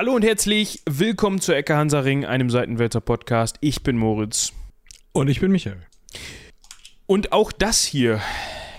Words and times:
Hallo 0.00 0.14
und 0.14 0.24
herzlich 0.24 0.80
willkommen 0.88 1.42
zur 1.42 1.56
Ecke 1.56 1.76
Hansaring, 1.76 2.24
einem 2.24 2.48
Seitenwälzer 2.48 3.02
Podcast. 3.02 3.58
Ich 3.60 3.82
bin 3.82 3.98
Moritz. 3.98 4.54
Und 5.12 5.28
ich 5.28 5.40
bin 5.40 5.52
Michael. 5.52 5.82
Und 7.04 7.32
auch 7.32 7.52
das 7.52 7.84
hier 7.84 8.22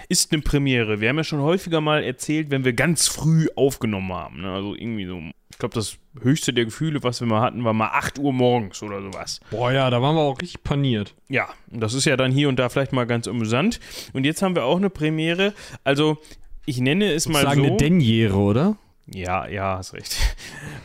ist 0.10 0.34
eine 0.34 0.42
Premiere. 0.42 1.00
Wir 1.00 1.10
haben 1.10 1.18
ja 1.18 1.24
schon 1.24 1.42
häufiger 1.42 1.80
mal 1.80 2.04
erzählt, 2.04 2.50
wenn 2.50 2.66
wir 2.66 2.74
ganz 2.74 3.08
früh 3.08 3.50
aufgenommen 3.56 4.12
haben. 4.12 4.42
Ne? 4.42 4.52
Also 4.52 4.74
irgendwie 4.74 5.06
so, 5.06 5.22
ich 5.52 5.60
glaube, 5.60 5.76
das 5.76 6.00
höchste 6.20 6.54
der 6.54 6.66
Gefühle, 6.66 7.04
was 7.04 7.22
wir 7.22 7.28
mal 7.28 7.42
hatten, 7.42 7.64
war 7.64 7.74
mal 7.74 7.92
8 7.94 8.18
Uhr 8.18 8.34
morgens 8.34 8.82
oder 8.82 9.04
sowas. 9.04 9.42
Boah, 9.52 9.72
ja, 9.72 9.92
da 9.92 10.02
waren 10.02 10.16
wir 10.16 10.22
auch 10.22 10.42
richtig 10.42 10.64
paniert. 10.64 11.14
Ja, 11.30 11.50
das 11.68 11.94
ist 11.94 12.06
ja 12.06 12.18
dann 12.18 12.32
hier 12.32 12.50
und 12.50 12.58
da 12.58 12.68
vielleicht 12.70 12.94
mal 12.94 13.06
ganz 13.06 13.28
amüsant. 13.28 13.80
Und 14.14 14.26
jetzt 14.26 14.42
haben 14.42 14.56
wir 14.56 14.66
auch 14.66 14.78
eine 14.78 14.90
Premiere. 14.90 15.54
Also, 15.84 16.18
ich 16.66 16.80
nenne 16.80 17.14
es 17.14 17.28
mal 17.28 17.44
Sagen 17.44 17.62
so. 17.62 17.68
eine 17.68 17.78
Denjere, 17.78 18.38
oder? 18.38 18.78
Ja, 19.14 19.48
ja, 19.48 19.78
hast 19.78 19.94
recht. 19.94 20.18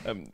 Ähm, 0.05 0.29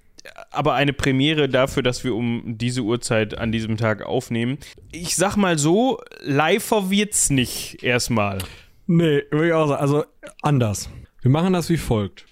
aber 0.51 0.75
eine 0.75 0.93
Premiere 0.93 1.49
dafür, 1.49 1.83
dass 1.83 2.05
wir 2.05 2.15
um 2.15 2.43
diese 2.59 2.83
Uhrzeit 2.83 3.37
an 3.39 3.53
diesem 3.53 3.77
Tag 3.77 4.03
aufnehmen. 4.03 4.59
Ich 4.93 5.17
sag 5.17 5.37
mal 5.37 5.59
so, 5.59 5.99
liver 6.21 6.91
wird's 6.91 7.31
nicht 7.31 7.83
erstmal. 7.83 8.39
Nee, 8.87 9.23
würde 9.31 9.49
ich 9.49 9.53
auch 9.53 9.69
sagen. 9.69 9.81
Also 9.81 10.05
anders. 10.43 10.91
Wir 11.23 11.31
machen 11.31 11.53
das 11.53 11.71
wie 11.71 11.77
folgt. 11.77 12.27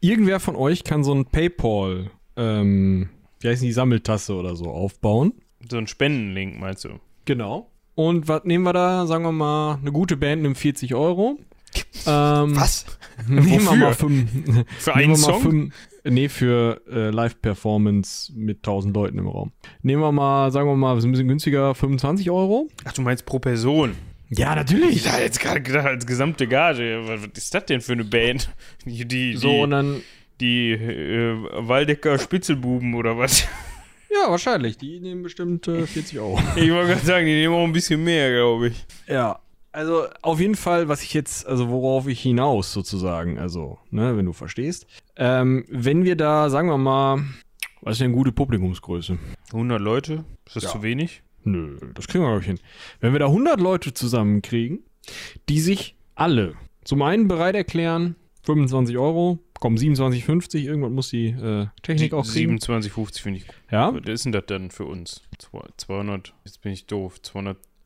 Irgendwer 0.00 0.40
von 0.40 0.54
euch 0.54 0.84
kann 0.84 1.02
so 1.02 1.12
ein 1.12 1.26
PayPal, 1.26 2.10
ähm, 2.36 3.08
wie 3.40 3.48
heißt 3.48 3.62
die 3.62 3.72
Sammeltasse 3.72 4.34
oder 4.34 4.54
so 4.54 4.66
aufbauen. 4.66 5.32
So 5.68 5.76
ein 5.76 5.86
Spendenlink, 5.86 6.60
meinst 6.60 6.84
du? 6.84 7.00
Genau. 7.24 7.70
Und 7.94 8.28
was 8.28 8.44
nehmen 8.44 8.64
wir 8.64 8.72
da? 8.72 9.06
Sagen 9.06 9.24
wir 9.24 9.32
mal, 9.32 9.78
eine 9.80 9.90
gute 9.90 10.16
Band 10.16 10.42
nimmt 10.42 10.56
40 10.56 10.94
Euro. 10.94 11.36
Ähm, 12.06 12.56
Was? 12.56 12.86
Nehmen 13.26 13.46
wir 13.46 13.60
Wofür? 13.66 13.76
mal 13.76 13.94
fünf. 13.94 14.30
Für 14.78 14.94
einen 14.94 15.10
wir 15.10 15.16
Song? 15.16 15.40
fünf. 15.42 15.74
Nee, 16.04 16.28
für 16.28 16.80
äh, 16.90 17.10
Live-Performance 17.10 18.32
mit 18.34 18.58
1000 18.58 18.94
Leuten 18.94 19.18
im 19.18 19.26
Raum. 19.26 19.52
Nehmen 19.82 20.00
wir 20.02 20.12
mal, 20.12 20.50
sagen 20.52 20.68
wir 20.68 20.76
mal, 20.76 20.96
ist 20.96 21.04
ein 21.04 21.10
bisschen 21.10 21.28
günstiger, 21.28 21.74
25 21.74 22.30
Euro. 22.30 22.68
Ach, 22.84 22.92
du 22.92 23.02
meinst 23.02 23.26
pro 23.26 23.38
Person? 23.38 23.94
Ja, 24.30 24.50
Ich 24.50 24.56
natürlich. 24.56 25.08
hatte 25.08 25.22
jetzt 25.22 25.40
gerade 25.40 25.60
gedacht, 25.60 25.86
als 25.86 26.06
gesamte 26.06 26.46
Gage. 26.46 27.02
Was 27.06 27.20
ist 27.36 27.54
das 27.54 27.66
denn 27.66 27.80
für 27.80 27.92
eine 27.92 28.04
Band? 28.04 28.50
Die, 28.86 29.04
die, 29.06 29.36
So, 29.36 29.50
die, 29.50 29.60
und 29.60 29.70
dann, 29.70 30.00
die 30.40 30.70
äh, 30.72 31.36
Waldecker 31.58 32.18
Spitzelbuben 32.18 32.94
oder 32.94 33.18
was? 33.18 33.42
ja, 34.10 34.30
wahrscheinlich. 34.30 34.78
Die 34.78 35.00
nehmen 35.00 35.22
bestimmt 35.22 35.66
äh, 35.68 35.86
40 35.86 36.18
Euro. 36.20 36.38
Ich 36.56 36.70
wollte 36.70 36.92
gerade 36.92 37.06
sagen, 37.06 37.26
die 37.26 37.32
nehmen 37.34 37.54
auch 37.54 37.64
ein 37.64 37.72
bisschen 37.72 38.02
mehr, 38.04 38.30
glaube 38.32 38.68
ich. 38.68 38.86
Ja. 39.08 39.40
Also 39.72 40.06
auf 40.22 40.40
jeden 40.40 40.54
Fall, 40.54 40.88
was 40.88 41.02
ich 41.02 41.12
jetzt, 41.14 41.46
also 41.46 41.68
worauf 41.68 42.06
ich 42.08 42.20
hinaus 42.20 42.72
sozusagen, 42.72 43.38
also, 43.38 43.78
ne, 43.90 44.16
wenn 44.16 44.24
du 44.26 44.32
verstehst. 44.32 44.86
Ähm, 45.16 45.64
wenn 45.68 46.04
wir 46.04 46.16
da, 46.16 46.48
sagen 46.50 46.68
wir 46.68 46.78
mal, 46.78 47.22
was 47.82 47.92
ist 47.96 48.00
denn 48.00 48.12
gute 48.12 48.32
Publikumsgröße? 48.32 49.18
100 49.52 49.80
Leute? 49.80 50.24
Ist 50.46 50.56
das 50.56 50.62
Ja. 50.64 50.70
zu 50.70 50.82
wenig? 50.82 51.22
Nö, 51.44 51.76
das 51.94 52.08
kriegen 52.08 52.24
wir, 52.24 52.28
glaube 52.28 52.40
ich, 52.40 52.46
hin. 52.46 52.58
Wenn 53.00 53.12
wir 53.12 53.20
da 53.20 53.26
100 53.26 53.60
Leute 53.60 53.94
zusammenkriegen, 53.94 54.80
die 55.48 55.60
sich 55.60 55.96
alle 56.14 56.54
zum 56.84 57.02
einen 57.02 57.28
bereit 57.28 57.54
erklären, 57.54 58.16
25 58.44 58.96
Euro, 58.98 59.38
kommen 59.60 59.76
27,50, 59.76 60.64
irgendwann 60.64 60.92
muss 60.94 61.10
die 61.10 61.28
äh, 61.28 61.66
Technik 61.82 62.14
auch 62.14 62.26
kriegen. 62.26 62.56
27,50 62.56 63.20
finde 63.20 63.38
ich 63.40 63.46
gut. 63.46 63.56
Ja, 63.70 63.92
Was 63.94 64.08
ist 64.08 64.24
denn 64.24 64.32
das 64.32 64.46
denn 64.46 64.70
für 64.70 64.86
uns? 64.86 65.22
Zwei- 65.38 65.66
200, 65.76 66.32
jetzt 66.44 66.62
bin 66.62 66.72
ich 66.72 66.86
doof, 66.86 67.20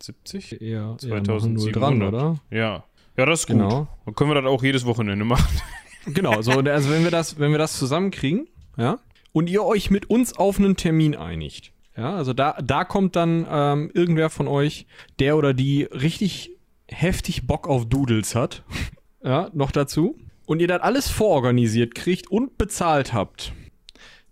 270? 0.03 0.61
eher, 0.61 0.97
2700. 0.99 1.77
dran, 1.77 2.03
oder? 2.03 2.41
Ja. 2.51 2.85
Ja, 3.17 3.27
das 3.27 3.41
ist 3.41 3.47
gut. 3.47 3.57
Genau. 3.57 3.89
Dann 4.05 4.15
können 4.15 4.31
wir 4.31 4.41
das 4.41 4.51
auch 4.51 4.63
jedes 4.63 4.85
Wochenende 4.87 5.25
machen. 5.25 5.61
Genau, 6.05 6.43
so, 6.43 6.51
also 6.51 6.91
wenn 6.91 7.05
wir 7.05 7.13
das, 7.13 7.39
wenn 7.39 7.53
wir 7.53 7.59
das 7.59 7.79
zusammenkriegen, 7.79 8.49
ja, 8.77 8.99
und 9.31 9.49
ihr 9.49 9.63
euch 9.63 9.89
mit 9.89 10.11
uns 10.11 10.37
auf 10.37 10.59
einen 10.59 10.75
Termin 10.75 11.15
einigt, 11.15 11.73
ja, 11.97 12.17
also 12.17 12.33
da, 12.33 12.59
da 12.61 12.85
kommt 12.85 13.15
dann 13.15 13.47
ähm, 13.49 13.89
irgendwer 13.95 14.29
von 14.29 14.49
euch, 14.49 14.87
der 15.21 15.37
oder 15.37 15.55
die 15.55 15.85
richtig 15.85 16.59
heftig 16.89 17.47
Bock 17.47 17.69
auf 17.69 17.89
Doodles 17.89 18.35
hat, 18.35 18.65
ja, 19.23 19.49
noch 19.53 19.71
dazu, 19.71 20.19
und 20.45 20.61
ihr 20.61 20.67
das 20.67 20.83
alles 20.83 21.09
vororganisiert 21.09 21.95
kriegt 21.95 22.29
und 22.29 22.59
bezahlt 22.59 23.13
habt, 23.13 23.53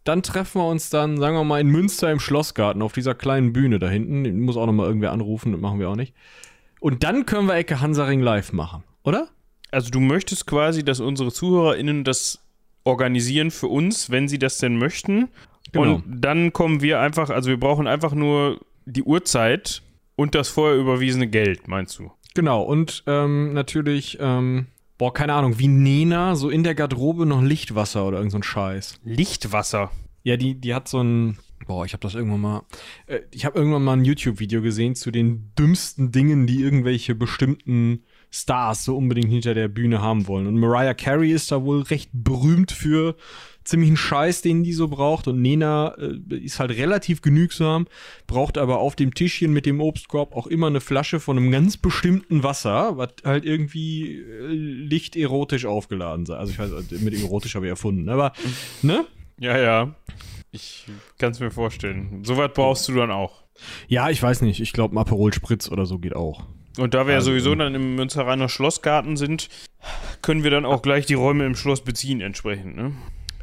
dann 0.04 0.22
treffen 0.22 0.60
wir 0.60 0.66
uns 0.66 0.90
dann, 0.90 1.18
sagen 1.18 1.36
wir 1.36 1.44
mal, 1.44 1.60
in 1.60 1.68
Münster 1.68 2.10
im 2.10 2.20
Schlossgarten 2.20 2.82
auf 2.82 2.92
dieser 2.92 3.14
kleinen 3.14 3.52
Bühne 3.52 3.78
da 3.78 3.88
hinten. 3.88 4.24
Den 4.24 4.40
Muss 4.40 4.56
auch 4.56 4.66
noch 4.66 4.72
mal 4.72 4.86
irgendwer 4.86 5.12
anrufen, 5.12 5.52
das 5.52 5.60
machen 5.60 5.78
wir 5.78 5.88
auch 5.88 5.96
nicht. 5.96 6.14
Und 6.80 7.04
dann 7.04 7.26
können 7.26 7.46
wir 7.46 7.54
Ecke 7.54 7.80
Hansaring 7.80 8.20
live 8.20 8.52
machen, 8.52 8.84
oder? 9.04 9.28
Also 9.70 9.90
du 9.90 10.00
möchtest 10.00 10.46
quasi, 10.46 10.84
dass 10.84 11.00
unsere 11.00 11.30
ZuhörerInnen 11.30 12.04
das 12.04 12.40
organisieren 12.84 13.50
für 13.50 13.68
uns, 13.68 14.10
wenn 14.10 14.28
sie 14.28 14.38
das 14.38 14.58
denn 14.58 14.78
möchten. 14.78 15.28
Genau. 15.72 15.96
Und 15.96 16.04
dann 16.06 16.52
kommen 16.52 16.80
wir 16.80 17.00
einfach, 17.00 17.30
also 17.30 17.50
wir 17.50 17.60
brauchen 17.60 17.86
einfach 17.86 18.14
nur 18.14 18.60
die 18.86 19.02
Uhrzeit 19.02 19.82
und 20.16 20.34
das 20.34 20.48
vorher 20.48 20.76
überwiesene 20.78 21.28
Geld, 21.28 21.68
meinst 21.68 21.98
du? 21.98 22.10
Genau, 22.34 22.62
und 22.62 23.04
ähm, 23.06 23.52
natürlich, 23.52 24.18
ähm, 24.20 24.66
boah, 25.00 25.14
keine 25.14 25.32
Ahnung, 25.32 25.58
wie 25.58 25.66
Nena, 25.66 26.34
so 26.34 26.50
in 26.50 26.62
der 26.62 26.74
Garderobe 26.74 27.24
noch 27.24 27.40
Lichtwasser 27.40 28.06
oder 28.06 28.18
irgend 28.18 28.32
so 28.32 28.38
ein 28.38 28.42
Scheiß. 28.42 29.00
Lichtwasser. 29.02 29.90
Ja, 30.24 30.36
die, 30.36 30.60
die 30.60 30.74
hat 30.74 30.88
so 30.88 31.02
ein, 31.02 31.38
boah, 31.66 31.86
ich 31.86 31.94
habe 31.94 32.02
das 32.02 32.14
irgendwann 32.14 32.42
mal, 32.42 32.62
äh, 33.06 33.20
ich 33.30 33.46
habe 33.46 33.58
irgendwann 33.58 33.82
mal 33.82 33.94
ein 33.94 34.04
YouTube-Video 34.04 34.60
gesehen 34.60 34.94
zu 34.94 35.10
den 35.10 35.52
dümmsten 35.58 36.12
Dingen, 36.12 36.46
die 36.46 36.60
irgendwelche 36.60 37.14
bestimmten 37.14 38.04
Stars 38.30 38.84
so 38.84 38.94
unbedingt 38.94 39.30
hinter 39.30 39.54
der 39.54 39.68
Bühne 39.68 40.02
haben 40.02 40.28
wollen. 40.28 40.46
Und 40.46 40.58
Mariah 40.58 40.92
Carey 40.92 41.32
ist 41.32 41.50
da 41.50 41.64
wohl 41.64 41.80
recht 41.80 42.10
berühmt 42.12 42.70
für 42.70 43.16
ziemlichen 43.64 43.96
Scheiß, 43.96 44.42
den 44.42 44.62
die 44.62 44.72
so 44.72 44.88
braucht. 44.88 45.28
Und 45.28 45.40
Nena 45.40 45.94
äh, 45.98 46.36
ist 46.36 46.60
halt 46.60 46.70
relativ 46.72 47.22
genügsam, 47.22 47.86
braucht 48.26 48.58
aber 48.58 48.78
auf 48.78 48.96
dem 48.96 49.14
Tischchen 49.14 49.52
mit 49.52 49.66
dem 49.66 49.80
Obstkorb 49.80 50.34
auch 50.34 50.46
immer 50.46 50.66
eine 50.66 50.80
Flasche 50.80 51.20
von 51.20 51.36
einem 51.36 51.50
ganz 51.50 51.76
bestimmten 51.76 52.42
Wasser, 52.42 52.96
was 52.96 53.10
halt 53.24 53.44
irgendwie 53.44 54.16
äh, 54.16 54.46
lichterotisch 54.46 55.66
aufgeladen 55.66 56.26
sei. 56.26 56.36
Also 56.36 56.52
ich 56.52 56.58
weiß, 56.58 56.70
mit 57.00 57.14
erotisch 57.14 57.54
habe 57.54 57.66
ich 57.66 57.70
erfunden, 57.70 58.08
aber, 58.08 58.32
ne? 58.82 59.04
Ja, 59.38 59.58
ja. 59.58 59.94
Ich 60.52 60.86
kann 61.18 61.32
es 61.32 61.40
mir 61.40 61.50
vorstellen. 61.50 62.22
Soweit 62.24 62.54
brauchst 62.54 62.88
du 62.88 62.94
dann 62.94 63.10
auch. 63.10 63.42
Ja, 63.88 64.10
ich 64.10 64.22
weiß 64.22 64.42
nicht. 64.42 64.60
Ich 64.60 64.72
glaube, 64.72 64.94
ein 64.94 64.98
Aperol 64.98 65.32
Spritz 65.32 65.70
oder 65.70 65.86
so 65.86 65.98
geht 65.98 66.16
auch. 66.16 66.44
Und 66.78 66.94
da 66.94 67.06
wir 67.06 67.12
ja 67.12 67.18
Also, 67.18 67.30
sowieso 67.30 67.52
ähm, 67.52 67.58
dann 67.58 67.74
im 67.74 67.94
Münsteraner 67.96 68.48
Schlossgarten 68.48 69.16
sind, 69.16 69.48
können 70.22 70.44
wir 70.44 70.50
dann 70.50 70.64
auch 70.64 70.82
gleich 70.82 71.06
die 71.06 71.14
Räume 71.14 71.46
im 71.46 71.54
Schloss 71.54 71.82
beziehen 71.82 72.20
entsprechend, 72.20 72.76
ne? 72.76 72.92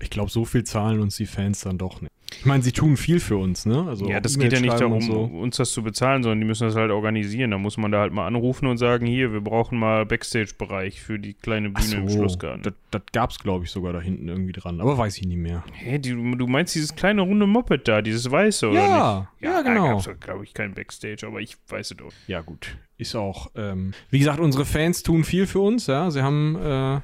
Ich 0.01 0.09
glaube, 0.09 0.29
so 0.31 0.45
viel 0.45 0.63
zahlen 0.63 0.99
uns 0.99 1.15
die 1.17 1.25
Fans 1.25 1.61
dann 1.61 1.77
doch 1.77 2.01
nicht. 2.01 2.11
Ich 2.39 2.45
meine, 2.45 2.61
sie 2.61 2.73
tun 2.73 2.97
viel 2.97 3.21
für 3.21 3.37
uns, 3.37 3.65
ne? 3.65 3.85
Also 3.87 4.05
ja, 4.09 4.19
das 4.19 4.37
geht 4.37 4.51
ja 4.51 4.59
nicht 4.59 4.79
darum, 4.81 4.99
So. 5.01 5.21
uns 5.23 5.55
das 5.55 5.71
zu 5.71 5.81
bezahlen, 5.81 6.23
sondern 6.23 6.41
die 6.41 6.45
müssen 6.45 6.67
das 6.67 6.75
halt 6.75 6.91
organisieren. 6.91 7.51
Da 7.51 7.57
muss 7.57 7.77
man 7.77 7.89
da 7.91 8.01
halt 8.01 8.11
mal 8.11 8.27
anrufen 8.27 8.67
und 8.67 8.77
sagen, 8.77 9.05
hier, 9.05 9.31
wir 9.31 9.39
brauchen 9.39 9.79
mal 9.79 10.05
Backstage-Bereich 10.05 11.01
für 11.01 11.19
die 11.19 11.33
kleine 11.35 11.69
Bühne 11.69 11.95
im 11.95 12.09
so, 12.09 12.17
Schlossgarten. 12.17 12.63
das, 12.63 12.73
das 12.91 13.01
gab's, 13.13 13.39
glaube 13.39 13.63
ich, 13.63 13.71
sogar 13.71 13.93
da 13.93 14.01
hinten 14.01 14.27
irgendwie 14.27 14.51
dran. 14.51 14.81
Aber 14.81 14.97
weiß 14.97 15.17
ich 15.17 15.25
nicht 15.25 15.37
mehr. 15.37 15.63
Hä, 15.73 15.99
die, 15.99 16.09
du 16.11 16.47
meinst 16.47 16.75
dieses 16.75 16.95
kleine 16.95 17.21
runde 17.21 17.47
Moped 17.47 17.87
da, 17.87 18.01
dieses 18.01 18.29
weiße, 18.29 18.69
oder 18.69 18.75
Ja, 18.79 19.27
nicht? 19.39 19.49
ja, 19.49 19.61
genau. 19.61 19.85
Da 20.01 20.11
gab's, 20.11 20.19
glaube 20.19 20.43
ich, 20.43 20.53
kein 20.53 20.73
Backstage, 20.73 21.25
aber 21.25 21.39
ich 21.39 21.55
weiß 21.69 21.91
es 21.91 21.97
doch. 21.97 22.11
Ja, 22.27 22.41
gut. 22.41 22.77
Ist 22.97 23.15
auch, 23.15 23.51
ähm, 23.55 23.93
wie 24.11 24.19
gesagt, 24.19 24.39
unsere 24.41 24.65
Fans 24.65 25.01
tun 25.01 25.23
viel 25.23 25.47
für 25.47 25.59
uns, 25.61 25.87
ja. 25.87 26.11
Sie 26.11 26.21
haben 26.21 26.55
äh, 26.61 26.99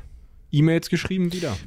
E-Mails 0.54 0.90
geschrieben 0.90 1.34
wieder. 1.34 1.58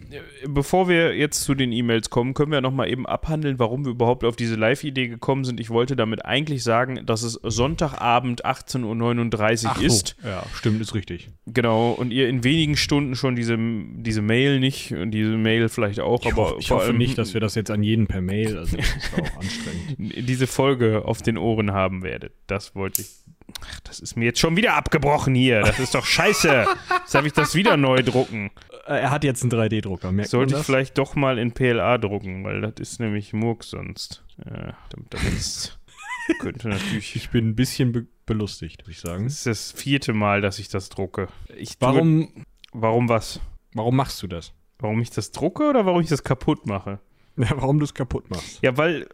Bevor 0.47 0.89
wir 0.89 1.17
jetzt 1.17 1.43
zu 1.43 1.55
den 1.55 1.73
E-Mails 1.73 2.09
kommen, 2.09 2.35
können 2.35 2.53
wir 2.53 2.61
noch 2.61 2.71
mal 2.71 2.89
eben 2.89 3.05
abhandeln, 3.05 3.59
warum 3.59 3.85
wir 3.85 3.91
überhaupt 3.91 4.25
auf 4.25 4.37
diese 4.37 4.55
Live-Idee 4.55 5.09
gekommen 5.09 5.45
sind. 5.45 5.59
Ich 5.59 5.71
wollte 5.71 5.97
damit 5.97 6.25
eigentlich 6.25 6.63
sagen, 6.63 7.05
dass 7.05 7.23
es 7.23 7.33
Sonntagabend 7.43 8.47
18.39 8.47 9.67
Uhr 9.67 9.83
ist. 9.83 10.17
Ja, 10.25 10.45
stimmt, 10.55 10.81
ist 10.81 10.95
richtig. 10.95 11.31
Genau, 11.47 11.91
und 11.91 12.13
ihr 12.13 12.29
in 12.29 12.45
wenigen 12.45 12.77
Stunden 12.77 13.17
schon 13.17 13.35
diese, 13.35 13.59
diese 13.59 14.23
Mail 14.23 14.61
nicht 14.61 14.93
und 14.93 15.11
diese 15.11 15.37
Mail 15.37 15.69
vielleicht 15.69 15.99
auch, 16.01 16.25
Ich, 16.25 16.33
aber 16.33 16.51
hoffe, 16.51 16.57
ich 16.61 16.71
hoffe 16.71 16.93
nicht, 16.93 17.19
dass 17.19 17.35
wir 17.35 17.41
das 17.41 17.57
jetzt 17.57 17.73
an 17.73 17.83
jeden 17.83 18.07
per 18.07 18.21
Mail, 18.23 18.57
also 18.57 18.77
das 18.77 18.87
ist 18.87 19.13
auch 19.15 19.41
anstrengend. 19.41 20.29
diese 20.29 20.47
Folge 20.47 21.03
auf 21.05 21.23
den 21.23 21.39
Ohren 21.39 21.73
haben 21.73 22.03
werdet. 22.03 22.33
Das 22.47 22.75
wollte 22.77 23.03
ich. 23.03 23.09
Ach, 23.63 23.81
das 23.81 24.01
ist 24.01 24.17
mir 24.17 24.27
jetzt 24.27 24.41
schon 24.41 24.57
wieder 24.57 24.75
abgebrochen 24.75 25.35
hier. 25.35 25.61
Das 25.61 25.79
ist 25.79 25.95
doch 25.95 26.05
scheiße. 26.05 26.67
Jetzt 27.01 27.15
habe 27.15 27.27
ich 27.29 27.33
das 27.33 27.55
wieder 27.55 27.77
neu 27.77 28.03
drucken. 28.03 28.51
Äh, 28.87 29.01
er 29.01 29.11
hat 29.11 29.25
jetzt 29.25 29.43
einen 29.43 29.53
3D-Drucker, 29.53 30.13
merkt 30.13 30.31
Sollte 30.31 30.57
ich 30.57 30.63
vielleicht 30.63 30.99
doch 30.99 31.15
mal 31.15 31.39
in 31.39 31.53
PLA 31.53 31.99
drucken, 31.99 32.45
weil 32.45 32.61
das 32.61 32.75
ist 32.79 33.01
nämlich 33.01 33.33
Murks 33.33 33.71
sonst. 33.71 34.25
Ja, 34.45 34.77
damit 34.91 35.15
das 35.15 35.23
jetzt 35.25 35.79
könnte 36.41 36.69
natürlich. 36.69 37.17
Ich 37.17 37.31
bin 37.31 37.49
ein 37.49 37.57
bisschen 37.57 37.93
be 37.93 38.07
belustigt, 38.27 38.83
würde 38.83 38.91
ich 38.91 38.99
sagen. 39.01 39.23
Das 39.25 39.35
ist 39.35 39.47
das 39.47 39.73
vierte 39.73 40.13
Mal, 40.13 40.41
dass 40.41 40.59
ich 40.59 40.69
das 40.69 40.89
drucke. 40.89 41.29
Ich 41.57 41.79
tue, 41.79 41.89
Warum, 41.89 42.45
Warum 42.73 43.09
was? 43.09 43.41
warum 43.73 43.95
machst 43.95 44.21
du 44.21 44.27
das? 44.27 44.53
Warum 44.81 45.01
ich 45.01 45.11
das 45.11 45.31
drucke 45.31 45.69
oder 45.69 45.87
warum 45.87 46.01
ich 46.01 46.09
das 46.09 46.25
kaputt 46.25 46.67
mache? 46.67 46.99
Ja, 47.39 47.51
warum 47.51 47.79
du 47.79 47.85
es 47.85 47.93
kaputt 47.93 48.31
machst. 48.31 48.61
Ja, 48.63 48.79
weil. 48.79 49.09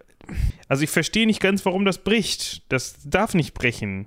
Also 0.69 0.85
ich 0.85 0.91
verstehe 0.91 1.27
nicht 1.27 1.41
ganz, 1.41 1.67
warum 1.67 1.85
das 1.85 1.99
bricht. 1.99 2.63
Das 2.71 2.97
darf 3.05 3.35
nicht 3.35 3.53
brechen. 3.53 4.07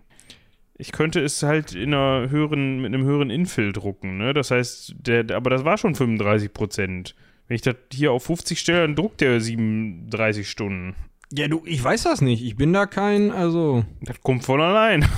Ich 0.78 0.92
könnte 0.92 1.22
es 1.22 1.42
halt 1.42 1.74
in 1.74 1.94
einer 1.94 2.30
höheren, 2.30 2.82
mit 2.82 2.94
einem 2.94 3.06
höheren 3.06 3.30
Infill 3.30 3.72
drucken, 3.72 4.18
ne? 4.18 4.34
Das 4.34 4.52
heißt, 4.52 4.96
der, 5.00 5.32
aber 5.32 5.50
das 5.50 5.64
war 5.64 5.78
schon 5.78 5.96
35 5.96 6.52
Prozent. 6.54 7.16
Wenn 7.48 7.56
ich 7.56 7.62
das 7.62 7.76
hier 7.94 8.12
auf 8.12 8.26
50 8.26 8.60
stelle, 8.60 8.82
dann 8.82 8.96
druckt 8.96 9.22
der 9.22 9.40
37 9.40 10.50
Stunden. 10.50 10.96
Ja, 11.32 11.48
du, 11.48 11.64
ich 11.66 11.84
weiß 11.84 12.04
das 12.04 12.22
nicht. 12.22 12.44
Ich 12.44 12.56
bin 12.56 12.74
da 12.74 12.86
kein, 12.86 13.32
also. 13.32 13.86
Das 14.02 14.20
kommt 14.22 14.44
von 14.44 14.62
allein. 14.62 15.06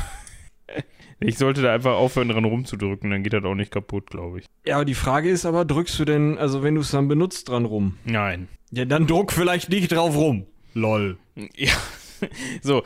Ich 1.20 1.40
sollte 1.40 1.64
da 1.64 1.74
einfach 1.74 1.94
aufhören, 1.96 2.30
dran 2.30 2.46
rumzudrücken, 2.46 3.10
dann 3.10 3.24
geht 3.24 3.34
das 3.34 3.44
auch 3.44 3.56
nicht 3.56 3.72
kaputt, 3.72 4.12
glaube 4.12 4.40
ich. 4.40 4.46
Ja, 4.68 4.76
aber 4.76 4.86
die 4.86 4.94
Frage 4.94 5.30
ist 5.30 5.48
aber, 5.48 5.66
drückst 5.66 5.98
du 5.98 6.06
denn, 6.06 6.38
also 6.38 6.62
wenn 6.62 6.76
du 6.76 6.82
es 6.82 6.92
dann 6.92 7.08
benutzt, 7.08 7.50
dran 7.50 7.66
rum? 7.66 7.98
Nein. 8.06 8.48
Ja, 8.70 8.86
dann 8.86 9.08
druck 9.08 9.32
vielleicht 9.32 9.70
nicht 9.70 9.92
drauf 9.92 10.16
rum. 10.16 10.46
Lol. 10.76 11.18
Ja. 11.56 11.74
So, 12.62 12.84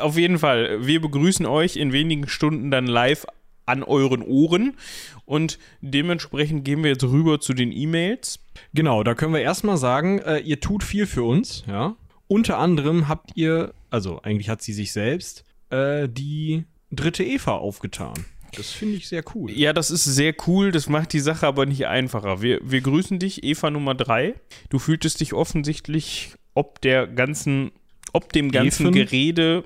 auf 0.00 0.16
jeden 0.16 0.38
Fall. 0.38 0.86
Wir 0.86 1.00
begrüßen 1.00 1.46
euch 1.46 1.76
in 1.76 1.92
wenigen 1.92 2.28
Stunden 2.28 2.70
dann 2.70 2.86
live 2.86 3.26
an 3.66 3.82
euren 3.82 4.22
Ohren 4.22 4.76
und 5.24 5.58
dementsprechend 5.80 6.64
gehen 6.64 6.82
wir 6.82 6.90
jetzt 6.90 7.04
rüber 7.04 7.40
zu 7.40 7.54
den 7.54 7.72
E-Mails. 7.72 8.40
Genau, 8.74 9.02
da 9.02 9.14
können 9.14 9.32
wir 9.32 9.40
erstmal 9.40 9.76
sagen, 9.76 10.18
äh, 10.18 10.38
ihr 10.38 10.60
tut 10.60 10.82
viel 10.82 11.06
für 11.06 11.22
uns, 11.22 11.64
ja. 11.66 11.96
Unter 12.26 12.58
anderem 12.58 13.08
habt 13.08 13.32
ihr, 13.34 13.74
also 13.90 14.20
eigentlich 14.22 14.48
hat 14.48 14.62
sie 14.62 14.72
sich 14.72 14.92
selbst, 14.92 15.44
äh, 15.70 16.08
die 16.08 16.64
dritte 16.90 17.24
Eva 17.24 17.52
aufgetan. 17.52 18.14
Das 18.56 18.70
finde 18.70 18.96
ich 18.96 19.08
sehr 19.08 19.22
cool. 19.34 19.50
Ja, 19.50 19.72
das 19.72 19.90
ist 19.90 20.04
sehr 20.04 20.34
cool, 20.46 20.72
das 20.72 20.88
macht 20.88 21.12
die 21.12 21.20
Sache 21.20 21.46
aber 21.46 21.66
nicht 21.66 21.86
einfacher. 21.86 22.42
Wir, 22.42 22.60
wir 22.62 22.80
grüßen 22.80 23.18
dich, 23.18 23.44
Eva 23.44 23.70
Nummer 23.70 23.94
3. 23.94 24.34
Du 24.70 24.78
fühltest 24.78 25.20
dich 25.20 25.34
offensichtlich 25.34 26.34
ob 26.54 26.80
der 26.80 27.06
ganzen, 27.06 27.72
ob 28.12 28.32
dem 28.32 28.50
ganzen 28.50 28.86
Efen? 28.86 28.92
Gerede, 28.94 29.64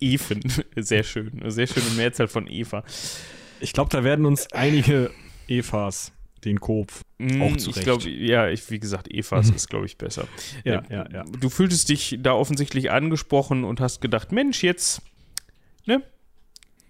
Even, 0.00 0.40
sehr 0.76 1.02
schön, 1.04 1.42
sehr 1.50 1.66
schöne 1.66 1.90
Mehrzahl 1.96 2.28
von 2.28 2.46
Eva. 2.48 2.84
Ich 3.60 3.72
glaube, 3.72 3.90
da 3.90 4.02
werden 4.04 4.26
uns 4.26 4.50
einige 4.52 5.10
Evas 5.48 6.12
den 6.44 6.58
Kopf 6.60 7.02
Mm, 7.18 7.40
auch 7.42 7.52
Ich 7.54 7.62
zurecht. 7.62 7.82
glaube, 7.84 8.08
ja, 8.10 8.48
ich, 8.48 8.68
wie 8.70 8.80
gesagt, 8.80 9.08
Evas 9.08 9.50
ist, 9.50 9.68
glaube 9.70 9.86
ich, 9.86 9.96
besser. 9.96 10.26
Ja, 10.64 10.80
Äh, 10.88 10.94
ja, 10.94 11.08
ja. 11.12 11.24
Du 11.38 11.48
fühltest 11.48 11.88
dich 11.88 12.18
da 12.20 12.32
offensichtlich 12.32 12.90
angesprochen 12.90 13.62
und 13.62 13.78
hast 13.80 14.00
gedacht, 14.00 14.32
Mensch, 14.32 14.64
jetzt, 14.64 15.02
ne? 15.86 16.02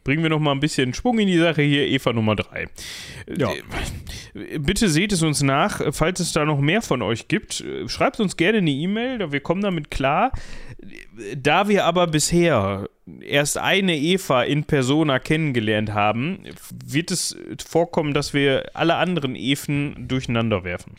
Bringen 0.05 0.23
wir 0.23 0.31
noch 0.31 0.41
mal 0.41 0.53
ein 0.53 0.61
bisschen 0.61 0.95
Schwung 0.95 1.19
in 1.19 1.29
die 1.29 1.39
Sache 1.39 1.63
hier, 1.63 1.87
Eva 1.87 2.13
Nummer 2.13 2.37
3. 2.37 2.67
Ja. 3.37 3.51
Bitte 4.59 4.89
seht 4.89 5.13
es 5.13 5.23
uns 5.23 5.43
nach, 5.43 5.81
falls 5.93 6.21
es 6.21 6.33
da 6.33 6.45
noch 6.45 6.61
mehr 6.61 6.83
von 6.83 7.03
euch 7.03 7.29
gibt. 7.29 7.65
Schreibt 7.87 8.19
uns 8.21 8.37
gerne 8.37 8.59
eine 8.59 8.71
E-Mail, 8.71 9.33
wir 9.33 9.41
kommen 9.41 9.63
damit 9.63 9.91
klar. 9.91 10.33
Da 11.37 11.69
wir 11.69 11.85
aber 11.85 12.07
bisher 12.09 12.89
erst 13.21 13.59
eine 13.59 13.97
Eva 13.97 14.43
in 14.43 14.65
Persona 14.65 15.19
kennengelernt 15.19 15.93
haben, 15.93 16.41
wird 16.85 17.11
es 17.11 17.37
vorkommen, 17.65 18.15
dass 18.15 18.35
wir 18.35 18.71
alle 18.75 18.97
anderen 18.97 19.37
Even 19.37 20.09
durcheinander 20.09 20.65
werfen. 20.65 20.95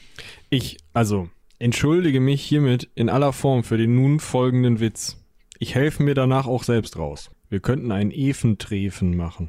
Ich, 0.49 0.77
also, 0.93 1.29
entschuldige 1.59 2.19
mich 2.19 2.41
hiermit 2.43 2.89
in 2.95 3.09
aller 3.09 3.33
Form 3.33 3.63
für 3.63 3.77
den 3.77 3.95
nun 3.95 4.19
folgenden 4.19 4.79
Witz. 4.79 5.17
Ich 5.59 5.75
helfe 5.75 6.03
mir 6.03 6.13
danach 6.13 6.47
auch 6.47 6.63
selbst 6.63 6.97
raus. 6.97 7.31
Wir 7.53 7.59
könnten 7.59 7.91
ein 7.91 8.09
Eventreffen 8.09 9.15
machen. 9.15 9.47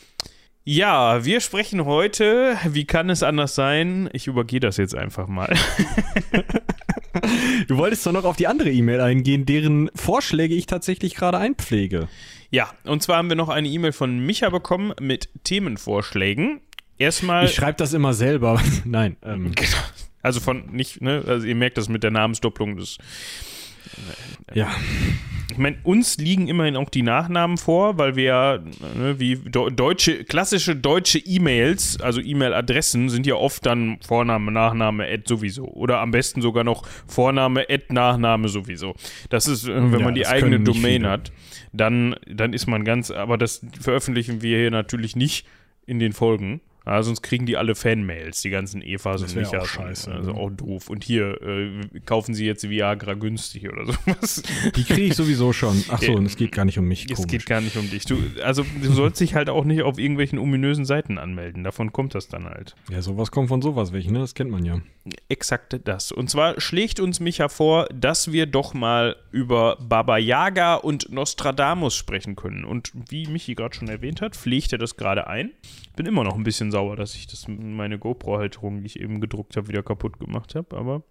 Ja, 0.62 1.25
wir 1.25 1.41
sprechen 1.41 1.87
heute, 1.87 2.59
wie 2.69 2.85
kann 2.85 3.09
es 3.09 3.23
anders 3.23 3.55
sein? 3.55 4.11
Ich 4.12 4.27
übergehe 4.27 4.61
das 4.61 4.77
jetzt 4.77 4.95
einfach 4.95 5.27
mal. 5.27 5.56
Du 7.69 7.77
wolltest 7.79 8.05
doch 8.05 8.12
noch 8.12 8.25
auf 8.25 8.37
die 8.37 8.49
andere 8.49 8.71
E-Mail 8.71 9.01
eingehen, 9.01 9.47
deren 9.47 9.89
Vorschläge 9.95 10.55
ich 10.55 10.67
tatsächlich 10.67 11.15
gerade 11.15 11.39
einpflege. 11.39 12.09
Ja, 12.51 12.75
und 12.83 13.03
zwar 13.03 13.19
haben 13.19 13.29
wir 13.29 13.37
noch 13.37 13.49
eine 13.49 13.69
E-Mail 13.69 13.93
von 13.93 14.19
Micha 14.19 14.50
bekommen 14.50 14.93
mit 15.00 15.31
Themenvorschlägen. 15.45 16.61
Erstmal, 16.99 17.47
Ich 17.47 17.55
schreibe 17.55 17.79
das 17.79 17.95
immer 17.95 18.12
selber. 18.12 18.61
Nein, 18.85 19.17
ähm, 19.23 19.53
also 20.23 20.41
von 20.41 20.67
nicht, 20.73 21.00
ne, 21.00 21.23
also 21.27 21.47
ihr 21.47 21.55
merkt 21.55 21.79
das 21.79 21.89
mit 21.89 22.03
der 22.03 22.11
Namensdopplung 22.11 22.77
des. 22.77 22.99
ja. 24.53 24.69
Ich 25.50 25.58
meine, 25.58 25.76
uns 25.85 26.17
liegen 26.19 26.49
immerhin 26.49 26.76
auch 26.76 26.88
die 26.91 27.02
Nachnamen 27.02 27.58
vor, 27.58 27.96
weil 27.99 28.17
wir 28.17 28.25
ja, 28.25 28.58
ne, 28.58 29.19
wie 29.19 29.37
deutsche, 29.37 30.25
klassische 30.25 30.75
deutsche 30.75 31.19
E-Mails, 31.19 32.00
also 32.00 32.20
E-Mail-Adressen, 32.20 33.08
sind 33.08 33.26
ja 33.26 33.35
oft 33.37 33.64
dann 33.64 33.99
Vorname, 34.05 34.50
Nachname, 34.50 35.05
Ad 35.05 35.23
sowieso. 35.26 35.67
Oder 35.67 36.00
am 36.00 36.11
besten 36.11 36.43
sogar 36.43 36.64
noch 36.64 36.87
Vorname, 37.06 37.67
Ad, 37.69 37.85
Nachname 37.91 38.49
sowieso. 38.49 38.94
Das 39.31 39.46
ist, 39.46 39.69
äh, 39.69 39.75
wenn 39.75 40.00
Ja, 40.00 40.05
man 40.05 40.14
die 40.14 40.26
eigene 40.26 40.58
Domain 40.61 41.02
viele. 41.02 41.11
hat, 41.11 41.32
dann, 41.73 42.17
dann 42.26 42.52
ist 42.52 42.67
man 42.67 42.85
ganz, 42.85 43.11
aber 43.11 43.38
das 43.38 43.64
veröffentlichen 43.81 44.43
wir 44.43 44.58
hier 44.58 44.70
natürlich 44.70 45.14
nicht 45.14 45.47
in 45.87 45.99
den 45.99 46.12
Folgen. 46.12 46.61
Ja, 46.87 47.03
sonst 47.03 47.23
kriegen 47.23 47.47
die 47.47 47.57
alle 47.57 47.75
Fanmails, 47.75 48.43
die 48.43 48.51
ganzen 48.51 48.83
Evas 48.83 49.23
Das 49.23 49.33
und 49.33 49.41
Michas. 49.41 49.63
auch 49.63 49.67
scheiße, 49.67 50.13
Also 50.13 50.33
ne? 50.33 50.39
auch 50.39 50.51
doof. 50.51 50.91
Und 50.91 51.03
hier, 51.03 51.41
äh, 51.41 51.81
kaufen 52.05 52.35
sie 52.35 52.45
jetzt 52.45 52.69
Viagra 52.69 53.15
günstig 53.15 53.71
oder 53.73 53.87
sowas. 53.93 54.43
Die 54.77 54.85
kriege 54.85 55.03
ich 55.07 55.15
sowieso 55.15 55.55
schon. 55.55 55.83
Ach 55.89 56.01
so, 56.03 56.13
Ja. 56.13 56.19
und 56.19 56.27
es 56.27 56.37
geht 56.37 56.53
gar 56.53 56.67
nicht 56.67 56.79
um 56.79 56.87
mich. 56.87 57.07
Es 57.11 57.17
Komisch. 57.17 57.31
geht 57.31 57.47
gar 57.47 57.63
nicht 57.63 57.77
um 57.77 57.89
dich. 57.89 58.05
Du, 58.05 58.19
also 58.43 58.67
du 58.83 58.93
sollst 58.93 59.19
dich 59.21 59.35
halt 59.35 59.49
auch 59.49 59.65
nicht 59.65 59.81
auf 59.83 59.99
irgendwelchen 59.99 60.39
ominösen 60.39 60.85
Seiten 60.85 61.17
anmelden. 61.17 61.65
Davon 61.65 61.91
kommt 61.91 62.15
das 62.15 62.29
dann 62.29 62.45
halt. 62.45 62.75
Ja, 62.91 63.01
sowas 63.01 63.31
kommt 63.31 63.49
von 63.49 63.63
sowas 63.63 63.93
welchen, 63.95 64.13
ne? 64.13 64.19
Das 64.19 64.35
kennt 64.35 64.51
man 64.51 64.65
ja. 64.67 64.81
Exakt 65.29 65.79
das. 65.85 66.13
Und 66.13 66.29
zwar 66.31 66.61
schlägt 66.61 67.01
uns 67.01 67.19
Micha 67.21 67.49
vor, 67.49 67.87
dass 67.95 68.33
wir 68.33 68.47
doch 68.47 68.75
mal 68.75 69.17
über 69.33 69.77
Baba 69.81 70.17
Yaga 70.19 70.75
und 70.77 71.11
Nostradamus 71.13 71.95
sprechen 71.95 72.37
können. 72.37 72.65
Und 72.65 72.93
wie 73.11 73.27
Michi 73.27 73.55
gerade 73.55 73.75
schon 73.75 73.89
erwähnt 73.89 74.21
hat, 74.21 74.37
pflegt 74.37 74.73
er 74.73 74.79
das 74.79 74.97
gerade 74.97 75.27
ein. 75.27 75.51
Bin 75.97 76.07
immer 76.07 76.25
noch 76.25 76.35
ein 76.35 76.43
bisschen 76.45 76.71
sauer, 76.75 76.97
dass 76.97 77.15
ich 77.15 77.26
das 77.26 77.47
meine 77.49 77.99
GoPro-Halterung, 77.99 78.81
die 78.81 78.87
ich 78.87 79.00
eben 79.00 79.21
gedruckt 79.21 79.56
habe, 79.56 79.69
wieder 79.69 79.82
kaputt 79.82 80.19
gemacht 80.19 80.55
habe. 80.55 80.76
Aber 80.76 81.03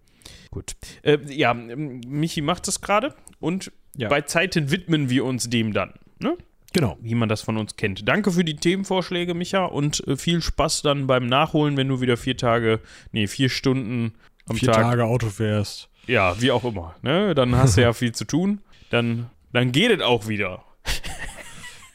gut. 0.51 0.75
Äh, 1.01 1.18
ja, 1.30 1.54
Michi 1.54 2.42
macht 2.42 2.68
das 2.68 2.81
gerade. 2.81 3.15
Und 3.39 3.71
Ja. 3.95 4.10
bei 4.10 4.21
Zeiten 4.21 4.71
widmen 4.71 5.10
wir 5.10 5.25
uns 5.25 5.50
dem 5.50 5.74
dann. 5.74 5.94
Ne? 6.19 6.38
Genau. 6.74 6.98
wie 7.01 7.13
man 7.13 7.30
das 7.30 7.42
von 7.42 7.57
uns 7.57 7.75
kennt. 7.75 8.07
Danke 8.07 8.31
für 8.31 8.44
die 8.44 8.56
Themenvorschläge, 8.56 9.36
Micha, 9.36 9.65
und 9.65 10.06
äh, 10.07 10.18
viel 10.18 10.42
Spaß 10.42 10.81
dann 10.81 11.06
beim 11.06 11.27
Nachholen, 11.27 11.77
wenn 11.77 11.88
du 11.88 12.01
wieder 12.01 12.18
vier 12.18 12.36
Tage, 12.36 12.80
nee, 13.12 13.27
vier 13.27 13.50
Stunden 13.50 14.13
am 14.50 14.56
Vier 14.57 14.71
Tag, 14.71 14.81
Tage 14.81 15.06
Auto 15.06 15.30
fährst. 15.30 15.89
ja, 16.07 16.39
wie 16.42 16.50
auch 16.51 16.63
immer, 16.63 16.95
ne? 17.04 17.36
Dann 17.36 17.56
hast 17.56 17.77
du 17.77 17.81
ja 17.81 17.94
viel 17.94 18.12
zu 18.13 18.25
tun. 18.25 18.60
Dann, 18.89 19.30
dann 19.51 19.71
geht 19.71 19.92
es 19.92 20.01
auch 20.01 20.27
wieder. 20.27 20.63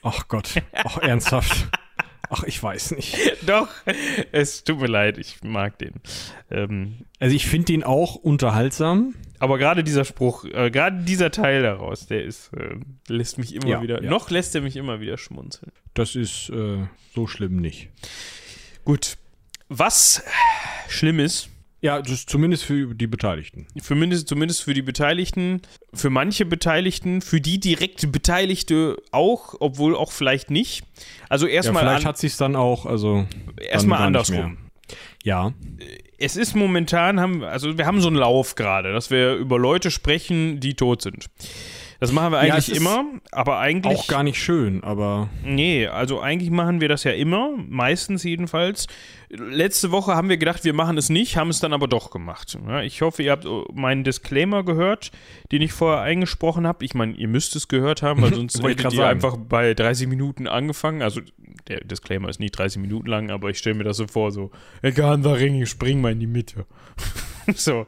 Ach 0.03 0.29
Gott. 0.29 0.55
Ach, 0.73 0.99
ernsthaft. 0.99 1.69
Ach, 2.31 2.43
ich 2.45 2.63
weiß 2.63 2.93
nicht. 2.93 3.17
Doch, 3.47 3.69
es 4.33 4.65
tut 4.65 4.81
mir 4.81 4.87
leid, 4.87 5.19
ich 5.19 5.43
mag 5.43 5.79
den. 5.79 5.95
Ähm, 6.51 7.05
Also 7.21 7.35
ich 7.35 7.47
finde 7.47 7.67
den 7.67 7.85
auch 7.85 8.15
unterhaltsam. 8.17 9.15
aber 9.39 9.59
gerade 9.59 9.83
dieser 9.85 10.05
Spruch, 10.05 10.45
äh, 10.45 10.71
gerade 10.71 11.05
dieser 11.05 11.31
Teil 11.31 11.63
daraus, 11.63 12.07
der 12.07 12.25
ist, 12.25 12.51
äh, 12.55 12.77
lässt 13.09 13.39
mich 13.39 13.55
immer 13.55 13.67
Ja, 13.69 13.83
wieder, 13.83 14.03
ja. 14.03 14.11
noch 14.11 14.31
lässt 14.31 14.55
er 14.55 14.61
mich 14.61 14.77
immer 14.77 15.01
wieder 15.01 15.17
schmunzeln. 15.19 15.73
Das 15.95 16.15
ist 16.17 16.51
äh, 16.51 16.87
so 17.15 17.27
schlimm 17.27 17.57
nicht. 17.57 17.89
Gut. 18.85 19.17
Was 19.71 20.23
schlimm 20.89 21.21
ist, 21.21 21.49
Ja, 21.81 22.03
das 22.03 22.27
zumindest 22.27 22.65
für 22.65 22.95
die 22.95 23.07
Beteiligten. 23.07 23.67
für 23.81 23.95
mindest, 23.95 24.29
zumindest 24.29 24.63
für 24.65 24.75
die 24.75 24.83
Beteiligten, 24.83 25.63
für 25.95 26.11
manche 26.11 26.45
Beteiligten, 26.45 27.23
für 27.23 27.41
die 27.41 27.61
direkt 27.61 28.11
Beteiligte 28.11 28.97
auch, 29.13 29.55
obwohl 29.61 29.95
auch 29.95 30.11
vielleicht 30.11 30.51
nicht. 30.51 30.83
Also 31.29 31.47
Ja, 31.47 31.55
erstmal 31.55 31.85
vielleicht 31.85 32.05
an, 32.05 32.09
hat 32.09 32.19
sich 32.19 32.37
dann 32.37 32.57
auch, 32.57 32.85
also 32.85 33.27
erstmal 33.61 34.03
andersrum. 34.03 34.59
ja, 35.23 35.53
Es 36.19 36.35
ist 36.37 36.57
momentan, 36.57 37.21
haben, 37.21 37.45
also 37.45 37.79
wir 37.79 37.87
haben 37.87 38.01
so 38.01 38.09
einen 38.09 38.17
Lauf 38.17 38.57
gerade, 38.57 38.93
dass 38.93 39.11
wir 39.11 39.35
über 39.35 39.59
Leute 39.59 39.93
sprechen, 39.93 40.59
die 40.59 40.75
tot 40.75 41.03
sind. 41.03 41.27
Das 42.01 42.13
machen 42.13 42.31
wir 42.33 42.47
Ja, 42.47 42.55
eigentlich 42.55 42.71
ist 42.71 42.79
immer, 42.81 43.05
aber 43.33 43.59
eigentlich. 43.59 43.99
auch 43.99 44.07
gar 44.07 44.23
nicht 44.23 44.41
schön, 44.41 44.85
aber 44.85 45.29
Nee, 45.45 45.89
also 45.89 46.21
eigentlich 46.21 46.51
machen 46.51 46.81
wir 46.81 46.89
das 46.89 47.03
ja 47.03 47.11
immer, 47.11 47.51
meistens 47.69 48.23
jedenfalls. 48.23 48.87
Letzte 49.31 49.91
Woche 49.91 50.15
haben 50.15 50.29
wir 50.29 50.37
gedacht, 50.37 50.65
wir 50.65 50.75
machen 50.75 50.97
es 50.97 51.09
nicht, 51.11 51.37
haben 51.37 51.51
es 51.51 51.59
dann 51.59 51.73
aber 51.73 51.89
doch 51.89 52.11
gemacht. 52.11 52.57
Ja, 52.67 52.83
ich 52.83 53.03
hoffe, 53.03 53.25
ihr 53.25 53.33
habt 53.33 53.45
äh, 53.45 53.49
meinen 53.75 54.05
Disclaimer 54.05 54.63
gehört, 54.63 55.11
den 55.51 55.61
ich 55.61 55.73
vorher 55.73 56.03
eingesprochen 56.03 56.69
habe. 56.69 56.85
Ich 56.85 56.95
meine, 56.95 57.15
ihr 57.15 57.29
müsst 57.29 57.57
es 57.57 57.67
gehört 57.67 58.03
haben, 58.03 58.23
weil 58.23 58.35
sonst 58.35 58.63
hättet 58.63 58.93
ihr 58.93 59.07
einfach 59.07 59.37
bei 59.37 59.75
30 59.75 60.07
Minuten 60.07 60.47
angefangen. 60.47 61.03
Also 61.03 61.21
der 61.67 61.81
Disclaimer 61.81 62.29
ist 62.29 62.39
nicht 62.39 62.57
30 62.57 62.81
Minuten 62.81 63.09
lang, 63.09 63.31
aber 63.31 63.51
ich 63.51 63.59
stelle 63.59 63.77
mir 63.77 63.85
das 63.85 63.97
so 63.97 64.07
vor, 64.07 64.31
so, 64.31 64.53
egal, 64.83 65.21
Ring, 65.27 65.61
ich 65.61 65.69
spring 65.69 66.01
mal 66.01 66.13
in 66.13 66.21
die 66.21 66.27
Mitte. 66.27 66.65
so. 67.55 67.87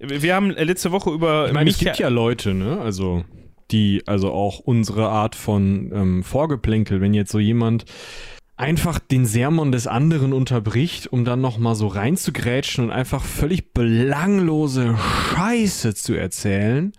Wir 0.00 0.34
haben 0.34 0.50
letzte 0.50 0.92
Woche 0.92 1.10
über 1.10 1.46
ich 1.48 1.52
meine, 1.52 1.70
es 1.70 1.76
Micha- 1.78 1.84
gibt 1.84 1.98
ja 1.98 2.08
Leute, 2.08 2.54
ne, 2.54 2.80
also 2.80 3.24
die, 3.70 4.02
also 4.06 4.32
auch 4.32 4.58
unsere 4.58 5.08
Art 5.08 5.34
von 5.36 5.92
ähm, 5.94 6.22
Vorgeplänkel, 6.24 7.00
wenn 7.00 7.14
jetzt 7.14 7.30
so 7.30 7.38
jemand 7.38 7.84
einfach 8.56 8.98
den 8.98 9.26
Sermon 9.26 9.72
des 9.72 9.86
anderen 9.86 10.32
unterbricht, 10.32 11.06
um 11.06 11.24
dann 11.24 11.40
nochmal 11.40 11.74
so 11.74 11.86
reinzugrätschen 11.86 12.84
und 12.86 12.90
einfach 12.90 13.22
völlig 13.24 13.72
belanglose 13.72 14.96
Scheiße 15.34 15.94
zu 15.94 16.14
erzählen, 16.14 16.92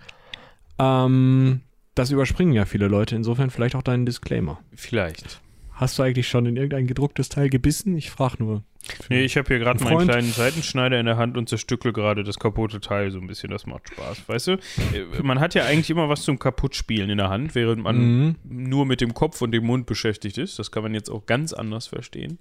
ähm, 0.80 1.62
das 1.96 2.10
überspringen 2.12 2.54
ja 2.54 2.66
viele 2.66 2.88
Leute, 2.88 3.16
insofern 3.16 3.50
vielleicht 3.50 3.76
auch 3.76 3.84
deinen 3.84 4.06
Disclaimer. 4.06 4.60
Vielleicht. 4.76 5.42
Hast 5.82 5.98
du 5.98 6.04
eigentlich 6.04 6.28
schon 6.28 6.46
in 6.46 6.58
irgendein 6.58 6.86
gedrucktes 6.86 7.28
Teil 7.30 7.50
gebissen? 7.50 7.98
Ich 7.98 8.12
frage 8.12 8.36
nur. 8.38 8.64
Nee, 9.10 9.24
ich 9.24 9.36
habe 9.36 9.48
hier 9.48 9.58
gerade 9.58 9.80
Ein 9.84 9.84
meinen 9.96 10.08
kleinen 10.08 10.32
Seitenschneider 10.32 11.00
in 11.00 11.08
der 11.08 11.18
Hand 11.18 11.38
und 11.38 11.50
zerstückel 11.50 11.92
gerade 11.92 12.24
das 12.24 12.38
kaputte 12.38 12.80
Teil 12.80 13.10
so 13.10 13.18
ein 13.20 13.26
bisschen. 13.26 13.50
Das 13.50 13.66
macht 13.66 13.90
Spaß, 13.90 14.30
weißt 14.30 14.48
du? 14.48 14.52
Äh, 14.54 15.24
Man 15.24 15.40
hat 15.40 15.56
ja 15.56 15.66
eigentlich 15.66 15.90
immer 15.90 16.08
was 16.08 16.22
zum 16.22 16.38
Kaputtspielen 16.38 17.10
in 17.10 17.18
der 17.18 17.30
Hand, 17.30 17.56
während 17.56 17.82
man 17.82 17.98
Mhm. 17.98 18.36
nur 18.44 18.86
mit 18.86 19.02
dem 19.02 19.16
Kopf 19.16 19.42
und 19.42 19.52
dem 19.54 19.66
Mund 19.66 19.88
beschäftigt 19.88 20.38
ist. 20.38 20.60
Das 20.60 20.70
kann 20.70 20.84
man 20.84 20.94
jetzt 20.94 21.10
auch 21.10 21.26
ganz 21.26 21.52
anders 21.52 21.88
verstehen. 21.88 22.38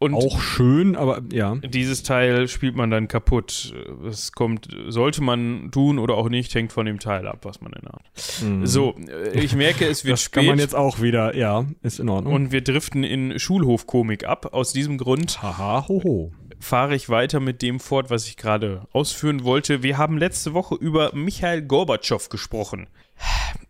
Und 0.00 0.14
Auch 0.14 0.40
schön, 0.40 0.94
aber 0.94 1.22
ja. 1.32 1.56
dieses 1.56 2.04
Teil 2.04 2.46
spielt 2.46 2.76
man 2.76 2.88
dann 2.90 3.08
kaputt. 3.08 3.74
Es 4.06 4.30
kommt, 4.30 4.68
sollte 4.86 5.22
man 5.22 5.70
tun 5.72 5.98
oder 5.98 6.14
auch 6.14 6.28
nicht, 6.28 6.54
hängt 6.54 6.72
von 6.72 6.86
dem 6.86 7.00
Teil 7.00 7.26
ab, 7.26 7.40
was 7.42 7.60
man 7.60 7.72
Hand 7.72 7.88
hat. 7.88 8.42
Mhm. 8.42 8.64
So, 8.64 8.94
äh, 9.08 9.40
ich 9.40 9.56
merke, 9.56 9.86
es 9.86 10.04
wird 10.04 10.12
das 10.12 10.22
spät. 10.22 10.34
kann 10.44 10.46
man 10.46 10.58
jetzt 10.60 10.76
auch 10.76 11.00
wieder, 11.02 11.34
ja, 11.36 11.66
ist 11.82 11.98
in 11.98 12.08
Ordnung. 12.08 12.32
und 12.32 12.52
wir 12.52 12.60
driften 12.62 13.02
in 13.02 13.38
Schulhofkomik 13.40 14.24
ab. 14.24 14.54
Aus 14.54 14.72
diesem 14.72 14.98
Grund 14.98 15.42
haha, 15.42 15.86
hoho. 15.88 16.32
fahre 16.60 16.94
ich 16.94 17.08
weiter 17.08 17.40
mit 17.40 17.60
dem 17.62 17.80
fort, 17.80 18.08
was 18.10 18.26
ich 18.28 18.36
gerade 18.36 18.82
ausführen 18.92 19.42
wollte. 19.44 19.82
Wir 19.82 19.98
haben 19.98 20.16
letzte 20.16 20.54
Woche 20.54 20.76
über 20.76 21.12
Michael 21.14 21.62
Gorbatschow 21.62 22.28
gesprochen. 22.28 22.86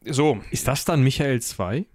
So, 0.05 0.39
Ist 0.51 0.69
das 0.69 0.85
dann 0.85 1.03
Michael 1.03 1.41
2? 1.41 1.87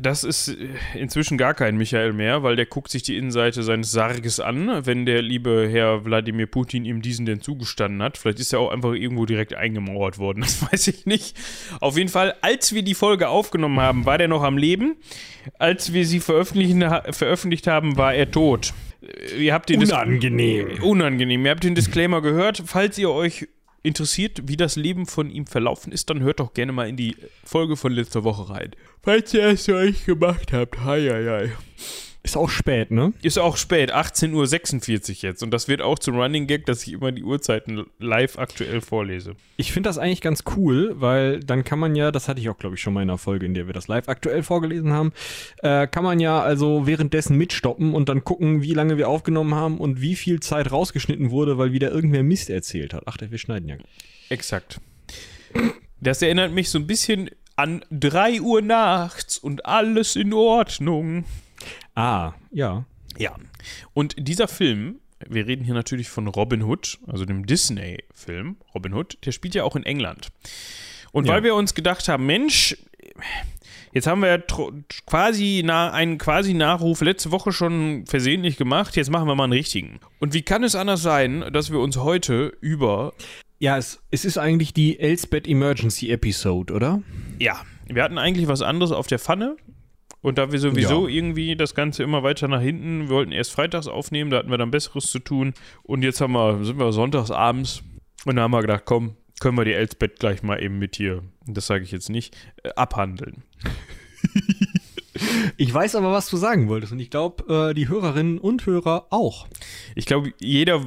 Das 0.00 0.24
ist 0.24 0.48
äh, 0.48 0.68
inzwischen 0.94 1.36
gar 1.38 1.54
kein 1.54 1.76
Michael 1.76 2.12
mehr, 2.12 2.42
weil 2.42 2.56
der 2.56 2.66
guckt 2.66 2.90
sich 2.90 3.02
die 3.02 3.16
Innenseite 3.16 3.62
seines 3.62 3.92
Sarges 3.92 4.40
an, 4.40 4.86
wenn 4.86 5.04
der 5.06 5.20
liebe 5.22 5.68
Herr 5.70 6.04
Wladimir 6.04 6.46
Putin 6.46 6.84
ihm 6.84 7.02
diesen 7.02 7.26
denn 7.26 7.40
zugestanden 7.40 8.02
hat. 8.02 8.16
Vielleicht 8.18 8.40
ist 8.40 8.52
er 8.52 8.60
auch 8.60 8.70
einfach 8.70 8.92
irgendwo 8.92 9.26
direkt 9.26 9.54
eingemauert 9.54 10.18
worden, 10.18 10.40
das 10.42 10.62
weiß 10.72 10.88
ich 10.88 11.06
nicht. 11.06 11.36
Auf 11.80 11.96
jeden 11.98 12.08
Fall, 12.08 12.34
als 12.40 12.74
wir 12.74 12.82
die 12.82 12.94
Folge 12.94 13.28
aufgenommen 13.28 13.80
haben, 13.80 14.06
war 14.06 14.18
der 14.18 14.28
noch 14.28 14.42
am 14.42 14.56
Leben. 14.58 14.96
Als 15.58 15.92
wir 15.92 16.06
sie 16.06 16.20
veröffentlichen, 16.20 16.80
veröffentlicht 17.10 17.66
haben, 17.66 17.96
war 17.96 18.14
er 18.14 18.30
tot. 18.30 18.72
Äh, 19.02 19.42
Ihr 19.44 19.52
habt 19.54 19.68
den 19.68 19.80
Dis- 19.80 19.90
Unangenehm. 19.92 20.82
Unangenehm. 20.82 21.44
Ihr 21.44 21.50
habt 21.50 21.64
den 21.64 21.74
Disclaimer 21.74 22.22
gehört. 22.22 22.62
Falls 22.66 22.96
ihr 22.98 23.10
euch 23.10 23.48
interessiert, 23.82 24.42
wie 24.48 24.56
das 24.56 24.76
Leben 24.76 25.06
von 25.06 25.30
ihm 25.30 25.46
verlaufen 25.46 25.92
ist, 25.92 26.10
dann 26.10 26.20
hört 26.20 26.40
doch 26.40 26.54
gerne 26.54 26.72
mal 26.72 26.88
in 26.88 26.96
die 26.96 27.16
Folge 27.44 27.76
von 27.76 27.92
letzter 27.92 28.24
Woche 28.24 28.50
rein. 28.50 28.72
Falls 29.02 29.34
ihr 29.34 29.44
es 29.44 29.68
euch 29.68 30.04
gemacht 30.04 30.52
habt. 30.52 30.84
Hei, 30.84 31.00
hei, 31.08 31.24
hei. 31.24 31.52
Ist 32.24 32.36
auch 32.36 32.50
spät, 32.50 32.92
ne? 32.92 33.12
Ist 33.22 33.38
auch 33.38 33.56
spät, 33.56 33.92
18.46 33.92 35.10
Uhr 35.10 35.16
jetzt. 35.22 35.42
Und 35.42 35.50
das 35.50 35.66
wird 35.66 35.82
auch 35.82 35.98
zum 35.98 36.16
Running 36.16 36.46
Gag, 36.46 36.66
dass 36.66 36.86
ich 36.86 36.92
immer 36.92 37.10
die 37.10 37.24
Uhrzeiten 37.24 37.84
live 37.98 38.38
aktuell 38.38 38.80
vorlese. 38.80 39.34
Ich 39.56 39.72
finde 39.72 39.88
das 39.88 39.98
eigentlich 39.98 40.20
ganz 40.20 40.44
cool, 40.56 40.94
weil 41.00 41.40
dann 41.40 41.64
kann 41.64 41.80
man 41.80 41.96
ja, 41.96 42.12
das 42.12 42.28
hatte 42.28 42.40
ich 42.40 42.48
auch, 42.48 42.56
glaube 42.56 42.76
ich, 42.76 42.80
schon 42.80 42.94
mal 42.94 43.02
in 43.02 43.10
einer 43.10 43.18
Folge, 43.18 43.44
in 43.44 43.54
der 43.54 43.66
wir 43.66 43.74
das 43.74 43.88
live 43.88 44.08
aktuell 44.08 44.44
vorgelesen 44.44 44.92
haben, 44.92 45.12
äh, 45.62 45.88
kann 45.88 46.04
man 46.04 46.20
ja 46.20 46.40
also 46.40 46.86
währenddessen 46.86 47.36
mitstoppen 47.36 47.92
und 47.92 48.08
dann 48.08 48.22
gucken, 48.22 48.62
wie 48.62 48.74
lange 48.74 48.98
wir 48.98 49.08
aufgenommen 49.08 49.56
haben 49.56 49.78
und 49.78 50.00
wie 50.00 50.14
viel 50.14 50.38
Zeit 50.38 50.70
rausgeschnitten 50.70 51.32
wurde, 51.32 51.58
weil 51.58 51.72
wieder 51.72 51.90
irgendwer 51.90 52.22
Mist 52.22 52.50
erzählt 52.50 52.94
hat. 52.94 53.02
Ach, 53.06 53.16
wir 53.20 53.38
schneiden 53.38 53.68
ja. 53.68 53.76
Exakt. 54.28 54.80
Das 56.00 56.22
erinnert 56.22 56.52
mich 56.52 56.70
so 56.70 56.78
ein 56.78 56.86
bisschen 56.86 57.30
an 57.56 57.84
3 57.90 58.40
Uhr 58.40 58.62
nachts 58.62 59.38
und 59.38 59.66
alles 59.66 60.16
in 60.16 60.32
Ordnung. 60.32 61.24
Ah, 61.94 62.32
ja. 62.50 62.84
Ja. 63.18 63.36
Und 63.92 64.14
dieser 64.18 64.48
Film, 64.48 64.96
wir 65.28 65.46
reden 65.46 65.64
hier 65.64 65.74
natürlich 65.74 66.08
von 66.08 66.26
Robin 66.28 66.62
Hood, 66.62 66.98
also 67.06 67.24
dem 67.24 67.46
Disney-Film 67.46 68.56
Robin 68.74 68.94
Hood, 68.94 69.18
der 69.24 69.32
spielt 69.32 69.54
ja 69.54 69.64
auch 69.64 69.76
in 69.76 69.84
England. 69.84 70.28
Und 71.12 71.26
Ja. 71.26 71.34
weil 71.34 71.42
wir 71.44 71.54
uns 71.54 71.74
gedacht 71.74 72.08
haben, 72.08 72.24
Mensch, 72.24 72.76
jetzt 73.92 74.06
haben 74.06 74.22
wir 74.22 74.42
quasi 75.06 75.62
einen 75.68 76.16
quasi 76.18 76.54
Nachruf 76.54 77.02
letzte 77.02 77.30
Woche 77.30 77.52
schon 77.52 78.06
versehentlich 78.06 78.56
gemacht, 78.56 78.96
jetzt 78.96 79.10
machen 79.10 79.28
wir 79.28 79.34
mal 79.34 79.44
einen 79.44 79.52
richtigen. 79.52 80.00
Und 80.18 80.32
wie 80.32 80.42
kann 80.42 80.64
es 80.64 80.74
anders 80.74 81.02
sein, 81.02 81.44
dass 81.52 81.70
wir 81.70 81.80
uns 81.80 81.98
heute 81.98 82.56
über, 82.62 83.12
Ja, 83.60 83.76
es, 83.76 84.00
es 84.10 84.24
ist 84.24 84.38
eigentlich 84.38 84.72
die 84.72 84.98
Elsbeth 84.98 85.46
Emergency 85.46 86.10
Episode, 86.10 86.72
oder? 86.72 87.02
ja, 87.38 87.60
wir 87.86 88.02
hatten 88.02 88.16
eigentlich 88.16 88.48
was 88.48 88.62
anderes 88.62 88.90
auf 88.92 89.06
der 89.06 89.18
Pfanne. 89.18 89.56
Und 90.22 90.38
da 90.38 90.52
wir 90.52 90.58
sowieso 90.60 91.08
irgendwie 91.08 91.56
das 91.56 91.74
Ganze 91.74 92.02
immer 92.04 92.22
weiter 92.22 92.48
nach 92.48 92.60
hinten, 92.60 93.08
wir 93.08 93.16
wollten 93.16 93.32
erst 93.32 93.52
freitags 93.52 93.88
aufnehmen, 93.88 94.30
da 94.30 94.38
hatten 94.38 94.50
wir 94.50 94.58
dann 94.58 94.70
Besseres 94.70 95.06
zu 95.06 95.18
tun. 95.18 95.52
Und 95.82 96.02
jetzt 96.02 96.20
haben 96.20 96.32
wir, 96.32 96.64
sind 96.64 96.78
wir 96.78 96.92
sonntags 96.92 97.30
abends 97.30 97.82
und 98.24 98.36
da 98.36 98.42
haben 98.42 98.52
wir 98.52 98.60
gedacht, 98.60 98.84
komm, 98.84 99.16
können 99.40 99.58
wir 99.58 99.64
die 99.64 99.72
Elsbeth 99.72 100.20
gleich 100.20 100.42
mal 100.44 100.62
eben 100.62 100.78
mit 100.78 100.96
hier, 100.96 101.22
das 101.46 101.66
sage 101.66 101.82
ich 101.82 101.90
jetzt 101.90 102.08
nicht, 102.08 102.36
äh, 102.62 102.70
abhandeln. 102.76 103.42
Ich 105.56 105.72
weiß 105.72 105.94
aber, 105.96 106.12
was 106.12 106.28
du 106.30 106.36
sagen 106.36 106.68
wolltest 106.68 106.92
und 106.92 106.98
ich 106.98 107.10
glaube, 107.10 107.70
äh, 107.70 107.74
die 107.74 107.88
Hörerinnen 107.88 108.38
und 108.38 108.64
Hörer 108.66 109.06
auch. 109.10 109.46
Ich 109.94 110.06
glaube, 110.06 110.32
jeder, 110.40 110.80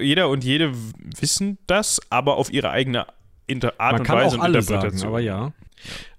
jeder 0.00 0.28
und 0.28 0.44
jede 0.44 0.72
wissen 1.20 1.58
das, 1.66 2.00
aber 2.10 2.36
auf 2.36 2.52
ihre 2.52 2.70
eigene 2.70 3.06
Inter 3.46 3.74
Art 3.78 3.92
Man 3.92 4.00
und 4.00 4.06
kann 4.06 4.16
Weise 4.18 4.28
auch 4.28 4.34
und 4.34 4.40
alle 4.40 4.62
sagen, 4.62 4.74
Interpretation. 4.74 5.08
aber 5.08 5.20
ja. 5.20 5.52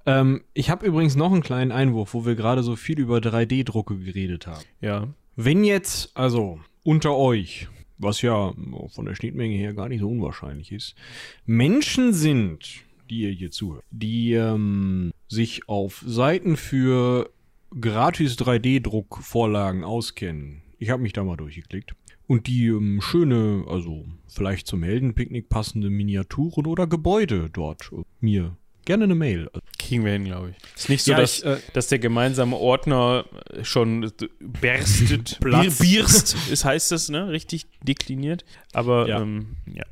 Ähm, 0.05 0.41
ich 0.53 0.69
habe 0.69 0.85
übrigens 0.85 1.15
noch 1.15 1.31
einen 1.31 1.43
kleinen 1.43 1.71
Einwurf, 1.71 2.13
wo 2.13 2.25
wir 2.25 2.35
gerade 2.35 2.63
so 2.63 2.75
viel 2.75 2.99
über 2.99 3.17
3D-Drucke 3.17 3.97
geredet 3.97 4.47
haben. 4.47 4.63
Ja. 4.81 5.07
Wenn 5.35 5.63
jetzt, 5.63 6.15
also 6.17 6.59
unter 6.83 7.15
euch, 7.15 7.67
was 7.97 8.21
ja 8.21 8.53
von 8.89 9.05
der 9.05 9.15
Schnittmenge 9.15 9.55
her 9.55 9.73
gar 9.73 9.89
nicht 9.89 9.99
so 9.99 10.09
unwahrscheinlich 10.09 10.71
ist, 10.71 10.95
Menschen 11.45 12.13
sind, 12.13 12.83
die 13.09 13.21
ihr 13.21 13.31
hier 13.31 13.51
zuhört, 13.51 13.83
die 13.91 14.33
ähm, 14.33 15.11
sich 15.27 15.67
auf 15.67 16.03
Seiten 16.05 16.57
für 16.57 17.29
gratis 17.79 18.37
3D-Druckvorlagen 18.37 19.83
auskennen. 19.83 20.61
Ich 20.77 20.89
habe 20.89 21.01
mich 21.01 21.13
da 21.13 21.23
mal 21.23 21.37
durchgeklickt. 21.37 21.93
Und 22.27 22.47
die 22.47 22.67
ähm, 22.67 23.01
schöne, 23.01 23.65
also 23.67 24.05
vielleicht 24.27 24.67
zum 24.67 24.83
Heldenpicknick 24.83 25.49
passende 25.49 25.89
Miniaturen 25.89 26.67
oder 26.67 26.85
Gebäude 26.85 27.49
dort 27.51 27.91
äh, 27.91 28.03
mir 28.19 28.55
gerne 28.85 29.05
eine 29.05 29.15
Mail. 29.15 29.49
Kriegen 29.77 30.05
wir 30.05 30.11
hin, 30.13 30.25
glaube 30.25 30.51
ich. 30.51 30.75
Ist 30.75 30.89
nicht 30.89 31.03
so, 31.03 31.11
Ja, 31.11 31.17
dass, 31.17 31.39
ich, 31.39 31.45
äh, 31.45 31.57
dass 31.73 31.87
der 31.87 31.99
gemeinsame 31.99 32.55
Ordner 32.55 33.25
schon 33.63 34.11
berstet. 34.39 35.39
Bierst, 35.79 36.35
ist, 36.49 36.65
heißt 36.65 36.91
das, 36.91 37.09
ne? 37.09 37.29
Richtig 37.29 37.67
dekliniert. 37.83 38.45
Aber 38.73 39.07
Ja. 39.07 39.21
Ähm, 39.21 39.55
ja. 39.65 39.83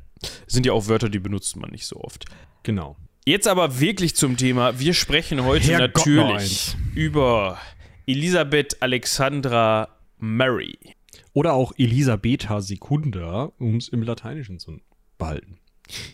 Sind 0.46 0.66
ja 0.66 0.72
auch 0.72 0.88
Wörter, 0.88 1.08
die 1.08 1.20
benutzt 1.20 1.56
man 1.56 1.70
nicht 1.70 1.86
so 1.86 1.96
oft. 1.96 2.24
Genau. 2.64 2.96
Jetzt 3.24 3.46
aber 3.46 3.78
wirklich 3.78 4.16
zum 4.16 4.36
Thema. 4.36 4.80
Wir 4.80 4.94
sprechen 4.94 5.44
heute 5.44 5.72
noch 5.72 5.78
natürlich 5.78 6.76
über 6.94 7.58
Elisabeth 8.06 8.82
Alexandra 8.82 9.88
Mary. 10.18 10.78
Oder 11.34 11.52
auch 11.52 11.72
Elisabetha 11.76 12.60
Secunda, 12.60 13.52
um 13.58 13.76
es 13.76 13.88
im 13.88 14.02
Lateinischen 14.02 14.58
zu 14.58 14.80
behalten. 15.18 15.58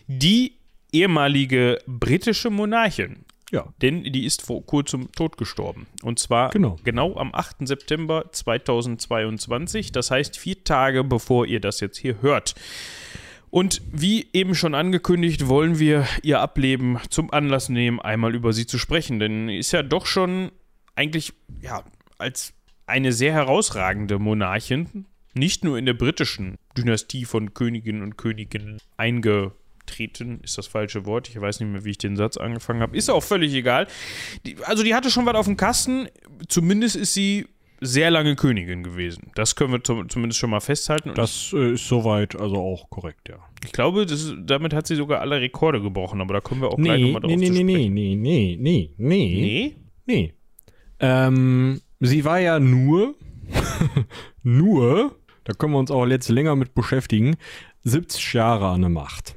Die 0.07 0.54
ehemalige 0.99 1.79
britische 1.87 2.49
Monarchin. 2.49 3.25
Ja. 3.51 3.67
Denn 3.81 4.03
die 4.03 4.25
ist 4.25 4.41
vor 4.41 4.65
kurzem 4.65 5.11
tot 5.11 5.37
gestorben. 5.37 5.85
Und 6.01 6.19
zwar 6.19 6.49
Genau. 6.49 6.77
genau 6.83 7.15
am 7.17 7.33
8. 7.33 7.67
September 7.67 8.25
2022. 8.31 9.91
Das 9.91 10.11
heißt 10.11 10.37
vier 10.37 10.63
Tage 10.63 11.03
bevor 11.03 11.45
ihr 11.45 11.59
das 11.59 11.79
jetzt 11.79 11.97
hier 11.97 12.21
hört. 12.21 12.55
Und 13.51 13.81
wie 13.91 14.27
eben 14.33 14.55
schon 14.55 14.75
angekündigt, 14.75 15.47
wollen 15.47 15.79
wir 15.79 16.05
ihr 16.23 16.41
Ableben 16.41 16.99
zum 17.09 17.31
Anlass 17.31 17.69
nehmen, 17.69 18.01
einmal 18.01 18.35
über 18.35 18.51
sie 18.51 18.65
zu 18.65 18.77
sprechen. 18.77 19.19
Denn 19.19 19.47
ist 19.47 19.71
ja 19.71 19.83
doch 19.83 20.05
schon 20.05 20.51
eigentlich, 20.95 21.31
ja, 21.61 21.83
als 22.17 22.53
eine 22.87 23.13
sehr 23.13 23.31
herausragende 23.31 24.19
Monarchin, 24.19 25.05
nicht 25.33 25.63
nur 25.63 25.77
in 25.77 25.85
der 25.85 25.93
britischen 25.93 26.55
Dynastie 26.77 27.25
von 27.25 27.53
Königinnen 27.53 28.01
und 28.01 28.17
Königen 28.17 28.79
eingetreten, 29.85 30.39
ist 30.43 30.57
das 30.57 30.67
falsche 30.67 31.05
Wort. 31.05 31.29
Ich 31.29 31.39
weiß 31.39 31.59
nicht 31.59 31.69
mehr, 31.71 31.85
wie 31.85 31.91
ich 31.91 31.97
den 31.97 32.15
Satz 32.15 32.37
angefangen 32.37 32.81
habe. 32.81 32.97
Ist 32.97 33.09
auch 33.09 33.23
völlig 33.23 33.53
egal. 33.53 33.87
Die, 34.45 34.57
also 34.63 34.83
die 34.83 34.93
hatte 34.95 35.09
schon 35.09 35.25
was 35.25 35.35
auf 35.35 35.45
dem 35.45 35.57
Kasten. 35.57 36.07
Zumindest 36.47 36.95
ist 36.95 37.13
sie 37.13 37.47
sehr 37.81 38.09
lange 38.09 38.35
Königin 38.35 38.83
gewesen. 38.83 39.31
Das 39.35 39.55
können 39.55 39.73
wir 39.73 39.83
zum, 39.83 40.09
zumindest 40.09 40.39
schon 40.39 40.49
mal 40.49 40.61
festhalten. 40.61 41.09
Und 41.09 41.17
Das 41.17 41.51
äh, 41.53 41.73
ist 41.73 41.87
soweit 41.87 42.35
also 42.39 42.55
auch 42.57 42.89
korrekt, 42.89 43.29
ja. 43.29 43.35
ich 43.63 43.71
glaube, 43.73 44.05
das 44.05 44.33
damit 44.39 44.73
hat 44.73 44.87
sie 44.87 44.95
sogar 44.95 45.19
alle 45.19 45.41
Rekorde 45.41 45.81
gebrochen, 45.81 46.21
aber 46.21 46.33
da 46.35 46.39
kommen 46.41 46.61
wir 46.61 46.69
auch 46.69 46.77
gleich 46.77 47.01
Nee, 47.01 47.05
nochmal 47.11 47.21
drauf 47.21 47.31
nee, 47.37 47.45
zu 47.47 47.53
nee, 47.53 47.63
nee, 47.63 47.73
sprechen. 47.73 47.93
nee, 47.93 48.15
nee, 48.15 48.57
nee, 48.59 48.93
nee, 48.97 49.35
Nee? 49.37 49.75
nee. 50.05 50.33
Ähm, 50.99 51.81
sie 51.99 52.23
war 52.23 52.39
ja 52.39 52.59
nur, 52.59 53.15
nur, 54.43 55.15
da 55.43 55.53
können 55.53 55.73
wir 55.73 55.79
uns 55.79 55.91
auch 55.91 56.07
jetzt 56.07 56.29
länger 56.29 56.55
mit 56.55 56.73
beschäftigen, 56.73 57.35
70 57.83 58.33
Jahre 58.33 58.69
an 58.69 58.81
der 58.81 58.89
Macht. 58.89 59.35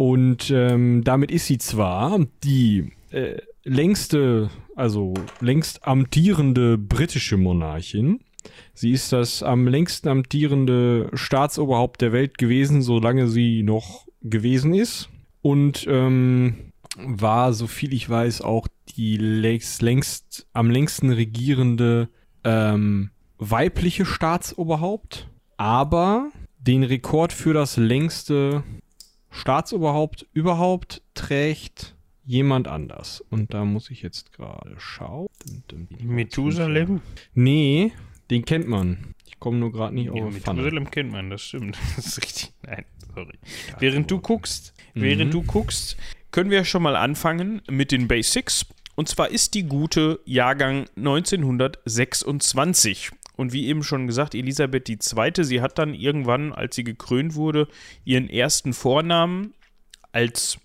Und 0.00 0.50
ähm, 0.50 1.04
damit 1.04 1.30
ist 1.30 1.44
sie 1.44 1.58
zwar 1.58 2.24
die 2.42 2.90
äh, 3.10 3.36
längste, 3.64 4.48
also 4.74 5.12
längst 5.40 5.86
amtierende 5.86 6.78
britische 6.78 7.36
Monarchin. 7.36 8.20
Sie 8.72 8.92
ist 8.92 9.12
das 9.12 9.42
am 9.42 9.68
längsten 9.68 10.08
amtierende 10.08 11.10
Staatsoberhaupt 11.12 12.00
der 12.00 12.14
Welt 12.14 12.38
gewesen, 12.38 12.80
solange 12.80 13.28
sie 13.28 13.62
noch 13.62 14.06
gewesen 14.22 14.72
ist. 14.72 15.10
Und 15.42 15.86
ähm, 15.86 16.72
war, 16.96 17.52
so 17.52 17.66
viel 17.66 17.92
ich 17.92 18.08
weiß, 18.08 18.40
auch 18.40 18.68
die 18.96 19.18
längst, 19.18 19.82
längst 19.82 20.46
am 20.54 20.70
längsten 20.70 21.10
regierende 21.10 22.08
ähm, 22.42 23.10
weibliche 23.36 24.06
Staatsoberhaupt, 24.06 25.28
aber 25.58 26.30
den 26.58 26.84
Rekord 26.84 27.34
für 27.34 27.52
das 27.52 27.76
längste 27.76 28.64
Staatsoberhaupt 29.30 30.26
überhaupt 30.32 31.02
trägt 31.14 31.94
jemand 32.24 32.66
anders. 32.68 33.22
Und 33.30 33.52
da 33.54 33.64
muss 33.64 33.90
ich 33.90 34.02
jetzt 34.02 34.32
gerade 34.32 34.74
schauen. 34.78 35.28
Methusalem? 36.02 37.00
Nee, 37.34 37.92
den 38.30 38.44
kennt 38.44 38.68
man. 38.68 39.14
Ich 39.26 39.38
komme 39.40 39.58
nur 39.58 39.72
gerade 39.72 39.94
nicht 39.94 40.06
Ja, 40.06 40.12
auf 40.12 40.34
Pfanne. 40.36 40.62
Methusalem 40.62 40.90
kennt 40.90 41.12
man, 41.12 41.30
das 41.30 41.42
stimmt. 41.42 41.76
Das 41.96 42.06
ist 42.06 42.18
richtig. 42.22 42.52
Nein, 42.62 42.84
sorry. 43.14 43.38
Während 43.78 44.10
du 44.10 44.18
guckst, 44.20 44.72
während 44.94 45.32
du 45.34 45.42
guckst, 45.42 45.96
können 46.30 46.50
wir 46.50 46.64
schon 46.64 46.82
mal 46.82 46.96
anfangen 46.96 47.60
mit 47.68 47.92
den 47.92 48.08
Basics. 48.08 48.66
Und 48.96 49.08
zwar 49.08 49.28
ist 49.30 49.54
die 49.54 49.62
gute 49.64 50.20
Jahrgang 50.26 50.84
1926. 50.96 53.10
Und 53.40 53.54
wie 53.54 53.68
eben 53.68 53.82
schon 53.82 54.06
gesagt, 54.06 54.34
Elisabeth 54.34 54.86
II., 54.90 54.98
sie 55.44 55.62
hat 55.62 55.78
dann 55.78 55.94
irgendwann, 55.94 56.52
als 56.52 56.76
sie 56.76 56.84
gekrönt 56.84 57.36
wurde, 57.36 57.68
ihren 58.04 58.28
ersten 58.28 58.74
Vornamen 58.74 59.54
als 60.12 60.58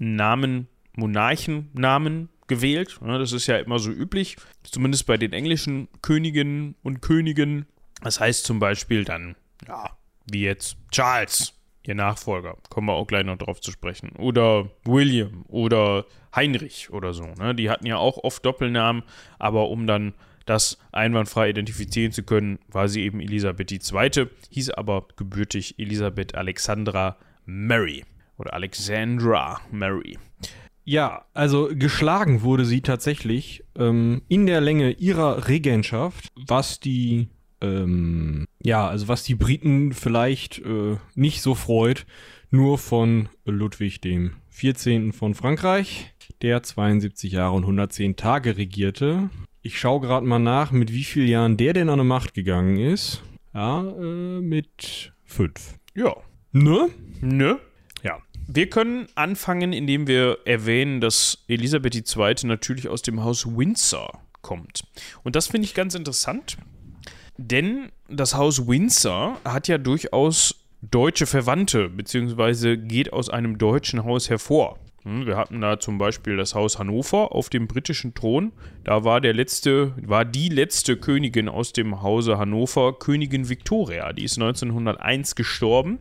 Namen, 0.00 0.66
Monarchennamen 0.96 2.30
gewählt. 2.46 2.98
Das 3.02 3.32
ist 3.32 3.48
ja 3.48 3.58
immer 3.58 3.78
so 3.78 3.90
üblich, 3.90 4.38
zumindest 4.62 5.04
bei 5.04 5.18
den 5.18 5.34
englischen 5.34 5.88
Königinnen 6.00 6.74
und 6.82 7.02
Königen. 7.02 7.66
Das 8.00 8.18
heißt 8.18 8.46
zum 8.46 8.60
Beispiel 8.60 9.04
dann, 9.04 9.36
ja, 9.68 9.90
wie 10.24 10.44
jetzt 10.44 10.78
Charles, 10.90 11.52
ihr 11.86 11.94
Nachfolger, 11.94 12.56
kommen 12.70 12.86
wir 12.86 12.94
auch 12.94 13.06
gleich 13.06 13.26
noch 13.26 13.36
drauf 13.36 13.60
zu 13.60 13.72
sprechen. 13.72 14.12
Oder 14.16 14.70
William 14.84 15.44
oder 15.48 16.06
Heinrich 16.34 16.88
oder 16.92 17.12
so. 17.12 17.26
Ne? 17.26 17.54
Die 17.54 17.68
hatten 17.68 17.84
ja 17.84 17.98
auch 17.98 18.16
oft 18.24 18.42
Doppelnamen, 18.46 19.02
aber 19.38 19.68
um 19.68 19.86
dann 19.86 20.14
das 20.46 20.78
einwandfrei 20.92 21.50
identifizieren 21.50 22.12
zu 22.12 22.22
können, 22.22 22.58
war 22.68 22.88
sie 22.88 23.02
eben 23.02 23.20
Elisabeth 23.20 23.72
II., 23.72 24.26
hieß 24.50 24.70
aber 24.70 25.06
gebürtig 25.16 25.78
Elisabeth 25.78 26.34
Alexandra 26.34 27.16
Mary 27.44 28.04
oder 28.38 28.54
Alexandra 28.54 29.60
Mary. 29.70 30.18
Ja, 30.84 31.24
also 31.32 31.70
geschlagen 31.72 32.42
wurde 32.42 32.64
sie 32.64 32.80
tatsächlich 32.80 33.64
ähm, 33.76 34.22
in 34.28 34.46
der 34.46 34.60
Länge 34.60 34.90
ihrer 34.92 35.46
Regentschaft, 35.46 36.28
was 36.34 36.80
die 36.80 37.28
ähm, 37.62 38.46
ja, 38.62 38.86
also 38.86 39.08
was 39.08 39.22
die 39.22 39.34
Briten 39.34 39.92
vielleicht 39.92 40.58
äh, 40.58 40.96
nicht 41.14 41.42
so 41.42 41.54
freut, 41.54 42.06
nur 42.50 42.78
von 42.78 43.28
Ludwig 43.44 44.00
dem 44.00 44.34
14. 44.50 45.12
von 45.12 45.34
Frankreich, 45.34 46.12
der 46.42 46.62
72 46.62 47.32
Jahre 47.32 47.54
und 47.54 47.62
110 47.62 48.16
Tage 48.16 48.56
regierte. 48.56 49.30
Ich 49.62 49.78
schaue 49.78 50.00
gerade 50.00 50.26
mal 50.26 50.38
nach, 50.38 50.72
mit 50.72 50.92
wie 50.92 51.04
vielen 51.04 51.28
Jahren 51.28 51.56
der 51.56 51.72
denn 51.72 51.88
an 51.88 51.98
die 51.98 52.04
Macht 52.04 52.34
gegangen 52.34 52.76
ist. 52.78 53.22
Ja, 53.54 53.80
äh, 53.82 54.40
mit 54.40 55.12
fünf. 55.24 55.78
Ja, 55.94 56.14
Ne? 56.52 56.90
ne? 57.20 57.58
Ja. 58.02 58.18
Wir 58.46 58.68
können 58.68 59.06
anfangen, 59.14 59.72
indem 59.72 60.06
wir 60.06 60.38
erwähnen, 60.44 61.00
dass 61.00 61.44
Elisabeth 61.48 61.94
II. 61.94 62.34
natürlich 62.44 62.88
aus 62.88 63.00
dem 63.02 63.24
Haus 63.24 63.46
Windsor 63.46 64.20
kommt. 64.42 64.82
Und 65.22 65.34
das 65.36 65.46
finde 65.46 65.64
ich 65.64 65.74
ganz 65.74 65.94
interessant, 65.94 66.58
denn 67.38 67.90
das 68.08 68.34
Haus 68.34 68.66
Windsor 68.66 69.38
hat 69.44 69.68
ja 69.68 69.78
durchaus 69.78 70.56
deutsche 70.82 71.26
Verwandte, 71.26 71.88
beziehungsweise 71.88 72.76
geht 72.76 73.12
aus 73.12 73.30
einem 73.30 73.56
deutschen 73.56 74.04
Haus 74.04 74.28
hervor. 74.28 74.78
Hm, 75.04 75.26
Wir 75.26 75.36
hatten 75.36 75.60
da 75.60 75.80
zum 75.80 75.98
Beispiel 75.98 76.36
das 76.36 76.54
Haus 76.54 76.78
Hannover 76.78 77.32
auf 77.32 77.48
dem 77.50 77.66
britischen 77.66 78.14
Thron. 78.14 78.52
Da 78.84 79.04
war 79.04 79.20
der 79.20 79.34
letzte, 79.34 79.94
war 80.00 80.24
die 80.24 80.48
letzte 80.48 80.96
Königin 80.96 81.48
aus 81.48 81.72
dem 81.72 82.02
Hause 82.02 82.38
Hannover, 82.38 82.98
Königin 82.98 83.48
Victoria. 83.48 84.12
Die 84.12 84.24
ist 84.24 84.38
1901 84.38 85.34
gestorben. 85.34 85.98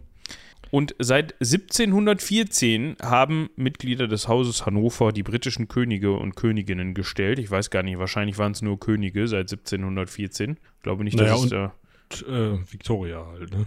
Und 0.69 0.95
seit 0.99 1.33
1714 1.41 2.95
haben 3.01 3.49
Mitglieder 3.57 4.07
des 4.07 4.27
Hauses 4.29 4.65
Hannover 4.65 5.11
die 5.11 5.23
britischen 5.23 5.67
Könige 5.67 6.13
und 6.13 6.35
Königinnen 6.35 6.93
gestellt. 6.93 7.39
Ich 7.39 7.51
weiß 7.51 7.69
gar 7.71 7.83
nicht, 7.83 7.99
wahrscheinlich 7.99 8.37
waren 8.37 8.53
es 8.53 8.61
nur 8.61 8.79
Könige 8.79 9.27
seit 9.27 9.49
1714. 9.51 10.51
Ich 10.77 10.83
glaube 10.83 11.03
nicht, 11.03 11.19
dass 11.19 11.27
Naja, 11.27 11.35
es 11.35 11.41
und- 11.43 11.51
da. 11.51 11.73
Und, 12.11 12.27
äh, 12.27 12.71
Victoria 12.71 13.25
halt, 13.25 13.51
ne? 13.51 13.65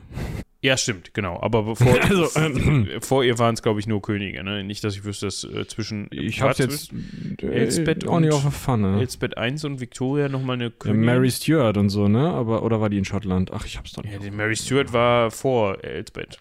Ja, 0.64 0.78
stimmt, 0.78 1.12
genau. 1.12 1.38
Aber 1.42 1.62
bevor, 1.64 1.94
Also, 2.02 2.26
ähm, 2.40 2.88
vor 3.00 3.22
ihr 3.22 3.38
waren 3.38 3.52
es, 3.52 3.62
glaube 3.62 3.80
ich, 3.80 3.86
nur 3.86 4.00
Könige. 4.00 4.42
Ne? 4.42 4.64
Nicht, 4.64 4.82
dass 4.82 4.94
ich 4.94 5.04
wüsste, 5.04 5.26
dass 5.26 5.44
äh, 5.44 5.66
zwischen. 5.66 6.08
Ich 6.10 6.40
hab's 6.40 6.56
jetzt 6.56 6.90
äh, 7.42 7.46
Elsbeth 7.46 8.08
auch 8.08 8.18
nicht 8.18 8.30
und- 8.30 8.36
auf 8.36 8.42
der 8.44 8.50
Pfanne. 8.52 8.98
Elsbeth 8.98 9.34
I 9.38 9.54
und 9.66 9.80
Victoria 9.80 10.30
nochmal 10.30 10.54
eine 10.54 10.70
Königin. 10.70 11.04
Mary 11.04 11.30
Stuart 11.30 11.76
und 11.76 11.90
so, 11.90 12.08
ne? 12.08 12.30
Aber, 12.30 12.62
oder 12.62 12.80
war 12.80 12.88
die 12.88 12.96
in 12.96 13.04
Schottland? 13.04 13.52
Ach, 13.52 13.66
ich 13.66 13.76
hab's 13.76 13.92
doch 13.92 14.02
nicht. 14.04 14.14
Ja, 14.14 14.18
die 14.18 14.30
Mary 14.30 14.56
Stuart 14.56 14.94
war 14.94 15.30
vor 15.30 15.84
Elsbeth. 15.84 16.38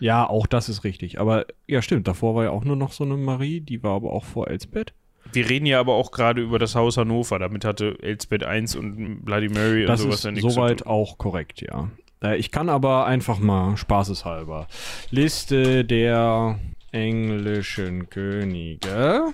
Ja, 0.00 0.28
auch 0.28 0.48
das 0.48 0.68
ist 0.68 0.82
richtig. 0.82 1.20
Aber 1.20 1.46
ja, 1.68 1.80
stimmt. 1.80 2.08
Davor 2.08 2.34
war 2.34 2.42
ja 2.44 2.50
auch 2.50 2.64
nur 2.64 2.74
noch 2.76 2.90
so 2.90 3.04
eine 3.04 3.16
Marie, 3.16 3.60
die 3.60 3.84
war 3.84 3.92
aber 3.94 4.12
auch 4.12 4.24
vor 4.24 4.48
Elsbeth. 4.48 4.94
Wir 5.32 5.48
reden 5.48 5.66
ja 5.66 5.78
aber 5.78 5.94
auch 5.94 6.10
gerade 6.10 6.42
über 6.42 6.58
das 6.58 6.74
Haus 6.74 6.96
Hannover. 6.96 7.38
Damit 7.38 7.64
hatte 7.64 7.96
Elsbeth 8.02 8.42
I 8.42 8.64
und 8.76 9.24
Bloody 9.24 9.48
Mary 9.48 9.84
Das 9.86 10.00
und 10.00 10.06
sowas 10.06 10.18
ist 10.20 10.24
ja 10.24 10.30
nichts 10.32 10.48
zu 10.48 10.54
soweit 10.54 10.78
tun. 10.78 10.88
auch 10.88 11.18
korrekt, 11.18 11.60
ja. 11.60 11.88
Äh, 12.22 12.36
Ich 12.38 12.50
kann 12.50 12.68
aber 12.68 13.06
einfach 13.06 13.38
mal 13.38 13.76
spaßeshalber. 13.76 14.66
Liste 15.10 15.84
der 15.84 16.58
englischen 16.92 18.08
Könige. 18.10 19.32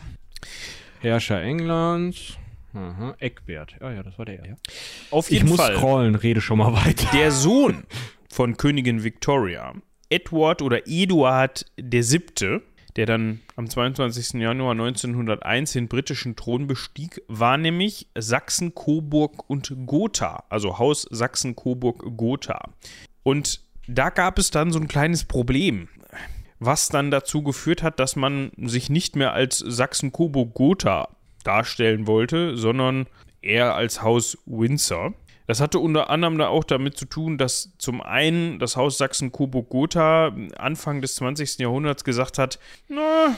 Herrscher 1.00 1.42
Englands. 1.42 2.38
Aha, 2.74 3.14
Eckbert. 3.20 3.76
Ja, 3.80 3.90
ja, 3.92 4.02
das 4.02 4.18
war 4.18 4.26
der. 4.26 4.46
Ja. 4.46 4.54
Auf 5.10 5.26
Ich 5.30 5.38
jeden 5.38 5.48
muss 5.48 5.58
Fall. 5.58 5.76
scrollen, 5.76 6.14
rede 6.14 6.40
schon 6.40 6.58
mal 6.58 6.72
weiter. 6.74 7.08
Der 7.14 7.30
Sohn 7.30 7.84
von 8.30 8.56
Königin 8.58 9.02
Victoria, 9.02 9.72
Edward 10.10 10.60
oder 10.60 10.86
Eduard 10.86 11.64
der 11.78 12.02
Siebte, 12.02 12.62
der 12.96 13.06
dann 13.06 13.40
am 13.56 13.68
22. 13.68 14.40
Januar 14.40 14.72
1901 14.72 15.72
den 15.72 15.88
britischen 15.88 16.34
Thron 16.34 16.66
bestieg, 16.66 17.22
war 17.28 17.58
nämlich 17.58 18.08
Sachsen, 18.16 18.74
Coburg 18.74 19.48
und 19.48 19.72
Gotha, 19.86 20.44
also 20.48 20.78
Haus 20.78 21.06
Sachsen, 21.10 21.54
Coburg, 21.54 22.02
Gotha. 22.16 22.70
Und 23.22 23.60
da 23.86 24.10
gab 24.10 24.38
es 24.38 24.50
dann 24.50 24.72
so 24.72 24.80
ein 24.80 24.88
kleines 24.88 25.24
Problem, 25.24 25.88
was 26.58 26.88
dann 26.88 27.10
dazu 27.10 27.42
geführt 27.42 27.82
hat, 27.82 28.00
dass 28.00 28.16
man 28.16 28.50
sich 28.56 28.88
nicht 28.88 29.14
mehr 29.14 29.32
als 29.34 29.58
Sachsen, 29.58 30.12
Coburg, 30.12 30.54
Gotha 30.54 31.08
darstellen 31.44 32.06
wollte, 32.06 32.56
sondern 32.56 33.06
eher 33.42 33.74
als 33.74 34.02
Haus 34.02 34.38
Windsor. 34.46 35.14
Das 35.46 35.60
hatte 35.60 35.78
unter 35.78 36.10
anderem 36.10 36.38
da 36.38 36.48
auch 36.48 36.64
damit 36.64 36.96
zu 36.96 37.04
tun, 37.04 37.38
dass 37.38 37.70
zum 37.78 38.00
einen 38.00 38.58
das 38.58 38.76
Haus 38.76 38.98
Sachsen-Coburg-Gotha 38.98 40.34
Anfang 40.56 41.00
des 41.00 41.14
20. 41.16 41.58
Jahrhunderts 41.58 42.04
gesagt 42.04 42.38
hat, 42.38 42.58
na, 42.88 43.36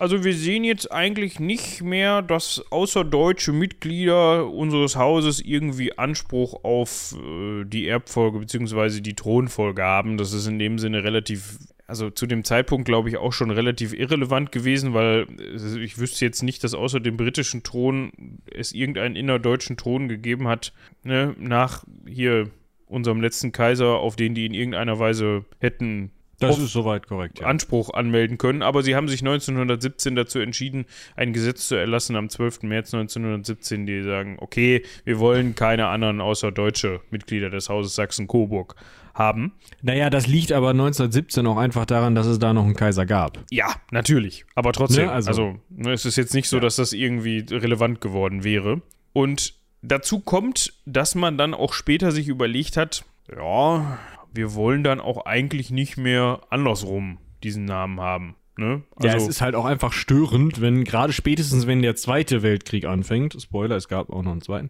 also 0.00 0.24
wir 0.24 0.32
sehen 0.32 0.64
jetzt 0.64 0.90
eigentlich 0.90 1.40
nicht 1.40 1.82
mehr, 1.82 2.22
dass 2.22 2.64
außer 2.70 3.04
deutsche 3.04 3.52
Mitglieder 3.52 4.48
unseres 4.48 4.96
Hauses 4.96 5.42
irgendwie 5.42 5.98
Anspruch 5.98 6.64
auf 6.64 7.14
äh, 7.22 7.64
die 7.66 7.86
Erbfolge 7.86 8.38
bzw. 8.38 9.02
die 9.02 9.14
Thronfolge 9.14 9.82
haben. 9.82 10.16
Das 10.16 10.32
ist 10.32 10.46
in 10.46 10.58
dem 10.58 10.78
Sinne 10.78 11.04
relativ, 11.04 11.58
also 11.90 12.08
zu 12.08 12.26
dem 12.26 12.44
Zeitpunkt 12.44 12.86
glaube 12.86 13.08
ich 13.08 13.18
auch 13.18 13.32
schon 13.32 13.50
relativ 13.50 13.92
irrelevant 13.92 14.52
gewesen, 14.52 14.94
weil 14.94 15.26
äh, 15.38 15.78
ich 15.80 15.98
wüsste 15.98 16.24
jetzt 16.24 16.42
nicht, 16.42 16.64
dass 16.64 16.72
außer 16.72 17.00
dem 17.00 17.16
britischen 17.16 17.62
Thron 17.62 18.12
es 18.50 18.72
irgendeinen 18.72 19.16
innerdeutschen 19.16 19.76
Thron 19.76 20.08
gegeben 20.08 20.48
hat, 20.48 20.72
ne, 21.02 21.34
nach 21.38 21.84
hier 22.06 22.48
unserem 22.86 23.20
letzten 23.20 23.52
Kaiser, 23.52 23.98
auf 23.98 24.16
den 24.16 24.34
die 24.34 24.46
in 24.46 24.54
irgendeiner 24.54 24.98
Weise 24.98 25.44
hätten 25.58 26.12
Das 26.38 26.58
ist 26.58 26.72
soweit 26.72 27.06
korrekt, 27.06 27.40
ja. 27.40 27.46
Anspruch 27.46 27.92
anmelden 27.92 28.38
können. 28.38 28.62
Aber 28.62 28.82
sie 28.82 28.94
haben 28.96 29.08
sich 29.08 29.20
1917 29.20 30.14
dazu 30.14 30.38
entschieden, 30.38 30.86
ein 31.14 31.32
Gesetz 31.32 31.68
zu 31.68 31.74
erlassen 31.74 32.16
am 32.16 32.30
12. 32.30 32.62
März 32.62 32.94
1917, 32.94 33.84
die 33.84 34.02
sagen, 34.02 34.38
okay, 34.40 34.82
wir 35.04 35.18
wollen 35.18 35.54
keine 35.54 35.88
anderen 35.88 36.20
außer 36.20 36.50
deutsche 36.50 37.00
Mitglieder 37.10 37.50
des 37.50 37.68
Hauses 37.68 37.94
Sachsen-Coburg 37.94 38.74
haben. 39.20 39.52
Naja, 39.82 40.10
das 40.10 40.26
liegt 40.26 40.50
aber 40.50 40.70
1917 40.70 41.46
auch 41.46 41.56
einfach 41.58 41.84
daran, 41.84 42.14
dass 42.14 42.26
es 42.26 42.38
da 42.38 42.52
noch 42.52 42.64
einen 42.64 42.74
Kaiser 42.74 43.06
gab. 43.06 43.38
Ja, 43.50 43.74
natürlich. 43.92 44.44
Aber 44.54 44.72
trotzdem, 44.72 45.06
Ne, 45.06 45.12
also, 45.12 45.28
also- 45.28 45.56
ne, 45.68 45.92
es 45.92 46.04
ist 46.06 46.16
jetzt 46.16 46.34
nicht 46.34 46.48
so, 46.48 46.58
dass 46.58 46.76
das 46.76 46.92
irgendwie 46.92 47.44
relevant 47.50 48.00
geworden 48.00 48.42
wäre. 48.42 48.82
Und 49.12 49.54
dazu 49.82 50.20
kommt, 50.20 50.72
dass 50.86 51.14
man 51.14 51.38
dann 51.38 51.54
auch 51.54 51.72
später 51.74 52.10
sich 52.12 52.28
überlegt 52.28 52.76
hat, 52.76 53.04
ja, 53.36 53.98
wir 54.32 54.54
wollen 54.54 54.82
dann 54.84 55.00
auch 55.00 55.26
eigentlich 55.26 55.70
nicht 55.70 55.96
mehr 55.96 56.40
andersrum 56.50 57.18
diesen 57.42 57.64
Namen 57.64 58.00
haben. 58.00 58.36
Ne? 58.56 58.82
ja, 59.02 59.14
es 59.14 59.26
ist 59.26 59.40
halt 59.40 59.54
auch 59.54 59.64
einfach 59.64 59.92
störend, 59.94 60.60
wenn 60.60 60.84
gerade 60.84 61.14
spätestens, 61.14 61.66
wenn 61.66 61.80
der 61.80 61.96
Zweite 61.96 62.42
Weltkrieg 62.42 62.84
anfängt, 62.84 63.40
Spoiler, 63.40 63.76
es 63.76 63.88
gab 63.88 64.10
auch 64.10 64.22
noch 64.22 64.32
einen 64.32 64.42
zweiten, 64.42 64.68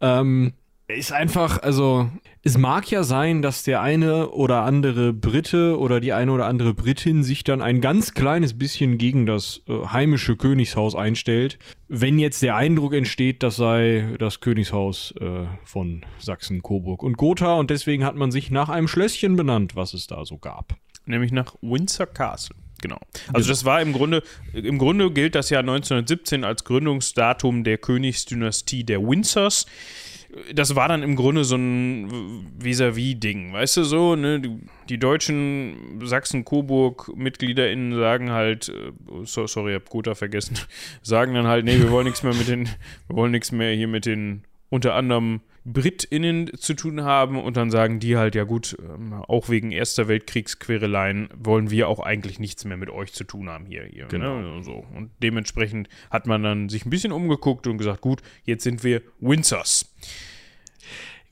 ähm, 0.00 0.52
ist 0.94 1.12
einfach, 1.12 1.62
also 1.62 2.10
es 2.42 2.56
mag 2.56 2.90
ja 2.90 3.02
sein, 3.02 3.42
dass 3.42 3.64
der 3.64 3.82
eine 3.82 4.30
oder 4.30 4.62
andere 4.62 5.12
Brite 5.12 5.78
oder 5.78 6.00
die 6.00 6.12
eine 6.12 6.32
oder 6.32 6.46
andere 6.46 6.74
Britin 6.74 7.22
sich 7.22 7.44
dann 7.44 7.60
ein 7.60 7.80
ganz 7.80 8.14
kleines 8.14 8.58
bisschen 8.58 8.96
gegen 8.96 9.26
das 9.26 9.62
äh, 9.68 9.86
heimische 9.86 10.36
Königshaus 10.36 10.94
einstellt, 10.94 11.58
wenn 11.88 12.18
jetzt 12.18 12.42
der 12.42 12.56
Eindruck 12.56 12.94
entsteht, 12.94 13.42
das 13.42 13.56
sei 13.56 14.14
das 14.18 14.40
Königshaus 14.40 15.14
äh, 15.20 15.46
von 15.64 16.04
Sachsen, 16.18 16.62
Coburg 16.62 17.02
und 17.02 17.16
Gotha 17.16 17.54
und 17.54 17.70
deswegen 17.70 18.04
hat 18.04 18.16
man 18.16 18.30
sich 18.30 18.50
nach 18.50 18.68
einem 18.68 18.88
Schlösschen 18.88 19.36
benannt, 19.36 19.76
was 19.76 19.92
es 19.92 20.06
da 20.06 20.24
so 20.24 20.38
gab. 20.38 20.76
Nämlich 21.04 21.32
nach 21.32 21.56
Windsor 21.60 22.06
Castle. 22.06 22.56
Genau. 22.80 22.98
Also 23.32 23.48
das 23.48 23.64
war 23.64 23.82
im 23.82 23.92
Grunde, 23.92 24.22
im 24.52 24.78
Grunde 24.78 25.10
gilt 25.10 25.34
das 25.34 25.50
Jahr 25.50 25.60
1917 25.60 26.44
als 26.44 26.64
Gründungsdatum 26.64 27.64
der 27.64 27.78
Königsdynastie 27.78 28.84
der 28.84 29.02
Windsors 29.02 29.66
das 30.54 30.76
war 30.76 30.88
dann 30.88 31.02
im 31.02 31.16
Grunde 31.16 31.44
so 31.44 31.56
ein 31.56 32.46
Vis-à-vis-Ding, 32.58 33.52
weißt 33.52 33.78
du 33.78 33.84
so, 33.84 34.16
ne? 34.16 34.40
Die, 34.88 34.98
deutschen 34.98 36.00
Sachsen-Coburg-MitgliederInnen 36.02 37.94
sagen 37.94 38.30
halt, 38.30 38.68
äh, 38.68 38.92
so, 39.24 39.46
sorry, 39.46 39.74
hab 39.74 39.88
Gotha 39.88 40.14
vergessen, 40.14 40.58
sagen 41.02 41.34
dann 41.34 41.46
halt, 41.46 41.64
nee, 41.64 41.78
wir 41.78 41.90
wollen 41.90 42.06
nichts 42.06 42.22
mehr 42.22 42.34
mit 42.34 42.48
den, 42.48 42.68
wir 43.06 43.16
wollen 43.16 43.32
nichts 43.32 43.52
mehr 43.52 43.72
hier 43.74 43.88
mit 43.88 44.06
den 44.06 44.42
unter 44.68 44.94
anderem 44.94 45.40
BritInnen 45.64 46.50
zu 46.58 46.74
tun 46.74 47.02
haben 47.02 47.40
und 47.40 47.56
dann 47.56 47.70
sagen 47.70 48.00
die 48.00 48.16
halt, 48.16 48.34
ja 48.34 48.44
gut, 48.44 48.76
ähm, 48.80 49.12
auch 49.12 49.48
wegen 49.48 49.72
Erster 49.72 50.08
Weltkriegsquereleien 50.08 51.28
wollen 51.36 51.70
wir 51.70 51.88
auch 51.88 52.00
eigentlich 52.00 52.38
nichts 52.38 52.64
mehr 52.64 52.76
mit 52.76 52.90
euch 52.90 53.12
zu 53.12 53.24
tun 53.24 53.48
haben 53.48 53.66
hier. 53.66 53.84
hier 53.84 54.06
genau. 54.06 54.40
Ne? 54.40 54.62
So. 54.62 54.84
Und 54.94 55.10
dementsprechend 55.22 55.88
hat 56.10 56.26
man 56.26 56.42
dann 56.42 56.68
sich 56.68 56.86
ein 56.86 56.90
bisschen 56.90 57.12
umgeguckt 57.12 57.66
und 57.66 57.78
gesagt, 57.78 58.00
gut, 58.00 58.22
jetzt 58.44 58.64
sind 58.64 58.82
wir 58.84 59.02
Windsors. 59.20 59.94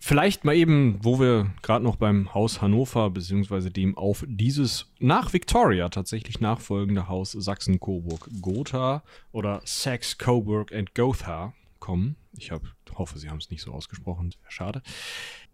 Vielleicht 0.01 0.45
mal 0.45 0.55
eben, 0.55 0.99
wo 1.03 1.19
wir 1.19 1.51
gerade 1.63 1.85
noch 1.85 1.97
beim 1.97 2.33
Haus 2.33 2.63
Hannover, 2.63 3.11
beziehungsweise 3.11 3.71
dem 3.71 3.97
auf 3.99 4.25
dieses 4.29 4.87
nach 5.01 5.33
Victoria 5.33 5.89
tatsächlich 5.89 6.41
nachfolgende 6.41 7.09
Haus 7.09 7.33
Sachsen-Coburg-Gotha 7.33 9.03
oder 9.33 9.61
Saxe-Coburg 9.65 10.73
and 10.73 10.95
Gotha 10.95 11.53
kommen. 11.81 12.17
Ich 12.33 12.51
hab, 12.51 12.63
hoffe, 12.95 13.19
Sie 13.19 13.29
haben 13.29 13.39
es 13.39 13.51
nicht 13.51 13.63
so 13.63 13.73
ausgesprochen. 13.73 14.35
Schade. 14.49 14.83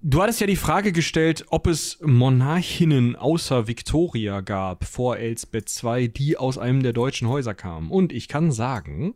Du 0.00 0.22
hattest 0.22 0.40
ja 0.40 0.46
die 0.46 0.56
Frage 0.56 0.92
gestellt, 0.92 1.46
ob 1.48 1.66
es 1.66 1.98
Monarchinnen 2.02 3.16
außer 3.16 3.66
Victoria 3.66 4.40
gab 4.40 4.84
vor 4.84 5.16
Elsbeth 5.16 5.70
II, 5.82 6.08
die 6.08 6.36
aus 6.36 6.58
einem 6.58 6.82
der 6.82 6.92
deutschen 6.92 7.28
Häuser 7.28 7.54
kamen. 7.54 7.90
Und 7.90 8.12
ich 8.12 8.28
kann 8.28 8.52
sagen, 8.52 9.14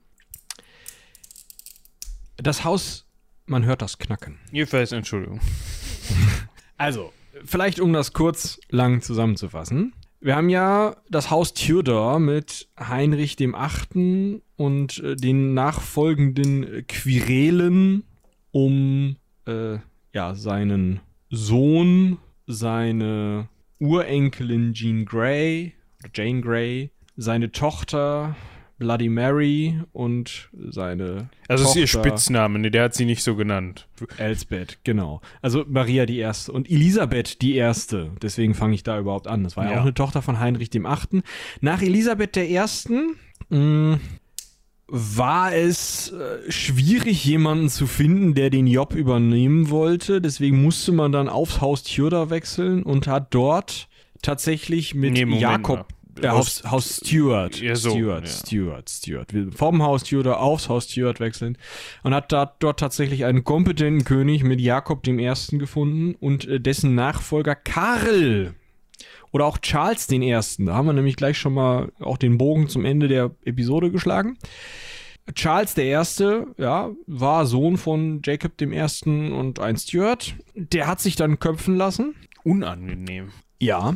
das 2.37 2.65
Haus, 2.65 3.07
man 3.47 3.65
hört 3.65 3.83
das 3.83 3.99
Knacken. 3.99 4.39
Jedenfalls, 4.53 4.93
Entschuldigung. 4.93 5.41
Also, 6.81 7.13
vielleicht 7.45 7.81
um 7.81 7.93
das 7.93 8.13
kurz 8.13 8.61
lang 8.69 9.03
zusammenzufassen. 9.03 9.95
Wir 10.21 10.35
haben 10.35 10.49
ja 10.49 10.97
das 11.09 11.31
Haus 11.31 11.55
Tudor 11.55 12.19
mit 12.19 12.69
Heinrich 12.79 13.37
dem 13.37 13.55
Achten 13.55 14.43
und 14.57 14.99
äh, 14.99 15.15
den 15.15 15.55
nachfolgenden 15.55 16.85
Quirelen 16.89 18.03
um 18.51 19.17
äh, 19.47 19.79
ja, 20.13 20.35
seinen 20.35 21.01
Sohn, 21.31 22.19
seine 22.49 23.49
Urenkelin 23.79 24.73
Jean 24.75 25.05
Grey, 25.05 25.75
Jane 26.13 26.41
Grey, 26.41 26.91
seine 27.17 27.53
Tochter 27.53 28.35
Bloody 28.79 29.09
Mary 29.09 29.81
und 29.93 30.51
seine. 30.71 31.31
Also 31.49 31.65
Tochter, 31.65 31.81
ist 31.83 31.95
ihr 31.95 32.01
Spitzname, 32.01 32.59
ne? 32.61 32.71
Der 32.71 32.85
hat 32.85 32.95
sie 32.95 33.05
nicht 33.05 33.23
so 33.25 33.35
genannt. 33.37 33.89
Elsbeth, 34.19 34.79
genau. 34.85 35.21
Also 35.43 35.65
Maria 35.69 36.07
die 36.07 36.19
Erste 36.19 36.53
und 36.53 36.71
Elisabeth 36.71 37.43
die 37.43 37.55
Erste. 37.57 38.13
Deswegen 38.23 38.55
fange 38.55 38.75
ich 38.75 38.83
da 38.85 38.99
überhaupt 38.99 39.27
an. 39.27 39.43
Das 39.45 39.57
war 39.57 39.65
ja, 39.65 39.73
Ja. 39.73 39.77
auch 39.79 39.83
eine 39.83 39.95
Tochter 39.95 40.23
von 40.23 40.39
Heinrich 40.39 40.71
dem 40.71 40.87
Achten. 40.87 41.23
Nach 41.61 41.83
Elisabeth 41.83 42.37
der 42.37 42.49
Ersten 42.49 43.17
mh, 43.49 43.99
war 44.87 45.55
es 45.55 46.13
äh, 46.13 46.51
schwierig, 46.51 47.25
jemanden 47.25 47.69
zu 47.69 47.87
finden, 47.87 48.35
der 48.35 48.49
den 48.51 48.67
Job 48.67 48.95
übernehmen 48.95 49.71
wollte. 49.71 50.21
Deswegen 50.21 50.63
musste 50.63 50.93
man 50.93 51.13
dann 51.13 51.29
aufs 51.29 51.61
Haus 51.61 51.83
Tudor 51.83 52.31
wechseln 52.31 52.83
und 52.85 53.07
hat 53.07 53.35
dort 53.35 53.89
tatsächlich 54.23 54.95
mit 54.95 55.13
Nee, 55.13 55.39
Jakob 55.39 55.87
der 56.23 56.33
Haus, 56.33 56.63
Haus 56.65 56.97
Stewart. 56.97 57.61
Ja, 57.61 57.77
so, 57.77 57.91
Stewart, 57.91 58.25
ja. 58.25 58.31
Stewart, 58.31 58.91
Stewart. 58.91 59.33
Vom 59.55 59.83
Haus 59.83 60.05
Tudor 60.05 60.41
aufs 60.41 60.69
Haus 60.69 60.91
Stewart 60.91 61.21
wechseln. 61.21 61.59
Und 62.03 62.15
hat 62.15 62.33
da, 62.33 62.55
dort 62.59 62.81
tatsächlich 62.81 63.25
einen 63.25 63.45
kompetenten 63.45 64.05
König 64.05 64.45
mit 64.45 64.61
Jakob 64.61 65.03
dem 65.03 65.19
Ersten 65.19 65.59
gefunden 65.59 66.15
und 66.15 66.47
äh, 66.47 66.61
dessen 66.61 66.95
Nachfolger 66.95 67.55
Karl. 67.55 68.55
Oder 69.31 69.45
auch 69.45 69.59
Charles 69.59 70.07
den 70.07 70.23
Ersten. 70.23 70.67
Da 70.67 70.75
haben 70.75 70.87
wir 70.87 70.93
nämlich 70.93 71.17
gleich 71.17 71.39
schon 71.39 71.55
mal 71.55 71.93
auch 72.01 72.17
den 72.17 72.39
Bogen 72.39 72.69
zum 72.69 72.85
Ende 72.85 73.09
der 73.09 73.31
Episode 73.45 73.91
geschlagen. 73.91 74.39
Charles 75.35 75.75
der 75.75 75.85
Erste, 75.85 76.47
ja, 76.57 76.91
war 77.07 77.47
Sohn 77.47 77.77
von 77.77 78.23
Jacob 78.25 78.57
dem 78.57 78.73
Ersten 78.73 79.33
und 79.33 79.61
ein 79.61 79.77
Stewart. 79.77 80.35
Der 80.55 80.87
hat 80.87 81.01
sich 81.01 81.17
dann 81.17 81.39
köpfen 81.39 81.77
lassen. 81.77 82.15
Unangenehm. 82.45 83.31
Ja. 83.61 83.95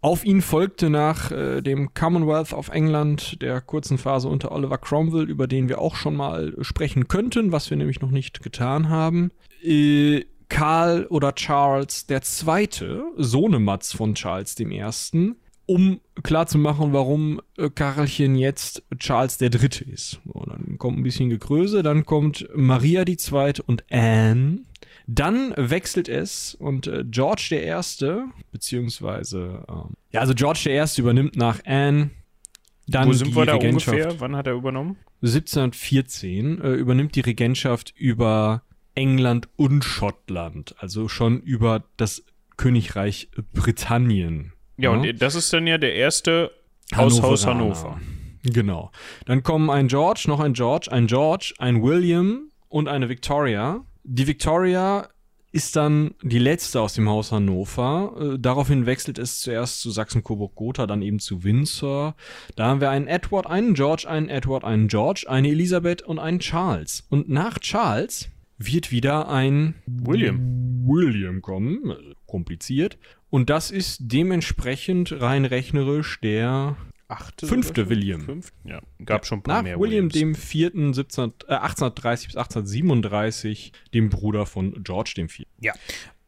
Auf 0.00 0.24
ihn 0.24 0.42
folgte 0.42 0.90
nach 0.90 1.32
äh, 1.32 1.60
dem 1.60 1.92
Commonwealth 1.92 2.52
of 2.52 2.68
England 2.68 3.42
der 3.42 3.60
kurzen 3.60 3.98
Phase 3.98 4.28
unter 4.28 4.52
Oliver 4.52 4.78
Cromwell, 4.78 5.28
über 5.28 5.48
den 5.48 5.68
wir 5.68 5.80
auch 5.80 5.96
schon 5.96 6.14
mal 6.14 6.54
sprechen 6.60 7.08
könnten, 7.08 7.50
was 7.50 7.70
wir 7.70 7.76
nämlich 7.76 8.00
noch 8.00 8.12
nicht 8.12 8.42
getan 8.42 8.88
haben. 8.88 9.32
Äh, 9.62 10.24
Karl 10.48 11.06
oder 11.06 11.34
Charles 11.34 12.06
Zweite, 12.22 13.04
Sohnematz 13.16 13.92
von 13.92 14.14
Charles 14.14 14.54
Ersten, 14.58 15.36
um 15.66 16.00
klarzumachen, 16.22 16.92
warum 16.92 17.42
äh, 17.58 17.68
Karlchen 17.68 18.36
jetzt 18.36 18.82
Charles 18.98 19.36
Dritte 19.38 19.84
ist. 19.84 20.20
So, 20.24 20.44
dann 20.46 20.78
kommt 20.78 20.98
ein 20.98 21.02
bisschen 21.02 21.28
Gegröße, 21.28 21.82
dann 21.82 22.06
kommt 22.06 22.48
Maria 22.54 23.04
die 23.04 23.18
Zweite 23.18 23.62
und 23.64 23.84
Anne. 23.90 24.60
Dann 25.10 25.54
wechselt 25.56 26.06
es 26.10 26.54
und 26.54 26.86
äh, 26.86 27.02
George 27.10 27.46
der 27.50 27.62
Erste, 27.62 28.26
beziehungsweise, 28.52 29.64
ähm, 29.66 29.94
ja, 30.12 30.20
also 30.20 30.34
George 30.34 30.60
der 30.66 30.74
Erste 30.74 31.00
übernimmt 31.00 31.34
nach 31.34 31.64
Anne. 31.64 32.10
Dann 32.86 33.08
Wo 33.08 33.12
sind 33.14 33.28
die 33.28 33.36
wir 33.36 33.46
da 33.46 33.54
Regentschaft. 33.54 33.96
ungefähr? 33.96 34.20
Wann 34.20 34.36
hat 34.36 34.46
er 34.46 34.52
übernommen? 34.52 34.96
1714 35.22 36.60
äh, 36.60 36.72
übernimmt 36.74 37.14
die 37.14 37.20
Regentschaft 37.20 37.94
über 37.96 38.62
England 38.94 39.48
und 39.56 39.82
Schottland, 39.82 40.74
also 40.78 41.08
schon 41.08 41.40
über 41.40 41.84
das 41.96 42.24
Königreich 42.58 43.30
Britannien. 43.54 44.52
Ja, 44.76 44.90
und 44.90 45.22
das 45.22 45.34
ist 45.34 45.50
dann 45.54 45.66
ja 45.66 45.78
der 45.78 45.94
erste 45.94 46.50
aus 46.94 47.22
Haus 47.22 47.46
Hannoveraner. 47.46 47.96
Hannover. 47.96 48.00
Genau. 48.42 48.90
Dann 49.24 49.42
kommen 49.42 49.70
ein 49.70 49.88
George, 49.88 50.24
noch 50.26 50.40
ein 50.40 50.52
George, 50.52 50.88
ein 50.90 51.06
George, 51.06 51.54
ein 51.58 51.82
William 51.82 52.50
und 52.68 52.88
eine 52.88 53.08
Victoria. 53.08 53.84
Die 54.10 54.26
Victoria 54.26 55.06
ist 55.52 55.76
dann 55.76 56.14
die 56.22 56.38
letzte 56.38 56.80
aus 56.80 56.94
dem 56.94 57.10
Haus 57.10 57.30
Hannover. 57.30 58.14
Äh, 58.18 58.38
daraufhin 58.38 58.86
wechselt 58.86 59.18
es 59.18 59.40
zuerst 59.40 59.82
zu 59.82 59.90
Sachsen-Coburg-Gotha, 59.90 60.86
dann 60.86 61.02
eben 61.02 61.18
zu 61.18 61.44
Windsor. 61.44 62.14
Da 62.56 62.68
haben 62.68 62.80
wir 62.80 62.88
einen 62.88 63.06
Edward, 63.06 63.46
einen 63.46 63.74
George, 63.74 64.06
einen 64.08 64.30
Edward, 64.30 64.64
einen 64.64 64.88
George, 64.88 65.26
eine 65.28 65.48
Elisabeth 65.48 66.00
und 66.00 66.18
einen 66.18 66.38
Charles. 66.38 67.04
Und 67.10 67.28
nach 67.28 67.58
Charles 67.58 68.30
wird 68.56 68.90
wieder 68.90 69.28
ein 69.28 69.74
William. 69.86 70.86
William 70.86 71.42
kommen. 71.42 71.90
Also 71.90 72.12
kompliziert. 72.26 72.96
Und 73.28 73.50
das 73.50 73.70
ist 73.70 73.98
dementsprechend 74.00 75.20
rein 75.20 75.44
rechnerisch 75.44 76.18
der 76.22 76.76
Achte 77.08 77.46
Fünfte? 77.46 77.88
William. 77.88 78.20
Fünf? 78.20 78.52
Ja, 78.64 78.80
gab 79.04 79.24
schon 79.24 79.38
ein 79.38 79.42
paar 79.42 79.56
nach 79.56 79.62
mehr 79.62 79.80
William 79.80 80.12
Williams. 80.12 80.14
dem 80.14 80.34
4. 80.34 80.92
17, 80.94 81.32
äh, 81.48 81.54
1830 81.54 82.26
bis 82.28 82.36
1837, 82.36 83.72
dem 83.94 84.10
Bruder 84.10 84.44
von 84.44 84.82
George 84.84 85.14
dem 85.16 85.28
4. 85.30 85.46
Ja. 85.60 85.72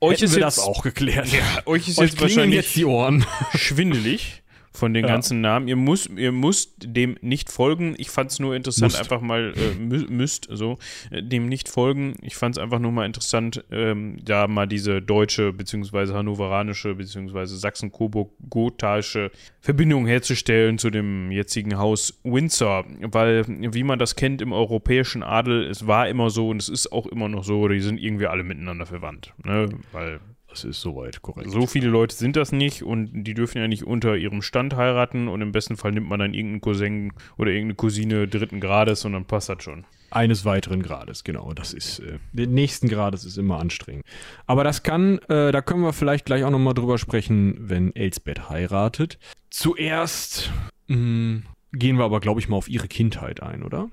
Euch 0.03 0.12
Hätten 0.14 0.25
ist 0.25 0.35
wir 0.37 0.45
jetzt, 0.45 0.57
das 0.57 0.64
auch 0.64 0.83
geklärt. 0.83 1.31
Ja, 1.31 1.62
euch 1.66 1.87
ist 1.87 1.99
Euch 1.99 2.12
jetzt 2.12 2.23
wahrscheinlich 2.23 2.55
jetzt 2.64 2.77
die 2.77 2.87
Ohren. 2.87 3.27
schwindelig 3.55 4.39
von 4.73 4.95
den 4.95 5.05
Ja. 5.05 5.11
ganzen 5.13 5.41
Namen. 5.41 5.67
Ihr 5.69 5.77
müsst, 5.77 6.11
ihr 6.17 6.33
müsst 6.33 6.75
dem 6.85 7.17
nicht 7.21 7.51
folgen. 7.51 7.95
Ich 7.99 8.11
fand 8.11 8.31
es 8.31 8.39
nur 8.39 8.55
interessant, 8.55 8.93
Musst. 8.93 9.01
einfach 9.01 9.21
mal, 9.21 9.53
äh, 9.57 9.75
mü 9.79 10.07
müsst 10.09 10.47
so, 10.51 10.79
äh, 11.11 11.23
dem 11.23 11.49
nicht 11.49 11.69
folgen. 11.69 12.15
Ich 12.23 12.37
fand 12.37 12.57
es 12.57 12.63
einfach 12.63 12.79
nur 12.79 12.93
mal 12.93 13.05
interessant, 13.05 13.65
ähm, 13.73 14.19
da 14.25 14.47
mal 14.47 14.67
diese 14.67 15.03
deutsche, 15.03 15.53
beziehungsweise 15.53 16.15
hannoveranische, 16.15 16.95
beziehungsweise 16.95 17.57
Sachsen-Coburg-Gothaische 17.57 19.31
Verbindung 19.61 20.07
herzustellen 20.07 20.79
zu 20.79 20.91
dem 20.91 21.31
jetzigen 21.31 21.77
Haus 21.79 22.19
Windsor. 22.25 22.85
Weil, 23.01 23.45
wie 23.49 23.83
man 23.83 23.99
das 23.99 24.17
kennt 24.17 24.41
im 24.41 24.53
europäischen 24.53 25.23
Adel, 25.23 25.65
es 25.65 25.87
war 25.87 26.09
immer 26.09 26.31
so 26.31 26.49
und 26.49 26.63
es 26.63 26.69
ist 26.69 26.93
auch 26.93 27.07
immer 27.07 27.29
noch 27.29 27.45
so, 27.45 27.69
die 27.69 27.81
sind 27.81 27.99
irgendwie 28.01 28.27
alle 28.27 28.45
miteinander 28.45 28.87
verwandt. 28.87 29.33
Ne? 29.45 29.69
Weil 29.93 30.21
Das 30.51 30.65
ist 30.65 30.81
soweit 30.81 31.23
korrekt. 31.23 31.51
So 31.51 31.67
viele 31.67 31.89
Leute 31.89 32.15
sind 32.15 32.35
das 32.35 32.51
nicht 32.51 32.83
und 32.83 33.23
die 33.23 33.35
dürfen 33.35 33.59
ja 33.59 33.69
nicht 33.69 33.85
unter 33.85 34.17
ihrem 34.17 34.43
Stand 34.43 34.75
heiraten 34.75 35.29
und 35.29 35.41
im 35.43 35.53
besten 35.53 35.77
Fall 35.77 35.93
nimmt 35.93 36.09
man 36.09 36.19
dann 36.19 36.35
irgendeinen 36.35 36.61
Cousin 36.61 37.13
oder 37.39 37.53
irgendeine 37.53 37.77
Cousine 37.77 38.27
dritten 38.27 38.59
Grades 38.61 39.05
und 39.05 39.13
dann 39.13 39.25
passt 39.25 39.49
das 39.49 39.63
schon. 39.63 39.85
Eines 40.11 40.45
weiteren 40.45 40.83
Grades, 40.83 41.23
genau. 41.23 41.53
Das 41.55 41.73
ist, 41.73 42.01
äh, 42.01 42.19
den 42.33 42.53
nächsten 42.53 42.89
Grades 42.89 43.25
ist 43.25 43.39
immer 43.39 43.61
anstrengend. 43.61 44.05
Aber 44.47 44.65
das 44.65 44.83
kann, 44.83 45.19
äh, 45.29 45.53
da 45.53 45.63
können 45.63 45.83
wir 45.83 45.93
vielleicht 45.93 46.25
gleich 46.25 46.43
auch 46.43 46.51
nochmal 46.51 46.75
drüber 46.75 46.99
sprechen, 46.99 47.55
wenn 47.61 47.95
Elsbeth 47.95 48.51
heiratet. 48.51 49.21
Zuerst 49.51 50.51
mh, 50.89 51.43
gehen 51.73 51.97
wir 51.97 52.05
aber, 52.05 52.19
glaube 52.19 52.41
ich, 52.41 52.49
mal 52.49 52.57
auf 52.57 52.69
ihre 52.69 52.89
Kindheit 52.89 53.41
ein, 53.41 53.63
oder? 53.63 53.89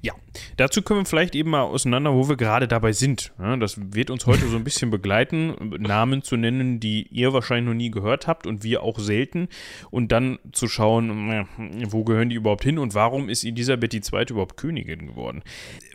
Ja, 0.00 0.14
dazu 0.56 0.82
können 0.82 1.00
wir 1.00 1.06
vielleicht 1.06 1.34
eben 1.34 1.50
mal 1.50 1.62
auseinander, 1.62 2.14
wo 2.14 2.28
wir 2.28 2.36
gerade 2.36 2.68
dabei 2.68 2.92
sind. 2.92 3.32
Ja, 3.38 3.56
das 3.56 3.80
wird 3.92 4.10
uns 4.10 4.26
heute 4.26 4.46
so 4.46 4.56
ein 4.56 4.62
bisschen 4.62 4.90
begleiten, 4.90 5.54
Namen 5.78 6.22
zu 6.22 6.36
nennen, 6.36 6.78
die 6.78 7.08
ihr 7.08 7.32
wahrscheinlich 7.32 7.66
noch 7.66 7.74
nie 7.74 7.90
gehört 7.90 8.28
habt 8.28 8.46
und 8.46 8.62
wir 8.62 8.82
auch 8.82 8.98
selten. 9.00 9.48
Und 9.90 10.12
dann 10.12 10.38
zu 10.52 10.68
schauen, 10.68 11.46
wo 11.88 12.04
gehören 12.04 12.28
die 12.28 12.36
überhaupt 12.36 12.62
hin 12.62 12.78
und 12.78 12.94
warum 12.94 13.28
ist 13.28 13.44
Elisabeth 13.44 13.94
II. 13.94 14.26
überhaupt 14.30 14.56
Königin 14.56 15.08
geworden? 15.08 15.42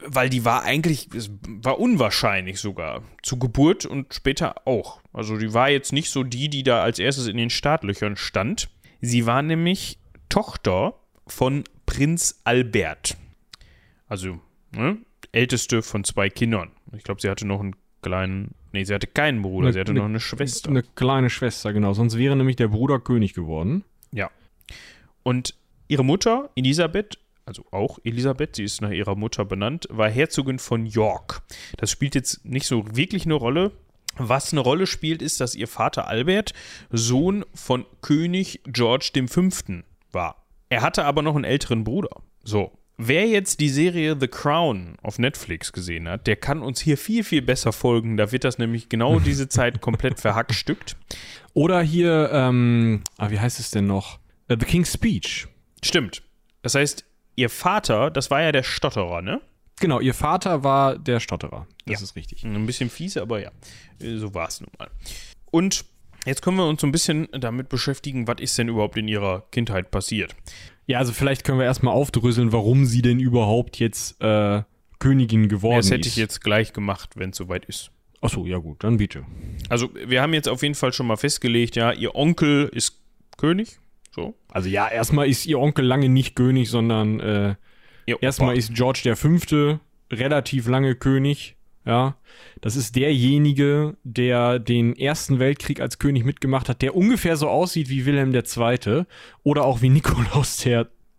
Weil 0.06 0.30
die 0.30 0.44
war 0.44 0.64
eigentlich, 0.64 1.08
es 1.16 1.32
war 1.48 1.80
unwahrscheinlich 1.80 2.60
sogar, 2.60 3.04
zu 3.22 3.40
Geburt 3.40 3.86
und 3.86 4.14
später 4.14 4.68
auch. 4.68 5.00
Also 5.14 5.38
die 5.38 5.54
war 5.54 5.70
jetzt 5.70 5.94
nicht 5.94 6.10
so 6.10 6.24
die, 6.24 6.50
die 6.50 6.64
da 6.64 6.84
als 6.84 7.00
erstes 7.00 7.28
in 7.28 7.38
den 7.38 7.50
Startlöchern 7.50 8.18
stand. 8.18 8.70
Sie 9.00 9.26
war 9.26 9.42
nämlich 9.42 9.98
Tochter 10.28 10.96
von 11.26 11.64
Prinz 11.86 12.42
Albert. 12.44 13.18
Also, 14.14 14.40
ne? 14.76 14.98
Älteste 15.32 15.82
von 15.82 16.04
zwei 16.04 16.30
Kindern. 16.30 16.70
Ich 16.96 17.04
glaube, 17.04 17.20
sie 17.20 17.28
hatte 17.32 17.48
noch 17.48 17.60
einen 17.60 17.76
kleinen. 18.04 18.52
Nee, 18.72 18.84
sie 18.84 18.94
hatte 18.94 19.08
keinen 19.08 19.42
Bruder, 19.42 19.66
Eine- 19.70 19.74
sie 19.74 19.80
hatte 19.80 19.90
eine- 19.90 20.02
noch 20.02 20.06
eine 20.06 20.20
Schwester. 20.20 20.70
Eine 20.70 20.84
kleine 20.84 21.32
Schwester, 21.32 21.74
genau. 21.74 21.94
Sonst 21.94 22.16
wäre 22.16 22.36
nämlich 22.36 22.56
der 22.56 22.68
Bruder 22.68 23.00
König 23.00 23.34
geworden. 23.34 23.84
Ja. 24.12 24.30
Und 25.24 25.56
ihre 25.88 26.06
Mutter, 26.06 26.52
Elisabeth, 26.56 27.18
also 27.48 27.66
auch 27.72 27.98
Elisabeth, 28.04 28.56
sie 28.58 28.66
ist 28.66 28.82
nach 28.82 28.92
ihrer 28.92 29.16
Mutter 29.16 29.46
benannt, 29.46 29.88
war 29.90 30.12
Herzogin 30.12 30.60
von 30.60 30.86
York. 30.86 31.42
Das 31.78 31.90
spielt 31.90 32.14
jetzt 32.14 32.46
nicht 32.46 32.68
so 32.68 32.86
wirklich 32.96 33.26
eine 33.26 33.34
Rolle. 33.34 33.72
Was 34.18 34.52
eine 34.52 34.62
Rolle 34.62 34.86
spielt, 34.86 35.24
ist, 35.24 35.42
dass 35.42 35.56
ihr 35.56 35.68
Vater 35.68 36.08
Albert 36.08 36.54
Sohn 36.92 37.46
von 37.56 37.88
König 38.02 38.62
George 38.68 39.10
V. 39.28 39.50
war. 40.12 40.46
Er 40.70 40.82
hatte 40.84 41.04
aber 41.06 41.24
noch 41.24 41.34
einen 41.36 41.46
älteren 41.46 41.84
Bruder. 41.84 42.22
So. 42.44 42.72
Wer 42.98 43.28
jetzt 43.28 43.60
die 43.60 43.70
Serie 43.70 44.16
The 44.20 44.28
Crown 44.28 44.98
auf 45.02 45.18
Netflix 45.18 45.74
gesehen 45.74 46.08
hat, 46.08 46.28
der 46.28 46.36
kann 46.36 46.62
uns 46.62 46.80
hier 46.80 46.98
viel, 46.98 47.24
viel 47.24 47.42
besser 47.42 47.74
folgen. 47.74 48.18
Da 48.18 48.32
wird 48.32 48.44
das 48.44 48.58
nämlich 48.60 48.88
genau 48.90 49.20
diese 49.26 49.50
Zeit 49.50 49.82
komplett 49.82 50.20
verhackstückt. 50.20 50.96
Oder 51.54 51.82
hier, 51.82 52.30
ähm, 52.32 53.02
ah, 53.18 53.32
wie 53.32 53.40
heißt 53.40 53.60
es 53.60 53.72
denn 53.72 53.88
noch? 53.88 54.20
Äh, 54.48 54.58
The 54.60 54.66
King's 54.66 54.94
Speech. 54.94 55.48
Stimmt. 55.84 56.22
Das 56.62 56.76
heißt, 56.76 57.04
ihr 57.36 57.50
Vater, 57.50 58.12
das 58.12 58.30
war 58.32 58.42
ja 58.42 58.52
der 58.52 58.64
Stotterer, 58.64 59.22
ne? 59.22 59.42
Genau, 59.80 60.00
ihr 60.00 60.14
Vater 60.14 60.64
war 60.64 60.98
der 60.98 61.20
Stotterer. 61.20 61.68
Das 61.86 62.00
Ja. 62.00 62.04
ist 62.04 62.16
richtig. 62.16 62.44
Ein 62.44 62.66
bisschen 62.68 62.90
fiese, 62.92 63.22
aber 63.24 63.42
ja, 63.42 63.52
so 64.00 64.34
war 64.36 64.48
es 64.48 64.62
nun 64.62 64.70
mal. 64.78 64.90
Und 65.52 65.84
jetzt 66.26 66.42
können 66.44 66.58
wir 66.58 66.68
uns 66.68 66.80
so 66.82 66.88
ein 66.88 66.92
bisschen 66.92 67.28
damit 67.32 67.70
beschäftigen, 67.70 68.28
was 68.28 68.38
ist 68.40 68.58
denn 68.58 68.70
überhaupt 68.70 68.98
in 68.98 69.08
ihrer 69.08 69.42
Kindheit 69.52 69.90
passiert. 69.92 70.36
Ja, 70.88 71.00
also 71.00 71.14
vielleicht 71.14 71.44
können 71.44 71.60
wir 71.60 71.66
erstmal 71.66 71.94
aufdröseln, 71.94 72.52
warum 72.52 72.86
sie 72.86 73.02
denn 73.02 73.20
überhaupt 73.20 73.80
jetzt 73.80 74.22
äh, 74.22 74.64
Königin 75.00 75.50
geworden 75.50 75.78
Das 75.78 75.92
hätte 75.92 76.02
ist. 76.02 76.08
ich 76.08 76.16
jetzt 76.18 76.42
gleich 76.42 76.74
gemacht, 76.74 77.12
wenn 77.16 77.30
es 77.32 77.38
soweit 77.38 77.66
ist. 77.66 77.92
Achso, 78.22 78.46
ja 78.46 78.58
gut, 78.58 78.84
dann 78.84 78.98
bitte. 78.98 79.26
Also, 79.70 79.90
wir 79.94 80.22
haben 80.22 80.34
jetzt 80.34 80.48
auf 80.48 80.62
jeden 80.62 80.76
Fall 80.76 80.94
schon 80.94 81.08
mal 81.08 81.18
festgelegt, 81.18 81.76
ja, 81.76 81.92
ihr 81.92 82.16
Onkel 82.16 82.70
ist 82.74 83.02
König. 83.38 83.80
So. 84.16 84.36
Also 84.50 84.70
ja, 84.70 84.88
erstmal 84.88 85.28
ist 85.28 85.46
ihr 85.46 85.60
Onkel 85.60 85.86
lange 85.86 86.08
nicht 86.08 86.36
König, 86.36 86.70
sondern 86.70 87.20
äh, 87.20 87.56
erstmal 88.22 88.56
ist 88.58 88.74
George 88.74 89.16
V. 89.16 89.80
relativ 90.12 90.68
lange 90.68 90.96
König. 90.96 91.56
Ja, 91.86 92.16
das 92.62 92.78
ist 92.78 92.96
derjenige, 92.96 93.98
der 94.04 94.60
den 94.60 94.96
Ersten 94.96 95.40
Weltkrieg 95.40 95.82
als 95.82 96.00
König 96.00 96.24
mitgemacht 96.24 96.70
hat, 96.70 96.82
der 96.82 96.96
ungefähr 96.96 97.36
so 97.36 97.50
aussieht 97.50 97.90
wie 97.90 98.06
Wilhelm 98.06 98.34
II. 98.34 99.04
oder 99.44 99.66
auch 99.66 99.82
wie 99.82 99.90
Nikolaus 99.90 100.56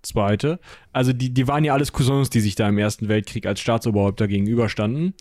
Zweite. 0.05 0.61
Also 0.93 1.13
die, 1.13 1.35
die 1.35 1.49
waren 1.49 1.65
ja 1.65 1.73
alles 1.73 1.91
Cousins, 1.93 2.31
die 2.31 2.39
sich 2.41 2.55
da 2.55 2.69
im 2.69 2.79
Ersten 2.79 3.09
Weltkrieg 3.09 3.47
als 3.47 3.59
Staatsoberhäupter 3.61 4.29
gegenüberstanden. 4.29 5.15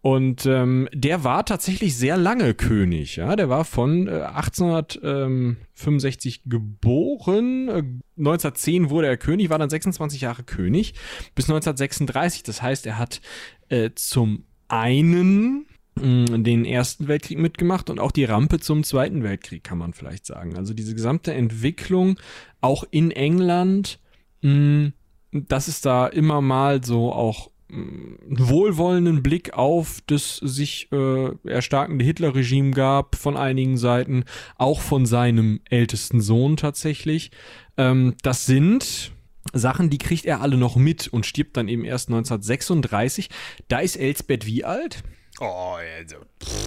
Und 0.00 0.44
ähm, 0.44 0.90
der 0.92 1.22
war 1.24 1.46
tatsächlich 1.46 1.96
sehr 1.96 2.18
lange 2.18 2.54
König. 2.54 3.16
Ja, 3.16 3.34
der 3.36 3.48
war 3.48 3.64
von 3.64 4.06
äh, 4.06 4.20
1865 4.20 6.42
geboren. 6.44 7.68
Äh, 7.68 7.84
1910 8.18 8.90
wurde 8.90 9.06
er 9.06 9.16
König, 9.16 9.48
war 9.48 9.58
dann 9.58 9.70
26 9.70 10.20
Jahre 10.20 10.42
König 10.42 10.92
bis 11.34 11.46
1936. 11.46 12.42
Das 12.42 12.60
heißt, 12.60 12.84
er 12.84 12.98
hat 12.98 13.22
äh, 13.70 13.92
zum 13.94 14.44
einen 14.74 15.66
mh, 16.00 16.38
den 16.38 16.64
Ersten 16.64 17.08
Weltkrieg 17.08 17.38
mitgemacht 17.38 17.90
und 17.90 18.00
auch 18.00 18.10
die 18.12 18.24
Rampe 18.24 18.58
zum 18.60 18.84
Zweiten 18.84 19.22
Weltkrieg, 19.22 19.64
kann 19.64 19.78
man 19.78 19.92
vielleicht 19.92 20.26
sagen. 20.26 20.56
Also 20.56 20.74
diese 20.74 20.94
gesamte 20.94 21.32
Entwicklung 21.32 22.18
auch 22.60 22.84
in 22.90 23.10
England, 23.10 24.00
mh, 24.42 24.92
dass 25.32 25.68
es 25.68 25.80
da 25.80 26.06
immer 26.06 26.40
mal 26.40 26.84
so 26.84 27.12
auch 27.12 27.50
einen 27.72 28.18
wohlwollenden 28.30 29.22
Blick 29.22 29.54
auf 29.54 30.00
das 30.06 30.36
sich 30.36 30.88
äh, 30.92 31.30
erstarkende 31.44 32.04
Hitlerregime 32.04 32.70
gab 32.70 33.16
von 33.16 33.36
einigen 33.36 33.78
Seiten, 33.78 34.24
auch 34.56 34.80
von 34.80 35.06
seinem 35.06 35.60
ältesten 35.70 36.20
Sohn 36.20 36.56
tatsächlich. 36.56 37.30
Ähm, 37.76 38.14
das 38.22 38.46
sind 38.46 39.13
Sachen, 39.52 39.90
die 39.90 39.98
kriegt 39.98 40.24
er 40.24 40.40
alle 40.40 40.56
noch 40.56 40.76
mit 40.76 41.08
und 41.08 41.26
stirbt 41.26 41.56
dann 41.56 41.68
eben 41.68 41.84
erst 41.84 42.08
1936. 42.08 43.28
Da 43.68 43.80
ist 43.80 43.96
Elsbeth 43.96 44.46
wie 44.46 44.64
alt? 44.64 45.02
Oh, 45.40 45.76
also 45.98 46.16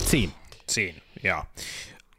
Zehn. 0.06 0.32
zehn, 0.68 0.96
ja. 1.22 1.48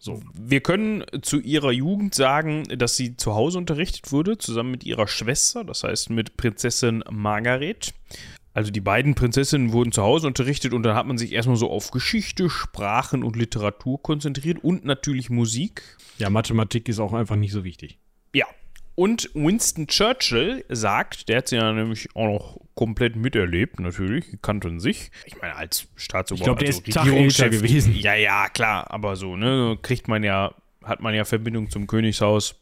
So, 0.00 0.22
wir 0.32 0.60
können 0.60 1.04
zu 1.22 1.40
ihrer 1.40 1.72
Jugend 1.72 2.14
sagen, 2.14 2.64
dass 2.78 2.96
sie 2.96 3.16
zu 3.16 3.34
Hause 3.34 3.58
unterrichtet 3.58 4.12
wurde, 4.12 4.38
zusammen 4.38 4.70
mit 4.70 4.84
ihrer 4.84 5.08
Schwester, 5.08 5.64
das 5.64 5.82
heißt 5.82 6.10
mit 6.10 6.36
Prinzessin 6.36 7.02
Margaret. 7.10 7.92
Also 8.54 8.70
die 8.70 8.80
beiden 8.80 9.14
Prinzessinnen 9.14 9.72
wurden 9.72 9.92
zu 9.92 10.02
Hause 10.02 10.26
unterrichtet 10.26 10.72
und 10.72 10.82
dann 10.82 10.96
hat 10.96 11.06
man 11.06 11.18
sich 11.18 11.32
erstmal 11.32 11.56
so 11.56 11.70
auf 11.70 11.90
Geschichte, 11.90 12.48
Sprachen 12.48 13.22
und 13.22 13.36
Literatur 13.36 14.02
konzentriert 14.02 14.62
und 14.62 14.84
natürlich 14.84 15.30
Musik. 15.30 15.82
Ja, 16.18 16.30
Mathematik 16.30 16.88
ist 16.88 16.98
auch 16.98 17.12
einfach 17.12 17.36
nicht 17.36 17.52
so 17.52 17.62
wichtig. 17.64 17.98
Ja. 18.34 18.46
Und 18.98 19.30
Winston 19.32 19.86
Churchill 19.86 20.64
sagt, 20.68 21.28
der 21.28 21.36
hat 21.36 21.46
sie 21.46 21.54
ja 21.54 21.72
nämlich 21.72 22.08
auch 22.16 22.26
noch 22.26 22.60
komplett 22.74 23.14
miterlebt, 23.14 23.78
natürlich, 23.78 24.28
die 24.28 24.38
kannten 24.38 24.80
sich. 24.80 25.12
Ich 25.24 25.40
meine, 25.40 25.54
als 25.54 25.86
Staatsoberhaupt. 25.94 26.64
Ich 26.64 26.82
glaub, 26.82 26.82
der 26.84 27.04
ist 27.04 27.06
Tag 27.06 27.06
älter 27.06 27.48
gewesen. 27.48 27.94
Ja, 27.94 28.16
ja, 28.16 28.48
klar, 28.48 28.90
aber 28.90 29.14
so, 29.14 29.36
ne, 29.36 29.78
kriegt 29.82 30.08
man 30.08 30.24
ja, 30.24 30.52
hat 30.82 31.00
man 31.00 31.14
ja 31.14 31.24
Verbindung 31.24 31.70
zum 31.70 31.86
Königshaus, 31.86 32.56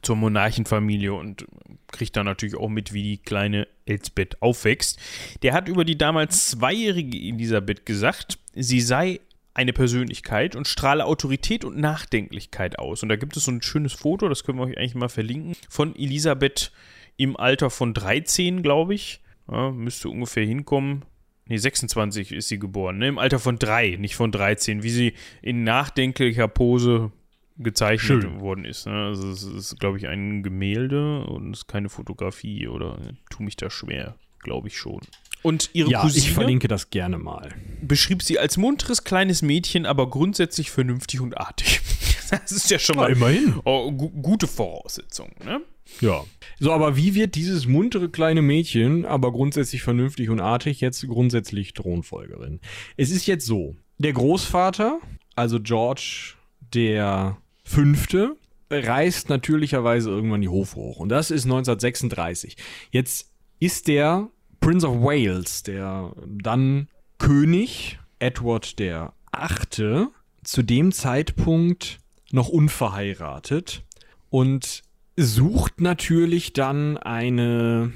zur 0.00 0.16
Monarchenfamilie 0.16 1.12
und 1.12 1.44
kriegt 1.88 2.16
dann 2.16 2.24
natürlich 2.24 2.56
auch 2.56 2.70
mit, 2.70 2.94
wie 2.94 3.02
die 3.02 3.18
kleine 3.18 3.68
Elsbeth 3.84 4.40
aufwächst. 4.40 4.98
Der 5.42 5.52
hat 5.52 5.68
über 5.68 5.84
die 5.84 5.98
damals 5.98 6.48
zweijährige 6.48 7.18
Elisabeth 7.18 7.84
gesagt, 7.84 8.38
sie 8.54 8.80
sei 8.80 9.20
eine 9.54 9.72
Persönlichkeit 9.72 10.56
und 10.56 10.66
strahle 10.66 11.04
Autorität 11.04 11.64
und 11.64 11.76
Nachdenklichkeit 11.76 12.78
aus. 12.78 13.02
Und 13.02 13.08
da 13.08 13.16
gibt 13.16 13.36
es 13.36 13.44
so 13.44 13.50
ein 13.50 13.62
schönes 13.62 13.92
Foto, 13.92 14.28
das 14.28 14.44
können 14.44 14.58
wir 14.58 14.66
euch 14.66 14.78
eigentlich 14.78 14.94
mal 14.94 15.08
verlinken, 15.08 15.56
von 15.68 15.94
Elisabeth 15.94 16.72
im 17.16 17.36
Alter 17.36 17.70
von 17.70 17.94
13, 17.94 18.62
glaube 18.62 18.94
ich. 18.94 19.20
Ja, 19.50 19.70
müsste 19.70 20.08
ungefähr 20.08 20.46
hinkommen. 20.46 21.04
Nee, 21.46 21.58
26 21.58 22.32
ist 22.32 22.48
sie 22.48 22.58
geboren, 22.58 22.98
ne? 22.98 23.08
Im 23.08 23.18
Alter 23.18 23.38
von 23.38 23.58
3, 23.58 23.96
nicht 23.96 24.14
von 24.14 24.32
13, 24.32 24.82
wie 24.82 24.90
sie 24.90 25.14
in 25.42 25.64
nachdenklicher 25.64 26.48
Pose 26.48 27.10
gezeichnet 27.58 28.22
Schön. 28.22 28.40
worden 28.40 28.64
ist. 28.64 28.86
Ne? 28.86 28.92
Also 28.92 29.30
es 29.30 29.42
ist, 29.42 29.78
glaube 29.80 29.98
ich, 29.98 30.08
ein 30.08 30.42
Gemälde 30.42 31.24
und 31.24 31.52
es 31.52 31.60
ist 31.60 31.66
keine 31.66 31.88
Fotografie 31.88 32.68
oder 32.68 32.98
tu 33.30 33.42
mich 33.42 33.56
da 33.56 33.70
schwer, 33.70 34.14
glaube 34.38 34.68
ich 34.68 34.78
schon. 34.78 35.00
Und 35.42 35.70
ihre 35.72 35.90
Ja, 35.90 36.00
Cousine 36.02 36.24
ich 36.26 36.32
verlinke 36.32 36.68
das 36.68 36.90
gerne 36.90 37.18
mal. 37.18 37.50
beschrieb 37.80 38.22
sie 38.22 38.38
als 38.38 38.56
munteres 38.56 39.04
kleines 39.04 39.42
Mädchen, 39.42 39.86
aber 39.86 40.08
grundsätzlich 40.08 40.70
vernünftig 40.70 41.20
und 41.20 41.36
artig. 41.38 41.80
Das 42.30 42.50
ist 42.50 42.70
ja 42.70 42.78
schon 42.78 42.94
Ja, 42.96 43.02
mal 43.02 43.12
immerhin. 43.12 43.56
oh, 43.64 43.92
gu 43.92 44.08
gute 44.08 44.46
Voraussetzung, 44.46 45.32
ne? 45.44 45.60
Ja. 46.00 46.24
So, 46.58 46.72
aber 46.72 46.96
wie 46.96 47.14
wird 47.14 47.34
dieses 47.34 47.66
muntere 47.66 48.08
kleine 48.08 48.40
Mädchen, 48.40 49.04
aber 49.04 49.32
grundsätzlich 49.32 49.82
vernünftig 49.82 50.30
und 50.30 50.40
artig, 50.40 50.80
jetzt 50.80 51.06
grundsätzlich 51.06 51.74
Thronfolgerin? 51.74 52.60
Es 52.96 53.10
ist 53.10 53.26
jetzt 53.26 53.44
so, 53.44 53.76
der 53.98 54.14
Großvater, 54.14 54.98
also 55.36 55.60
George 55.60 56.32
der 56.72 57.36
Fünfte, 57.64 58.36
reist 58.70 59.28
natürlicherweise 59.28 60.08
irgendwann 60.08 60.40
die 60.40 60.48
Hof 60.48 60.74
hoch. 60.74 61.00
Und 61.00 61.10
das 61.10 61.30
ist 61.30 61.44
1936. 61.44 62.56
Jetzt 62.90 63.30
ist 63.60 63.88
der 63.88 64.30
Prince 64.62 64.86
of 64.86 65.02
Wales, 65.02 65.64
der 65.64 66.12
dann 66.24 66.86
König, 67.18 67.98
Edward 68.20 68.78
der 68.78 69.12
Achte, 69.32 70.08
zu 70.44 70.62
dem 70.62 70.92
Zeitpunkt 70.92 71.98
noch 72.30 72.48
unverheiratet 72.48 73.82
und 74.30 74.82
sucht 75.16 75.80
natürlich 75.80 76.52
dann 76.52 76.96
eine 76.96 77.92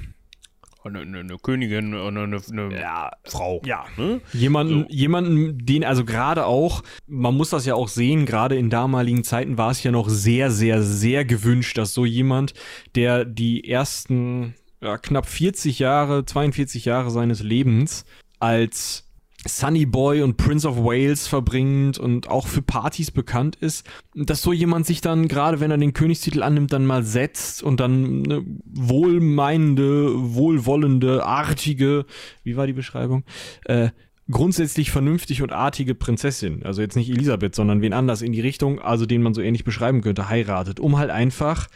Eine, 0.83 0.99
eine, 0.99 1.19
eine 1.19 1.37
Königin, 1.37 1.93
eine, 1.95 2.21
eine, 2.23 2.79
ja, 2.79 3.11
Frau. 3.23 3.61
ja. 3.65 3.85
Ne? 3.95 4.19
Jemanden, 4.33 4.81
So. 4.81 4.85
jemanden, 4.89 5.65
den, 5.65 5.85
also 5.85 6.03
gerade 6.03 6.45
auch, 6.45 6.83
man 7.07 7.33
muss 7.33 7.49
das 7.49 7.65
ja 7.65 7.75
auch 7.75 7.87
sehen, 7.87 8.25
gerade 8.25 8.57
in 8.57 8.69
damaligen 8.69 9.23
Zeiten 9.23 9.57
war 9.57 9.71
es 9.71 9.83
ja 9.83 9.91
noch 9.91 10.09
sehr, 10.09 10.51
sehr, 10.51 10.83
sehr 10.83 11.23
gewünscht, 11.23 11.77
dass 11.77 11.93
so 11.93 12.05
jemand, 12.05 12.53
der 12.95 13.23
die 13.23 13.69
ersten 13.69 14.53
ja, 14.81 14.97
knapp 14.97 15.25
40 15.27 15.79
Jahre, 15.79 16.25
42 16.25 16.85
Jahre 16.85 17.11
seines 17.11 17.41
Lebens 17.41 18.05
als 18.39 19.07
Sunny 19.45 19.85
Boy 19.85 20.21
und 20.21 20.37
Prince 20.37 20.67
of 20.67 20.77
Wales 20.77 21.27
verbringt 21.27 21.97
und 21.97 22.27
auch 22.29 22.47
für 22.47 22.61
Partys 22.61 23.11
bekannt 23.11 23.55
ist, 23.55 23.85
dass 24.13 24.41
so 24.41 24.51
jemand 24.51 24.85
sich 24.85 25.01
dann, 25.01 25.27
gerade 25.27 25.59
wenn 25.59 25.71
er 25.71 25.77
den 25.77 25.93
Königstitel 25.93 26.43
annimmt, 26.43 26.73
dann 26.73 26.85
mal 26.85 27.03
setzt 27.03 27.63
und 27.63 27.79
dann 27.79 28.23
eine 28.25 28.43
wohlmeinende, 28.65 30.11
wohlwollende, 30.33 31.25
artige, 31.25 32.05
wie 32.43 32.57
war 32.57 32.67
die 32.67 32.73
Beschreibung? 32.73 33.23
Äh, 33.65 33.89
grundsätzlich 34.29 34.91
vernünftig 34.91 35.41
und 35.41 35.53
artige 35.53 35.95
Prinzessin, 35.95 36.63
also 36.63 36.81
jetzt 36.81 36.95
nicht 36.95 37.09
Elisabeth, 37.09 37.55
sondern 37.55 37.81
wen 37.81 37.93
anders 37.93 38.21
in 38.21 38.33
die 38.33 38.41
Richtung, 38.41 38.79
also 38.79 39.05
den 39.05 39.21
man 39.21 39.33
so 39.33 39.41
ähnlich 39.41 39.63
beschreiben 39.63 40.01
könnte, 40.01 40.29
heiratet, 40.29 40.79
um 40.79 40.97
halt 40.97 41.11
einfach 41.11 41.67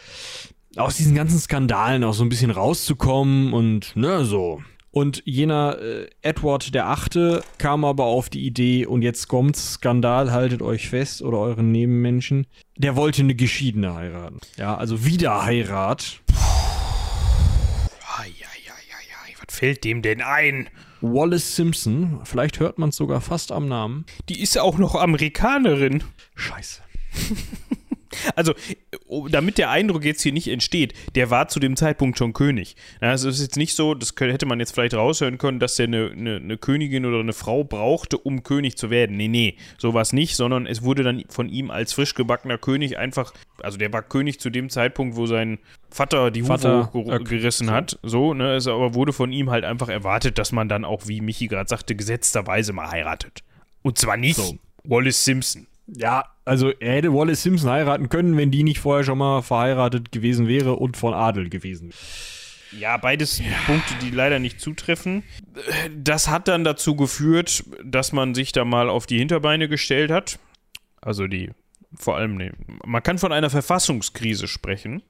aus 0.78 0.98
diesen 0.98 1.16
ganzen 1.16 1.40
Skandalen 1.40 2.04
auch 2.04 2.14
so 2.14 2.24
ein 2.24 2.30
bisschen 2.30 2.52
rauszukommen 2.52 3.54
und 3.54 3.96
ne, 3.96 4.26
so. 4.26 4.62
Und 4.94 5.24
jener 5.26 5.80
äh, 5.80 6.10
Edward 6.22 6.76
der 6.76 6.88
Achte 6.88 7.44
kam 7.58 7.86
aber 7.86 8.06
auf 8.06 8.30
die 8.30 8.46
Idee, 8.46 8.86
und 8.86 9.04
jetzt 9.04 9.30
kommt's, 9.30 9.76
Skandal, 9.76 10.32
haltet 10.34 10.62
euch 10.62 10.90
fest, 10.90 11.22
oder 11.22 11.38
euren 11.38 11.72
Nebenmenschen, 11.72 12.46
der 12.76 12.98
wollte 12.98 13.22
eine 13.22 13.36
Geschiedene 13.36 13.94
heiraten. 13.96 14.40
Ja, 14.58 14.76
also 14.76 15.06
Wiederheirat. 15.06 16.20
Eieieiei, 18.18 19.36
was 19.46 19.56
fällt 19.56 19.86
dem 19.86 20.02
denn 20.02 20.22
ein? 20.22 20.70
Wallace 21.00 21.56
Simpson, 21.56 22.20
vielleicht 22.26 22.60
hört 22.60 22.78
man 22.78 22.90
es 22.90 22.98
sogar 22.98 23.22
fast 23.22 23.54
am 23.54 23.70
Namen. 23.70 24.06
Die 24.28 24.42
ist 24.42 24.56
ja 24.56 24.62
auch 24.62 24.78
noch 24.78 24.96
Amerikanerin. 24.96 26.04
Scheiße. 26.36 26.82
Also, 28.36 28.54
oh, 29.08 29.28
damit 29.28 29.58
der 29.58 29.70
Eindruck 29.70 30.04
jetzt 30.04 30.22
hier 30.22 30.34
nicht 30.34 30.48
entsteht, 30.48 30.94
der 31.16 31.30
war 31.30 31.48
zu 31.48 31.60
dem 31.60 31.76
Zeitpunkt 31.76 32.18
schon 32.18 32.34
König. 32.34 32.76
Also 33.00 33.30
es 33.30 33.36
ist 33.36 33.42
jetzt 33.42 33.58
nicht 33.58 33.76
so, 33.76 33.94
das 33.94 34.14
hätte 34.20 34.46
man 34.46 34.60
jetzt 34.60 34.74
vielleicht 34.74 34.94
raushören 34.94 35.38
können, 35.38 35.60
dass 35.60 35.76
der 35.76 35.88
eine, 35.88 36.12
eine, 36.12 36.36
eine 36.38 36.58
Königin 36.58 37.06
oder 37.06 37.20
eine 37.20 37.34
Frau 37.34 37.64
brauchte, 37.64 38.18
um 38.18 38.44
König 38.44 38.78
zu 38.78 38.90
werden. 38.90 39.18
Nee, 39.18 39.28
nee, 39.28 39.58
sowas 39.78 40.14
nicht, 40.14 40.36
sondern 40.36 40.66
es 40.66 40.84
wurde 40.84 41.04
dann 41.04 41.24
von 41.30 41.50
ihm 41.50 41.72
als 41.72 41.94
frisch 41.94 42.16
gebackener 42.16 42.58
König 42.58 42.98
einfach, 42.98 43.34
also 43.62 43.78
der 43.78 43.92
war 43.94 44.02
König 44.02 44.40
zu 44.40 44.50
dem 44.50 44.70
Zeitpunkt, 44.70 45.16
wo 45.16 45.26
sein 45.26 45.60
Vater 45.90 46.32
die 46.32 46.44
Hufe 46.44 46.58
Vater, 46.58 46.92
Öck. 46.94 47.28
gerissen 47.28 47.72
hat. 47.72 48.00
So, 48.04 48.34
ne, 48.34 48.56
es 48.56 48.68
aber 48.68 48.94
wurde 48.94 49.14
von 49.14 49.32
ihm 49.32 49.50
halt 49.50 49.66
einfach 49.66 49.90
erwartet, 49.90 50.38
dass 50.38 50.52
man 50.52 50.70
dann 50.70 50.86
auch, 50.86 51.08
wie 51.08 51.22
Michi 51.22 51.48
gerade 51.48 51.68
sagte, 51.68 51.96
gesetzterweise 51.96 52.74
mal 52.74 52.90
heiratet. 52.90 53.44
Und 53.82 53.98
zwar 53.98 54.18
nicht 54.18 54.38
So. 54.38 54.58
Wallace 54.84 55.24
Simpson. 55.26 55.68
Ja, 55.88 56.26
also 56.52 56.74
er 56.82 56.96
hätte 56.96 57.14
Wallace 57.14 57.44
Simpson 57.44 57.70
heiraten 57.70 58.10
können, 58.10 58.36
wenn 58.36 58.52
die 58.52 58.64
nicht 58.64 58.80
vorher 58.80 59.06
schon 59.06 59.20
mal 59.20 59.42
verheiratet 59.42 60.12
gewesen 60.12 60.50
wäre 60.50 60.74
und 60.74 60.98
von 60.98 61.14
Adel 61.14 61.48
gewesen 61.48 61.92
wäre. 61.92 62.82
Ja, 62.82 62.98
beides 62.98 63.42
Punkte, 63.66 63.94
die 64.02 64.10
leider 64.10 64.38
nicht 64.38 64.60
zutreffen. 64.60 65.24
Das 65.96 66.28
hat 66.28 66.50
dann 66.50 66.66
dazu 66.66 66.98
geführt, 66.98 67.64
dass 67.86 68.12
man 68.12 68.36
sich 68.36 68.52
da 68.52 68.66
mal 68.66 68.90
auf 68.90 69.06
die 69.06 69.18
Hinterbeine 69.18 69.70
gestellt 69.70 70.12
hat. 70.12 70.40
Also 71.00 71.26
die, 71.28 71.52
vor 71.96 72.18
allem, 72.18 72.36
nee, 72.36 72.52
man 72.86 73.02
kann 73.02 73.18
von 73.18 73.32
einer 73.32 73.50
Verfassungskrise 73.50 74.50
sprechen. 74.50 75.04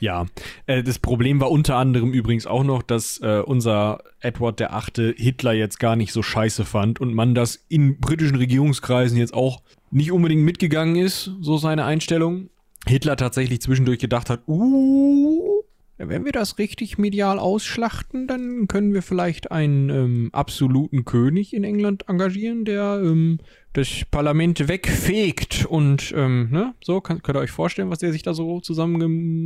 Ja, 0.00 0.26
äh, 0.66 0.82
das 0.82 0.98
Problem 0.98 1.40
war 1.40 1.52
unter 1.52 1.76
anderem 1.76 2.12
übrigens 2.12 2.48
auch 2.48 2.64
noch, 2.64 2.82
dass 2.82 3.20
äh, 3.22 3.42
unser 3.46 4.00
Edward 4.18 4.58
der 4.58 4.74
Achte 4.74 5.14
Hitler 5.16 5.52
jetzt 5.52 5.78
gar 5.78 5.94
nicht 5.94 6.12
so 6.12 6.24
scheiße 6.24 6.64
fand 6.64 7.00
und 7.00 7.14
man 7.14 7.36
das 7.36 7.64
in 7.68 8.00
britischen 8.00 8.34
Regierungskreisen 8.34 9.16
jetzt 9.16 9.34
auch 9.34 9.62
nicht 9.90 10.12
unbedingt 10.12 10.42
mitgegangen 10.42 10.96
ist, 10.96 11.30
so 11.40 11.56
seine 11.56 11.84
Einstellung. 11.84 12.50
Hitler 12.86 13.16
tatsächlich 13.16 13.60
zwischendurch 13.60 13.98
gedacht 13.98 14.30
hat, 14.30 14.42
uh, 14.48 15.62
wenn 15.98 16.24
wir 16.24 16.32
das 16.32 16.58
richtig 16.58 16.96
medial 16.96 17.38
ausschlachten, 17.38 18.26
dann 18.26 18.68
können 18.68 18.94
wir 18.94 19.02
vielleicht 19.02 19.50
einen 19.50 19.90
ähm, 19.90 20.30
absoluten 20.32 21.04
König 21.04 21.52
in 21.52 21.62
England 21.62 22.08
engagieren, 22.08 22.64
der 22.64 23.02
ähm, 23.04 23.38
das 23.74 23.88
Parlament 24.10 24.66
wegfegt 24.66 25.66
und 25.66 26.12
ähm, 26.16 26.48
ne, 26.50 26.74
so 26.82 27.02
kann, 27.02 27.22
könnt 27.22 27.36
ihr 27.36 27.42
euch 27.42 27.50
vorstellen, 27.50 27.90
was 27.90 27.98
der 27.98 28.12
sich 28.12 28.22
da 28.22 28.32
so 28.32 28.60
zusammen 28.60 29.44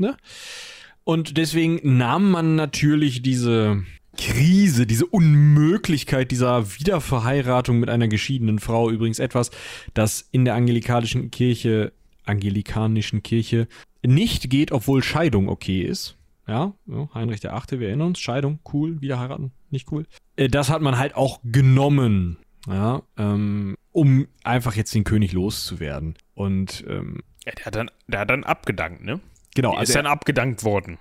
ne? 0.00 0.16
Und 1.04 1.36
deswegen 1.36 1.80
nahm 1.82 2.30
man 2.30 2.56
natürlich 2.56 3.20
diese 3.20 3.82
Krise, 4.16 4.86
diese 4.86 5.06
Unmöglichkeit 5.06 6.30
dieser 6.30 6.78
Wiederverheiratung 6.78 7.78
mit 7.80 7.88
einer 7.90 8.08
geschiedenen 8.08 8.58
Frau, 8.58 8.90
übrigens 8.90 9.18
etwas, 9.18 9.50
das 9.94 10.26
in 10.30 10.44
der 10.44 10.54
angelikanischen 10.54 11.30
Kirche, 11.30 11.92
angelikanischen 12.24 13.22
Kirche 13.22 13.68
nicht 14.02 14.50
geht, 14.50 14.72
obwohl 14.72 15.02
Scheidung 15.02 15.48
okay 15.48 15.82
ist. 15.82 16.16
Ja, 16.46 16.74
Heinrich 17.14 17.40
der 17.40 17.54
Achte, 17.54 17.80
wir 17.80 17.88
erinnern 17.88 18.08
uns, 18.08 18.20
Scheidung, 18.20 18.58
cool, 18.72 19.00
wieder 19.00 19.18
heiraten, 19.18 19.52
nicht 19.70 19.90
cool. 19.90 20.04
Äh, 20.36 20.48
Das 20.48 20.68
hat 20.68 20.82
man 20.82 20.98
halt 20.98 21.14
auch 21.16 21.40
genommen, 21.42 22.36
ja, 22.68 23.02
ähm, 23.16 23.76
um 23.92 24.26
einfach 24.42 24.74
jetzt 24.76 24.94
den 24.94 25.04
König 25.04 25.32
loszuwerden. 25.32 26.16
Und 26.34 26.84
ähm, 26.86 27.22
Ja, 27.46 27.52
der 27.52 27.64
hat 27.64 27.74
dann, 27.76 27.90
der 28.08 28.20
hat 28.20 28.30
dann 28.30 28.44
abgedankt, 28.44 29.02
ne? 29.04 29.20
genau, 29.54 29.70
Der 29.70 29.80
also 29.80 29.90
ist 29.90 29.96
dann 29.96 30.06
abgedankt 30.06 30.64
worden. 30.64 30.98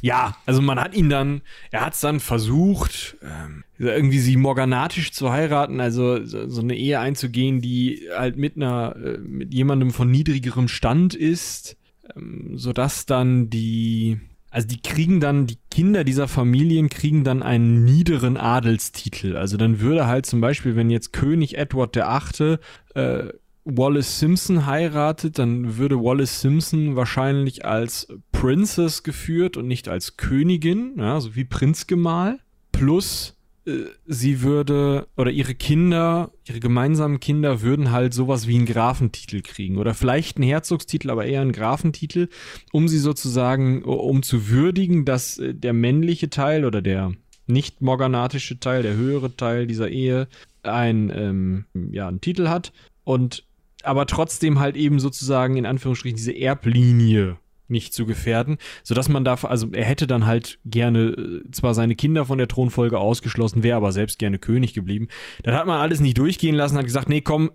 Ja, 0.00 0.36
also 0.46 0.62
man 0.62 0.78
hat 0.78 0.94
ihn 0.94 1.08
dann, 1.08 1.42
er 1.70 1.84
hat 1.84 1.94
es 1.94 2.00
dann 2.00 2.20
versucht, 2.20 3.16
ähm, 3.22 3.64
irgendwie 3.78 4.18
sie 4.18 4.36
morganatisch 4.36 5.12
zu 5.12 5.30
heiraten, 5.30 5.80
also 5.80 6.24
so, 6.24 6.60
eine 6.60 6.76
Ehe 6.76 7.00
einzugehen, 7.00 7.60
die 7.60 8.08
halt 8.16 8.36
mit 8.36 8.56
einer, 8.56 8.96
äh, 8.96 9.18
mit 9.18 9.52
jemandem 9.52 9.90
von 9.90 10.10
niedrigerem 10.10 10.68
Stand 10.68 11.14
ist, 11.14 11.76
ähm, 12.16 12.52
sodass 12.56 13.06
dann 13.06 13.50
die, 13.50 14.20
also 14.50 14.66
die 14.66 14.80
kriegen 14.80 15.20
dann, 15.20 15.46
die 15.46 15.58
Kinder 15.70 16.04
dieser 16.04 16.28
Familien 16.28 16.88
kriegen 16.88 17.24
dann 17.24 17.42
einen 17.42 17.84
niederen 17.84 18.36
Adelstitel. 18.36 19.36
Also 19.36 19.56
dann 19.56 19.80
würde 19.80 20.06
halt 20.06 20.26
zum 20.26 20.40
Beispiel, 20.40 20.76
wenn 20.76 20.90
jetzt 20.90 21.12
König 21.12 21.58
Edward 21.58 21.96
Achte 21.98 22.60
äh, 22.94 23.28
Wallace 23.70 24.18
Simpson 24.18 24.64
heiratet, 24.64 25.38
dann 25.38 25.76
würde 25.76 26.02
Wallace 26.02 26.40
Simpson 26.40 26.96
wahrscheinlich 26.96 27.66
als 27.66 28.08
Princess 28.32 29.02
geführt 29.02 29.58
und 29.58 29.68
nicht 29.68 29.88
als 29.88 30.16
Königin, 30.16 30.94
ja, 30.96 31.20
so 31.20 31.36
wie 31.36 31.44
Prinzgemahl. 31.44 32.38
Plus 32.72 33.36
äh, 33.66 33.84
sie 34.06 34.40
würde, 34.40 35.06
oder 35.18 35.30
ihre 35.30 35.54
Kinder, 35.54 36.32
ihre 36.46 36.60
gemeinsamen 36.60 37.20
Kinder 37.20 37.60
würden 37.60 37.90
halt 37.90 38.14
sowas 38.14 38.48
wie 38.48 38.56
einen 38.56 38.64
Grafentitel 38.64 39.42
kriegen. 39.42 39.76
Oder 39.76 39.92
vielleicht 39.92 40.38
einen 40.38 40.48
Herzogstitel, 40.48 41.10
aber 41.10 41.26
eher 41.26 41.42
einen 41.42 41.52
Grafentitel, 41.52 42.28
um 42.72 42.88
sie 42.88 42.98
sozusagen, 42.98 43.84
um 43.84 44.22
zu 44.22 44.48
würdigen, 44.48 45.04
dass 45.04 45.38
äh, 45.38 45.54
der 45.54 45.74
männliche 45.74 46.30
Teil 46.30 46.64
oder 46.64 46.80
der 46.80 47.12
nicht 47.46 47.82
morganatische 47.82 48.60
Teil, 48.60 48.82
der 48.82 48.94
höhere 48.94 49.36
Teil 49.36 49.66
dieser 49.66 49.90
Ehe, 49.90 50.28
ein, 50.62 51.12
ähm, 51.14 51.64
ja, 51.92 52.08
einen 52.08 52.20
Titel 52.22 52.48
hat. 52.48 52.72
Und 53.04 53.47
aber 53.82 54.06
trotzdem 54.06 54.58
halt 54.58 54.76
eben 54.76 55.00
sozusagen 55.00 55.56
in 55.56 55.66
Anführungsstrichen 55.66 56.16
diese 56.16 56.36
Erblinie 56.36 57.36
nicht 57.68 57.92
zu 57.92 58.06
gefährden, 58.06 58.56
sodass 58.82 59.08
man 59.08 59.24
da, 59.24 59.34
also 59.34 59.68
er 59.72 59.84
hätte 59.84 60.06
dann 60.06 60.26
halt 60.26 60.58
gerne 60.64 61.08
äh, 61.08 61.50
zwar 61.52 61.74
seine 61.74 61.94
Kinder 61.94 62.24
von 62.24 62.38
der 62.38 62.48
Thronfolge 62.48 62.98
ausgeschlossen, 62.98 63.62
wäre 63.62 63.76
aber 63.76 63.92
selbst 63.92 64.18
gerne 64.18 64.38
König 64.38 64.74
geblieben. 64.74 65.08
Dann 65.42 65.54
hat 65.54 65.66
man 65.66 65.80
alles 65.80 66.00
nicht 66.00 66.18
durchgehen 66.18 66.54
lassen, 66.54 66.78
hat 66.78 66.86
gesagt, 66.86 67.08
nee, 67.08 67.20
komm, 67.20 67.50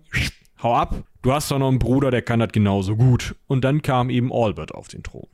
hau 0.62 0.74
ab, 0.74 1.02
du 1.22 1.32
hast 1.32 1.50
doch 1.50 1.58
noch 1.58 1.68
einen 1.68 1.78
Bruder, 1.78 2.10
der 2.10 2.22
kann 2.22 2.40
das 2.40 2.52
genauso 2.52 2.96
gut. 2.96 3.34
Und 3.46 3.64
dann 3.64 3.82
kam 3.82 4.08
eben 4.10 4.32
Albert 4.32 4.72
auf 4.72 4.88
den 4.88 5.02
Thron. 5.02 5.28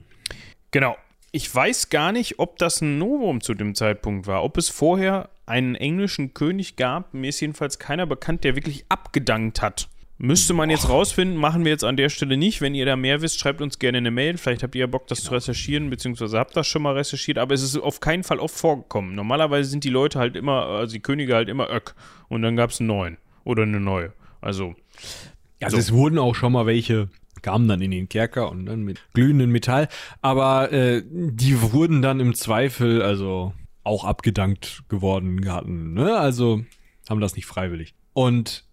Genau. 0.70 0.96
Ich 1.32 1.54
weiß 1.54 1.90
gar 1.90 2.10
nicht, 2.10 2.40
ob 2.40 2.58
das 2.58 2.80
ein 2.80 2.98
Novum 2.98 3.40
zu 3.40 3.54
dem 3.54 3.76
Zeitpunkt 3.76 4.26
war. 4.26 4.42
Ob 4.42 4.56
es 4.56 4.68
vorher 4.68 5.28
einen 5.46 5.76
englischen 5.76 6.34
König 6.34 6.74
gab. 6.74 7.14
Mir 7.14 7.28
ist 7.28 7.40
jedenfalls 7.40 7.78
keiner 7.78 8.06
bekannt, 8.06 8.42
der 8.42 8.56
wirklich 8.56 8.84
abgedankt 8.88 9.62
hat. 9.62 9.88
Müsste 10.22 10.52
man 10.52 10.68
jetzt 10.68 10.90
rausfinden, 10.90 11.38
machen 11.38 11.64
wir 11.64 11.72
jetzt 11.72 11.82
an 11.82 11.96
der 11.96 12.10
Stelle 12.10 12.36
nicht. 12.36 12.60
Wenn 12.60 12.74
ihr 12.74 12.84
da 12.84 12.94
mehr 12.94 13.22
wisst, 13.22 13.40
schreibt 13.40 13.62
uns 13.62 13.78
gerne 13.78 13.96
eine 13.98 14.10
Mail. 14.10 14.36
Vielleicht 14.36 14.62
habt 14.62 14.74
ihr 14.74 14.82
ja 14.82 14.86
Bock, 14.86 15.06
das 15.06 15.22
zu 15.22 15.32
recherchieren, 15.32 15.88
beziehungsweise 15.88 16.38
habt 16.38 16.54
das 16.54 16.66
schon 16.66 16.82
mal 16.82 16.92
recherchiert. 16.94 17.38
Aber 17.38 17.54
es 17.54 17.62
ist 17.62 17.78
auf 17.78 18.00
keinen 18.00 18.22
Fall 18.22 18.38
oft 18.38 18.54
vorgekommen. 18.54 19.14
Normalerweise 19.14 19.70
sind 19.70 19.82
die 19.82 19.88
Leute 19.88 20.18
halt 20.18 20.36
immer, 20.36 20.66
also 20.66 20.92
die 20.92 21.00
Könige 21.00 21.34
halt 21.34 21.48
immer 21.48 21.70
Öck. 21.70 21.94
Und 22.28 22.42
dann 22.42 22.54
gab 22.54 22.68
es 22.68 22.80
einen 22.80 22.88
neuen. 22.88 23.16
Oder 23.44 23.62
eine 23.62 23.80
neue. 23.80 24.12
Also, 24.42 24.74
Also 25.62 25.76
So. 25.76 25.80
es 25.80 25.92
wurden 25.92 26.18
auch 26.18 26.34
schon 26.34 26.52
mal 26.52 26.66
welche, 26.66 27.08
kamen 27.40 27.66
dann 27.66 27.80
in 27.80 27.90
den 27.90 28.10
Kerker 28.10 28.50
und 28.50 28.66
dann 28.66 28.82
mit 28.82 29.00
glühendem 29.14 29.50
Metall, 29.50 29.88
aber 30.20 30.70
äh, 30.70 31.02
die 31.10 31.62
wurden 31.72 32.02
dann 32.02 32.20
im 32.20 32.34
Zweifel 32.34 33.00
also 33.00 33.54
auch 33.84 34.04
abgedankt 34.04 34.82
geworden 34.90 35.50
hatten, 35.50 35.94
ne? 35.94 36.18
Also 36.18 36.62
haben 37.08 37.20
das 37.22 37.36
nicht 37.36 37.46
freiwillig. 37.46 37.94
Und 38.12 38.64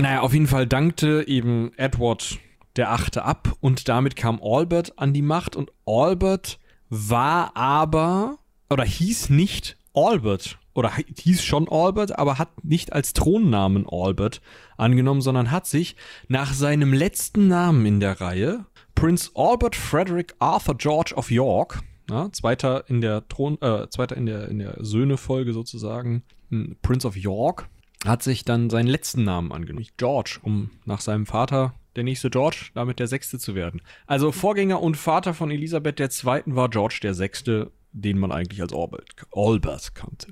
Naja, 0.00 0.20
auf 0.20 0.32
jeden 0.32 0.46
Fall 0.46 0.66
dankte 0.66 1.24
eben 1.26 1.72
Edward 1.76 2.38
der 2.76 2.92
Achte 2.92 3.24
ab 3.24 3.56
und 3.60 3.88
damit 3.88 4.14
kam 4.14 4.40
Albert 4.40 4.96
an 4.96 5.12
die 5.12 5.22
Macht 5.22 5.56
und 5.56 5.72
Albert 5.86 6.60
war 6.88 7.56
aber 7.56 8.38
oder 8.70 8.84
hieß 8.84 9.30
nicht 9.30 9.76
Albert 9.94 10.58
oder 10.74 10.92
hieß 10.92 11.42
schon 11.42 11.68
Albert, 11.68 12.16
aber 12.16 12.38
hat 12.38 12.64
nicht 12.64 12.92
als 12.92 13.12
Thronnamen 13.12 13.86
Albert 13.90 14.40
angenommen, 14.76 15.20
sondern 15.20 15.50
hat 15.50 15.66
sich 15.66 15.96
nach 16.28 16.52
seinem 16.52 16.92
letzten 16.92 17.48
Namen 17.48 17.84
in 17.84 17.98
der 17.98 18.20
Reihe, 18.20 18.66
Prince 18.94 19.32
Albert 19.34 19.74
Frederick 19.74 20.36
Arthur 20.38 20.76
George 20.76 21.14
of 21.16 21.32
York, 21.32 21.80
ja, 22.08 22.30
zweiter 22.30 22.88
in 22.88 23.00
der 23.00 23.26
Thron, 23.26 23.60
äh, 23.60 23.88
zweiter 23.88 24.16
in 24.16 24.26
der 24.26 24.48
in 24.48 24.60
der 24.60 24.76
Söhne-Folge 24.78 25.52
sozusagen, 25.52 26.22
hm, 26.50 26.76
Prince 26.82 27.08
of 27.08 27.16
York, 27.16 27.68
hat 28.04 28.22
sich 28.22 28.44
dann 28.44 28.70
seinen 28.70 28.86
letzten 28.86 29.24
Namen 29.24 29.52
angenommen, 29.52 29.86
George, 29.96 30.38
um 30.42 30.70
nach 30.84 31.00
seinem 31.00 31.26
Vater 31.26 31.74
der 31.96 32.04
nächste 32.04 32.30
George, 32.30 32.70
damit 32.74 33.00
der 33.00 33.08
Sechste 33.08 33.38
zu 33.38 33.54
werden. 33.54 33.82
Also 34.06 34.30
Vorgänger 34.30 34.80
und 34.80 34.96
Vater 34.96 35.34
von 35.34 35.50
Elisabeth 35.50 35.98
II. 35.98 36.42
war 36.46 36.68
George 36.68 37.00
der 37.02 37.14
Sechste, 37.14 37.72
den 37.92 38.18
man 38.18 38.30
eigentlich 38.30 38.62
als 38.62 38.72
Albert, 38.72 39.10
Albert 39.32 39.94
kannte. 39.94 40.28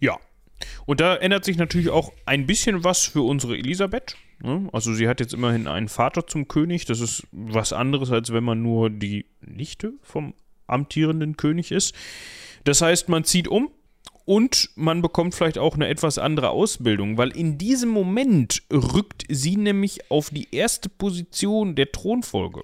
Ja. 0.00 0.18
Und 0.86 1.00
da 1.00 1.16
ändert 1.16 1.44
sich 1.44 1.58
natürlich 1.58 1.90
auch 1.90 2.12
ein 2.24 2.46
bisschen 2.46 2.84
was 2.84 3.06
für 3.06 3.22
unsere 3.22 3.56
Elisabeth. 3.56 4.16
Ne? 4.42 4.68
Also 4.72 4.94
sie 4.94 5.08
hat 5.08 5.20
jetzt 5.20 5.34
immerhin 5.34 5.66
einen 5.68 5.88
Vater 5.88 6.26
zum 6.26 6.48
König. 6.48 6.86
Das 6.86 7.00
ist 7.00 7.26
was 7.32 7.72
anderes, 7.72 8.10
als 8.10 8.32
wenn 8.32 8.44
man 8.44 8.62
nur 8.62 8.88
die 8.88 9.26
Nichte 9.40 9.92
vom 10.00 10.32
amtierenden 10.66 11.36
König 11.36 11.70
ist. 11.70 11.94
Das 12.64 12.80
heißt, 12.80 13.10
man 13.10 13.24
zieht 13.24 13.48
um 13.48 13.70
und 14.24 14.70
man 14.74 15.02
bekommt 15.02 15.34
vielleicht 15.34 15.58
auch 15.58 15.74
eine 15.74 15.88
etwas 15.88 16.18
andere 16.18 16.50
Ausbildung, 16.50 17.18
weil 17.18 17.36
in 17.36 17.58
diesem 17.58 17.90
Moment 17.90 18.62
rückt 18.72 19.24
sie 19.28 19.56
nämlich 19.56 20.10
auf 20.10 20.30
die 20.30 20.48
erste 20.50 20.88
Position 20.88 21.74
der 21.74 21.92
Thronfolge. 21.92 22.62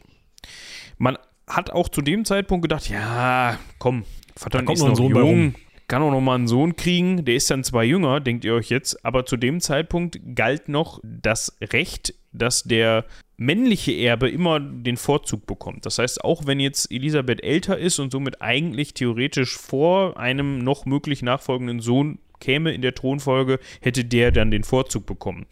Man 0.99 1.19
hat 1.47 1.71
auch 1.71 1.89
zu 1.89 2.01
dem 2.01 2.25
Zeitpunkt 2.25 2.63
gedacht, 2.63 2.89
ja, 2.89 3.59
komm, 3.79 4.05
Vater 4.37 4.63
ist 4.71 4.83
noch 4.83 4.99
jung, 4.99 5.55
kann 5.89 6.03
auch 6.03 6.11
noch 6.11 6.21
mal 6.21 6.37
einen 6.37 6.49
Sohn 6.49 6.77
kriegen, 6.77 7.25
der 7.25 7.35
ist 7.35 7.51
dann 7.51 7.65
zwar 7.65 7.83
jünger, 7.83 8.21
denkt 8.21 8.45
ihr 8.45 8.55
euch 8.55 8.71
jetzt, 8.71 9.05
aber 9.05 9.27
zu 9.27 9.37
dem 9.37 9.61
Zeitpunkt 9.61 10.21
galt 10.35 10.69
noch 10.69 11.01
das 11.03 11.57
Recht, 11.61 12.15
dass 12.33 12.63
der 12.63 13.05
männliche 13.41 13.93
Erbe 13.93 14.29
immer 14.29 14.61
den 14.61 14.99
Vorzug 14.99 15.47
bekommt. 15.47 15.87
Das 15.87 15.99
heißt, 15.99 16.23
auch 16.23 16.47
wenn 16.47 16.61
jetzt 16.61 16.93
Elisabeth 16.93 17.43
älter 17.43 17.79
ist 17.79 17.99
und 17.99 18.13
somit 18.13 18.43
eigentlich 18.43 18.93
theoretisch 18.93 19.57
vor 19.57 20.19
einem 20.19 20.59
noch 20.59 20.85
möglich 20.85 21.23
nachfolgenden 21.23 21.81
Sohn 21.81 22.19
käme 22.39 22.73
in 22.73 22.83
der 22.83 22.95
Thronfolge, 22.95 23.59
hätte 23.81 24.05
der 24.05 24.31
dann 24.31 24.51
den 24.51 24.63
Vorzug 24.63 25.07
bekommen. 25.07 25.47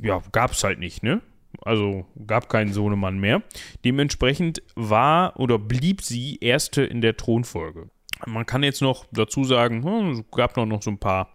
Ja, 0.00 0.22
gab 0.30 0.52
es 0.52 0.62
halt 0.62 0.78
nicht, 0.78 1.02
ne? 1.02 1.20
Also 1.62 2.06
gab 2.24 2.48
keinen 2.48 2.72
Sohnemann 2.72 3.18
mehr. 3.18 3.42
Dementsprechend 3.84 4.62
war 4.76 5.40
oder 5.40 5.58
blieb 5.58 6.02
sie 6.02 6.38
erste 6.40 6.84
in 6.84 7.00
der 7.00 7.16
Thronfolge. 7.16 7.90
Man 8.26 8.46
kann 8.46 8.62
jetzt 8.62 8.82
noch 8.82 9.06
dazu 9.12 9.44
sagen, 9.44 9.84
hm, 9.84 10.10
es 10.10 10.24
gab 10.30 10.56
noch, 10.56 10.66
noch 10.66 10.82
so 10.82 10.90
ein 10.90 10.98
paar 10.98 11.34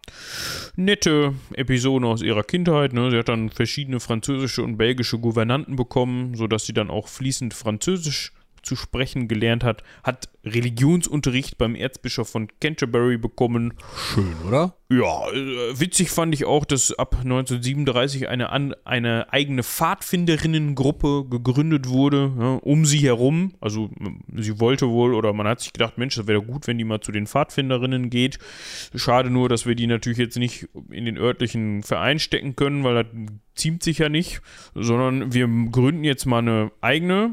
nette 0.75 1.33
Episoden 1.53 2.05
aus 2.07 2.21
ihrer 2.21 2.43
Kindheit. 2.43 2.93
Ne? 2.93 3.11
Sie 3.11 3.17
hat 3.17 3.29
dann 3.29 3.49
verschiedene 3.49 3.99
französische 3.99 4.63
und 4.63 4.77
belgische 4.77 5.19
Gouvernanten 5.19 5.75
bekommen, 5.75 6.35
sodass 6.35 6.65
sie 6.65 6.73
dann 6.73 6.89
auch 6.89 7.07
fließend 7.07 7.53
Französisch 7.53 8.33
zu 8.63 8.75
sprechen 8.75 9.27
gelernt 9.27 9.63
hat, 9.63 9.83
hat 10.03 10.29
Religionsunterricht 10.45 11.57
beim 11.57 11.75
Erzbischof 11.75 12.29
von 12.29 12.47
Canterbury 12.59 13.17
bekommen. 13.17 13.73
Schön, 13.95 14.35
oder? 14.47 14.75
Ja, 14.89 15.29
äh, 15.31 15.79
witzig 15.79 16.11
fand 16.11 16.33
ich 16.33 16.45
auch, 16.45 16.65
dass 16.65 16.91
ab 16.91 17.15
1937 17.15 18.27
eine, 18.27 18.49
an, 18.49 18.75
eine 18.83 19.31
eigene 19.31 19.63
Pfadfinderinnengruppe 19.63 21.25
gegründet 21.29 21.87
wurde, 21.87 22.31
ja, 22.37 22.53
um 22.55 22.85
sie 22.85 22.99
herum. 22.99 23.53
Also 23.61 23.89
sie 24.35 24.59
wollte 24.59 24.89
wohl, 24.89 25.13
oder 25.13 25.33
man 25.33 25.47
hat 25.47 25.61
sich 25.61 25.73
gedacht, 25.73 25.97
Mensch, 25.97 26.15
das 26.15 26.27
wäre 26.27 26.41
gut, 26.41 26.67
wenn 26.67 26.77
die 26.77 26.83
mal 26.83 26.99
zu 26.99 27.11
den 27.11 27.27
Pfadfinderinnen 27.27 28.09
geht. 28.09 28.37
Schade 28.95 29.29
nur, 29.29 29.49
dass 29.49 29.65
wir 29.65 29.75
die 29.75 29.87
natürlich 29.87 30.19
jetzt 30.19 30.37
nicht 30.37 30.67
in 30.91 31.05
den 31.05 31.17
örtlichen 31.17 31.83
Verein 31.83 32.19
stecken 32.19 32.55
können, 32.55 32.83
weil 32.83 33.03
das 33.03 33.05
ziemt 33.55 33.83
sich 33.83 33.99
ja 33.99 34.09
nicht, 34.09 34.41
sondern 34.75 35.33
wir 35.33 35.47
gründen 35.71 36.03
jetzt 36.03 36.25
mal 36.25 36.39
eine 36.39 36.71
eigene 36.81 37.31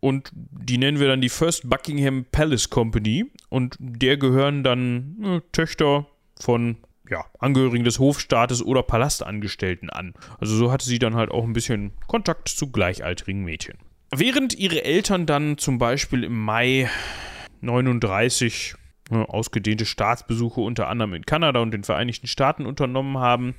und 0.00 0.30
die 0.32 0.78
nennen 0.78 0.98
wir 0.98 1.08
dann 1.08 1.20
die 1.20 1.28
First 1.28 1.68
Buckingham 1.68 2.24
Palace 2.32 2.70
Company 2.70 3.26
und 3.48 3.76
der 3.78 4.16
gehören 4.16 4.64
dann 4.64 5.16
äh, 5.22 5.40
Töchter 5.52 6.06
von 6.38 6.78
ja, 7.08 7.24
Angehörigen 7.38 7.84
des 7.84 7.98
Hofstaates 7.98 8.64
oder 8.64 8.82
Palastangestellten 8.82 9.90
an. 9.90 10.14
Also 10.38 10.56
so 10.56 10.72
hatte 10.72 10.86
sie 10.86 10.98
dann 10.98 11.16
halt 11.16 11.30
auch 11.30 11.44
ein 11.44 11.52
bisschen 11.52 11.92
Kontakt 12.06 12.48
zu 12.48 12.70
gleichaltrigen 12.70 13.44
Mädchen. 13.44 13.78
Während 14.10 14.54
ihre 14.54 14.84
Eltern 14.84 15.26
dann 15.26 15.58
zum 15.58 15.78
Beispiel 15.78 16.24
im 16.24 16.40
Mai 16.40 16.88
39 17.60 18.74
äh, 19.10 19.16
ausgedehnte 19.16 19.84
Staatsbesuche 19.84 20.60
unter 20.60 20.88
anderem 20.88 21.14
in 21.14 21.26
Kanada 21.26 21.60
und 21.60 21.72
den 21.72 21.84
Vereinigten 21.84 22.26
Staaten 22.26 22.64
unternommen 22.64 23.18
haben, 23.18 23.54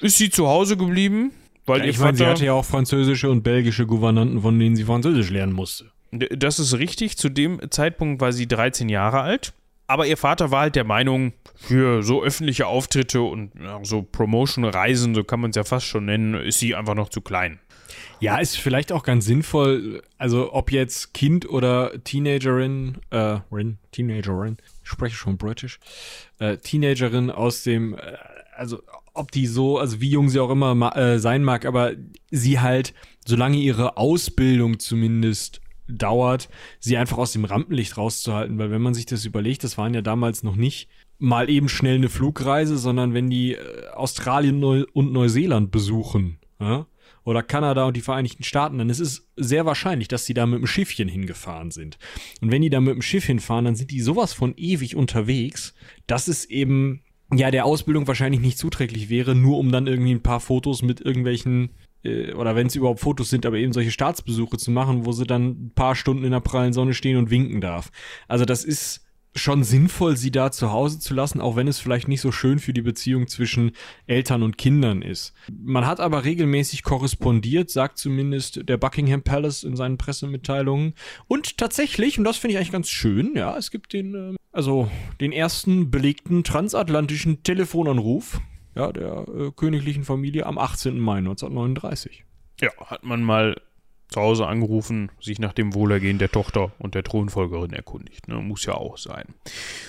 ist 0.00 0.18
sie 0.18 0.30
zu 0.30 0.48
Hause 0.48 0.76
geblieben 0.76 1.32
weil 1.66 1.80
ja, 1.80 1.86
ich 1.86 1.98
meine, 1.98 2.16
sie 2.16 2.26
hatte 2.26 2.44
ja 2.44 2.52
auch 2.52 2.64
französische 2.64 3.30
und 3.30 3.42
belgische 3.42 3.86
Gouvernanten, 3.86 4.40
von 4.40 4.58
denen 4.58 4.76
sie 4.76 4.84
Französisch 4.84 5.30
lernen 5.30 5.52
musste. 5.52 5.90
Das 6.10 6.58
ist 6.58 6.74
richtig. 6.74 7.18
Zu 7.18 7.28
dem 7.28 7.60
Zeitpunkt 7.70 8.20
war 8.20 8.32
sie 8.32 8.46
13 8.46 8.88
Jahre 8.88 9.20
alt. 9.20 9.52
Aber 9.88 10.06
ihr 10.06 10.16
Vater 10.16 10.50
war 10.50 10.62
halt 10.62 10.74
der 10.76 10.84
Meinung, 10.84 11.32
für 11.56 12.02
so 12.02 12.22
öffentliche 12.22 12.66
Auftritte 12.66 13.22
und 13.22 13.52
ja, 13.60 13.80
so 13.82 14.02
Promotion-Reisen, 14.02 15.14
so 15.14 15.24
kann 15.24 15.40
man 15.40 15.50
es 15.50 15.56
ja 15.56 15.64
fast 15.64 15.86
schon 15.86 16.04
nennen, 16.04 16.34
ist 16.34 16.58
sie 16.58 16.74
einfach 16.74 16.94
noch 16.94 17.08
zu 17.08 17.20
klein. 17.20 17.58
Ja, 18.20 18.38
ist 18.38 18.58
vielleicht 18.58 18.92
auch 18.92 19.02
ganz 19.02 19.26
sinnvoll, 19.26 20.02
also 20.18 20.52
ob 20.52 20.72
jetzt 20.72 21.14
Kind 21.14 21.48
oder 21.48 21.92
Teenagerin, 22.04 22.98
äh, 23.10 23.38
Rin, 23.52 23.78
Teenagerin, 23.92 24.56
ich 24.82 24.88
spreche 24.88 25.16
schon 25.16 25.36
britisch, 25.36 25.78
äh, 26.38 26.56
Teenagerin 26.56 27.30
aus 27.30 27.62
dem, 27.62 27.94
äh, 27.94 28.16
also 28.54 28.82
ob 29.16 29.30
die 29.32 29.46
so, 29.46 29.78
also 29.78 30.00
wie 30.00 30.10
jung 30.10 30.28
sie 30.28 30.40
auch 30.40 30.50
immer 30.50 30.96
äh, 30.96 31.18
sein 31.18 31.44
mag, 31.44 31.64
aber 31.64 31.92
sie 32.30 32.60
halt, 32.60 32.94
solange 33.26 33.58
ihre 33.58 33.96
Ausbildung 33.96 34.78
zumindest 34.78 35.60
dauert, 35.88 36.48
sie 36.80 36.96
einfach 36.96 37.18
aus 37.18 37.32
dem 37.32 37.44
Rampenlicht 37.44 37.96
rauszuhalten, 37.96 38.58
weil 38.58 38.70
wenn 38.70 38.82
man 38.82 38.94
sich 38.94 39.06
das 39.06 39.24
überlegt, 39.24 39.64
das 39.64 39.78
waren 39.78 39.94
ja 39.94 40.02
damals 40.02 40.42
noch 40.42 40.56
nicht 40.56 40.88
mal 41.18 41.48
eben 41.48 41.68
schnell 41.68 41.96
eine 41.96 42.08
Flugreise, 42.08 42.76
sondern 42.76 43.14
wenn 43.14 43.30
die 43.30 43.54
äh, 43.54 43.88
Australien 43.94 44.60
Neu 44.60 44.84
und 44.92 45.12
Neuseeland 45.12 45.70
besuchen, 45.70 46.38
ja, 46.60 46.86
oder 47.24 47.42
Kanada 47.42 47.86
und 47.86 47.96
die 47.96 48.02
Vereinigten 48.02 48.44
Staaten, 48.44 48.78
dann 48.78 48.88
ist 48.88 49.00
es 49.00 49.28
sehr 49.36 49.66
wahrscheinlich, 49.66 50.06
dass 50.06 50.26
sie 50.26 50.34
da 50.34 50.46
mit 50.46 50.60
dem 50.60 50.66
Schiffchen 50.66 51.08
hingefahren 51.08 51.72
sind. 51.72 51.98
Und 52.40 52.52
wenn 52.52 52.62
die 52.62 52.70
da 52.70 52.80
mit 52.80 52.94
dem 52.94 53.02
Schiff 53.02 53.24
hinfahren, 53.24 53.64
dann 53.64 53.74
sind 53.74 53.90
die 53.90 54.00
sowas 54.00 54.32
von 54.32 54.54
ewig 54.56 54.94
unterwegs, 54.94 55.74
dass 56.06 56.28
es 56.28 56.44
eben 56.44 57.02
ja 57.32 57.50
der 57.50 57.64
Ausbildung 57.64 58.06
wahrscheinlich 58.06 58.40
nicht 58.40 58.58
zuträglich 58.58 59.08
wäre, 59.08 59.34
nur 59.34 59.58
um 59.58 59.72
dann 59.72 59.86
irgendwie 59.86 60.12
ein 60.12 60.22
paar 60.22 60.40
Fotos 60.40 60.82
mit 60.82 61.00
irgendwelchen 61.00 61.70
äh, 62.02 62.32
oder 62.32 62.54
wenn 62.56 62.68
es 62.68 62.76
überhaupt 62.76 63.00
Fotos 63.00 63.30
sind, 63.30 63.46
aber 63.46 63.56
eben 63.56 63.72
solche 63.72 63.90
Staatsbesuche 63.90 64.56
zu 64.56 64.70
machen, 64.70 65.06
wo 65.06 65.12
sie 65.12 65.26
dann 65.26 65.66
ein 65.66 65.72
paar 65.74 65.96
Stunden 65.96 66.24
in 66.24 66.30
der 66.30 66.40
prallen 66.40 66.72
Sonne 66.72 66.94
stehen 66.94 67.16
und 67.16 67.30
winken 67.30 67.60
darf. 67.60 67.90
Also 68.28 68.44
das 68.44 68.64
ist 68.64 69.06
schon 69.38 69.64
sinnvoll, 69.64 70.16
sie 70.16 70.30
da 70.30 70.50
zu 70.50 70.72
Hause 70.72 70.98
zu 70.98 71.14
lassen, 71.14 71.40
auch 71.40 71.56
wenn 71.56 71.68
es 71.68 71.78
vielleicht 71.78 72.08
nicht 72.08 72.20
so 72.20 72.32
schön 72.32 72.58
für 72.58 72.72
die 72.72 72.82
Beziehung 72.82 73.28
zwischen 73.28 73.72
Eltern 74.06 74.42
und 74.42 74.56
Kindern 74.56 75.02
ist. 75.02 75.34
Man 75.52 75.86
hat 75.86 76.00
aber 76.00 76.24
regelmäßig 76.24 76.82
korrespondiert, 76.82 77.70
sagt 77.70 77.98
zumindest 77.98 78.68
der 78.68 78.78
Buckingham 78.78 79.22
Palace 79.22 79.62
in 79.62 79.76
seinen 79.76 79.98
Pressemitteilungen. 79.98 80.94
Und 81.28 81.58
tatsächlich, 81.58 82.18
und 82.18 82.24
das 82.24 82.38
finde 82.38 82.52
ich 82.52 82.58
eigentlich 82.58 82.72
ganz 82.72 82.88
schön, 82.88 83.34
ja, 83.36 83.56
es 83.56 83.70
gibt 83.70 83.92
den, 83.92 84.14
äh, 84.14 84.34
also 84.56 84.90
den 85.20 85.32
ersten 85.32 85.90
belegten 85.90 86.42
transatlantischen 86.42 87.42
Telefonanruf 87.42 88.40
ja, 88.76 88.92
der 88.92 89.24
äh, 89.28 89.50
königlichen 89.56 90.04
Familie 90.04 90.46
am 90.46 90.58
18. 90.58 90.98
Mai 90.98 91.18
1939. 91.18 92.24
Ja, 92.60 92.70
hat 92.84 93.04
man 93.04 93.22
mal 93.22 93.60
zu 94.08 94.20
Hause 94.20 94.46
angerufen, 94.46 95.10
sich 95.20 95.38
nach 95.38 95.52
dem 95.52 95.74
Wohlergehen 95.74 96.18
der 96.18 96.30
Tochter 96.30 96.72
und 96.78 96.94
der 96.94 97.02
Thronfolgerin 97.02 97.72
erkundigt. 97.72 98.28
Ne? 98.28 98.36
Muss 98.36 98.64
ja 98.66 98.74
auch 98.74 98.98
sein. 98.98 99.34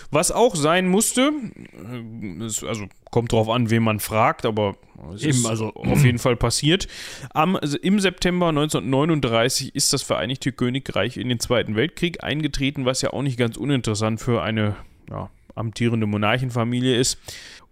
Was 0.09 0.31
auch 0.31 0.55
sein 0.55 0.87
musste, 0.87 1.31
äh, 1.31 2.65
also 2.65 2.87
kommt 3.11 3.31
drauf 3.31 3.49
an, 3.49 3.69
wen 3.69 3.83
man 3.83 3.99
fragt, 3.99 4.45
aber 4.45 4.75
es 5.13 5.23
Eben, 5.23 5.31
ist 5.31 5.45
also, 5.45 5.73
auf 5.75 6.03
jeden 6.03 6.19
Fall 6.19 6.35
passiert. 6.35 6.87
Am, 7.33 7.55
also 7.55 7.77
Im 7.77 7.99
September 7.99 8.49
1939 8.49 9.75
ist 9.75 9.93
das 9.93 10.01
Vereinigte 10.01 10.51
Königreich 10.51 11.17
in 11.17 11.29
den 11.29 11.39
Zweiten 11.39 11.75
Weltkrieg 11.75 12.23
eingetreten, 12.23 12.85
was 12.85 13.01
ja 13.01 13.13
auch 13.13 13.21
nicht 13.21 13.37
ganz 13.37 13.57
uninteressant 13.57 14.19
für 14.19 14.41
eine 14.41 14.75
ja, 15.09 15.29
amtierende 15.55 16.07
Monarchenfamilie 16.07 16.95
ist. 16.95 17.19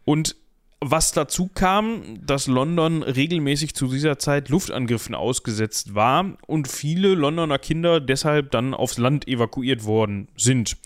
Und 0.05 0.35
Was 0.81 1.13
dazu 1.13 1.49
kam, 1.53 2.19
dass 2.21 2.47
London 2.47 3.01
regelmäßig 3.01 3.73
zu 3.75 3.87
dieser 3.87 4.19
Zeit 4.19 4.49
Luftangriffen 4.49 5.15
ausgesetzt 5.15 5.95
war 5.95 6.37
und 6.47 6.67
viele 6.67 7.15
Londoner 7.15 7.57
Kinder 7.59 7.99
deshalb 7.99 8.51
dann 8.51 8.73
aufs 8.73 8.97
Land 8.97 9.27
evakuiert 9.27 9.85
worden 9.85 10.27
sind. 10.35 10.77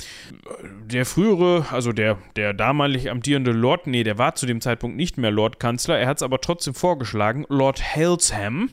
Der 0.86 1.06
frühere, 1.06 1.66
also 1.72 1.92
der, 1.92 2.18
der 2.36 2.54
damalig 2.54 3.10
amtierende 3.10 3.52
Lord, 3.52 3.88
nee, 3.88 4.04
der 4.04 4.18
war 4.18 4.36
zu 4.36 4.46
dem 4.46 4.62
Zeitpunkt 4.62 4.96
nicht 4.96 5.18
mehr 5.18 5.32
Lordkanzler, 5.32 5.98
er 5.98 6.08
hat 6.08 6.18
es 6.18 6.24
aber 6.24 6.40
trotzdem 6.40 6.76
vorgeschlagen, 6.76 7.46
Lord 7.50 7.82
Halesham 7.96 8.70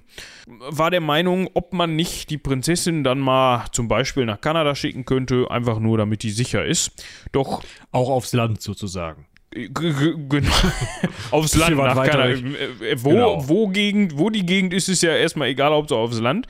war 0.47 0.91
der 0.91 1.01
Meinung, 1.01 1.49
ob 1.55 1.73
man 1.73 1.97
nicht 1.97 2.31
die 2.31 2.39
Prinzessin 2.39 3.05
dann 3.05 3.19
mal 3.19 3.67
zum 3.73 3.89
Beispiel 3.89 4.27
nach 4.27 4.41
Kanada 4.41 4.75
schicken 4.75 5.05
könnte, 5.05 5.51
einfach 5.51 5.81
nur 5.81 5.99
damit 5.99 6.23
die 6.23 6.31
sicher 6.31 6.65
ist. 6.65 7.05
Doch. 7.33 7.63
Auch 7.91 8.11
aufs 8.11 8.33
Land 8.33 8.63
sozusagen. 8.63 9.27
Genau. 9.57 10.51
aufs 11.31 11.55
Land 11.55 11.77
nach 11.77 11.95
Kanada. 11.95 12.31
Äh, 12.31 12.97
wo, 12.99 13.11
genau. 13.11 13.49
wo, 13.49 13.69
Gegend, 13.69 14.19
wo 14.19 14.31
die 14.31 14.45
Gegend 14.45 14.75
ist, 14.75 14.89
ist 14.89 15.03
ja 15.03 15.17
erstmal 15.17 15.49
egal, 15.49 15.73
ob 15.73 15.89
so 15.89 15.97
aufs 15.97 16.21
Land. 16.21 16.47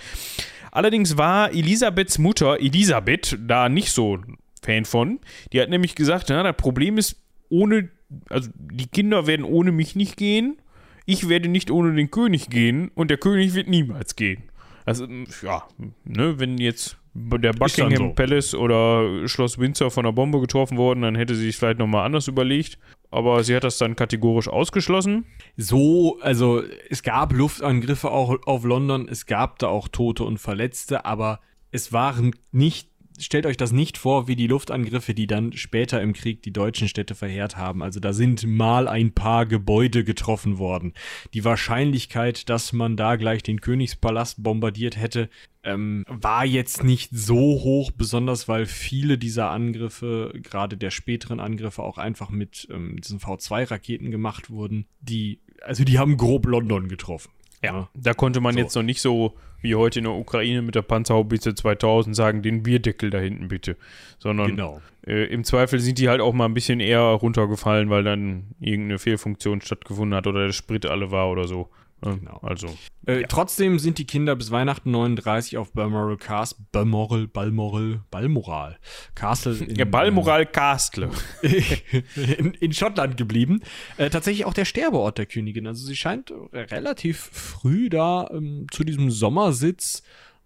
Allerdings 0.73 1.17
war 1.17 1.53
Elisabeths 1.53 2.19
Mutter, 2.19 2.61
Elisabeth, 2.61 3.39
da 3.41 3.69
nicht 3.69 3.93
so 3.93 4.19
Fan 4.63 4.85
von. 4.85 5.21
Die 5.53 5.61
hat 5.61 5.71
nämlich 5.71 5.95
gesagt, 5.95 6.27
na, 6.29 6.43
das 6.43 6.57
Problem 6.57 6.99
ist, 6.99 7.17
ohne, 7.49 7.89
also 8.29 8.51
die 8.55 8.89
Kinder 8.89 9.27
werden 9.27 9.45
ohne 9.45 9.73
mich 9.73 9.95
nicht 9.95 10.17
gehen. 10.17 10.59
Ich 11.07 11.29
werde 11.29 11.49
nicht 11.49 11.71
ohne 11.71 11.95
den 11.95 12.11
König 12.11 12.51
gehen 12.51 12.91
und 12.95 13.11
der 13.11 13.19
König 13.19 13.55
wird 13.55 13.69
niemals 13.69 14.17
gehen. 14.17 14.43
Also, 14.85 15.07
ja, 15.43 15.65
ne, 16.05 16.39
wenn 16.39 16.59
jetzt 16.59 16.97
der 17.17 17.53
Buckingham 17.53 18.09
so. 18.09 18.15
Palace 18.15 18.55
oder 18.55 19.27
Schloss 19.29 19.59
Windsor 19.59 19.91
von 19.91 20.05
einer 20.05 20.13
Bombe 20.13 20.41
getroffen 20.41 20.77
worden, 20.77 21.03
dann 21.03 21.15
hätte 21.15 21.35
sie 21.35 21.47
sich 21.47 21.57
vielleicht 21.57 21.79
nochmal 21.79 22.05
anders 22.05 22.29
überlegt. 22.29 22.79
Aber 23.11 23.43
sie 23.45 23.55
hat 23.55 23.65
das 23.65 23.79
dann 23.79 23.97
kategorisch 23.97 24.49
ausgeschlossen. 24.49 25.27
So, 25.57 26.19
also 26.21 26.63
es 26.91 27.03
gab 27.03 27.33
Luftangriffe 27.33 28.11
auch 28.11 28.37
auf 28.47 28.65
London, 28.65 29.09
es 29.09 29.27
gab 29.27 29.59
da 29.59 29.69
auch 29.69 29.89
Tote 29.89 30.25
und 30.25 30.39
Verletzte, 30.39 31.05
aber 31.05 31.41
es 31.71 31.93
waren 31.93 32.35
nicht 32.53 32.91
stellt 33.21 33.47
euch 33.47 33.57
das 33.57 33.73
nicht 33.73 33.99
vor 33.99 34.29
wie 34.29 34.37
die 34.37 34.47
Luftangriffe, 34.47 35.15
die 35.15 35.27
dann 35.27 35.53
später 35.53 36.01
im 36.03 36.13
Krieg 36.13 36.43
die 36.43 36.53
deutschen 36.53 36.89
Städte 36.89 37.15
verheert 37.15 37.57
haben. 37.57 37.83
Also 37.83 38.01
da 38.01 38.13
sind 38.13 38.47
mal 38.47 38.89
ein 38.89 39.13
paar 39.13 39.47
Gebäude 39.47 40.05
getroffen 40.05 40.59
worden. 40.59 40.93
Die 41.35 41.45
Wahrscheinlichkeit, 41.45 42.49
dass 42.49 42.73
man 42.73 42.97
da 42.97 43.17
gleich 43.17 43.43
den 43.43 43.61
Königspalast 43.61 44.43
bombardiert 44.43 44.97
hätte, 44.97 45.29
ähm, 45.63 46.05
war 46.09 46.45
jetzt 46.45 46.85
nicht 46.85 47.11
so 47.13 47.37
hoch, 47.37 47.91
besonders 47.91 48.47
weil 48.47 48.67
viele 48.67 49.19
dieser 49.19 49.51
Angriffe, 49.51 50.33
gerade 50.43 50.77
der 50.77 50.91
späteren 50.91 51.41
Angriffe, 51.41 51.83
auch 51.83 51.99
einfach 51.99 52.31
mit 52.31 52.69
ähm, 52.71 53.01
diesen 53.01 53.19
V2-Raketen 53.19 54.11
gemacht 54.11 54.49
wurden, 54.49 54.87
die, 55.01 55.41
also 55.63 55.85
die 55.85 55.99
haben 55.99 56.17
grob 56.17 56.47
London 56.47 56.89
getroffen. 56.89 57.31
Ja, 57.63 57.73
ja. 57.73 57.91
da 57.95 58.15
konnte 58.15 58.41
man 58.41 58.55
so. 58.55 58.61
jetzt 58.61 58.75
noch 58.77 58.83
nicht 58.83 59.01
so 59.01 59.35
wie 59.61 59.75
heute 59.75 60.01
in 60.01 60.05
der 60.05 60.15
Ukraine 60.15 60.63
mit 60.63 60.75
der 60.75 60.83
Panzerhaubitze 60.83 61.55
2000 61.55 62.15
sagen, 62.15 62.43
den 62.43 62.63
Bierdeckel 62.63 63.11
da 63.11 63.19
hinten 63.19 63.49
bitte. 63.49 63.77
Sondern 64.19 64.49
genau. 64.49 64.81
äh, 65.07 65.25
im 65.27 65.45
Zweifel 65.45 65.81
sind 65.81 65.99
die 65.99 66.09
halt 66.09 66.21
auch 66.21 66.33
mal 66.33 66.47
ein 66.47 66.55
bisschen 66.55 66.81
eher 66.81 67.01
runtergefallen, 67.01 67.91
weil 67.91 68.05
dann 68.05 68.45
irgendeine 68.61 68.99
Fehlfunktion 68.99 69.61
stattgefunden 69.61 70.17
hat 70.17 70.27
oder 70.27 70.47
der 70.47 70.53
Sprit 70.53 70.87
alle 70.87 71.11
war 71.11 71.31
oder 71.31 71.47
so. 71.49 71.69
Genau. 72.03 72.39
Also. 72.43 72.69
Äh, 73.07 73.23
ja. 73.23 73.27
Trotzdem 73.27 73.79
sind 73.79 73.99
die 73.99 74.07
Kinder 74.07 74.37
bis 74.37 74.51
Weihnachten 74.51 74.91
39 74.91 75.57
auf 75.57 75.73
Balmoral 75.73 76.17
Castle, 76.17 76.65
Balmoral, 76.71 77.27
Balmoral, 77.27 78.03
Balmoral 78.11 78.79
Castle. 79.15 79.57
In, 79.67 79.77
ja, 79.77 79.85
Balmoral 79.85 80.43
äh, 80.43 80.47
Castle. 80.47 81.11
in, 81.43 82.53
in, 82.55 82.73
Schottland 82.73 83.17
geblieben. 83.17 83.63
Äh, 83.97 84.11
tatsächlich 84.11 84.45
auch 84.45 84.55
der 84.55 84.67
Sterbeort 84.67 85.19
der 85.19 85.27
Königin. 85.27 85.67
Also 85.67 85.87
sie 85.87 85.97
scheint 85.97 86.33
relativ 86.53 87.19
früh 87.19 87.89
da 87.89 88.29
ähm, 88.31 88.67
zu 88.71 88.85
diesem 88.85 89.11
Sommersitz 89.11 90.03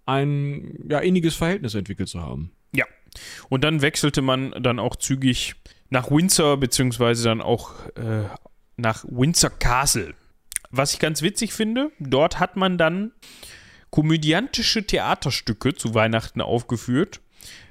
ein 0.07 0.86
ja, 0.88 0.98
inniges 1.01 1.34
Verhältnis 1.34 1.74
entwickelt 1.74 2.09
zu 2.09 2.22
haben. 2.22 2.53
Ja. 2.72 2.84
Und 3.48 3.64
dann 3.64 3.82
wechselte 3.82 4.22
man 4.22 4.53
dann 4.61 4.78
auch 4.78 4.96
zügig 4.96 5.55
nach 5.90 6.11
Windsor, 6.11 6.57
beziehungsweise 6.57 7.24
dann 7.24 7.40
auch 7.40 7.86
äh, 7.96 8.24
nach 8.76 9.05
Windsor 9.09 9.51
Castle. 9.51 10.14
Was 10.70 10.92
ich 10.94 10.98
ganz 11.00 11.22
witzig 11.22 11.52
finde, 11.52 11.90
dort 11.98 12.38
hat 12.38 12.56
man 12.56 12.78
dann 12.78 13.12
komödiantische 13.90 14.86
Theaterstücke 14.86 15.74
zu 15.74 15.94
Weihnachten 15.94 16.40
aufgeführt. 16.40 17.20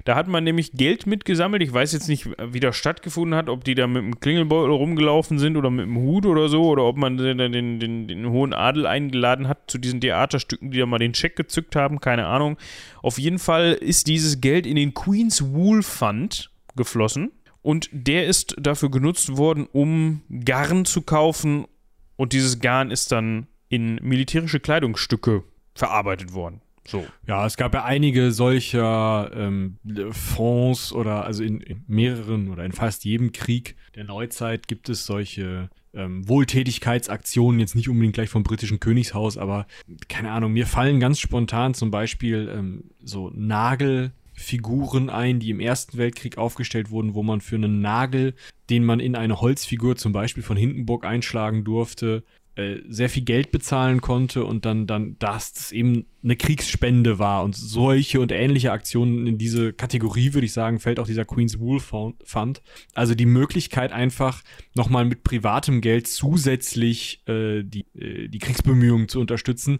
Da 0.04 0.16
hat 0.16 0.28
man 0.28 0.44
nämlich 0.44 0.72
Geld 0.72 1.06
mitgesammelt. 1.06 1.62
Ich 1.62 1.72
weiß 1.72 1.92
jetzt 1.92 2.08
nicht, 2.08 2.28
wie 2.52 2.60
das 2.60 2.76
stattgefunden 2.76 3.36
hat, 3.36 3.48
ob 3.48 3.64
die 3.64 3.74
da 3.74 3.86
mit 3.86 4.02
dem 4.02 4.20
Klingelbeutel 4.20 4.72
rumgelaufen 4.72 5.38
sind 5.38 5.56
oder 5.56 5.70
mit 5.70 5.86
dem 5.86 5.96
Hut 5.96 6.26
oder 6.26 6.48
so, 6.48 6.64
oder 6.64 6.84
ob 6.84 6.96
man 6.96 7.16
den, 7.16 7.38
den, 7.38 7.78
den, 7.78 8.08
den, 8.08 8.30
hohen 8.30 8.52
Adel 8.52 8.86
eingeladen 8.86 9.48
hat 9.48 9.70
zu 9.70 9.78
diesen 9.78 10.00
Theaterstücken, 10.00 10.70
die 10.70 10.78
da 10.78 10.86
mal 10.86 10.98
den 10.98 11.14
Scheck 11.14 11.36
gezückt 11.36 11.76
haben, 11.76 12.00
keine 12.00 12.26
Ahnung. 12.26 12.56
Auf 13.02 13.18
jeden 13.18 13.38
Fall 13.38 13.72
ist 13.72 14.08
dieses 14.08 14.40
Geld 14.40 14.66
in 14.66 14.76
den 14.76 14.94
Queen's 14.94 15.42
Wool 15.52 15.82
Fund 15.82 16.50
geflossen. 16.76 17.32
Und 17.62 17.90
der 17.92 18.26
ist 18.26 18.56
dafür 18.58 18.90
genutzt 18.90 19.36
worden, 19.36 19.68
um 19.70 20.22
Garn 20.44 20.86
zu 20.86 21.02
kaufen 21.02 21.66
und 22.20 22.34
dieses 22.34 22.60
Garn 22.60 22.90
ist 22.90 23.12
dann 23.12 23.46
in 23.70 23.94
militärische 24.02 24.60
Kleidungsstücke 24.60 25.42
verarbeitet 25.74 26.34
worden. 26.34 26.60
So. 26.86 27.06
Ja, 27.26 27.46
es 27.46 27.56
gab 27.56 27.72
ja 27.72 27.84
einige 27.84 28.30
solcher 28.30 29.30
ähm, 29.34 29.78
Fonds 30.10 30.92
oder 30.92 31.24
also 31.24 31.42
in, 31.42 31.62
in, 31.62 31.82
mehreren 31.86 32.50
oder 32.50 32.66
in 32.66 32.72
fast 32.72 33.06
jedem 33.06 33.32
Krieg 33.32 33.74
der 33.94 34.04
Neuzeit 34.04 34.68
gibt 34.68 34.90
es 34.90 35.06
solche 35.06 35.70
ähm, 35.94 36.28
Wohltätigkeitsaktionen, 36.28 37.58
jetzt 37.58 37.74
nicht 37.74 37.88
unbedingt 37.88 38.16
gleich 38.16 38.28
vom 38.28 38.42
britischen 38.42 38.80
Königshaus, 38.80 39.38
aber 39.38 39.66
keine 40.08 40.30
Ahnung, 40.30 40.52
mir 40.52 40.66
fallen 40.66 41.00
ganz 41.00 41.20
spontan 41.20 41.72
zum 41.72 41.90
Beispiel 41.90 42.52
ähm, 42.54 42.90
so 43.02 43.30
Nagel 43.34 44.12
Figuren 44.40 45.10
ein, 45.10 45.38
die 45.38 45.50
im 45.50 45.60
Ersten 45.60 45.98
Weltkrieg 45.98 46.38
aufgestellt 46.38 46.90
wurden, 46.90 47.14
wo 47.14 47.22
man 47.22 47.40
für 47.40 47.56
einen 47.56 47.80
Nagel, 47.80 48.34
den 48.70 48.84
man 48.84 49.00
in 49.00 49.14
eine 49.14 49.40
Holzfigur 49.40 49.96
zum 49.96 50.12
Beispiel 50.12 50.42
von 50.42 50.56
Hindenburg 50.56 51.04
einschlagen 51.04 51.64
durfte, 51.64 52.24
äh, 52.56 52.82
sehr 52.88 53.08
viel 53.08 53.22
Geld 53.22 53.52
bezahlen 53.52 54.00
konnte 54.00 54.44
und 54.44 54.64
dann, 54.64 54.86
dann 54.86 55.16
dass 55.18 55.52
das 55.52 55.72
eben 55.72 56.06
eine 56.24 56.36
Kriegsspende 56.36 57.18
war. 57.18 57.44
Und 57.44 57.54
solche 57.54 58.20
und 58.20 58.32
ähnliche 58.32 58.72
Aktionen 58.72 59.26
in 59.26 59.38
diese 59.38 59.72
Kategorie, 59.72 60.34
würde 60.34 60.46
ich 60.46 60.52
sagen, 60.52 60.80
fällt 60.80 60.98
auch 60.98 61.06
dieser 61.06 61.24
Queen's 61.24 61.60
Wool 61.60 61.80
Fund. 61.80 62.62
Also 62.94 63.14
die 63.14 63.26
Möglichkeit 63.26 63.92
einfach 63.92 64.42
nochmal 64.74 65.04
mit 65.04 65.22
privatem 65.22 65.80
Geld 65.80 66.08
zusätzlich 66.08 67.22
äh, 67.28 67.62
die, 67.62 67.86
äh, 67.94 68.28
die 68.28 68.38
Kriegsbemühungen 68.38 69.08
zu 69.08 69.20
unterstützen, 69.20 69.78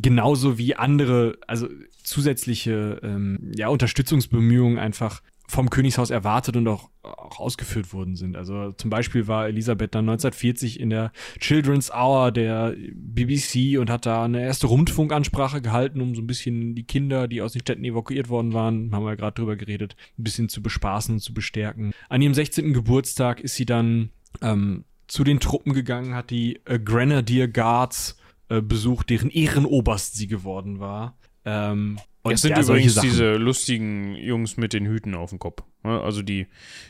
genauso 0.00 0.58
wie 0.58 0.76
andere, 0.76 1.38
also 1.46 1.68
zusätzliche 2.02 3.00
ähm, 3.02 3.52
ja, 3.54 3.68
Unterstützungsbemühungen 3.68 4.78
einfach 4.78 5.22
vom 5.50 5.70
Königshaus 5.70 6.10
erwartet 6.10 6.56
und 6.56 6.68
auch, 6.68 6.90
auch 7.02 7.40
ausgeführt 7.40 7.94
worden 7.94 8.16
sind. 8.16 8.36
Also 8.36 8.72
zum 8.72 8.90
Beispiel 8.90 9.26
war 9.28 9.48
Elisabeth 9.48 9.94
dann 9.94 10.04
1940 10.04 10.78
in 10.78 10.90
der 10.90 11.10
Children's 11.40 11.90
Hour 11.90 12.32
der 12.32 12.74
BBC 12.92 13.78
und 13.78 13.88
hat 13.88 14.04
da 14.04 14.24
eine 14.24 14.42
erste 14.42 14.66
Rundfunkansprache 14.66 15.62
gehalten, 15.62 16.02
um 16.02 16.14
so 16.14 16.20
ein 16.20 16.26
bisschen 16.26 16.74
die 16.74 16.84
Kinder, 16.84 17.28
die 17.28 17.40
aus 17.40 17.52
den 17.52 17.62
Städten 17.62 17.84
evakuiert 17.84 18.28
worden 18.28 18.52
waren, 18.52 18.92
haben 18.92 19.04
wir 19.04 19.10
ja 19.10 19.16
gerade 19.16 19.36
drüber 19.36 19.56
geredet, 19.56 19.96
ein 20.18 20.24
bisschen 20.24 20.50
zu 20.50 20.62
bespaßen 20.62 21.14
und 21.14 21.20
zu 21.20 21.32
bestärken. 21.32 21.92
An 22.10 22.20
ihrem 22.20 22.34
16. 22.34 22.74
Geburtstag 22.74 23.40
ist 23.40 23.54
sie 23.54 23.66
dann 23.66 24.10
ähm, 24.42 24.84
zu 25.06 25.24
den 25.24 25.40
Truppen 25.40 25.72
gegangen, 25.72 26.14
hat 26.14 26.28
die 26.28 26.60
äh, 26.66 26.78
Grenadier 26.78 27.48
Guards 27.48 28.17
äh, 28.48 28.60
besucht, 28.60 29.10
deren 29.10 29.30
Ehrenoberst 29.30 30.16
sie 30.16 30.26
geworden 30.26 30.80
war. 30.80 31.16
Ähm, 31.44 31.98
und 32.22 32.32
das 32.32 32.42
sind 32.42 32.50
ja, 32.56 32.62
übrigens 32.62 32.96
diese 33.00 33.36
lustigen 33.36 34.14
Jungs 34.14 34.56
mit 34.56 34.72
den 34.72 34.86
Hüten 34.86 35.14
auf 35.14 35.30
dem 35.30 35.38
Kopf. 35.38 35.62
Ne? 35.82 36.00
Also 36.00 36.22
die 36.22 36.46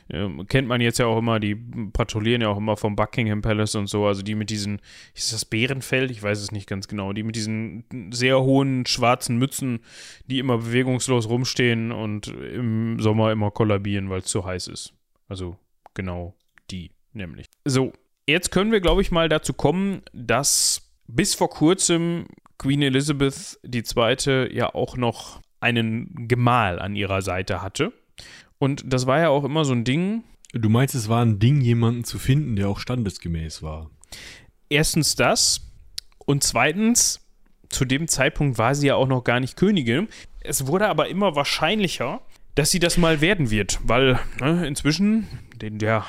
äh, 0.08 0.28
kennt 0.48 0.66
man 0.66 0.80
jetzt 0.80 0.98
ja 0.98 1.06
auch 1.06 1.18
immer, 1.18 1.38
die 1.38 1.54
patrouillieren 1.54 2.42
ja 2.42 2.48
auch 2.48 2.56
immer 2.56 2.76
vom 2.76 2.96
Buckingham 2.96 3.42
Palace 3.42 3.76
und 3.76 3.86
so. 3.88 4.06
Also 4.06 4.22
die 4.22 4.34
mit 4.34 4.50
diesen, 4.50 4.80
ist 5.14 5.32
das 5.32 5.44
Bärenfeld? 5.44 6.10
Ich 6.10 6.22
weiß 6.22 6.40
es 6.40 6.50
nicht 6.50 6.66
ganz 6.66 6.88
genau. 6.88 7.12
Die 7.12 7.22
mit 7.22 7.36
diesen 7.36 7.84
sehr 8.10 8.40
hohen 8.40 8.86
schwarzen 8.86 9.36
Mützen, 9.36 9.80
die 10.26 10.38
immer 10.38 10.58
bewegungslos 10.58 11.28
rumstehen 11.28 11.92
und 11.92 12.28
im 12.28 12.98
Sommer 12.98 13.30
immer 13.30 13.50
kollabieren, 13.50 14.10
weil 14.10 14.20
es 14.20 14.26
zu 14.26 14.44
heiß 14.44 14.68
ist. 14.68 14.92
Also 15.28 15.56
genau 15.94 16.34
die 16.70 16.90
nämlich. 17.12 17.46
So, 17.64 17.92
jetzt 18.26 18.50
können 18.50 18.72
wir, 18.72 18.80
glaube 18.80 19.02
ich, 19.02 19.10
mal 19.10 19.28
dazu 19.28 19.52
kommen, 19.52 20.02
dass 20.12 20.87
bis 21.08 21.34
vor 21.34 21.50
kurzem 21.50 22.26
Queen 22.58 22.82
Elizabeth 22.82 23.58
II. 23.64 24.54
ja 24.54 24.74
auch 24.74 24.96
noch 24.96 25.40
einen 25.60 26.28
Gemahl 26.28 26.78
an 26.78 26.94
ihrer 26.94 27.22
Seite 27.22 27.62
hatte. 27.62 27.92
Und 28.58 28.84
das 28.86 29.06
war 29.06 29.20
ja 29.20 29.28
auch 29.28 29.44
immer 29.44 29.64
so 29.64 29.72
ein 29.72 29.84
Ding. 29.84 30.24
Du 30.52 30.68
meinst, 30.68 30.94
es 30.94 31.08
war 31.08 31.24
ein 31.24 31.38
Ding, 31.38 31.60
jemanden 31.60 32.04
zu 32.04 32.18
finden, 32.18 32.56
der 32.56 32.68
auch 32.68 32.78
standesgemäß 32.78 33.62
war? 33.62 33.90
Erstens 34.68 35.16
das. 35.16 35.60
Und 36.24 36.42
zweitens, 36.42 37.20
zu 37.68 37.84
dem 37.84 38.08
Zeitpunkt 38.08 38.58
war 38.58 38.74
sie 38.74 38.88
ja 38.88 38.94
auch 38.94 39.08
noch 39.08 39.24
gar 39.24 39.40
nicht 39.40 39.56
Königin. 39.56 40.08
Es 40.40 40.66
wurde 40.66 40.88
aber 40.88 41.08
immer 41.08 41.36
wahrscheinlicher, 41.36 42.20
dass 42.54 42.70
sie 42.70 42.80
das 42.80 42.98
mal 42.98 43.20
werden 43.20 43.50
wird, 43.50 43.78
weil 43.84 44.18
ne, 44.40 44.66
inzwischen, 44.66 45.28
den, 45.56 45.78
der 45.78 46.04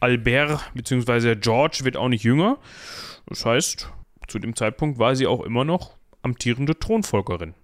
Albert 0.00 0.70
bzw. 0.74 1.34
George 1.36 1.80
wird 1.82 1.96
auch 1.96 2.08
nicht 2.08 2.24
jünger. 2.24 2.58
Das 3.26 3.44
heißt, 3.44 3.90
zu 4.28 4.38
dem 4.38 4.54
Zeitpunkt 4.54 4.98
war 4.98 5.16
sie 5.16 5.26
auch 5.26 5.42
immer 5.42 5.64
noch 5.64 5.96
amtierende 6.22 6.78
Thronfolgerin. 6.78 7.54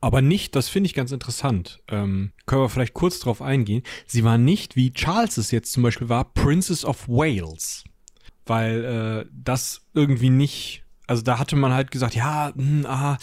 Aber 0.00 0.22
nicht, 0.22 0.56
das 0.56 0.68
finde 0.68 0.86
ich 0.86 0.94
ganz 0.94 1.12
interessant. 1.12 1.80
Ähm, 1.88 2.32
können 2.46 2.62
wir 2.62 2.70
vielleicht 2.70 2.94
kurz 2.94 3.20
drauf 3.20 3.42
eingehen. 3.42 3.82
Sie 4.06 4.24
war 4.24 4.38
nicht, 4.38 4.74
wie 4.76 4.92
Charles 4.92 5.36
es 5.36 5.50
jetzt 5.50 5.72
zum 5.72 5.82
Beispiel 5.82 6.08
war, 6.08 6.32
Princess 6.32 6.84
of 6.84 7.06
Wales. 7.08 7.84
Weil 8.46 8.84
äh, 8.84 9.30
das 9.32 9.82
irgendwie 9.92 10.30
nicht, 10.30 10.84
also 11.06 11.22
da 11.22 11.38
hatte 11.38 11.54
man 11.56 11.74
halt 11.74 11.90
gesagt, 11.90 12.14
ja, 12.14 12.52
mh, 12.54 12.62
hm, 12.62 12.86
ah, 12.86 13.18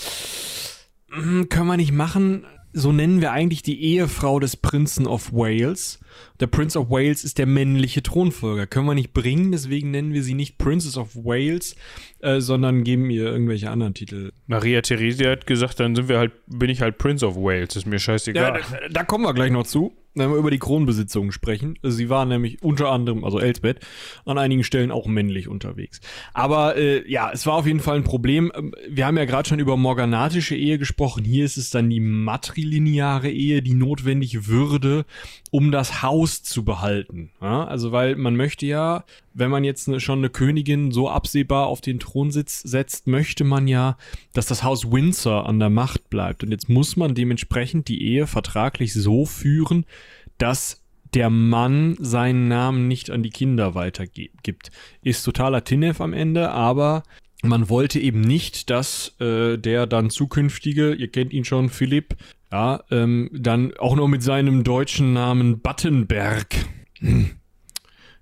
mh, 1.09 1.17
hm, 1.17 1.49
können 1.49 1.67
wir 1.67 1.77
nicht 1.77 1.91
machen. 1.91 2.45
So 2.77 2.91
nennen 2.91 3.21
wir 3.21 3.31
eigentlich 3.31 3.63
die 3.63 3.81
Ehefrau 3.81 4.39
des 4.39 4.55
Prinzen 4.55 5.07
of 5.07 5.33
Wales. 5.33 5.99
Der 6.39 6.45
Prince 6.45 6.77
of 6.77 6.91
Wales 6.91 7.23
ist 7.23 7.39
der 7.39 7.47
männliche 7.47 8.03
Thronfolger. 8.03 8.67
Können 8.67 8.85
wir 8.85 8.93
nicht 8.93 9.13
bringen, 9.13 9.51
deswegen 9.51 9.89
nennen 9.89 10.13
wir 10.13 10.21
sie 10.21 10.35
nicht 10.35 10.59
Princess 10.59 10.95
of 10.95 11.15
Wales, 11.15 11.75
äh, 12.19 12.39
sondern 12.39 12.83
geben 12.83 13.09
ihr 13.09 13.25
irgendwelche 13.25 13.71
anderen 13.71 13.95
Titel. 13.95 14.31
Maria 14.45 14.81
Theresia 14.81 15.31
hat 15.31 15.47
gesagt, 15.47 15.79
dann 15.79 15.95
sind 15.95 16.07
wir 16.07 16.19
halt, 16.19 16.33
bin 16.45 16.69
ich 16.69 16.81
halt 16.81 16.99
Prince 16.99 17.25
of 17.25 17.35
Wales, 17.35 17.75
ist 17.75 17.87
mir 17.87 17.97
scheißegal. 17.97 18.59
Ja, 18.59 18.79
da, 18.79 18.89
da 18.91 19.03
kommen 19.03 19.23
wir 19.23 19.33
gleich 19.33 19.51
noch 19.51 19.65
zu 19.65 19.93
wenn 20.17 20.29
wir 20.29 20.37
über 20.37 20.51
die 20.51 20.59
Kronbesitzungen 20.59 21.31
sprechen. 21.31 21.77
Sie 21.83 22.09
war 22.09 22.25
nämlich 22.25 22.61
unter 22.63 22.89
anderem, 22.89 23.23
also 23.23 23.39
Elsbeth, 23.39 23.79
an 24.25 24.37
einigen 24.37 24.63
Stellen 24.63 24.91
auch 24.91 25.07
männlich 25.07 25.47
unterwegs. 25.47 26.01
Aber 26.33 26.75
äh, 26.75 27.09
ja, 27.09 27.31
es 27.31 27.45
war 27.45 27.53
auf 27.55 27.67
jeden 27.67 27.79
Fall 27.79 27.97
ein 27.97 28.03
Problem. 28.03 28.51
Ähm, 28.55 28.73
wir 28.89 29.05
haben 29.05 29.17
ja 29.17 29.25
gerade 29.25 29.47
schon 29.47 29.59
über 29.59 29.77
morganatische 29.77 30.55
Ehe 30.55 30.77
gesprochen. 30.77 31.23
Hier 31.23 31.45
ist 31.45 31.57
es 31.57 31.69
dann 31.69 31.89
die 31.89 31.99
matrilineare 31.99 33.29
Ehe, 33.29 33.61
die 33.61 33.73
notwendig 33.73 34.47
würde, 34.47 35.05
um 35.51 35.71
das 35.71 36.01
Haus 36.01 36.43
zu 36.43 36.63
behalten. 36.63 37.31
Ja, 37.41 37.65
also 37.65 37.91
weil 37.91 38.15
man 38.15 38.35
möchte 38.35 38.65
ja, 38.65 39.03
wenn 39.37 39.51
man 39.51 39.63
jetzt 39.63 39.87
ne, 39.87 39.99
schon 39.99 40.19
eine 40.19 40.29
Königin 40.29 40.91
so 40.91 41.09
absehbar 41.09 41.67
auf 41.67 41.79
den 41.81 41.99
Thronsitz 41.99 42.61
setzt, 42.61 43.07
möchte 43.07 43.43
man 43.43 43.67
ja, 43.67 43.97
dass 44.33 44.47
das 44.47 44.63
Haus 44.63 44.91
Windsor 44.91 45.47
an 45.47 45.59
der 45.59 45.69
Macht 45.69 46.09
bleibt. 46.09 46.43
Und 46.43 46.51
jetzt 46.51 46.69
muss 46.69 46.97
man 46.97 47.13
dementsprechend 47.13 47.87
die 47.87 48.03
Ehe 48.03 48.27
vertraglich 48.27 48.93
so 48.93 49.25
führen, 49.25 49.85
dass 50.37 50.83
der 51.13 51.29
Mann 51.29 51.95
seinen 51.99 52.47
Namen 52.47 52.87
nicht 52.87 53.09
an 53.11 53.23
die 53.23 53.29
Kinder 53.29 53.75
weitergibt. 53.75 54.71
Ist 55.03 55.23
totaler 55.23 55.63
Tinef 55.63 56.01
am 56.01 56.13
Ende, 56.13 56.51
aber 56.51 57.03
man 57.43 57.69
wollte 57.69 57.99
eben 57.99 58.21
nicht, 58.21 58.69
dass 58.69 59.15
äh, 59.19 59.57
der 59.57 59.85
dann 59.85 60.09
zukünftige, 60.09 60.93
ihr 60.93 61.09
kennt 61.09 61.31
ihn 61.31 61.45
schon, 61.45 61.69
Philipp, 61.69 62.15
ja, 62.51 62.83
ähm, 62.91 63.29
dann 63.33 63.73
auch 63.77 63.95
noch 63.95 64.07
mit 64.07 64.23
seinem 64.23 64.63
deutschen 64.63 65.13
Namen 65.13 65.59
Battenberg 65.61 66.55
hm, 66.99 67.31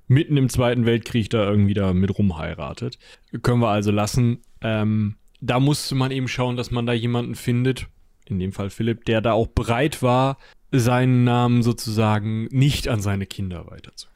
mitten 0.07 0.37
im 0.37 0.49
Zweiten 0.49 0.85
Weltkrieg 0.85 1.29
da 1.29 1.49
irgendwie 1.49 1.73
da 1.73 1.93
mit 1.93 2.17
rumheiratet. 2.17 2.97
Können 3.41 3.61
wir 3.61 3.69
also 3.69 3.91
lassen. 3.91 4.39
Ähm, 4.61 5.15
da 5.41 5.59
musste 5.59 5.95
man 5.95 6.11
eben 6.11 6.27
schauen, 6.27 6.57
dass 6.57 6.71
man 6.71 6.85
da 6.85 6.93
jemanden 6.93 7.35
findet, 7.35 7.87
in 8.25 8.39
dem 8.39 8.51
Fall 8.51 8.69
Philipp, 8.69 9.05
der 9.05 9.21
da 9.21 9.33
auch 9.33 9.47
bereit 9.47 10.01
war, 10.01 10.37
seinen 10.71 11.23
Namen 11.23 11.63
sozusagen 11.63 12.45
nicht 12.45 12.87
an 12.87 13.01
seine 13.01 13.25
Kinder 13.25 13.67
weiterzugeben. 13.69 14.15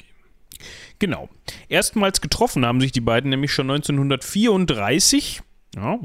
Genau. 1.00 1.30
Erstmals 1.70 2.22
getroffen 2.22 2.66
haben 2.66 2.82
sich 2.82 2.92
die 2.92 3.02
beiden 3.02 3.30
nämlich 3.30 3.54
schon 3.54 3.70
1934. 3.70 5.42
Ja, 5.76 6.00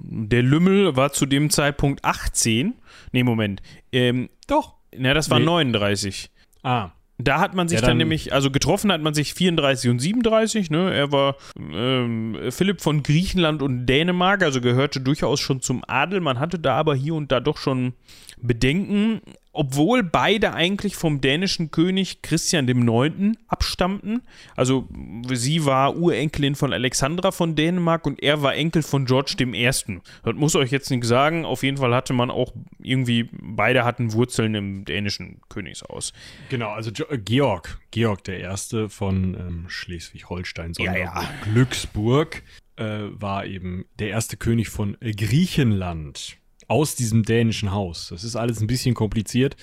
der 0.00 0.42
Lümmel 0.42 0.94
war 0.94 1.12
zu 1.12 1.26
dem 1.26 1.50
Zeitpunkt 1.50 2.04
18. 2.04 2.74
Nee, 3.12 3.22
Moment. 3.24 3.62
Ähm, 3.90 4.28
Doch. 4.46 4.74
Na, 4.96 5.14
das 5.14 5.30
war 5.30 5.38
nee. 5.38 5.46
39. 5.46 6.30
Ah. 6.62 6.90
Da 7.18 7.40
hat 7.40 7.54
man 7.54 7.66
sich 7.66 7.76
ja, 7.76 7.80
dann, 7.80 7.90
dann, 7.90 7.98
nämlich, 7.98 8.34
also 8.34 8.50
getroffen 8.50 8.92
hat 8.92 9.00
man 9.00 9.14
sich 9.14 9.32
34 9.32 9.90
und 9.90 9.98
37, 10.00 10.70
ne? 10.70 10.92
Er 10.92 11.12
war 11.12 11.36
ähm, 11.58 12.36
Philipp 12.50 12.82
von 12.82 13.02
Griechenland 13.02 13.62
und 13.62 13.86
Dänemark, 13.86 14.42
also 14.42 14.60
gehörte 14.60 15.00
durchaus 15.00 15.40
schon 15.40 15.62
zum 15.62 15.82
Adel. 15.86 16.20
Man 16.20 16.38
hatte 16.38 16.58
da 16.58 16.76
aber 16.76 16.94
hier 16.94 17.14
und 17.14 17.32
da 17.32 17.40
doch 17.40 17.56
schon 17.56 17.94
Bedenken 18.36 19.20
obwohl 19.56 20.02
beide 20.02 20.52
eigentlich 20.52 20.96
vom 20.96 21.20
dänischen 21.20 21.70
König 21.70 22.20
Christian 22.22 22.68
IX. 22.68 23.38
abstammten. 23.48 24.22
Also 24.54 24.86
sie 25.32 25.64
war 25.64 25.96
Urenkelin 25.96 26.54
von 26.54 26.72
Alexandra 26.72 27.32
von 27.32 27.56
Dänemark 27.56 28.06
und 28.06 28.22
er 28.22 28.42
war 28.42 28.54
Enkel 28.54 28.82
von 28.82 29.06
George 29.06 29.34
I. 29.40 29.64
Das 29.64 30.34
muss 30.34 30.54
euch 30.56 30.70
jetzt 30.70 30.90
nicht 30.90 31.04
sagen. 31.04 31.44
Auf 31.44 31.62
jeden 31.62 31.78
Fall 31.78 31.94
hatte 31.94 32.12
man 32.12 32.30
auch 32.30 32.52
irgendwie, 32.82 33.30
beide 33.32 33.84
hatten 33.84 34.12
Wurzeln 34.12 34.54
im 34.54 34.84
dänischen 34.84 35.40
Königshaus. 35.48 36.12
Genau, 36.50 36.70
also 36.70 36.90
äh, 37.08 37.18
Georg, 37.18 37.80
Georg 37.90 38.28
I. 38.28 38.44
von 38.88 39.34
ähm, 39.34 39.64
Schleswig-Holstein, 39.68 40.74
sondern 40.74 40.96
ja, 40.96 41.00
ja. 41.00 41.30
Glücksburg, 41.44 42.42
äh, 42.76 43.04
war 43.10 43.46
eben 43.46 43.86
der 43.98 44.08
erste 44.08 44.36
König 44.36 44.68
von 44.68 44.98
Griechenland 45.00 46.36
aus 46.68 46.94
diesem 46.96 47.22
dänischen 47.22 47.72
Haus. 47.72 48.08
Das 48.10 48.24
ist 48.24 48.36
alles 48.36 48.60
ein 48.60 48.66
bisschen 48.66 48.94
kompliziert. 48.94 49.56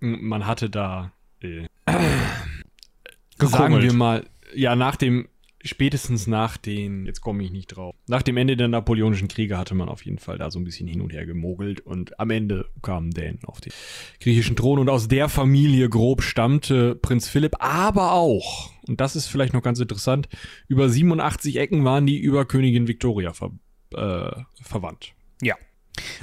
Man 0.00 0.46
hatte 0.46 0.68
da, 0.68 1.12
äh, 1.40 1.66
sagen 3.38 3.80
wir 3.80 3.92
mal, 3.92 4.24
ja, 4.54 4.76
nach 4.76 4.96
dem, 4.96 5.28
spätestens 5.64 6.26
nach 6.26 6.56
den, 6.56 7.06
jetzt 7.06 7.20
komme 7.20 7.42
ich 7.42 7.50
nicht 7.50 7.68
drauf, 7.68 7.94
nach 8.06 8.22
dem 8.22 8.36
Ende 8.36 8.56
der 8.56 8.68
Napoleonischen 8.68 9.28
Kriege 9.28 9.56
hatte 9.56 9.74
man 9.74 9.88
auf 9.88 10.04
jeden 10.04 10.18
Fall 10.18 10.38
da 10.38 10.50
so 10.50 10.58
ein 10.58 10.64
bisschen 10.64 10.88
hin 10.88 11.00
und 11.00 11.12
her 11.12 11.24
gemogelt 11.24 11.80
und 11.80 12.18
am 12.18 12.30
Ende 12.30 12.68
kamen 12.82 13.12
Dänen 13.12 13.38
auf 13.44 13.60
den 13.60 13.72
griechischen 14.20 14.56
Thron 14.56 14.78
und 14.78 14.88
aus 14.88 15.08
der 15.08 15.28
Familie 15.28 15.88
grob 15.88 16.22
stammte 16.22 16.94
Prinz 16.96 17.28
Philipp, 17.28 17.56
aber 17.60 18.12
auch, 18.12 18.70
und 18.88 19.00
das 19.00 19.16
ist 19.16 19.28
vielleicht 19.28 19.54
noch 19.54 19.62
ganz 19.62 19.78
interessant, 19.78 20.28
über 20.68 20.88
87 20.88 21.56
Ecken 21.56 21.84
waren 21.84 22.06
die 22.06 22.18
über 22.18 22.44
Königin 22.44 22.88
Victoria 22.88 23.32
ver, 23.32 23.52
äh, 23.94 24.42
verwandt. 24.62 25.14
Ja, 25.40 25.56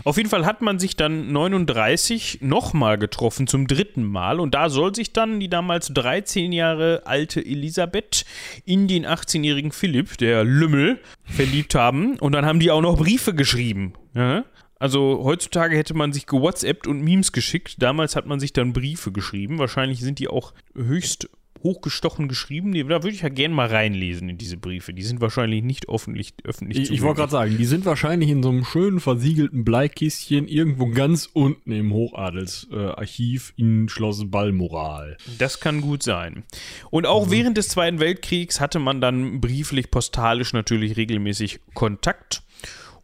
auf 0.03 0.17
jeden 0.17 0.29
Fall 0.29 0.45
hat 0.45 0.61
man 0.61 0.79
sich 0.79 0.95
dann 0.95 1.31
39 1.31 2.39
nochmal 2.41 2.97
getroffen, 2.97 3.47
zum 3.47 3.67
dritten 3.67 4.03
Mal. 4.03 4.39
Und 4.39 4.53
da 4.55 4.69
soll 4.69 4.95
sich 4.95 5.13
dann 5.13 5.39
die 5.39 5.49
damals 5.49 5.87
13 5.93 6.51
Jahre 6.51 7.03
alte 7.05 7.45
Elisabeth 7.45 8.25
in 8.65 8.87
den 8.87 9.05
18-jährigen 9.05 9.71
Philipp, 9.71 10.17
der 10.17 10.43
Lümmel, 10.43 10.99
verliebt 11.23 11.75
haben. 11.75 12.17
Und 12.19 12.31
dann 12.31 12.45
haben 12.45 12.59
die 12.59 12.71
auch 12.71 12.81
noch 12.81 12.97
Briefe 12.97 13.33
geschrieben. 13.33 13.93
Ja? 14.13 14.45
Also 14.79 15.21
heutzutage 15.23 15.75
hätte 15.75 15.93
man 15.93 16.13
sich 16.13 16.25
gewhatsappt 16.25 16.87
und 16.87 17.01
Memes 17.01 17.31
geschickt. 17.31 17.75
Damals 17.79 18.15
hat 18.15 18.25
man 18.25 18.39
sich 18.39 18.53
dann 18.53 18.73
Briefe 18.73 19.11
geschrieben. 19.11 19.59
Wahrscheinlich 19.59 19.99
sind 19.99 20.19
die 20.19 20.29
auch 20.29 20.53
höchst 20.73 21.29
hochgestochen 21.63 22.27
geschrieben. 22.27 22.73
Da 22.73 23.03
würde 23.03 23.09
ich 23.09 23.21
ja 23.21 23.29
gerne 23.29 23.53
mal 23.53 23.67
reinlesen 23.67 24.29
in 24.29 24.37
diese 24.37 24.57
Briefe. 24.57 24.93
Die 24.93 25.03
sind 25.03 25.21
wahrscheinlich 25.21 25.63
nicht 25.63 25.89
öffentlich, 25.89 26.33
öffentlich 26.43 26.79
Ich, 26.79 26.91
ich 26.91 27.01
wollte 27.01 27.19
gerade 27.19 27.31
sagen, 27.31 27.57
die 27.57 27.65
sind 27.65 27.85
wahrscheinlich 27.85 28.29
in 28.29 28.43
so 28.43 28.49
einem 28.49 28.65
schönen 28.65 28.99
versiegelten 28.99 29.63
Bleikistchen 29.63 30.47
irgendwo 30.47 30.87
ganz 30.87 31.29
unten 31.31 31.71
im 31.71 31.93
Hochadelsarchiv 31.93 33.53
äh, 33.57 33.61
in 33.61 33.89
Schloss 33.89 34.29
Balmoral. 34.29 35.17
Das 35.37 35.59
kann 35.59 35.81
gut 35.81 36.03
sein. 36.03 36.43
Und 36.91 37.05
auch 37.05 37.27
mhm. 37.27 37.31
während 37.31 37.57
des 37.57 37.69
Zweiten 37.69 37.99
Weltkriegs 37.99 38.59
hatte 38.59 38.79
man 38.79 39.01
dann 39.01 39.41
brieflich, 39.41 39.91
postalisch 39.91 40.53
natürlich 40.53 40.97
regelmäßig 40.97 41.59
Kontakt. 41.73 42.43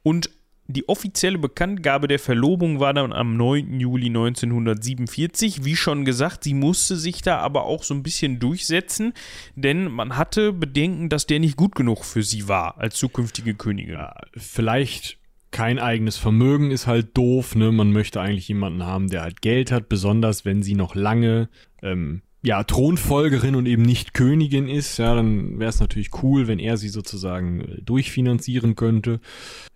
Und 0.03 0.29
die 0.67 0.89
offizielle 0.89 1.37
Bekanntgabe 1.37 2.07
der 2.07 2.19
Verlobung 2.19 2.79
war 2.79 2.93
dann 2.93 3.13
am 3.13 3.37
9. 3.37 3.79
Juli 3.79 4.07
1947. 4.07 5.63
Wie 5.63 5.75
schon 5.75 6.05
gesagt, 6.05 6.43
sie 6.43 6.55
musste 6.55 6.95
sich 6.95 7.21
da 7.21 7.37
aber 7.37 7.65
auch 7.65 7.83
so 7.83 7.93
ein 7.93 8.03
bisschen 8.03 8.39
durchsetzen, 8.39 9.13
denn 9.55 9.91
man 9.91 10.17
hatte 10.17 10.53
Bedenken, 10.53 11.09
dass 11.09 11.27
der 11.27 11.39
nicht 11.39 11.55
gut 11.55 11.75
genug 11.75 12.03
für 12.03 12.23
sie 12.23 12.47
war 12.47 12.79
als 12.79 12.95
zukünftige 12.95 13.53
Königin. 13.53 13.93
Ja, 13.93 14.15
vielleicht 14.35 15.19
kein 15.51 15.79
eigenes 15.79 16.17
Vermögen 16.17 16.71
ist 16.71 16.87
halt 16.87 17.15
doof, 17.15 17.55
ne? 17.55 17.71
Man 17.71 17.91
möchte 17.91 18.19
eigentlich 18.19 18.47
jemanden 18.47 18.83
haben, 18.83 19.09
der 19.09 19.21
halt 19.21 19.41
Geld 19.41 19.71
hat, 19.71 19.87
besonders 19.87 20.43
wenn 20.43 20.63
sie 20.63 20.75
noch 20.75 20.95
lange 20.95 21.47
ähm, 21.81 22.23
ja, 22.45 22.63
Thronfolgerin 22.63 23.55
und 23.55 23.65
eben 23.65 23.81
nicht 23.81 24.13
Königin 24.13 24.69
ist, 24.69 24.97
ja, 24.97 25.15
dann 25.15 25.59
wäre 25.59 25.69
es 25.69 25.79
natürlich 25.79 26.11
cool, 26.21 26.47
wenn 26.47 26.59
er 26.59 26.77
sie 26.77 26.89
sozusagen 26.89 27.61
äh, 27.61 27.81
durchfinanzieren 27.81 28.75
könnte. 28.75 29.19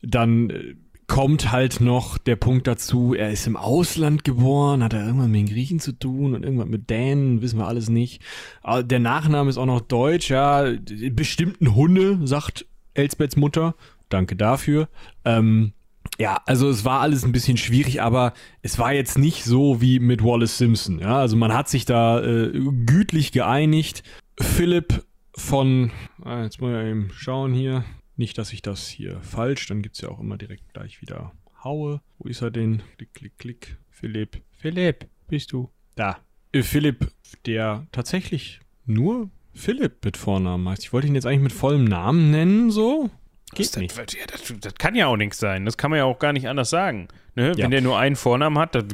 Dann 0.03 0.51
äh, 0.51 0.75
kommt 1.07 1.51
halt 1.51 1.81
noch 1.81 2.19
der 2.19 2.35
Punkt 2.35 2.67
dazu, 2.67 3.15
er 3.15 3.31
ist 3.31 3.47
im 3.47 3.57
Ausland 3.57 4.23
geboren, 4.23 4.83
hat 4.83 4.93
er 4.93 5.03
irgendwann 5.03 5.31
mit 5.31 5.39
den 5.39 5.53
Griechen 5.53 5.79
zu 5.79 5.93
tun 5.93 6.35
und 6.35 6.43
irgendwann 6.43 6.69
mit 6.69 6.91
Dänen, 6.91 7.41
wissen 7.41 7.57
wir 7.57 7.67
alles 7.67 7.89
nicht. 7.89 8.21
Aber 8.61 8.83
der 8.83 8.99
Nachname 8.99 9.49
ist 9.49 9.57
auch 9.57 9.65
noch 9.65 9.81
deutsch, 9.81 10.29
ja, 10.29 10.71
bestimmten 11.11 11.73
Hunde, 11.73 12.19
sagt 12.25 12.67
Elsbeths 12.93 13.35
Mutter. 13.35 13.73
Danke 14.09 14.35
dafür. 14.35 14.89
Ähm, 15.25 15.73
ja, 16.19 16.41
also 16.45 16.69
es 16.69 16.83
war 16.83 16.99
alles 16.99 17.23
ein 17.23 17.31
bisschen 17.31 17.55
schwierig, 17.55 18.01
aber 18.01 18.33
es 18.61 18.77
war 18.77 18.93
jetzt 18.93 19.17
nicht 19.17 19.45
so 19.45 19.79
wie 19.79 19.99
mit 19.99 20.21
Wallace 20.21 20.57
Simpson. 20.57 20.99
Ja, 20.99 21.17
also 21.17 21.37
man 21.37 21.53
hat 21.53 21.69
sich 21.69 21.85
da 21.85 22.21
äh, 22.21 22.51
gütlich 22.85 23.31
geeinigt. 23.31 24.03
Philipp 24.39 25.05
von, 25.35 25.91
ah, 26.21 26.43
jetzt 26.43 26.59
muss 26.59 26.71
ich 26.71 26.89
eben 26.89 27.09
schauen 27.13 27.53
hier, 27.53 27.85
nicht, 28.17 28.37
dass 28.37 28.51
ich 28.51 28.61
das 28.61 28.87
hier 28.87 29.21
falsch, 29.21 29.67
dann 29.67 29.81
gibt 29.81 29.95
es 29.95 30.01
ja 30.01 30.09
auch 30.09 30.19
immer 30.19 30.37
direkt 30.37 30.73
gleich 30.73 31.01
wieder 31.01 31.31
Haue. 31.63 32.01
Wo 32.17 32.27
ist 32.27 32.41
er 32.41 32.51
denn? 32.51 32.83
Klick, 32.97 33.13
klick, 33.13 33.37
klick. 33.37 33.77
Philipp. 33.89 34.41
Philipp, 34.51 35.07
bist 35.29 35.53
du? 35.53 35.69
Da. 35.95 36.17
Äh, 36.51 36.63
Philipp, 36.63 37.11
der 37.45 37.87
tatsächlich 37.93 38.59
nur 38.85 39.29
Philipp 39.53 40.03
mit 40.03 40.17
Vornamen 40.17 40.67
heißt. 40.67 40.83
Ich 40.83 40.91
wollte 40.91 41.07
ihn 41.07 41.15
jetzt 41.15 41.25
eigentlich 41.25 41.43
mit 41.43 41.53
vollem 41.53 41.85
Namen 41.85 42.31
nennen, 42.31 42.71
so. 42.71 43.09
Geht 43.55 43.67
das, 43.67 43.77
nicht. 43.77 43.97
Das, 43.97 44.13
ja, 44.13 44.25
das, 44.27 44.53
das, 44.59 44.75
kann 44.75 44.95
ja 44.95 45.07
auch 45.07 45.17
nichts 45.17 45.39
sein. 45.39 45.65
Das 45.65 45.77
kann 45.77 45.91
man 45.91 45.97
ja 45.97 46.05
auch 46.05 46.19
gar 46.19 46.33
nicht 46.33 46.47
anders 46.47 46.69
sagen. 46.69 47.07
Ne? 47.35 47.53
Ja. 47.55 47.63
Wenn 47.63 47.71
der 47.71 47.81
nur 47.81 47.97
einen 47.97 48.15
Vornamen 48.15 48.57
hat, 48.57 48.75
dann 48.75 48.87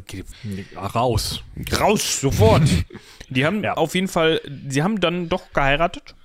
raus. 0.78 1.44
Raus, 1.80 2.22
sofort. 2.22 2.64
die 3.30 3.46
haben 3.46 3.64
ja. 3.64 3.74
auf 3.74 3.96
jeden 3.96 4.08
Fall, 4.08 4.42
sie 4.68 4.84
haben 4.84 5.00
dann 5.00 5.30
doch 5.30 5.52
geheiratet. 5.54 6.16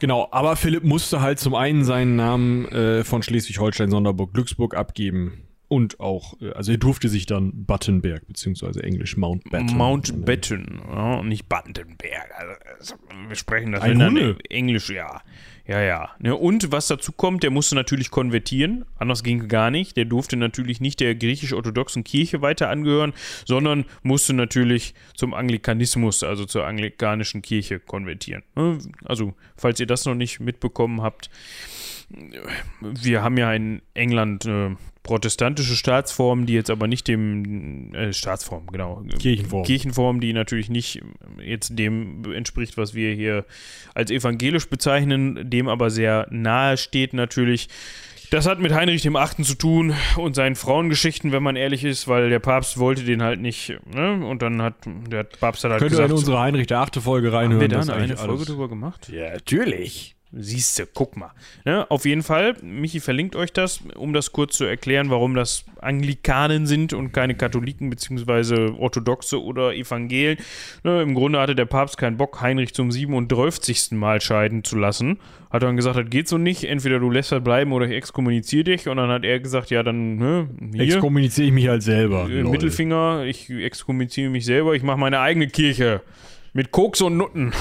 Genau, 0.00 0.28
aber 0.30 0.56
Philipp 0.56 0.82
musste 0.82 1.20
halt 1.20 1.38
zum 1.38 1.54
einen 1.54 1.84
seinen 1.84 2.16
Namen 2.16 2.66
äh, 2.68 3.04
von 3.04 3.22
Schleswig-Holstein-Sonderburg-Glücksburg 3.22 4.74
abgeben. 4.74 5.44
Und 5.68 6.00
auch, 6.00 6.40
äh, 6.40 6.50
also 6.52 6.72
er 6.72 6.78
durfte 6.78 7.08
sich 7.08 7.26
dann 7.26 7.64
Battenberg, 7.64 8.26
beziehungsweise 8.26 8.82
englisch 8.82 9.16
Mountbatten. 9.16 9.76
Mountbatten, 9.76 10.82
ja, 10.88 11.22
nicht 11.22 11.48
Battenberg. 11.48 12.28
Also, 12.78 12.94
wir 13.28 13.36
sprechen 13.36 13.72
das 13.72 13.82
Ein 13.82 14.04
Hunde. 14.04 14.36
Englisch, 14.48 14.90
ja. 14.90 15.20
Ja, 15.70 15.80
ja. 15.80 16.10
Ne, 16.18 16.34
und 16.34 16.72
was 16.72 16.88
dazu 16.88 17.12
kommt, 17.12 17.44
der 17.44 17.52
musste 17.52 17.76
natürlich 17.76 18.10
konvertieren. 18.10 18.84
Anders 18.98 19.22
ging 19.22 19.46
gar 19.46 19.70
nicht. 19.70 19.96
Der 19.96 20.04
durfte 20.04 20.36
natürlich 20.36 20.80
nicht 20.80 20.98
der 20.98 21.14
griechisch-orthodoxen 21.14 22.02
Kirche 22.02 22.42
weiter 22.42 22.68
angehören, 22.70 23.12
sondern 23.46 23.84
musste 24.02 24.32
natürlich 24.32 24.94
zum 25.14 25.32
Anglikanismus, 25.32 26.24
also 26.24 26.44
zur 26.44 26.66
anglikanischen 26.66 27.40
Kirche 27.40 27.78
konvertieren. 27.78 28.42
Ne, 28.56 28.78
Also, 29.04 29.34
falls 29.56 29.78
ihr 29.78 29.86
das 29.86 30.06
noch 30.06 30.16
nicht 30.16 30.40
mitbekommen 30.40 31.02
habt, 31.02 31.30
wir 32.80 33.22
haben 33.22 33.36
ja 33.36 33.52
in 33.52 33.82
England 33.94 34.44
äh, 34.46 34.70
protestantische 35.02 35.76
Staatsformen, 35.76 36.46
die 36.46 36.54
jetzt 36.54 36.70
aber 36.70 36.86
nicht 36.86 37.08
dem 37.08 37.94
äh, 37.94 38.12
Staatsform, 38.12 38.66
genau. 38.66 39.02
Kirchenform. 39.18 39.64
Kirchenform, 39.64 40.20
die 40.20 40.32
natürlich 40.32 40.68
nicht 40.68 41.00
jetzt 41.42 41.78
dem 41.78 42.24
entspricht, 42.32 42.76
was 42.76 42.94
wir 42.94 43.14
hier 43.14 43.44
als 43.94 44.10
evangelisch 44.10 44.68
bezeichnen, 44.68 45.48
dem 45.48 45.68
aber 45.68 45.90
sehr 45.90 46.26
nahe 46.30 46.76
steht 46.76 47.12
natürlich. 47.14 47.68
Das 48.30 48.46
hat 48.46 48.60
mit 48.60 48.72
Heinrich 48.72 49.02
dem 49.02 49.16
Achten 49.16 49.42
zu 49.42 49.56
tun 49.56 49.92
und 50.16 50.36
seinen 50.36 50.54
Frauengeschichten, 50.54 51.32
wenn 51.32 51.42
man 51.42 51.56
ehrlich 51.56 51.82
ist, 51.82 52.06
weil 52.06 52.30
der 52.30 52.38
Papst 52.38 52.78
wollte 52.78 53.02
den 53.02 53.22
halt 53.22 53.40
nicht, 53.40 53.76
ne? 53.92 54.24
Und 54.24 54.42
dann 54.42 54.62
hat 54.62 54.74
der 54.86 55.24
Papst 55.24 55.64
hat 55.64 55.72
halt 55.72 55.80
Könnt 55.80 55.90
ihr 55.92 55.96
gesagt, 55.96 56.10
in 56.10 56.16
unsere 56.16 56.38
Heinrich 56.38 56.68
der 56.68 56.78
Achte 56.78 57.00
Folge 57.00 57.32
reinhören? 57.32 57.60
haben 57.62 57.88
wir 57.88 57.94
da 57.94 57.94
eine, 57.94 58.16
Folge 58.16 58.32
alles- 58.34 58.46
drüber 58.46 58.68
gemacht? 58.68 59.08
Ja, 59.12 59.32
natürlich. 59.32 60.14
Siehste, 60.32 60.86
guck 60.86 61.16
mal. 61.16 61.32
Ne, 61.64 61.90
auf 61.90 62.04
jeden 62.04 62.22
Fall, 62.22 62.54
Michi 62.62 63.00
verlinkt 63.00 63.34
euch 63.34 63.52
das, 63.52 63.80
um 63.96 64.12
das 64.12 64.30
kurz 64.30 64.56
zu 64.56 64.64
erklären, 64.64 65.10
warum 65.10 65.34
das 65.34 65.64
Anglikanen 65.80 66.66
sind 66.68 66.92
und 66.92 67.12
keine 67.12 67.34
Katholiken 67.34 67.90
beziehungsweise 67.90 68.74
Orthodoxe 68.78 69.42
oder 69.42 69.74
Evangelen. 69.74 70.38
Ne, 70.84 71.02
Im 71.02 71.14
Grunde 71.14 71.40
hatte 71.40 71.56
der 71.56 71.64
Papst 71.64 71.98
keinen 71.98 72.16
Bock, 72.16 72.40
Heinrich 72.40 72.74
zum 72.74 72.92
37. 72.92 73.90
Mal 73.92 74.20
scheiden 74.20 74.62
zu 74.62 74.76
lassen. 74.76 75.18
Hat 75.50 75.64
dann 75.64 75.74
gesagt, 75.74 75.96
das 75.96 76.08
geht 76.08 76.28
so 76.28 76.38
nicht, 76.38 76.62
entweder 76.62 77.00
du 77.00 77.10
lässt 77.10 77.32
das 77.32 77.42
bleiben 77.42 77.72
oder 77.72 77.86
ich 77.86 77.92
exkommuniziere 77.92 78.64
dich. 78.64 78.88
Und 78.88 78.98
dann 78.98 79.10
hat 79.10 79.24
er 79.24 79.40
gesagt, 79.40 79.70
ja, 79.70 79.82
dann 79.82 80.14
ne, 80.14 80.48
Exkommuniziere 80.74 81.48
ich 81.48 81.52
mich 81.52 81.66
halt 81.66 81.82
selber. 81.82 82.28
äh. 82.30 82.44
Mittelfinger, 82.44 83.24
ich 83.24 83.50
exkommuniziere 83.50 84.30
mich 84.30 84.44
selber, 84.44 84.74
ich 84.74 84.84
mache 84.84 84.98
meine 84.98 85.18
eigene 85.18 85.48
Kirche 85.48 86.02
mit 86.52 86.70
Koks 86.70 87.00
und 87.00 87.16
Nutten. 87.16 87.52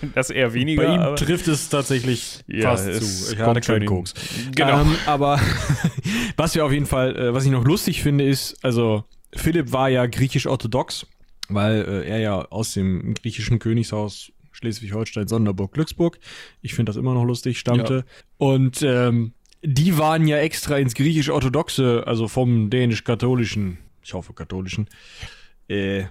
das 0.14 0.30
eher 0.30 0.54
weniger. 0.54 0.82
Bei 0.84 0.94
ihm 0.94 1.16
trifft 1.16 1.48
es 1.48 1.68
tatsächlich 1.68 2.44
Ja, 2.46 2.70
fast 2.70 2.88
es 2.88 3.28
zu. 3.28 3.34
Ich 3.34 3.40
hatte 3.40 3.60
keinen 3.60 3.86
Koks. 3.86 4.14
Genau. 4.54 4.80
Ähm, 4.82 4.96
aber 5.06 5.40
was 6.36 6.54
wir 6.54 6.64
auf 6.64 6.72
jeden 6.72 6.86
Fall, 6.86 7.16
äh, 7.16 7.34
was 7.34 7.44
ich 7.44 7.50
noch 7.50 7.64
lustig 7.64 8.02
finde, 8.02 8.24
ist, 8.24 8.56
also 8.64 9.04
Philipp 9.34 9.72
war 9.72 9.88
ja 9.88 10.06
griechisch-orthodox, 10.06 11.06
weil 11.48 11.82
äh, 11.82 12.08
er 12.08 12.18
ja 12.18 12.42
aus 12.46 12.72
dem 12.72 13.14
griechischen 13.14 13.58
Königshaus 13.58 14.32
Schleswig-Holstein, 14.52 15.28
Sonderburg, 15.28 15.72
Glücksburg, 15.72 16.18
ich 16.60 16.74
finde 16.74 16.90
das 16.90 16.96
immer 16.96 17.14
noch 17.14 17.24
lustig, 17.24 17.58
stammte. 17.58 18.04
Und 18.38 18.82
ähm, 18.82 19.32
die 19.62 19.96
waren 19.98 20.26
ja 20.26 20.38
extra 20.38 20.78
ins 20.78 20.94
griechisch-orthodoxe, 20.94 22.04
also 22.06 22.28
vom 22.28 22.68
dänisch-katholischen, 22.70 23.78
ich 24.02 24.14
hoffe 24.14 24.32
katholischen, 24.34 24.88
äh, 25.68 26.04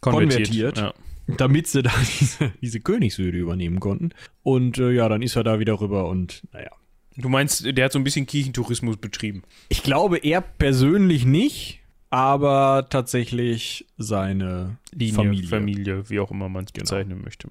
konvertiert. 0.00 0.78
Ja. 0.78 0.94
Damit 1.26 1.66
sie 1.66 1.82
da 1.82 1.92
diese, 2.20 2.52
diese 2.60 2.80
Königshöhle 2.80 3.38
übernehmen 3.38 3.80
konnten. 3.80 4.10
Und 4.42 4.78
äh, 4.78 4.92
ja, 4.92 5.08
dann 5.08 5.22
ist 5.22 5.36
er 5.36 5.44
da 5.44 5.58
wieder 5.58 5.80
rüber 5.80 6.08
und 6.08 6.42
naja. 6.52 6.70
Du 7.16 7.28
meinst, 7.28 7.64
der 7.64 7.84
hat 7.84 7.92
so 7.92 7.98
ein 8.00 8.04
bisschen 8.04 8.26
Kirchentourismus 8.26 8.96
betrieben. 8.96 9.42
Ich 9.68 9.84
glaube, 9.84 10.18
er 10.18 10.40
persönlich 10.40 11.24
nicht, 11.24 11.80
aber 12.10 12.88
tatsächlich 12.90 13.86
seine 13.98 14.78
Linie, 14.92 15.14
Familie. 15.14 15.48
Familie, 15.48 16.10
wie 16.10 16.18
auch 16.18 16.32
immer 16.32 16.48
man 16.48 16.64
es 16.64 16.72
bezeichnen 16.72 17.22
möchte. 17.22 17.48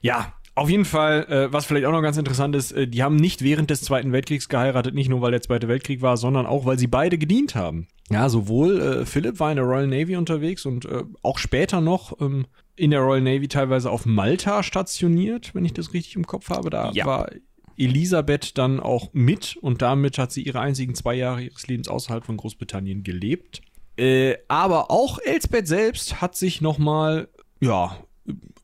Ja, 0.00 0.32
auf 0.54 0.70
jeden 0.70 0.84
Fall, 0.84 1.24
äh, 1.28 1.52
was 1.52 1.66
vielleicht 1.66 1.86
auch 1.86 1.92
noch 1.92 2.02
ganz 2.02 2.16
interessant 2.16 2.56
ist, 2.56 2.72
äh, 2.72 2.88
die 2.88 3.02
haben 3.02 3.16
nicht 3.16 3.42
während 3.42 3.70
des 3.70 3.82
Zweiten 3.82 4.10
Weltkriegs 4.10 4.48
geheiratet, 4.48 4.94
nicht 4.94 5.08
nur 5.08 5.20
weil 5.20 5.30
der 5.30 5.42
Zweite 5.42 5.68
Weltkrieg 5.68 6.02
war, 6.02 6.16
sondern 6.16 6.46
auch 6.46 6.66
weil 6.66 6.78
sie 6.78 6.88
beide 6.88 7.16
gedient 7.16 7.54
haben. 7.54 7.86
Ja, 8.10 8.28
sowohl 8.28 8.80
äh, 8.80 9.06
Philipp 9.06 9.38
war 9.38 9.50
in 9.50 9.56
der 9.56 9.64
Royal 9.66 9.86
Navy 9.86 10.16
unterwegs 10.16 10.64
und 10.64 10.84
äh, 10.86 11.04
auch 11.22 11.38
später 11.38 11.80
noch 11.80 12.18
ähm, 12.20 12.46
in 12.74 12.90
der 12.90 13.00
Royal 13.00 13.20
Navy 13.20 13.48
teilweise 13.48 13.90
auf 13.90 14.06
Malta 14.06 14.62
stationiert, 14.62 15.54
wenn 15.54 15.64
ich 15.64 15.74
das 15.74 15.92
richtig 15.92 16.16
im 16.16 16.26
Kopf 16.26 16.48
habe. 16.48 16.70
Da 16.70 16.90
Ja. 16.92 17.04
war 17.04 17.30
Elisabeth 17.76 18.56
dann 18.58 18.80
auch 18.80 19.10
mit 19.12 19.56
und 19.56 19.82
damit 19.82 20.18
hat 20.18 20.32
sie 20.32 20.42
ihre 20.42 20.60
einzigen 20.60 20.94
zwei 20.94 21.14
Jahre 21.14 21.42
ihres 21.42 21.66
Lebens 21.66 21.88
außerhalb 21.88 22.24
von 22.24 22.36
Großbritannien 22.36 23.02
gelebt. 23.02 23.60
Äh, 23.96 24.36
aber 24.48 24.90
auch 24.90 25.18
Elsbeth 25.24 25.68
selbst 25.68 26.20
hat 26.20 26.36
sich 26.36 26.60
nochmal, 26.60 27.28
ja, 27.60 27.96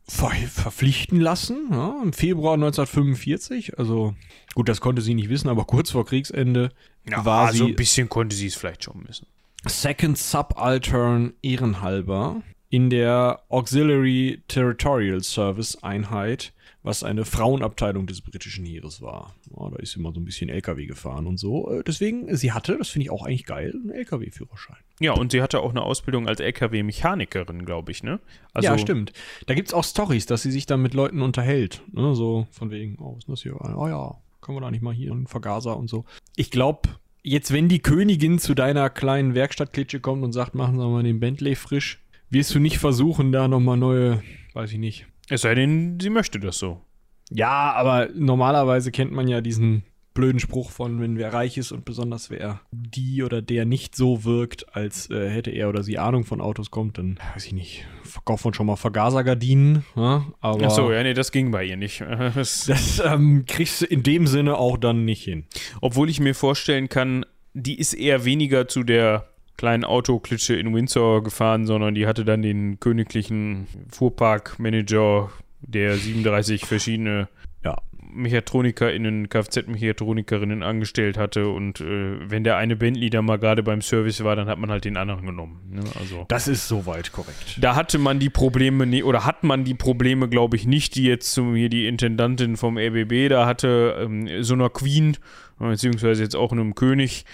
ver 0.07 0.31
verpflichten 0.49 1.21
lassen, 1.21 1.69
ja, 1.71 2.01
im 2.03 2.13
Februar 2.13 2.55
1945. 2.55 3.79
Also 3.79 4.15
gut, 4.55 4.69
das 4.69 4.81
konnte 4.81 5.03
sie 5.03 5.15
nicht 5.15 5.29
wissen, 5.29 5.49
aber 5.49 5.65
kurz 5.65 5.91
vor 5.91 6.05
Kriegsende 6.07 6.71
war 7.05 7.47
also 7.49 7.65
sie 7.67 7.73
ein 7.73 7.77
bisschen 7.77 8.09
konnte 8.09 8.37
sie 8.37 8.47
es 8.47 8.55
vielleicht 8.55 8.85
schon 8.85 9.07
wissen. 9.09 9.27
Second 9.67 10.19
Subaltern 10.19 11.33
ehrenhalber 11.43 12.43
in 12.69 12.91
der 12.91 13.41
Auxiliary 13.49 14.43
Territorial 14.49 15.23
Service 15.23 15.83
Einheit, 15.83 16.53
was 16.83 17.03
eine 17.03 17.25
Frauenabteilung 17.25 18.07
des 18.07 18.21
britischen 18.21 18.67
Heeres 18.67 19.01
war. 19.01 19.35
Ja, 19.57 19.71
da 19.71 19.77
ist 19.77 19.93
sie 19.93 20.01
mal 20.01 20.13
so 20.13 20.21
ein 20.21 20.25
bisschen 20.25 20.51
LKW 20.51 20.87
gefahren 20.87 21.27
und 21.27 21.39
so. 21.39 21.71
Äh, 21.71 21.83
Deswegen, 21.83 22.37
sie 22.37 22.53
hatte, 22.53 22.77
das 22.77 22.91
finde 22.91 23.05
ich 23.05 23.11
auch 23.11 23.25
eigentlich 23.25 23.47
geil, 23.47 23.73
einen 23.73 23.91
LKW-Führerschein. 23.91 24.77
Ja, 25.01 25.13
und 25.13 25.33
sie 25.33 25.41
hatte 25.41 25.61
auch 25.61 25.71
eine 25.71 25.83
Ausbildung 25.83 26.29
als 26.29 26.41
LKW-Mechanikerin, 26.41 27.65
glaube 27.65 27.91
ich, 27.91 28.03
ne? 28.03 28.21
Also, 28.53 28.69
ja, 28.69 28.77
stimmt. 28.77 29.13
Da 29.47 29.55
gibt 29.55 29.69
es 29.69 29.75
auch 29.75 29.85
Stories, 29.85 30.27
dass 30.27 30.43
sie 30.43 30.51
sich 30.51 30.67
dann 30.67 30.83
mit 30.83 30.95
Leuten 30.95 31.23
unterhält. 31.23 31.81
Ne? 31.93 32.15
So 32.15 32.47
von 32.51 32.71
wegen, 32.71 32.99
oh, 33.01 33.15
was 33.15 33.25
ist 33.25 33.29
das 33.29 33.43
hier? 33.43 33.59
Oh 33.61 33.89
ja, 33.89 34.17
können 34.43 34.59
wir 34.59 34.61
da 34.61 34.71
nicht 34.71 34.83
mal 34.83 34.93
hier 34.93 35.13
einen 35.13 35.27
Vergaser 35.27 35.77
und 35.77 35.89
so. 35.89 36.05
Ich 36.37 36.51
glaube, 36.51 36.89
jetzt, 37.25 37.53
wenn 37.53 37.69
die 37.69 37.81
Königin 37.81 38.39
zu 38.39 38.55
deiner 38.55 38.91
kleinen 38.91 39.35
Werkstattklitsche 39.35 39.99
kommt 39.99 40.23
und 40.23 40.33
sagt, 40.33 40.55
machen 40.55 40.79
Sie 40.79 40.87
mal 40.87 41.03
den 41.03 41.19
Bentley 41.19 41.57
frisch, 41.57 42.01
wirst 42.31 42.55
du 42.55 42.61
nicht 42.61 42.79
versuchen, 42.79 43.33
da 43.33 43.49
nochmal 43.49 43.77
neue, 43.77 44.23
weiß 44.53 44.73
ich 44.73 44.79
nicht. 44.79 45.07
Es 45.29 45.41
sei 45.41 45.55
denn, 45.55 45.99
sie 46.01 46.11
möchte 46.11 46.39
das 46.39 46.59
so. 46.59 46.83
Ja, 47.31 47.73
aber 47.73 48.11
normalerweise 48.15 48.93
kennt 48.93 49.11
man 49.11 49.27
ja 49.27 49.41
diesen 49.41 49.83
blöden 50.15 50.39
Spruch 50.39 50.71
von, 50.71 51.01
wenn 51.01 51.19
wer 51.19 51.33
reich 51.33 51.59
ist 51.59 51.73
und 51.73 51.85
besonders 51.85 52.31
wer 52.31 52.61
die 52.71 53.23
oder 53.23 53.43
der 53.43 53.65
nicht 53.65 53.97
so 53.97 54.25
wirkt, 54.25 54.75
als 54.75 55.11
äh, 55.11 55.29
hätte 55.29 55.51
er 55.51 55.69
oder 55.69 55.83
sie 55.83 55.99
Ahnung 55.99 56.25
von 56.25 56.41
Autos 56.41 56.71
kommt, 56.71 56.99
dann 56.99 57.19
weiß 57.35 57.47
ich 57.47 57.53
nicht, 57.53 57.85
verkauft 58.05 58.45
man 58.45 58.55
schon 58.55 58.67
mal 58.67 58.77
Vergasergardinen, 58.77 59.85
ja, 59.97 60.25
aber 60.41 60.67
Ach 60.67 60.71
so, 60.71 60.93
ja, 60.93 61.03
nee, 61.03 61.15
das 61.15 61.33
ging 61.33 61.51
bei 61.51 61.65
ihr 61.65 61.77
nicht. 61.77 62.03
Das, 62.35 62.67
das 62.67 63.03
ähm, 63.05 63.45
kriegst 63.47 63.83
du 63.83 63.87
in 63.87 64.03
dem 64.03 64.27
Sinne 64.27 64.57
auch 64.57 64.77
dann 64.77 65.05
nicht 65.05 65.25
hin. 65.25 65.45
obwohl 65.81 66.09
ich 66.09 66.21
mir 66.21 66.35
vorstellen 66.35 66.89
kann, 66.89 67.27
die 67.53 67.79
ist 67.79 67.93
eher 67.93 68.25
weniger 68.25 68.67
zu 68.67 68.83
der 68.83 69.29
kleinen 69.57 69.85
Autoklitsche 69.85 70.55
in 70.55 70.75
Windsor 70.75 71.23
gefahren, 71.23 71.67
sondern 71.67 71.95
die 71.95 72.07
hatte 72.07 72.25
dann 72.25 72.43
den 72.43 72.81
königlichen 72.81 73.67
Fuhrparkmanager, 73.91 75.31
der 75.61 75.97
37 75.97 76.67
verschiedene 76.67 77.29
Ja. 77.65 77.77
MechatronikerInnen, 78.15 79.29
Kfz-Mechatronikerinnen 79.29 80.63
angestellt 80.63 81.19
hatte 81.19 81.49
und 81.49 81.81
äh, 81.81 82.31
wenn 82.31 82.45
der 82.45 82.57
eine 82.57 82.77
Bentley 82.77 83.11
dann 83.11 83.25
mal 83.25 83.39
gerade 83.39 83.63
beim 83.63 83.83
Service 83.83 84.25
war, 84.25 84.37
dann 84.37 84.49
hat 84.49 84.59
man 84.59 84.71
halt 84.71 84.85
den 84.85 84.97
anderen 84.97 85.27
genommen. 85.27 85.61
Ne? 85.71 85.83
Also 85.99 86.25
Das 86.29 86.49
ist 86.49 86.69
soweit 86.69 87.13
korrekt. 87.13 87.59
da 87.61 87.75
hatte 87.75 87.99
man 87.99 88.19
die 88.19 88.31
Probleme 88.31 88.87
nie, 88.87 89.03
oder 89.03 89.25
hat 89.25 89.45
man 89.45 89.65
die 89.65 89.75
Probleme, 89.75 90.29
glaube 90.29 90.57
ich, 90.57 90.67
nicht, 90.67 90.95
die 90.95 91.05
jetzt 91.05 91.33
zum, 91.33 91.55
hier 91.55 91.69
die 91.69 91.87
Intendantin 91.87 92.57
vom 92.57 92.79
RBB 92.79 93.29
da 93.29 93.47
hatte, 93.47 93.97
ähm, 94.01 94.43
so 94.43 94.55
einer 94.55 94.71
Queen, 94.71 95.17
äh, 95.61 95.69
beziehungsweise 95.69 96.23
jetzt 96.23 96.37
auch 96.37 96.53
einem 96.53 96.75
König. 96.75 97.25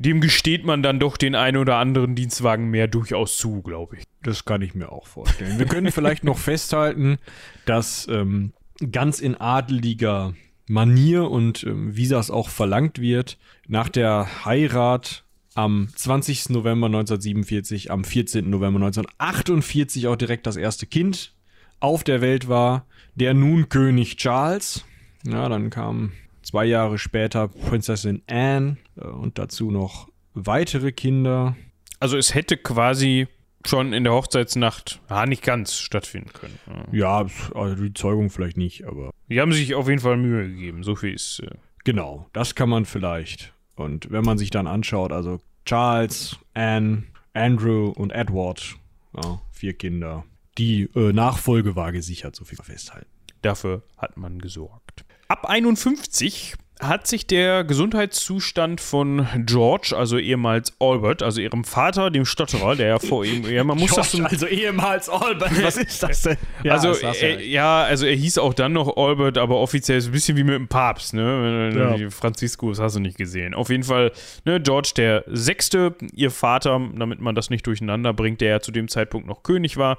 Dem 0.00 0.20
gesteht 0.20 0.64
man 0.64 0.84
dann 0.84 1.00
doch 1.00 1.16
den 1.16 1.34
einen 1.34 1.56
oder 1.56 1.76
anderen 1.76 2.14
Dienstwagen 2.14 2.70
mehr 2.70 2.86
durchaus 2.86 3.36
zu, 3.36 3.62
glaube 3.62 3.96
ich. 3.96 4.04
Das 4.22 4.44
kann 4.44 4.62
ich 4.62 4.76
mir 4.76 4.92
auch 4.92 5.08
vorstellen. 5.08 5.58
Wir 5.58 5.66
können 5.66 5.90
vielleicht 5.90 6.22
noch 6.22 6.38
festhalten, 6.38 7.18
dass 7.64 8.06
ähm, 8.08 8.52
ganz 8.92 9.20
in 9.20 9.34
adeliger 9.34 10.34
Manier 10.68 11.30
und 11.30 11.64
ähm, 11.64 11.96
wie 11.96 12.08
das 12.08 12.30
auch 12.30 12.48
verlangt 12.48 13.00
wird, 13.00 13.38
nach 13.66 13.88
der 13.88 14.44
Heirat 14.44 15.24
am 15.54 15.88
20. 15.94 16.50
November 16.50 16.86
1947, 16.86 17.90
am 17.90 18.04
14. 18.04 18.48
November 18.48 18.78
1948 18.78 20.06
auch 20.06 20.16
direkt 20.16 20.46
das 20.46 20.56
erste 20.56 20.86
Kind 20.86 21.32
auf 21.80 22.04
der 22.04 22.20
Welt 22.20 22.48
war 22.48 22.86
der 23.14 23.34
nun 23.34 23.68
König 23.68 24.16
Charles. 24.16 24.84
Ja, 25.24 25.48
dann 25.48 25.70
kam 25.70 26.12
zwei 26.42 26.64
Jahre 26.64 26.98
später 26.98 27.48
Prinzessin 27.48 28.22
Anne 28.26 28.76
äh, 28.96 29.06
und 29.06 29.38
dazu 29.38 29.70
noch 29.70 30.08
weitere 30.34 30.92
Kinder. 30.92 31.56
Also 32.00 32.16
es 32.16 32.34
hätte 32.34 32.56
quasi 32.56 33.26
schon 33.66 33.92
in 33.92 34.04
der 34.04 34.12
Hochzeitsnacht, 34.12 35.00
ah, 35.08 35.26
nicht 35.26 35.42
ganz 35.42 35.78
stattfinden 35.78 36.32
können. 36.32 36.58
Ja, 36.92 37.26
also 37.54 37.74
die 37.74 37.94
Zeugung 37.94 38.30
vielleicht 38.30 38.56
nicht, 38.56 38.86
aber. 38.86 39.10
Die 39.28 39.40
haben 39.40 39.52
sich 39.52 39.74
auf 39.74 39.88
jeden 39.88 40.00
Fall 40.00 40.16
Mühe 40.16 40.48
gegeben, 40.48 40.82
so 40.82 40.94
viel 40.94 41.14
ist. 41.14 41.40
Äh 41.40 41.50
genau, 41.84 42.28
das 42.32 42.54
kann 42.54 42.68
man 42.68 42.84
vielleicht. 42.84 43.52
Und 43.74 44.10
wenn 44.10 44.24
man 44.24 44.38
sich 44.38 44.50
dann 44.50 44.66
anschaut, 44.66 45.12
also 45.12 45.40
Charles, 45.64 46.36
Anne, 46.54 47.04
Andrew 47.34 47.90
und 47.90 48.10
Edward, 48.10 48.76
ja, 49.14 49.40
vier 49.52 49.74
Kinder. 49.74 50.24
Die 50.56 50.88
äh, 50.94 51.12
Nachfolge 51.12 51.76
war 51.76 51.92
gesichert, 51.92 52.34
so 52.34 52.44
viel 52.44 52.58
festhalten. 52.58 53.06
Dafür 53.42 53.82
hat 53.96 54.16
man 54.16 54.40
gesorgt. 54.40 55.04
Ab 55.28 55.44
51 55.44 56.56
hat 56.80 57.06
sich 57.06 57.26
der 57.26 57.64
Gesundheitszustand 57.64 58.80
von 58.80 59.26
George, 59.46 59.94
also 59.96 60.18
ehemals 60.18 60.72
Albert, 60.78 61.22
also 61.22 61.40
ihrem 61.40 61.64
Vater, 61.64 62.10
dem 62.10 62.24
Stotterer, 62.24 62.76
der 62.76 62.86
ja 62.88 62.98
vor 62.98 63.24
ihm, 63.24 63.44
ja, 63.48 63.64
man 63.64 63.78
muss 63.78 63.90
George, 63.90 64.08
das 64.10 64.12
so, 64.12 64.24
also 64.24 64.46
ehemals 64.46 65.08
Albert, 65.08 65.62
was 65.62 65.76
ist 65.76 66.02
das 66.02 66.22
denn? 66.22 66.36
Ja, 66.64 66.74
also 66.74 66.92
er, 66.92 67.40
ja, 67.44 67.82
also 67.82 68.06
er 68.06 68.14
hieß 68.14 68.38
auch 68.38 68.54
dann 68.54 68.72
noch 68.72 68.96
Albert, 68.96 69.38
aber 69.38 69.56
offiziell 69.56 69.98
ist 69.98 70.06
ein 70.06 70.12
bisschen 70.12 70.36
wie 70.36 70.44
mit 70.44 70.54
dem 70.54 70.68
Papst, 70.68 71.14
ne? 71.14 71.96
Ja. 71.98 72.10
Franziskus 72.10 72.80
hast 72.80 72.96
du 72.96 73.00
nicht 73.00 73.16
gesehen. 73.16 73.54
Auf 73.54 73.70
jeden 73.70 73.84
Fall, 73.84 74.12
ne, 74.44 74.60
George 74.60 74.92
der 74.96 75.24
Sechste, 75.26 75.94
ihr 76.12 76.30
Vater, 76.30 76.80
damit 76.96 77.20
man 77.20 77.34
das 77.34 77.50
nicht 77.50 77.66
durcheinander 77.66 78.12
bringt, 78.12 78.40
der 78.40 78.48
ja 78.48 78.60
zu 78.60 78.72
dem 78.72 78.88
Zeitpunkt 78.88 79.26
noch 79.26 79.42
König 79.42 79.76
war 79.76 79.98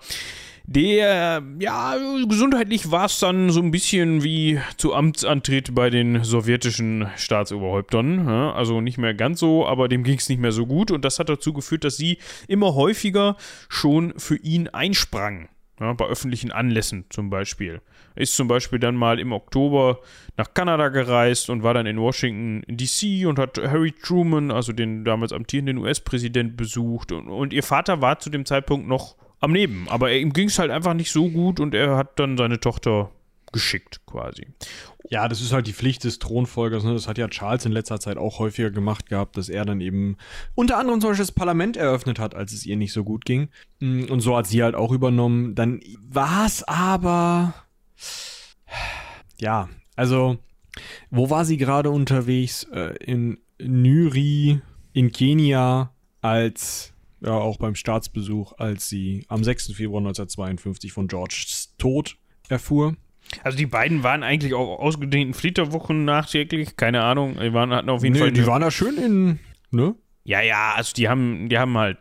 der, 0.72 1.42
ja, 1.60 1.96
gesundheitlich 2.28 2.92
war 2.92 3.06
es 3.06 3.18
dann 3.18 3.50
so 3.50 3.60
ein 3.60 3.72
bisschen 3.72 4.24
wie 4.24 4.60
zu 4.78 4.94
Amtsantritt 4.94 5.74
bei 5.74 5.90
den 5.90 6.24
sowjetischen 6.24 7.10
Staatsoberhäuptern. 7.18 8.28
Ja, 8.28 8.54
also 8.54 8.80
nicht 8.80 9.00
mehr 9.00 9.16
ganz 9.16 9.40
so, 9.40 9.66
aber 9.66 9.88
dem 9.88 10.04
ging 10.04 10.20
es 10.20 10.30
nicht 10.30 10.40
mehr 10.40 10.52
so 10.52 10.68
gut. 10.68 10.92
Und 10.92 11.04
das 11.06 11.18
hat 11.18 11.28
dazu 11.28 11.54
geführt, 11.54 11.86
dass 11.86 11.98
sie 11.98 12.20
immer 12.48 12.76
häufiger 12.76 13.36
schon 13.68 14.14
für 14.20 14.36
ihn 14.36 14.68
einsprang. 14.68 15.50
Ja, 15.80 15.94
bei 15.94 16.06
öffentlichen 16.06 16.52
Anlässen 16.52 17.06
zum 17.10 17.32
Beispiel. 17.32 17.82
Ist 18.14 18.36
zum 18.36 18.48
Beispiel 18.48 18.78
dann 18.78 18.96
mal 18.96 19.18
im 19.18 19.32
Oktober 19.32 20.00
nach 20.38 20.54
Kanada 20.54 20.90
gereist 20.90 21.50
und 21.50 21.64
war 21.64 21.74
dann 21.74 21.88
in 21.88 22.00
Washington 22.00 22.64
DC 22.68 23.26
und 23.26 23.40
hat 23.40 23.58
Harry 23.58 23.92
Truman, 23.94 24.52
also 24.52 24.72
den 24.72 25.04
damals 25.04 25.34
amtierenden 25.34 25.80
US-Präsident, 25.80 26.58
besucht. 26.58 27.12
Und, 27.12 27.28
und 27.28 27.54
ihr 27.54 27.64
Vater 27.64 28.02
war 28.02 28.20
zu 28.20 28.30
dem 28.30 28.46
Zeitpunkt 28.46 28.88
noch 28.88 29.16
am 29.40 29.54
Leben. 29.54 29.88
Aber 29.90 30.12
ihm 30.12 30.34
ging 30.34 30.48
es 30.48 30.60
halt 30.60 30.72
einfach 30.72 30.94
nicht 30.94 31.12
so 31.12 31.30
gut 31.30 31.60
und 31.60 31.74
er 31.74 31.96
hat 31.98 32.20
dann 32.20 32.38
seine 32.38 32.60
Tochter 32.60 33.12
geschickt 33.52 34.02
quasi. 34.06 34.48
Ja, 35.10 35.28
das 35.28 35.42
ist 35.42 35.54
halt 35.54 35.66
die 35.66 35.74
Pflicht 35.74 36.04
des 36.04 36.20
Thronfolgers. 36.20 36.84
Ne? 36.84 36.94
Das 36.94 37.08
hat 37.08 37.18
ja 37.18 37.28
Charles 37.28 37.66
in 37.66 37.72
letzter 37.72 38.00
Zeit 38.00 38.18
auch 38.18 38.40
häufiger 38.40 38.70
gemacht 38.70 39.08
gehabt, 39.08 39.38
dass 39.38 39.50
er 39.50 39.66
dann 39.66 39.82
eben 39.82 40.18
unter 40.56 40.78
anderem 40.78 41.00
das 41.00 41.32
Parlament 41.32 41.78
eröffnet 41.78 42.20
hat, 42.20 42.36
als 42.36 42.54
es 42.54 42.66
ihr 42.66 42.78
nicht 42.78 42.94
so 42.94 43.04
gut 43.04 43.26
ging. 43.26 43.50
Mm, 43.80 44.04
und 44.06 44.22
so 44.22 44.38
hat 44.38 44.46
sie 44.46 44.62
halt 44.62 44.76
auch 44.76 44.92
übernommen. 44.92 45.56
Dann 45.56 45.82
war 46.08 46.46
es 46.46 46.64
aber. 46.64 47.56
Ja, 49.40 49.70
also, 49.96 50.38
wo 51.10 51.30
war 51.30 51.44
sie 51.46 51.58
gerade 51.58 51.90
unterwegs? 51.90 52.66
Äh, 52.66 52.96
in 53.04 53.40
Nyri, 53.60 54.62
in 54.94 55.12
Kenia, 55.12 55.92
als 56.22 56.94
ja 57.22 57.34
auch 57.34 57.58
beim 57.58 57.76
Staatsbesuch, 57.76 58.54
als 58.58 58.90
sie 58.90 59.26
am 59.28 59.44
6. 59.44 59.74
Februar 59.74 60.00
1952 60.00 60.92
von 60.92 61.08
Georges 61.08 61.76
Tod 61.78 62.18
erfuhr. 62.48 62.96
Also 63.44 63.58
die 63.58 63.66
beiden 63.66 64.04
waren 64.04 64.24
eigentlich 64.24 64.54
auch 64.54 64.80
ausgedehnten 64.80 65.34
Flitterwochen 65.34 66.06
nachträglich, 66.06 66.78
keine 66.78 67.04
Ahnung, 67.04 67.38
die 67.40 67.54
waren 67.54 67.72
hatten 67.72 67.90
auf 67.90 68.04
jeden 68.04 68.14
nee, 68.14 68.20
Fall 68.20 68.32
die 68.32 68.46
waren 68.48 68.62
da 68.62 68.72
schön 68.72 68.98
in, 68.98 69.40
ne? 69.72 69.96
Ja, 70.24 70.42
ja, 70.42 70.74
also 70.76 70.94
die 70.94 71.10
haben 71.10 71.48
die 71.50 71.58
haben 71.58 71.78
halt 71.78 71.98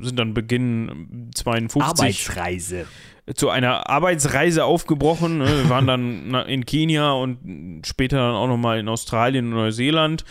sind 0.00 0.18
dann 0.18 0.34
Beginn 0.34 1.30
52 1.34 1.82
Arbeitsreise 1.82 2.86
zu 3.34 3.48
einer 3.48 3.88
Arbeitsreise 3.88 4.64
aufgebrochen, 4.64 5.38
ne? 5.38 5.46
wir 5.46 5.68
waren 5.68 5.86
dann 5.86 6.34
in 6.48 6.66
Kenia 6.66 7.12
und 7.12 7.82
später 7.86 8.16
dann 8.16 8.34
auch 8.34 8.48
noch 8.48 8.56
mal 8.56 8.78
in 8.78 8.88
Australien 8.88 9.46
und 9.46 9.52
Neuseeland. 9.52 10.24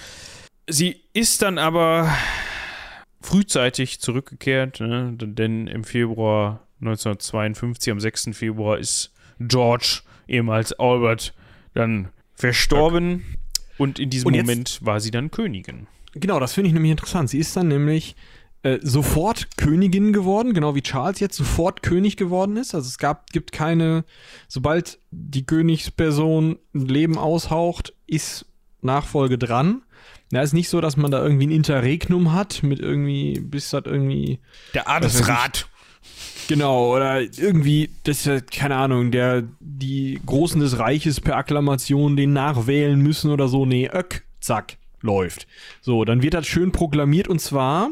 Sie 0.68 1.02
ist 1.14 1.42
dann 1.42 1.58
aber 1.58 2.14
frühzeitig 3.22 4.00
zurückgekehrt, 4.00 4.80
ne? 4.80 5.14
denn 5.16 5.68
im 5.68 5.84
Februar 5.84 6.68
1952, 6.82 7.92
am 7.92 8.00
6. 8.00 8.30
Februar, 8.34 8.78
ist 8.78 9.14
George, 9.40 10.02
ehemals 10.28 10.74
Albert, 10.74 11.34
dann 11.74 12.10
verstorben 12.34 13.24
und 13.78 14.00
in 14.00 14.10
diesem 14.10 14.28
und 14.28 14.38
Moment 14.38 14.80
war 14.82 15.00
sie 15.00 15.12
dann 15.12 15.32
Königin. 15.32 15.88
Genau, 16.14 16.40
das 16.40 16.54
finde 16.54 16.68
ich 16.68 16.74
nämlich 16.74 16.92
interessant. 16.92 17.30
Sie 17.30 17.40
ist 17.40 17.56
dann 17.56 17.68
nämlich 17.68 18.16
äh, 18.64 18.80
sofort 18.82 19.58
Königin 19.58 20.14
geworden, 20.14 20.54
genau 20.54 20.76
wie 20.76 20.82
Charles 20.82 21.20
jetzt 21.20 21.38
sofort 21.38 21.82
König 21.82 22.18
geworden 22.18 22.58
ist. 22.58 22.76
Also 22.76 22.88
es 22.88 22.98
gab, 22.98 23.30
gibt 23.32 23.52
keine, 23.52 24.04
sobald 24.48 25.00
die 25.12 25.46
Königsperson 25.46 26.60
Leben 26.74 27.18
aushaucht, 27.18 27.94
ist 28.08 28.46
Nachfolge 28.82 29.38
dran. 29.38 29.82
Ja, 30.32 30.42
ist 30.42 30.54
nicht 30.54 30.70
so, 30.70 30.80
dass 30.82 30.98
man 30.98 31.12
da 31.12 31.22
irgendwie 31.22 31.48
ein 31.48 31.52
Interregnum 31.52 32.32
hat 32.32 32.64
mit 32.64 32.80
irgendwie, 32.80 33.40
bis 33.40 33.70
das 33.72 33.84
irgendwie. 33.86 34.40
Der 34.74 34.90
Adelsrat. 34.90 35.68
Genau, 36.48 36.96
oder 36.96 37.22
irgendwie, 37.22 37.92
das 38.04 38.20
ist 38.20 38.26
ja, 38.26 38.42
keine 38.42 38.76
Ahnung, 38.76 39.12
der, 39.12 39.44
die 39.60 40.20
Großen 40.26 40.60
des 40.60 40.80
Reiches 40.80 41.22
per 41.22 41.38
Akklamation 41.38 42.18
den 42.18 42.34
nachwählen 42.34 43.00
müssen 43.00 43.32
oder 43.32 43.48
so. 43.48 43.66
Nee, 43.66 43.90
öck, 43.94 44.24
zack, 44.40 44.78
läuft. 45.02 45.48
So, 45.82 46.04
dann 46.04 46.22
wird 46.22 46.34
das 46.34 46.48
schön 46.48 46.72
proklamiert 46.72 47.28
und 47.28 47.40
zwar 47.40 47.90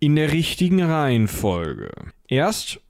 in 0.00 0.16
der 0.16 0.32
richtigen 0.32 0.82
Reihenfolge. 0.82 1.92
Erst 2.28 2.80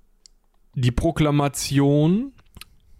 die 0.74 0.90
Proklamation 0.90 2.32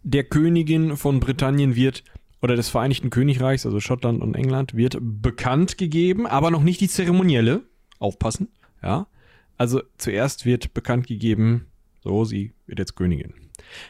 der 0.02 0.24
Königin 0.24 0.96
von 0.96 1.20
Britannien 1.20 1.74
wird 1.76 2.04
oder 2.42 2.56
des 2.56 2.68
Vereinigten 2.68 3.10
Königreichs, 3.10 3.64
also 3.64 3.80
Schottland 3.80 4.20
und 4.20 4.34
England, 4.34 4.74
wird 4.76 4.98
bekannt 5.00 5.78
gegeben, 5.78 6.26
aber 6.26 6.50
noch 6.50 6.62
nicht 6.62 6.80
die 6.80 6.88
zeremonielle. 6.88 7.62
Aufpassen, 7.98 8.48
ja. 8.82 9.06
Also 9.56 9.80
zuerst 9.96 10.44
wird 10.44 10.74
bekannt 10.74 11.06
gegeben, 11.06 11.66
so, 12.02 12.24
sie 12.24 12.52
wird 12.66 12.80
jetzt 12.80 12.96
Königin. 12.96 13.32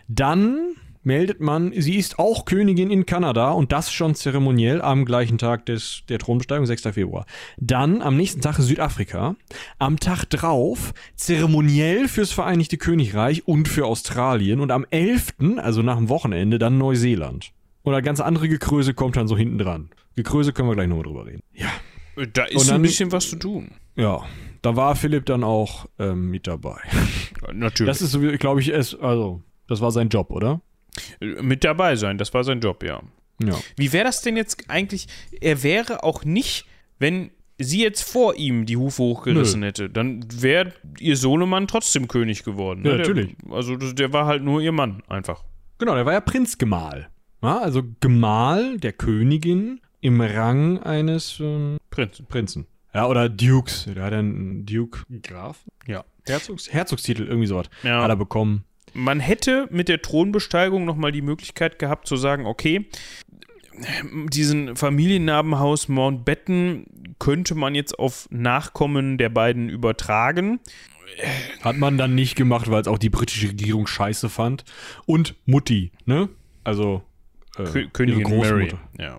Dann 0.07 0.75
meldet 1.03 1.41
man, 1.41 1.73
sie 1.75 1.97
ist 1.97 2.19
auch 2.19 2.45
Königin 2.45 2.91
in 2.91 3.07
Kanada 3.07 3.53
und 3.53 3.73
das 3.73 3.91
schon 3.91 4.15
zeremoniell 4.15 4.83
am 4.83 5.05
gleichen 5.05 5.39
Tag 5.39 5.67
des, 5.67 6.03
der 6.09 6.19
Thronbesteigung, 6.19 6.67
6. 6.67 6.83
Februar. 6.93 7.27
Dann 7.57 8.03
am 8.03 8.17
nächsten 8.17 8.41
Tag 8.41 8.57
Südafrika. 8.57 9.35
Am 9.79 9.99
Tag 9.99 10.27
drauf 10.27 10.93
zeremoniell 11.17 12.07
fürs 12.07 12.33
Vereinigte 12.33 12.77
Königreich 12.77 13.49
und 13.49 13.67
für 13.67 13.87
Australien 13.87 14.61
und 14.61 14.71
am 14.71 14.87
11., 14.91 15.35
also 15.57 15.83
nach 15.83 15.97
dem 15.97 16.09
Wochenende, 16.09 16.59
dann 16.59 16.79
Neuseeland. 16.79 17.53
Oder 17.85 18.03
ganz 18.03 18.21
andere 18.21 18.49
Gekröse 18.49 18.95
kommt 18.95 19.17
dann 19.17 19.29
so 19.29 19.37
hinten 19.37 19.59
dran. 19.59 19.91
Gekröse 20.15 20.53
können 20.53 20.69
wir 20.69 20.75
gleich 20.75 20.89
nochmal 20.89 21.05
drüber 21.05 21.27
reden. 21.27 21.43
Ja. 21.53 21.69
Da 22.33 22.45
ist 22.45 22.69
dann, 22.69 22.77
ein 22.77 22.83
bisschen 22.83 23.11
was 23.11 23.31
zu 23.31 23.37
tun. 23.37 23.73
Ja. 23.97 24.23
Da 24.61 24.77
war 24.77 24.95
Philipp 24.95 25.27
dann 25.27 25.43
auch 25.43 25.87
ähm, 25.99 26.31
mit 26.31 26.47
dabei. 26.47 26.79
Natürlich. 27.53 27.99
Das 27.99 28.03
ist, 28.03 28.39
glaube 28.39 28.61
ich, 28.61 28.69
es, 28.69 28.95
also, 28.95 29.43
das 29.67 29.81
war 29.81 29.91
sein 29.91 30.09
Job, 30.09 30.31
oder? 30.31 30.61
Mit 31.21 31.65
dabei 31.65 31.97
sein, 31.97 32.19
das 32.19 32.33
war 32.35 32.45
sein 32.45 32.61
Job, 32.61 32.83
ja. 32.85 33.01
ja. 33.43 33.59
Wie 33.77 33.93
wäre 33.93 34.05
das 34.05 34.21
denn 34.21 34.37
jetzt 34.37 34.69
eigentlich? 34.69 35.07
Er 35.41 35.63
wäre 35.63 36.05
auch 36.05 36.25
nicht, 36.25 36.67
wenn 36.99 37.31
sie 37.59 37.83
jetzt 37.83 38.03
vor 38.03 38.37
ihm 38.37 38.67
die 38.67 38.77
Hufe 38.77 39.03
hochgerissen 39.03 39.61
Nö. 39.61 39.67
hätte, 39.67 39.91
dann 39.91 40.25
wäre 40.31 40.73
ihr 41.01 41.17
Sohnemann 41.17 41.67
trotzdem 41.67 42.09
König 42.09 42.45
geworden. 42.45 42.83
Ne? 42.83 42.91
Ja, 42.91 42.97
natürlich. 42.99 43.37
Der, 43.43 43.53
also 43.53 43.77
der 43.77 44.13
war 44.13 44.27
halt 44.27 44.43
nur 44.43 44.61
ihr 44.61 44.73
Mann, 44.73 45.03
einfach. 45.09 45.43
Genau, 45.79 45.95
der 45.95 46.07
war 46.07 46.13
ja 46.13 46.21
Prinzgemahl. 46.21 47.09
Ja, 47.43 47.59
also 47.59 47.83
Gemahl 48.01 48.79
der 48.79 48.93
Königin 48.93 49.81
im 50.01 50.21
Rang 50.21 50.79
eines 50.79 51.39
ähm, 51.41 51.79
Prinzen. 51.91 52.27
Prinzen. 52.27 52.67
Ja, 52.95 53.07
oder 53.07 53.29
Dukes. 53.29 53.89
Der 53.95 54.05
hat 54.05 54.13
einen 54.13 54.67
Duke 54.67 55.01
Graf. 55.23 55.61
Ja. 55.87 56.05
Herzogs, 56.27 56.73
Herzogstitel, 56.73 57.25
irgendwie 57.25 57.47
sowas. 57.47 57.67
Ja. 57.83 58.03
Hat 58.03 58.11
er 58.11 58.17
bekommen. 58.17 58.65
Man 58.95 59.21
hätte 59.21 59.67
mit 59.71 59.89
der 59.89 60.03
Thronbesteigung 60.03 60.85
nochmal 60.85 61.13
die 61.13 61.23
Möglichkeit 61.23 61.79
gehabt 61.79 62.07
zu 62.07 62.17
sagen, 62.17 62.47
okay, 62.47 62.87
diesen 64.29 64.77
Familiennabenhaus 64.77 65.89
Mountbatten 65.89 67.15
könnte 67.19 67.55
man 67.55 67.75
jetzt 67.75 67.99
auf 67.99 68.29
Nachkommen 68.31 69.17
der 69.17 69.31
beiden 69.31 69.69
übertragen. 69.71 70.61
Hat 71.63 71.77
man 71.77 71.99
dann 71.99 72.15
nicht 72.15 72.37
gemacht, 72.37 72.71
weil 72.71 72.83
es 72.83 72.89
auch 72.89 72.99
die 72.99 73.11
britische 73.11 73.49
Regierung 73.49 73.87
scheiße 73.87 74.29
fand. 74.29 74.65
Und 75.07 75.35
Mutti, 75.47 75.91
ne? 76.05 76.29
Also 76.65 77.03
äh, 77.59 77.87
Königin 77.93 78.39
Mary. 78.39 78.73
Ja. 78.99 79.19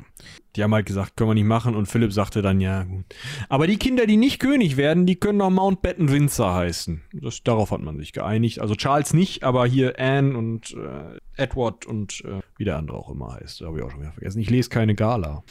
Die 0.55 0.63
haben 0.63 0.73
halt 0.73 0.86
gesagt, 0.86 1.17
können 1.17 1.31
wir 1.31 1.36
nicht 1.36 1.45
machen. 1.45 1.75
Und 1.75 1.88
Philipp 1.88 2.13
sagte 2.13 2.43
dann, 2.43 2.61
ja, 2.61 2.84
gut. 2.84 3.05
Aber 3.49 3.65
die 3.65 3.77
Kinder, 3.77 4.05
die 4.05 4.17
nicht 4.17 4.39
König 4.39 4.77
werden, 4.77 5.07
die 5.07 5.15
können 5.15 5.39
doch 5.39 5.49
Mountbatten 5.49 6.11
Windsor 6.11 6.53
heißen. 6.53 7.01
Das, 7.11 7.41
darauf 7.43 7.71
hat 7.71 7.81
man 7.81 7.97
sich 7.97 8.13
geeinigt. 8.13 8.59
Also 8.59 8.75
Charles 8.75 9.13
nicht, 9.13 9.43
aber 9.43 9.65
hier 9.65 9.99
Anne 9.99 10.38
und 10.38 10.75
äh, 10.75 11.17
Edward 11.41 11.88
und 11.88 12.23
äh, 12.25 12.41
wie 12.57 12.65
der 12.65 12.77
andere 12.77 12.97
auch 12.97 13.09
immer 13.09 13.34
heißt. 13.34 13.61
Habe 13.61 13.79
ich 13.79 13.84
auch 13.84 13.89
schon 13.89 14.01
wieder 14.01 14.11
vergessen. 14.11 14.39
Ich 14.39 14.49
lese 14.51 14.69
keine 14.69 14.93
Gala. 14.93 15.43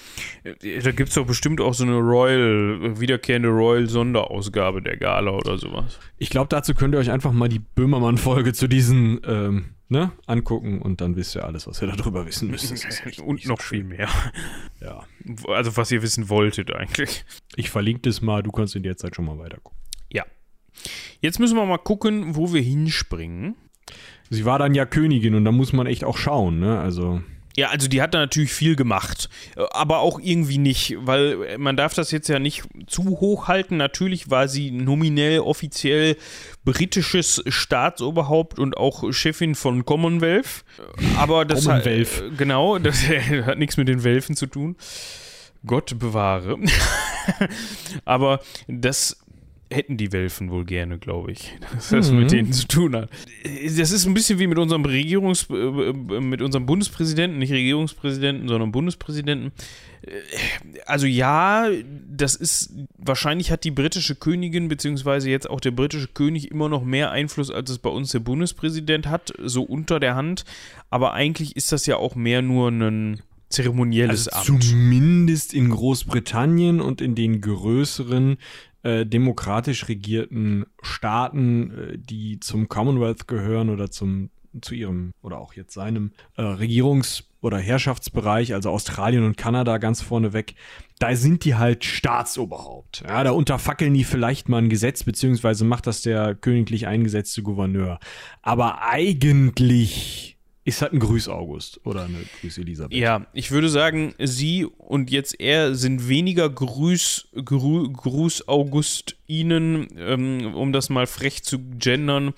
Da 0.45 0.93
gibt 0.93 1.09
es 1.09 1.17
doch 1.17 1.27
bestimmt 1.27 1.61
auch 1.61 1.75
so 1.75 1.83
eine 1.83 1.97
Royal, 1.97 3.01
wiederkehrende 3.01 3.49
Royal-Sonderausgabe 3.49 4.83
der 4.83 4.99
Gala 4.99 5.33
oder 5.33 5.59
sowas. 5.59 5.99
Ich 6.19 6.31
glaube, 6.31 6.47
dazu 6.49 6.75
könnt 6.75 6.95
ihr 6.95 6.99
euch 6.99 7.11
einfach 7.11 7.33
mal 7.33 7.49
die 7.49 7.59
Böhmermann-Folge 7.59 8.53
zu 8.53 8.69
diesen 8.69 9.21
ähm, 9.27 9.65
ne, 9.93 10.11
angucken 10.27 10.83
und 10.83 11.01
dann 11.01 11.15
wisst 11.15 11.37
ihr 11.37 11.45
alles, 11.45 11.69
was 11.69 11.81
ihr 11.81 11.89
darüber 11.89 12.27
wissen 12.27 12.51
müsst. 12.51 13.21
Und 13.21 13.47
noch 13.47 13.61
viel 13.61 13.85
mehr. 13.85 14.09
Ja. 14.81 15.07
Also 15.47 15.77
was 15.77 15.93
ihr 15.93 16.03
wissen 16.03 16.29
wolltet 16.29 16.75
eigentlich. 16.75 17.25
Ich 17.55 17.71
verlinke 17.71 18.03
das 18.03 18.21
mal, 18.21 18.43
du 18.43 18.51
kannst 18.51 18.75
in 18.75 18.83
der 18.83 18.97
Zeit 18.97 19.15
schon 19.15 19.27
mal 19.27 19.39
weiter 19.39 19.59
gucken. 19.63 19.79
Ja. 20.11 20.25
Jetzt 21.21 21.39
müssen 21.39 21.57
wir 21.57 21.65
mal 21.65 21.79
gucken, 21.79 22.35
wo 22.35 22.53
wir 22.53 22.63
hinspringen. 22.63 23.55
Sie 24.31 24.45
war 24.45 24.59
dann 24.59 24.75
ja 24.75 24.87
Königin 24.87 25.35
und 25.35 25.45
da 25.45 25.53
muss 25.53 25.73
man 25.73 25.87
echt 25.87 26.03
auch 26.03 26.17
schauen, 26.17 26.59
ne? 26.59 26.81
Also. 26.81 27.23
Ja, 27.57 27.69
also 27.69 27.89
die 27.89 28.01
hat 28.01 28.15
da 28.15 28.19
natürlich 28.19 28.53
viel 28.53 28.77
gemacht, 28.77 29.29
aber 29.71 29.99
auch 29.99 30.19
irgendwie 30.19 30.59
nicht, 30.59 30.97
weil 31.01 31.59
man 31.59 31.77
darf 31.77 31.95
das 31.95 32.11
jetzt 32.11 32.29
ja 32.29 32.39
nicht 32.39 32.65
zu 32.87 33.05
hoch 33.21 33.49
halten. 33.49 33.77
Natürlich 33.77 34.31
war 34.31 34.49
sie 34.49 34.71
nominell 34.71 35.41
offiziell 35.41 36.17
britisches 36.65 37.43
Staatsoberhaupt 37.47 38.59
und 38.59 38.77
auch 38.77 39.13
Chefin 39.13 39.55
von 39.55 39.85
Commonwealth, 39.85 40.65
aber 41.17 41.45
das 41.45 41.65
Commonwealth. 41.65 42.23
Hat, 42.23 42.39
genau, 42.39 42.79
das 42.79 43.03
hat 43.03 43.59
nichts 43.59 43.77
mit 43.77 43.89
den 43.89 44.05
Welfen 44.05 44.37
zu 44.37 44.47
tun. 44.47 44.77
Gott 45.65 45.99
bewahre. 45.99 46.59
aber 48.05 48.41
das 48.67 49.22
hätten 49.73 49.97
die 49.97 50.13
Welfen 50.13 50.51
wohl 50.51 50.65
gerne, 50.65 50.99
glaube 50.99 51.33
ich, 51.33 51.53
dass 51.73 51.91
das 51.91 52.11
mhm. 52.11 52.21
mit 52.21 52.33
denen 52.33 52.53
zu 52.53 52.67
tun 52.69 52.97
hat. 52.97 53.11
Das 53.65 53.91
ist 53.91 54.07
ein 54.07 54.15
bisschen 54.15 54.39
wie 54.39 54.47
mit 54.47 54.59
unserem 54.59 54.85
Regierungs 54.85 55.49
äh, 55.51 55.93
mit 55.93 56.43
unserem 56.43 56.67
Bundespräsidenten, 56.67 57.39
nicht 57.39 57.53
Regierungspräsidenten, 57.53 58.49
sondern 58.49 58.73
Bundespräsidenten. 58.73 59.53
Also 60.87 61.07
ja, 61.07 61.69
das 62.11 62.35
ist 62.35 62.73
wahrscheinlich 62.99 63.53
hat 63.53 63.63
die 63.63 63.71
britische 63.71 64.17
Königin 64.17 64.67
beziehungsweise 64.69 65.31
jetzt 65.31 65.49
auch 65.49 65.61
der 65.61 65.71
britische 65.71 66.09
König 66.09 66.51
immer 66.51 66.69
noch 66.69 66.83
mehr 66.83 67.13
Einfluss, 67.13 67.51
als 67.51 67.71
es 67.71 67.79
bei 67.79 67.91
uns 67.91 68.11
der 68.11 68.19
Bundespräsident 68.19 69.07
hat, 69.07 69.33
so 69.43 69.63
unter 69.63 70.01
der 70.01 70.17
Hand. 70.17 70.45
Aber 70.91 71.13
eigentlich 71.13 71.57
ist 71.57 71.71
das 71.71 71.87
ja 71.87 71.97
auch 71.97 72.17
mehr 72.17 72.43
nur 72.43 72.69
ein 72.71 73.23
zeremonielles 73.53 74.29
also 74.29 74.53
Amt. 74.53 74.65
Zumindest 74.65 75.55
in 75.55 75.71
Großbritannien 75.71 76.81
und 76.81 77.01
in 77.01 77.15
den 77.15 77.41
größeren 77.41 78.39
äh, 78.83 79.07
demokratisch 79.07 79.89
regierten 79.89 80.67
Staaten, 80.83 81.71
äh, 81.71 81.99
die 81.99 82.41
zum 82.41 82.69
Commonwealth 82.69 83.29
gehören 83.29 83.71
oder 83.71 83.91
zum 83.91 84.31
zu 84.61 84.75
ihrem 84.75 85.15
oder 85.23 85.39
auch 85.39 85.55
jetzt 85.55 85.73
seinem 85.73 86.13
äh, 86.37 86.43
Regierungs- 86.43 87.25
oder 87.41 87.59
Herrschaftsbereich, 87.59 88.55
also 88.55 88.71
Australien 88.71 89.25
und 89.25 89.37
Kanada 89.37 89.79
ganz 89.79 90.03
vorneweg, 90.03 90.55
da 90.99 91.17
sind 91.17 91.45
die 91.45 91.55
halt 91.55 91.85
Staatsoberhaupt. 91.85 93.03
Ja, 93.07 93.25
da 93.25 93.33
unterfackeln 93.33 93.95
die 93.95 94.05
vielleicht 94.05 94.49
mal 94.49 94.59
ein 94.59 94.69
Gesetz, 94.69 95.03
beziehungsweise 95.03 95.65
macht 95.65 95.87
das 95.87 96.03
der 96.03 96.35
königlich 96.35 96.87
eingesetzte 96.87 97.43
Gouverneur. 97.43 97.99
Aber 98.43 98.83
eigentlich 98.83 100.32
ist 100.65 100.83
halt 100.83 100.93
ein 100.93 101.01
Grüß 101.01 101.29
August 101.29 101.81
oder 101.85 102.05
eine 102.05 102.19
Grüß 102.41 102.59
Elisabeth. 102.59 102.97
Ja, 102.97 103.27
ich 103.33 103.51
würde 103.51 103.69
sagen, 103.69 104.15
sie 104.19 104.65
und 104.65 105.11
jetzt 105.11 105.41
er 105.41 105.75
sind 105.75 106.09
weniger 106.09 106.49
Grüß, 106.49 107.29
Grü, 107.45 107.91
Gruß 107.93 108.47
August 108.49 109.17
ihnen, 109.27 109.89
ähm, 109.97 110.55
um 110.55 110.73
das 110.73 110.89
mal 110.89 111.07
frech 111.07 111.43
zu 111.43 111.59
gendern, 111.59 112.33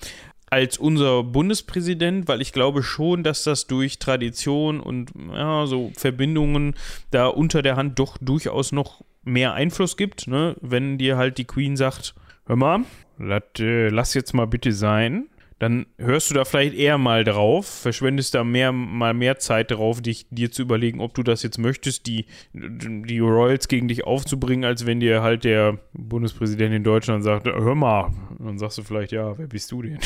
als 0.49 0.77
unser 0.77 1.23
Bundespräsident, 1.23 2.27
weil 2.27 2.41
ich 2.41 2.53
glaube 2.53 2.81
schon, 2.81 3.23
dass 3.23 3.43
das 3.43 3.67
durch 3.67 3.99
Tradition 3.99 4.79
und 4.79 5.11
ja, 5.31 5.65
so 5.65 5.91
Verbindungen 5.97 6.75
da 7.11 7.27
unter 7.27 7.61
der 7.61 7.75
Hand 7.75 7.99
doch 7.99 8.17
durchaus 8.19 8.71
noch 8.71 9.03
mehr 9.23 9.53
Einfluss 9.53 9.97
gibt, 9.97 10.27
ne? 10.27 10.55
wenn 10.61 10.97
dir 10.97 11.17
halt 11.17 11.37
die 11.37 11.45
Queen 11.45 11.75
sagt, 11.75 12.15
hör 12.45 12.55
mal, 12.55 12.85
lass, 13.17 13.41
äh, 13.59 13.89
lass 13.89 14.13
jetzt 14.13 14.33
mal 14.33 14.45
bitte 14.45 14.71
sein, 14.71 15.25
dann 15.59 15.85
hörst 15.97 16.29
du 16.29 16.35
da 16.35 16.43
vielleicht 16.43 16.75
eher 16.75 16.97
mal 16.97 17.23
drauf, 17.23 17.65
verschwendest 17.65 18.35
da 18.35 18.43
mehr, 18.43 18.73
mal 18.73 19.13
mehr 19.13 19.37
Zeit 19.37 19.71
drauf, 19.71 20.01
dich, 20.01 20.27
dir 20.29 20.51
zu 20.51 20.63
überlegen, 20.63 20.99
ob 20.99 21.13
du 21.13 21.23
das 21.23 21.43
jetzt 21.43 21.57
möchtest, 21.57 22.07
die, 22.07 22.25
die 22.53 23.19
Royals 23.19 23.69
gegen 23.69 23.87
dich 23.87 24.03
aufzubringen, 24.03 24.65
als 24.65 24.85
wenn 24.85 24.99
dir 24.99 25.21
halt 25.21 25.45
der 25.45 25.79
Bundespräsident 25.93 26.73
in 26.73 26.83
Deutschland 26.83 27.23
sagt, 27.23 27.47
hör 27.47 27.75
mal. 27.75 28.11
dann 28.37 28.59
sagst 28.59 28.77
du 28.77 28.83
vielleicht, 28.83 29.13
ja, 29.13 29.37
wer 29.37 29.47
bist 29.47 29.71
du 29.71 29.81
denn? 29.81 29.99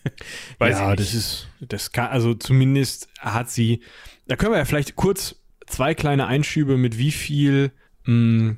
Weiß 0.58 0.78
ja, 0.78 0.96
das 0.96 1.12
ist, 1.12 1.48
das 1.60 1.92
kann, 1.92 2.08
also 2.08 2.32
zumindest 2.32 3.08
hat 3.18 3.50
sie, 3.50 3.82
da 4.26 4.36
können 4.36 4.52
wir 4.52 4.58
ja 4.58 4.64
vielleicht 4.64 4.96
kurz 4.96 5.42
zwei 5.66 5.94
kleine 5.94 6.26
Einschübe 6.26 6.78
mit 6.78 6.96
wie 6.96 7.10
viel, 7.10 7.72
mh, 8.04 8.12
hm, 8.14 8.56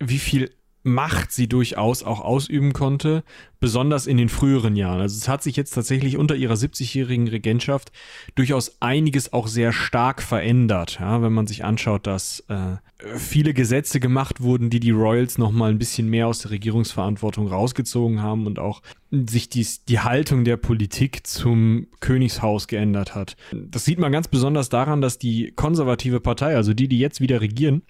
wie 0.00 0.18
viel 0.18 0.50
Macht 0.82 1.32
sie 1.32 1.48
durchaus 1.48 2.02
auch 2.02 2.20
ausüben 2.20 2.72
konnte, 2.72 3.24
besonders 3.60 4.06
in 4.06 4.16
den 4.16 4.28
früheren 4.28 4.76
Jahren. 4.76 5.00
Also 5.00 5.16
es 5.16 5.28
hat 5.28 5.42
sich 5.42 5.56
jetzt 5.56 5.72
tatsächlich 5.72 6.16
unter 6.16 6.36
ihrer 6.36 6.54
70-jährigen 6.54 7.28
Regentschaft 7.28 7.90
durchaus 8.34 8.76
einiges 8.80 9.32
auch 9.32 9.48
sehr 9.48 9.72
stark 9.72 10.22
verändert. 10.22 10.98
Ja, 11.00 11.20
wenn 11.22 11.32
man 11.32 11.46
sich 11.46 11.64
anschaut, 11.64 12.06
dass 12.06 12.44
äh, 12.48 12.76
viele 13.16 13.54
Gesetze 13.54 14.00
gemacht 14.00 14.40
wurden, 14.40 14.70
die 14.70 14.80
die 14.80 14.90
Royals 14.90 15.38
noch 15.38 15.50
mal 15.50 15.70
ein 15.70 15.78
bisschen 15.78 16.08
mehr 16.08 16.28
aus 16.28 16.40
der 16.40 16.52
Regierungsverantwortung 16.52 17.48
rausgezogen 17.48 18.22
haben 18.22 18.46
und 18.46 18.58
auch 18.58 18.82
sich 19.10 19.48
dies, 19.48 19.84
die 19.84 20.00
Haltung 20.00 20.44
der 20.44 20.56
Politik 20.56 21.26
zum 21.26 21.88
Königshaus 22.00 22.68
geändert 22.68 23.14
hat. 23.14 23.36
Das 23.52 23.84
sieht 23.84 23.98
man 23.98 24.12
ganz 24.12 24.28
besonders 24.28 24.68
daran, 24.68 25.00
dass 25.00 25.18
die 25.18 25.52
konservative 25.54 26.20
Partei, 26.20 26.54
also 26.56 26.74
die, 26.74 26.88
die 26.88 26.98
jetzt 26.98 27.20
wieder 27.20 27.40
regieren, 27.40 27.82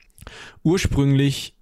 ursprünglich 0.62 1.54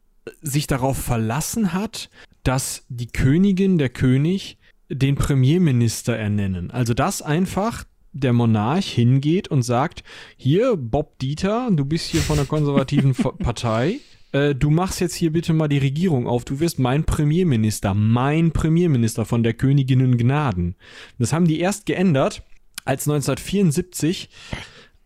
sich 0.43 0.67
darauf 0.67 0.99
verlassen 0.99 1.73
hat, 1.73 2.11
dass 2.43 2.85
die 2.89 3.09
Königin, 3.09 3.79
der 3.79 3.89
König, 3.89 4.59
den 4.89 5.17
Premierminister 5.17 6.17
ernennen. 6.17 6.71
Also 6.71 6.95
dass 6.95 7.23
einfach 7.23 7.85
der 8.13 8.33
Monarch 8.33 8.89
hingeht 8.89 9.49
und 9.49 9.63
sagt, 9.63 10.03
hier, 10.37 10.77
Bob 10.77 11.19
Dieter, 11.19 11.69
du 11.71 11.85
bist 11.85 12.07
hier 12.07 12.23
von 12.23 12.37
der 12.37 12.47
konservativen 12.47 13.15
Partei, 13.39 14.01
äh, 14.33 14.55
du 14.55 14.71
machst 14.71 15.01
jetzt 15.01 15.15
hier 15.15 15.33
bitte 15.33 15.53
mal 15.53 15.69
die 15.69 15.79
Regierung 15.79 16.27
auf, 16.27 16.45
du 16.45 16.61
wirst 16.61 16.79
mein 16.79 17.05
Premierminister, 17.05 17.95
mein 17.95 18.53
Premierminister 18.53 19.25
von 19.25 19.43
der 19.43 19.55
Königinnen 19.55 20.17
Gnaden. 20.17 20.77
Das 21.19 21.33
haben 21.33 21.47
die 21.47 21.61
erst 21.61 21.87
geändert, 21.87 22.43
als 22.85 23.09
1974, 23.09 24.31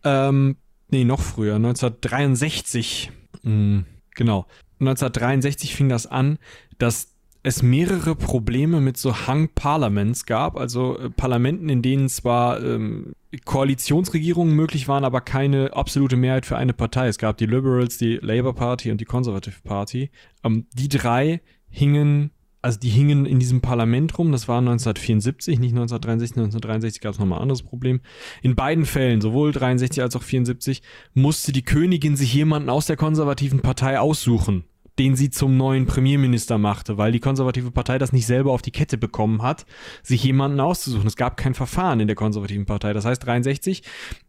ähm, 0.03 0.55
nee, 0.89 1.03
noch 1.03 1.21
früher, 1.21 1.55
1963, 1.55 3.11
mh, 3.43 3.51
hm, 3.51 3.85
genau, 4.15 4.45
1963 4.81 5.75
fing 5.75 5.89
das 5.89 6.07
an, 6.07 6.37
dass 6.77 7.15
es 7.43 7.63
mehrere 7.63 8.15
Probleme 8.15 8.81
mit 8.81 8.97
so 8.97 9.27
Hung 9.27 9.49
Parliaments 9.55 10.25
gab, 10.25 10.57
also 10.57 10.97
äh, 10.97 11.09
Parlamenten, 11.09 11.69
in 11.69 11.81
denen 11.81 12.07
zwar 12.09 12.63
ähm, 12.63 13.13
Koalitionsregierungen 13.45 14.55
möglich 14.55 14.87
waren, 14.87 15.05
aber 15.05 15.21
keine 15.21 15.73
absolute 15.73 16.17
Mehrheit 16.17 16.45
für 16.45 16.57
eine 16.57 16.73
Partei. 16.73 17.07
Es 17.07 17.17
gab 17.17 17.37
die 17.37 17.47
Liberals, 17.47 17.97
die 17.97 18.17
Labour 18.17 18.53
Party 18.53 18.91
und 18.91 19.01
die 19.01 19.05
Conservative 19.05 19.61
Party. 19.63 20.11
Ähm, 20.43 20.67
die 20.73 20.89
drei 20.89 21.41
hingen 21.69 22.31
also 22.61 22.79
die 22.79 22.89
hingen 22.89 23.25
in 23.25 23.39
diesem 23.39 23.61
Parlament 23.61 24.17
rum, 24.17 24.31
das 24.31 24.47
war 24.47 24.59
1974, 24.59 25.59
nicht 25.59 25.71
1963. 25.71 26.37
1963 26.37 27.01
gab 27.01 27.13
es 27.13 27.19
nochmal 27.19 27.39
ein 27.39 27.43
anderes 27.43 27.63
Problem. 27.63 28.01
In 28.43 28.55
beiden 28.55 28.85
Fällen, 28.85 29.19
sowohl 29.19 29.51
63 29.51 30.01
als 30.03 30.15
auch 30.15 30.21
74, 30.21 30.81
musste 31.13 31.51
die 31.51 31.63
Königin 31.63 32.15
sich 32.15 32.33
jemanden 32.33 32.69
aus 32.69 32.85
der 32.85 32.97
konservativen 32.97 33.61
Partei 33.61 33.99
aussuchen, 33.99 34.65
den 35.01 35.15
sie 35.15 35.31
zum 35.31 35.57
neuen 35.57 35.87
Premierminister 35.87 36.59
machte, 36.59 36.95
weil 36.95 37.11
die 37.11 37.19
konservative 37.19 37.71
Partei 37.71 37.97
das 37.97 38.13
nicht 38.13 38.27
selber 38.27 38.51
auf 38.51 38.61
die 38.61 38.69
Kette 38.69 38.99
bekommen 38.99 39.41
hat, 39.41 39.65
sich 40.03 40.23
jemanden 40.23 40.59
auszusuchen. 40.59 41.07
Es 41.07 41.15
gab 41.15 41.37
kein 41.37 41.55
Verfahren 41.55 41.99
in 41.99 42.05
der 42.05 42.15
konservativen 42.15 42.67
Partei. 42.67 42.93
Das 42.93 43.03
heißt, 43.03 43.25
63 43.25 43.81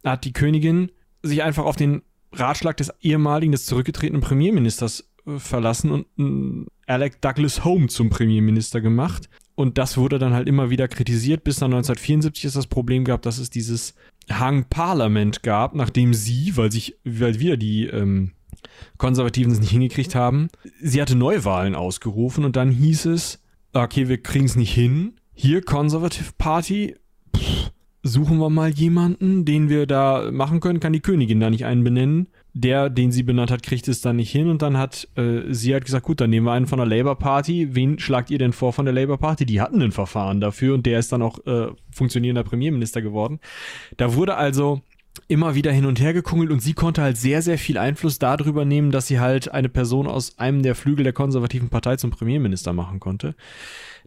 hat 0.02 0.24
die 0.24 0.32
Königin 0.32 0.90
sich 1.22 1.42
einfach 1.42 1.66
auf 1.66 1.76
den 1.76 2.00
Ratschlag 2.32 2.78
des 2.78 2.90
ehemaligen, 3.02 3.52
des 3.52 3.66
zurückgetretenen 3.66 4.22
Premierministers 4.22 5.10
äh, 5.26 5.38
verlassen 5.38 5.90
und 5.90 6.68
Alec 6.86 7.20
Douglas 7.20 7.66
Home 7.66 7.88
zum 7.88 8.08
Premierminister 8.08 8.80
gemacht. 8.80 9.28
Und 9.54 9.76
das 9.76 9.98
wurde 9.98 10.18
dann 10.18 10.32
halt 10.32 10.48
immer 10.48 10.70
wieder 10.70 10.88
kritisiert, 10.88 11.44
bis 11.44 11.56
dann 11.56 11.74
1974 11.74 12.46
es 12.46 12.54
das 12.54 12.66
Problem 12.66 13.04
gab, 13.04 13.20
dass 13.20 13.36
es 13.36 13.50
dieses 13.50 13.94
Hang 14.30 14.64
Parlament 14.70 15.42
gab, 15.42 15.74
nachdem 15.74 16.14
sie, 16.14 16.56
weil 16.56 16.72
sich, 16.72 16.96
weil 17.04 17.40
wieder 17.40 17.58
die 17.58 17.88
ähm, 17.88 18.32
Konservativen 18.98 19.52
es 19.52 19.60
nicht 19.60 19.70
hingekriegt 19.70 20.14
haben, 20.14 20.48
sie 20.80 21.00
hatte 21.00 21.16
Neuwahlen 21.16 21.74
ausgerufen 21.74 22.44
und 22.44 22.56
dann 22.56 22.70
hieß 22.70 23.06
es, 23.06 23.42
okay, 23.72 24.08
wir 24.08 24.22
kriegen 24.22 24.44
es 24.44 24.56
nicht 24.56 24.72
hin. 24.72 25.14
Hier 25.34 25.62
Conservative 25.62 26.32
Party, 26.38 26.96
pff, 27.36 27.70
suchen 28.02 28.38
wir 28.38 28.50
mal 28.50 28.70
jemanden, 28.70 29.44
den 29.44 29.68
wir 29.68 29.86
da 29.86 30.30
machen 30.32 30.60
können, 30.60 30.80
kann 30.80 30.92
die 30.92 31.00
Königin 31.00 31.40
da 31.40 31.50
nicht 31.50 31.64
einen 31.64 31.84
benennen. 31.84 32.28
der, 32.54 32.90
den 32.90 33.12
sie 33.12 33.22
benannt 33.22 33.50
hat, 33.50 33.62
kriegt 33.62 33.88
es 33.88 34.02
dann 34.02 34.16
nicht 34.16 34.30
hin 34.30 34.48
und 34.48 34.60
dann 34.60 34.76
hat 34.76 35.08
äh, 35.16 35.52
sie 35.52 35.72
halt 35.72 35.86
gesagt, 35.86 36.04
gut, 36.04 36.20
dann 36.20 36.30
nehmen 36.30 36.46
wir 36.46 36.52
einen 36.52 36.66
von 36.66 36.78
der 36.78 36.86
Labour 36.86 37.18
Party. 37.18 37.74
Wen 37.74 37.98
schlagt 37.98 38.30
ihr 38.30 38.38
denn 38.38 38.52
vor 38.52 38.72
von 38.72 38.84
der 38.84 38.92
Labour 38.92 39.18
Party? 39.18 39.46
Die 39.46 39.60
hatten 39.60 39.80
ein 39.80 39.92
Verfahren 39.92 40.40
dafür 40.40 40.74
und 40.74 40.84
der 40.84 40.98
ist 40.98 41.12
dann 41.12 41.22
auch 41.22 41.38
äh, 41.46 41.68
funktionierender 41.90 42.44
Premierminister 42.44 43.00
geworden. 43.00 43.40
Da 43.96 44.14
wurde 44.14 44.34
also 44.34 44.82
immer 45.32 45.54
wieder 45.54 45.72
hin 45.72 45.86
und 45.86 45.98
her 45.98 46.12
gekungelt 46.12 46.50
und 46.50 46.60
sie 46.60 46.74
konnte 46.74 47.02
halt 47.02 47.16
sehr, 47.16 47.42
sehr 47.42 47.58
viel 47.58 47.78
Einfluss 47.78 48.18
darüber 48.18 48.64
nehmen, 48.64 48.90
dass 48.90 49.06
sie 49.06 49.18
halt 49.18 49.50
eine 49.50 49.68
Person 49.68 50.06
aus 50.06 50.38
einem 50.38 50.62
der 50.62 50.74
Flügel 50.74 51.04
der 51.04 51.12
konservativen 51.12 51.70
Partei 51.70 51.96
zum 51.96 52.10
Premierminister 52.10 52.72
machen 52.72 53.00
konnte. 53.00 53.34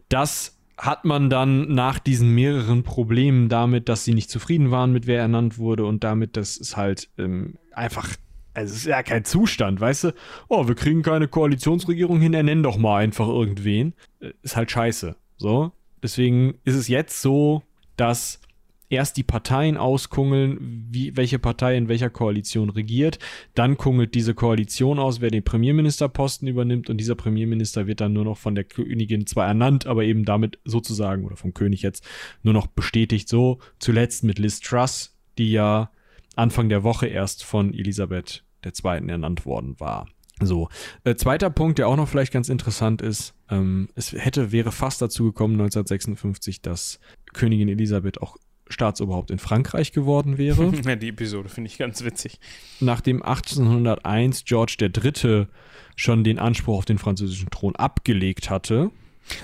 Das 0.08 0.56
hat 0.78 1.04
man 1.04 1.28
dann 1.30 1.74
nach 1.74 1.98
diesen 1.98 2.34
mehreren 2.34 2.82
Problemen 2.82 3.48
damit, 3.48 3.88
dass 3.88 4.04
sie 4.04 4.14
nicht 4.14 4.30
zufrieden 4.30 4.70
waren 4.70 4.92
mit 4.92 5.06
wer 5.06 5.20
ernannt 5.20 5.58
wurde 5.58 5.84
und 5.84 6.04
damit, 6.04 6.36
dass 6.36 6.58
es 6.58 6.76
halt 6.76 7.08
ähm, 7.18 7.54
einfach, 7.72 8.10
also 8.54 8.72
es 8.72 8.80
ist 8.80 8.86
ja 8.86 9.02
kein 9.02 9.24
Zustand, 9.24 9.80
weißt 9.80 10.04
du? 10.04 10.14
Oh, 10.48 10.68
wir 10.68 10.74
kriegen 10.74 11.02
keine 11.02 11.28
Koalitionsregierung 11.28 12.20
hin, 12.20 12.34
ernennen 12.34 12.62
doch 12.62 12.76
mal 12.76 12.98
einfach 12.98 13.26
irgendwen. 13.26 13.94
Äh, 14.20 14.32
Ist 14.42 14.56
halt 14.56 14.70
scheiße. 14.70 15.16
So. 15.38 15.72
Deswegen 16.02 16.54
ist 16.64 16.76
es 16.76 16.88
jetzt 16.88 17.20
so, 17.22 17.62
dass 17.96 18.40
erst 18.88 19.16
die 19.16 19.22
Parteien 19.22 19.76
auskungeln, 19.76 20.86
wie, 20.90 21.16
welche 21.16 21.38
Partei 21.38 21.76
in 21.76 21.88
welcher 21.88 22.10
Koalition 22.10 22.70
regiert. 22.70 23.18
Dann 23.54 23.76
kungelt 23.76 24.14
diese 24.14 24.34
Koalition 24.34 24.98
aus, 24.98 25.20
wer 25.20 25.30
den 25.30 25.44
Premierministerposten 25.44 26.48
übernimmt. 26.48 26.88
Und 26.90 26.98
dieser 26.98 27.14
Premierminister 27.14 27.86
wird 27.86 28.00
dann 28.00 28.12
nur 28.12 28.24
noch 28.24 28.38
von 28.38 28.54
der 28.54 28.64
Königin 28.64 29.26
zwar 29.26 29.46
ernannt, 29.46 29.86
aber 29.86 30.04
eben 30.04 30.24
damit 30.24 30.58
sozusagen, 30.64 31.24
oder 31.24 31.36
vom 31.36 31.54
König 31.54 31.82
jetzt, 31.82 32.06
nur 32.42 32.54
noch 32.54 32.66
bestätigt. 32.66 33.28
So 33.28 33.58
zuletzt 33.78 34.24
mit 34.24 34.38
Liz 34.38 34.60
Truss, 34.60 35.16
die 35.38 35.52
ja 35.52 35.90
Anfang 36.36 36.68
der 36.68 36.82
Woche 36.82 37.06
erst 37.06 37.44
von 37.44 37.72
Elisabeth 37.74 38.44
II. 38.64 39.08
ernannt 39.08 39.46
worden 39.46 39.78
war. 39.78 40.06
So, 40.40 40.68
äh, 41.04 41.14
zweiter 41.14 41.48
Punkt, 41.48 41.78
der 41.78 41.88
auch 41.88 41.96
noch 41.96 42.08
vielleicht 42.08 42.32
ganz 42.32 42.50
interessant 42.50 43.00
ist, 43.00 43.34
ähm, 43.48 43.88
es 43.94 44.12
hätte, 44.12 44.52
wäre 44.52 44.70
fast 44.70 45.00
dazu 45.00 45.24
gekommen 45.24 45.54
1956, 45.54 46.60
dass 46.60 47.00
Königin 47.32 47.68
Elisabeth 47.68 48.20
auch 48.20 48.36
Staatsoberhaupt 48.68 49.30
in 49.30 49.38
Frankreich 49.38 49.92
geworden 49.92 50.38
wäre, 50.38 50.72
Ja, 50.86 50.96
die 50.96 51.08
Episode 51.08 51.48
finde 51.48 51.68
ich 51.70 51.78
ganz 51.78 52.04
witzig. 52.04 52.38
nachdem 52.80 53.22
1801 53.22 54.44
George 54.44 54.76
III. 54.80 55.46
schon 55.94 56.24
den 56.24 56.38
Anspruch 56.38 56.78
auf 56.78 56.84
den 56.84 56.98
französischen 56.98 57.48
Thron 57.50 57.76
abgelegt 57.76 58.50
hatte. 58.50 58.90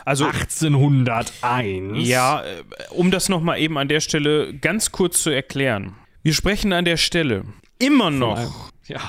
Also, 0.05 0.27
1801? 0.27 2.07
ja, 2.09 2.43
äh, 2.43 2.63
um 2.91 3.11
das 3.11 3.29
nochmal 3.29 3.59
eben 3.61 3.79
an 3.79 3.89
der 3.89 4.01
Stelle 4.01 4.55
ganz 4.55 4.93
kurz 4.93 5.23
zu 5.23 5.31
erklären. 5.31 5.95
Wir 6.23 6.35
sprechen 6.35 6.73
an 6.73 6.85
der 6.85 6.97
Stelle 6.97 7.45
immer 7.79 8.11
noch, 8.11 8.71
Ja. 8.87 9.01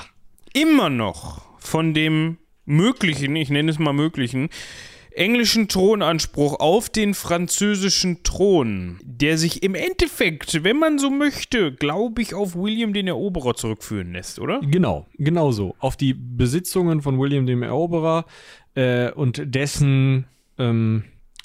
immer 0.52 0.90
noch 0.90 1.44
von 1.58 1.94
dem 1.94 2.38
möglichen, 2.64 3.36
ich 3.36 3.50
nenne 3.50 3.70
es 3.70 3.78
mal 3.78 3.92
möglichen, 3.92 4.48
englischen 5.14 5.68
Thronanspruch 5.68 6.58
auf 6.60 6.88
den 6.88 7.14
französischen 7.14 8.22
Thron, 8.22 8.98
der 9.04 9.38
sich 9.38 9.62
im 9.62 9.74
Endeffekt, 9.74 10.64
wenn 10.64 10.78
man 10.78 10.98
so 10.98 11.10
möchte, 11.10 11.72
glaube 11.72 12.22
ich, 12.22 12.34
auf 12.34 12.54
William 12.54 12.92
den 12.92 13.06
Eroberer 13.06 13.54
zurückführen 13.54 14.12
lässt, 14.12 14.38
oder? 14.38 14.60
Genau, 14.60 15.06
genau 15.14 15.52
so. 15.52 15.74
Auf 15.78 15.96
die 15.96 16.14
Besitzungen 16.14 17.00
von 17.02 17.18
William 17.18 17.46
dem 17.46 17.62
Eroberer 17.62 18.26
äh, 18.74 19.10
und 19.12 19.42
dessen 19.44 20.26
ähm, 20.58 21.04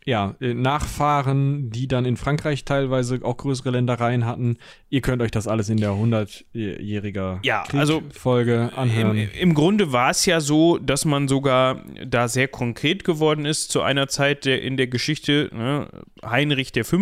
ja, 0.10 0.36
äh, 0.42 0.56
Nachfahren, 0.56 1.70
die 1.70 1.88
dann 1.88 2.04
in 2.04 2.18
Frankreich 2.18 2.66
teilweise 2.66 3.20
auch 3.22 3.38
größere 3.38 3.70
Ländereien 3.70 4.26
hatten. 4.26 4.58
Ihr 4.90 5.02
könnt 5.02 5.22
euch 5.22 5.30
das 5.30 5.48
alles 5.48 5.70
in 5.70 5.78
der 5.78 5.92
100-jähriger 5.92 7.38
Ja, 7.44 7.64
also, 7.74 8.02
Folge 8.12 8.72
anhören. 8.76 9.16
Im, 9.16 9.30
Im 9.40 9.54
Grunde 9.54 9.92
war 9.94 10.10
es 10.10 10.26
ja 10.26 10.42
so, 10.42 10.80
dass 10.80 11.06
man 11.06 11.28
sogar 11.28 11.84
da 12.04 12.28
sehr 12.28 12.48
konkret 12.48 13.04
geworden 13.04 13.46
ist 13.46 13.72
zu 13.72 13.84
einer 13.84 14.08
Zeit 14.08 14.46
der, 14.46 14.64
in 14.64 14.78
der 14.78 14.88
Geschichte. 14.88 15.52
Ne, 15.54 15.88
Heinrich 16.26 16.72
V., 16.84 16.98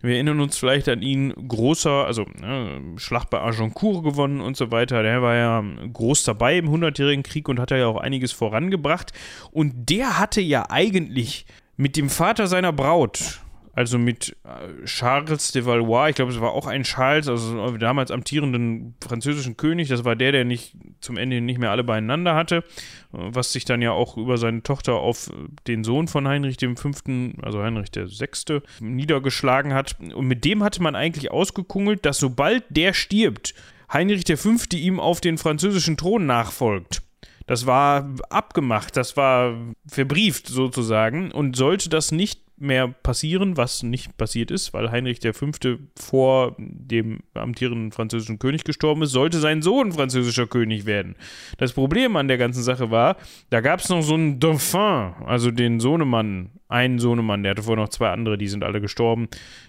wir 0.00 0.14
erinnern 0.14 0.40
uns 0.40 0.58
vielleicht 0.58 0.88
an 0.88 1.02
ihn, 1.02 1.32
großer, 1.32 2.06
also 2.06 2.26
ne, 2.40 2.80
Schlacht 2.96 3.30
bei 3.30 3.40
Agincourt 3.40 4.02
gewonnen 4.02 4.40
und 4.40 4.56
so 4.56 4.72
weiter. 4.72 5.04
Der 5.04 5.22
war 5.22 5.36
ja 5.36 5.64
groß 5.92 6.24
dabei 6.24 6.58
im 6.58 6.70
Hundertjährigen 6.70 7.22
Krieg 7.22 7.48
und 7.48 7.60
hat 7.60 7.70
ja 7.70 7.86
auch 7.86 7.98
einiges 7.98 8.32
vorangebracht. 8.32 9.12
Und 9.52 9.88
der 9.88 10.18
hatte 10.18 10.40
ja 10.40 10.66
eigentlich 10.70 11.46
mit 11.76 11.96
dem 11.96 12.08
Vater 12.08 12.46
seiner 12.46 12.72
Braut, 12.72 13.40
also 13.76 13.98
mit 13.98 14.34
äh, 14.44 14.86
Charles 14.86 15.52
de 15.52 15.66
Valois, 15.66 16.08
ich 16.08 16.16
glaube, 16.16 16.32
es 16.32 16.40
war 16.40 16.52
auch 16.52 16.66
ein 16.66 16.82
Charles, 16.82 17.28
also 17.28 17.76
damals 17.76 18.10
amtierenden 18.10 18.94
französischen 19.06 19.58
König, 19.58 19.88
das 19.88 20.02
war 20.02 20.16
der, 20.16 20.32
der 20.32 20.46
nicht 20.46 20.74
zum 21.00 21.18
Ende 21.18 21.42
nicht 21.42 21.58
mehr 21.58 21.70
alle 21.70 21.84
beieinander 21.84 22.34
hatte, 22.34 22.56
äh, 22.56 22.62
was 23.12 23.52
sich 23.52 23.66
dann 23.66 23.82
ja 23.82 23.92
auch 23.92 24.16
über 24.16 24.38
seine 24.38 24.62
Tochter 24.62 24.94
auf 24.94 25.30
den 25.66 25.84
Sohn 25.84 26.08
von 26.08 26.26
Heinrich 26.26 26.56
V., 26.58 26.90
also 27.42 27.62
Heinrich 27.62 27.90
VI., 27.94 28.62
niedergeschlagen 28.80 29.74
hat. 29.74 29.96
Und 30.14 30.26
mit 30.26 30.46
dem 30.46 30.62
hatte 30.62 30.82
man 30.82 30.96
eigentlich 30.96 31.30
ausgekungelt, 31.30 32.06
dass 32.06 32.18
sobald 32.18 32.64
der 32.70 32.94
stirbt, 32.94 33.54
Heinrich 33.92 34.24
V. 34.26 34.54
ihm 34.74 34.98
auf 34.98 35.20
den 35.20 35.36
französischen 35.36 35.98
Thron 35.98 36.24
nachfolgt. 36.24 37.02
Das 37.46 37.66
war 37.66 38.12
abgemacht, 38.28 38.96
das 38.96 39.16
war 39.16 39.56
verbrieft 39.86 40.48
sozusagen. 40.48 41.30
Und 41.30 41.56
sollte 41.56 41.88
das 41.88 42.12
nicht 42.12 42.40
mehr 42.58 42.88
passieren, 42.88 43.56
was 43.56 43.82
nicht 43.82 44.16
passiert 44.16 44.50
ist, 44.50 44.72
weil 44.72 44.90
Heinrich 44.90 45.20
V. 45.20 45.50
vor 45.98 46.56
dem 46.58 47.20
amtierenden 47.34 47.92
französischen 47.92 48.38
König 48.38 48.64
gestorben 48.64 49.02
ist, 49.02 49.10
sollte 49.10 49.38
sein 49.38 49.62
Sohn 49.62 49.92
französischer 49.92 50.46
König 50.46 50.86
werden. 50.86 51.16
Das 51.58 51.72
Problem 51.72 52.16
an 52.16 52.28
der 52.28 52.38
ganzen 52.38 52.62
Sache 52.62 52.90
war, 52.90 53.16
da 53.50 53.60
gab 53.60 53.80
es 53.80 53.88
noch 53.88 54.02
so 54.02 54.14
einen 54.14 54.40
Dauphin, 54.40 55.12
also 55.26 55.50
den 55.50 55.80
Sohnemann, 55.80 56.50
einen 56.68 56.98
Sohnemann, 56.98 57.42
der 57.42 57.50
hatte 57.50 57.62
vorher 57.62 57.84
noch 57.84 57.90
zwei 57.90 58.10
andere, 58.10 58.38
die 58.38 58.48
sind 58.48 58.64
alle 58.64 58.80
gestorben. 58.80 59.28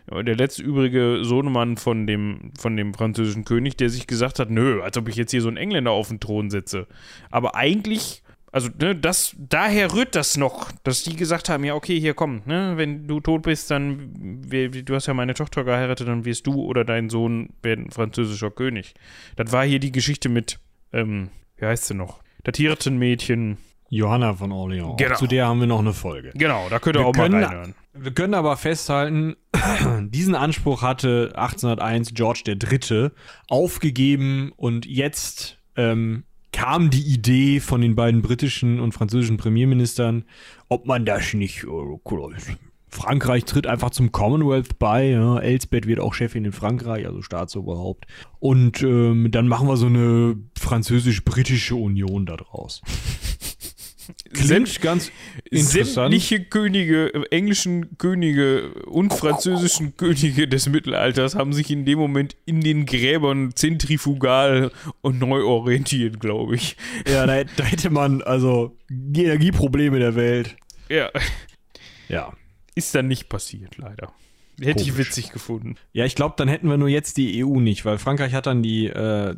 Der 0.10 0.36
letzte 0.36 0.64
übrige 0.64 1.20
Sohnemann 1.24 1.78
von 1.78 2.08
dem, 2.08 2.52
von 2.58 2.78
dem 2.78 2.94
französischen 2.94 3.46
König, 3.46 3.78
der 3.78 3.90
sich 3.90 4.08
gesagt 4.08 4.40
hat, 4.40 4.50
nö, 4.50 4.82
als 4.82 4.98
ob 4.98 5.10
ich 5.10 5.16
jetzt 5.16 5.32
hier 5.32 5.42
so 5.42 5.50
einen 5.50 5.58
Engländer 5.58 5.92
auf 5.92 6.08
den 6.08 6.20
Thron 6.20 6.50
sitze. 6.50 6.88
Aber 7.30 7.56
eigentlich 7.56 8.24
also, 8.52 8.70
ne, 8.80 8.95
das, 8.95 9.36
daher 9.38 9.93
rührt 9.93 10.16
das 10.16 10.38
noch, 10.38 10.72
dass 10.84 11.04
die 11.04 11.16
gesagt 11.16 11.50
haben, 11.50 11.64
ja, 11.64 11.76
okay, 11.76 12.00
hier 12.00 12.14
komm, 12.14 12.41
ne, 12.45 12.74
wenn 12.76 13.08
du 13.08 13.20
tot 13.20 13.43
bist, 13.43 13.70
dann, 13.72 14.10
wir, 14.50 14.70
du 14.70 14.95
hast 14.95 15.08
ja 15.08 15.14
meine 15.14 15.34
Tochter 15.34 15.64
geheiratet, 15.64 16.08
dann 16.08 16.26
wirst 16.26 16.48
du 16.48 16.62
oder 16.64 16.86
dein 16.86 17.10
Sohn 17.10 17.50
werden 17.62 17.91
französischer 17.91 18.50
König. 18.52 18.93
Das 19.36 19.52
war 19.52 19.66
hier 19.66 19.80
die 19.80 19.91
Geschichte 19.91 20.30
mit, 20.30 20.60
ähm, 20.93 21.30
wie 21.58 21.66
heißt 21.66 21.86
sie 21.88 21.93
noch? 21.93 22.22
Das 22.43 22.58
Hirtenmädchen. 22.58 23.58
Johanna 23.89 24.34
von 24.34 24.52
Orleans. 24.52 24.95
Genau. 24.98 25.16
Zu 25.16 25.28
der 25.28 25.48
haben 25.48 25.62
wir 25.62 25.68
noch 25.68 25.80
eine 25.80 25.93
Folge. 25.93 26.32
Genau, 26.36 26.68
da 26.70 26.80
könnt 26.80 26.98
ihr 26.98 27.02
Wir 27.04 27.08
auch 27.08 27.16
mal 27.16 27.30
können- 27.30 27.43
reinhören. 27.43 27.76
Wir 27.93 28.12
können 28.14 28.34
aber 28.34 28.58
festhalten, 28.58 29.36
diesen 30.10 30.36
Anspruch 30.36 30.82
hatte 30.84 31.32
1801 31.36 32.14
George 32.14 32.43
III. 32.45 33.10
aufgegeben 33.48 34.52
und 34.56 34.86
jetzt 34.86 35.58
ähm, 35.76 36.24
kam 36.58 36.89
die 36.89 37.14
Idee 37.14 37.60
von 37.60 37.82
den 37.82 37.95
beiden 37.95 38.24
britischen 38.24 38.80
und 38.80 38.91
französischen 38.91 39.38
Premierministern, 39.38 40.26
ob 40.70 40.88
man 40.88 41.05
das 41.05 41.36
nicht. 41.36 41.66
Äh, 41.66 41.97
Frankreich 42.89 43.45
tritt 43.45 43.68
einfach 43.68 43.91
zum 43.91 44.12
Commonwealth 44.12 44.80
bei. 44.80 45.10
Ja. 45.10 45.38
Elsbeth 45.38 45.86
wird 45.86 45.99
auch 45.99 46.16
Chefin 46.16 46.45
in 46.45 46.51
Frankreich, 46.51 47.05
also 47.05 47.22
Staatsoberhaupt. 47.22 48.08
Und 48.39 48.82
ähm, 48.82 49.30
dann 49.30 49.47
machen 49.47 49.68
wir 49.68 49.78
so 49.78 49.86
eine 49.86 50.36
französisch-britische 50.58 51.76
Union 51.76 52.26
da 52.26 52.38
Klingt 54.34 54.82
ganz 54.82 55.12
interessant. 55.49 56.12
Sämtliche 56.12 56.43
Könige, 56.43 57.14
äh, 57.14 57.24
englischen 57.32 57.97
Könige 57.97 58.74
und 58.86 59.14
französischen 59.14 59.95
Könige 59.97 60.47
des 60.47 60.68
Mittelalters 60.70 61.36
haben 61.36 61.53
sich 61.53 61.70
in 61.72 61.86
dem 61.86 61.99
Moment 61.99 62.36
in 62.45 62.62
den 62.62 62.86
Gräbern 62.86 63.55
zentrifugal 63.55 64.72
und 65.01 65.20
neu 65.20 65.43
orientiert, 65.43 66.20
glaube 66.20 66.55
ich. 66.55 66.78
Ja, 67.08 67.26
da, 67.26 67.43
da 67.43 67.64
hätte 67.64 67.89
man 67.89 68.22
also 68.22 68.78
die 68.89 69.26
Energieprobleme 69.26 69.99
der 69.99 70.15
Welt. 70.15 70.56
Ja, 70.90 71.10
Ja. 72.10 72.34
ist 72.76 72.95
dann 72.95 73.07
nicht 73.07 73.27
passiert, 73.30 73.77
leider. 73.77 74.14
Hätte 74.60 74.82
ich 74.82 74.90
Komisch. 74.90 75.08
witzig 75.08 75.32
gefunden. 75.32 75.76
Ja, 75.94 76.06
ich 76.06 76.16
glaube, 76.16 76.34
dann 76.38 76.48
hätten 76.48 76.68
wir 76.68 76.78
nur 76.78 76.90
jetzt 76.90 77.18
die 77.18 77.46
EU 77.46 77.60
nicht, 77.60 77.86
weil 77.86 78.00
Frankreich 78.00 78.34
hat 78.34 78.48
dann 78.48 78.64
die 78.64 78.88
äh, 78.88 79.36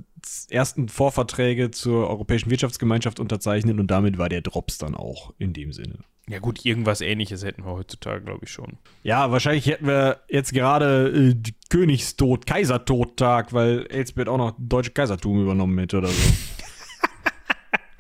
ersten 0.50 0.88
Vorverträge 0.88 1.72
zur 1.72 2.10
Europäischen 2.10 2.50
Wirtschaftsgemeinschaft 2.50 3.20
unterzeichnet 3.20 3.80
und 3.80 3.88
damit 3.88 4.18
war 4.18 4.30
der 4.30 4.42
Drops 4.42 4.78
dann 4.78 4.96
auch 4.96 5.34
in 5.38 5.52
dem 5.52 5.74
Sinne. 5.74 6.00
Ja 6.30 6.40
gut, 6.40 6.64
irgendwas 6.64 7.02
ähnliches 7.02 7.44
hätten 7.44 7.66
wir 7.66 7.72
heutzutage, 7.72 8.24
glaube 8.24 8.46
ich, 8.46 8.52
schon. 8.52 8.78
Ja, 9.04 9.32
wahrscheinlich 9.32 9.66
hätten 9.66 9.88
wir 9.88 10.22
jetzt 10.30 10.54
gerade 10.54 11.10
äh, 11.10 11.36
Königstod, 11.70 12.46
Kaisertodtag, 12.46 13.52
weil 13.52 13.88
Elsbeth 13.88 14.30
auch 14.30 14.38
noch 14.38 14.54
deutsche 14.60 14.92
Kaisertum 14.92 15.42
übernommen 15.42 15.78
hätte 15.80 15.98
oder 15.98 16.10
so. 16.10 16.34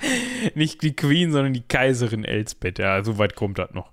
Nicht 0.56 0.84
die 0.84 0.96
Queen, 0.96 1.32
sondern 1.32 1.54
die 1.54 1.64
Kaiserin 1.68 2.24
Elsbeth. 2.24 2.80
Ja, 2.80 3.04
so 3.04 3.18
weit 3.18 3.36
kommt 3.36 3.58
das 3.58 3.72
noch. 3.74 3.91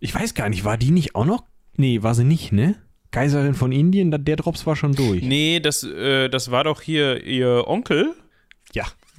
Ich 0.00 0.14
weiß 0.14 0.34
gar 0.34 0.48
nicht, 0.48 0.64
war 0.64 0.76
die 0.76 0.90
nicht 0.90 1.14
auch 1.14 1.24
noch? 1.24 1.44
Nee, 1.80 2.02
war 2.02 2.14
sie 2.14 2.24
nicht, 2.24 2.52
ne? 2.52 2.76
Kaiserin 3.10 3.54
von 3.54 3.72
Indien, 3.72 4.10
der 4.10 4.36
Drops 4.36 4.66
war 4.66 4.76
schon 4.76 4.92
durch. 4.92 5.22
Nee, 5.22 5.60
das, 5.60 5.82
äh, 5.82 6.28
das 6.28 6.50
war 6.50 6.64
doch 6.64 6.82
hier 6.82 7.24
ihr 7.24 7.64
Onkel. 7.66 8.14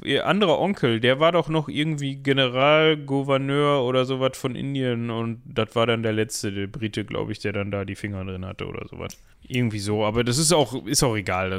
Ihr 0.04 0.28
anderer 0.28 0.60
Onkel, 0.60 1.00
der 1.00 1.20
war 1.20 1.32
doch 1.32 1.50
noch 1.50 1.68
irgendwie 1.68 2.16
Generalgouverneur 2.16 3.84
oder 3.84 4.06
sowas 4.06 4.38
von 4.38 4.56
Indien 4.56 5.10
und 5.10 5.42
das 5.46 5.76
war 5.76 5.86
dann 5.86 6.04
der 6.04 6.14
letzte, 6.14 6.52
der 6.52 6.68
Brite, 6.68 7.06
glaube 7.06 7.32
ich, 7.32 7.40
der 7.40 7.54
dann 7.54 7.72
da 7.72 7.86
die 7.86 7.96
Finger 7.96 8.24
drin 8.26 8.46
hatte 8.46 8.68
oder 8.68 8.88
sowas. 8.88 9.18
Irgendwie 9.48 9.80
so, 9.80 10.06
aber 10.06 10.24
das 10.24 10.38
ist 10.38 10.54
auch, 10.54 10.86
ist 10.86 11.04
auch 11.04 11.16
egal, 11.16 11.50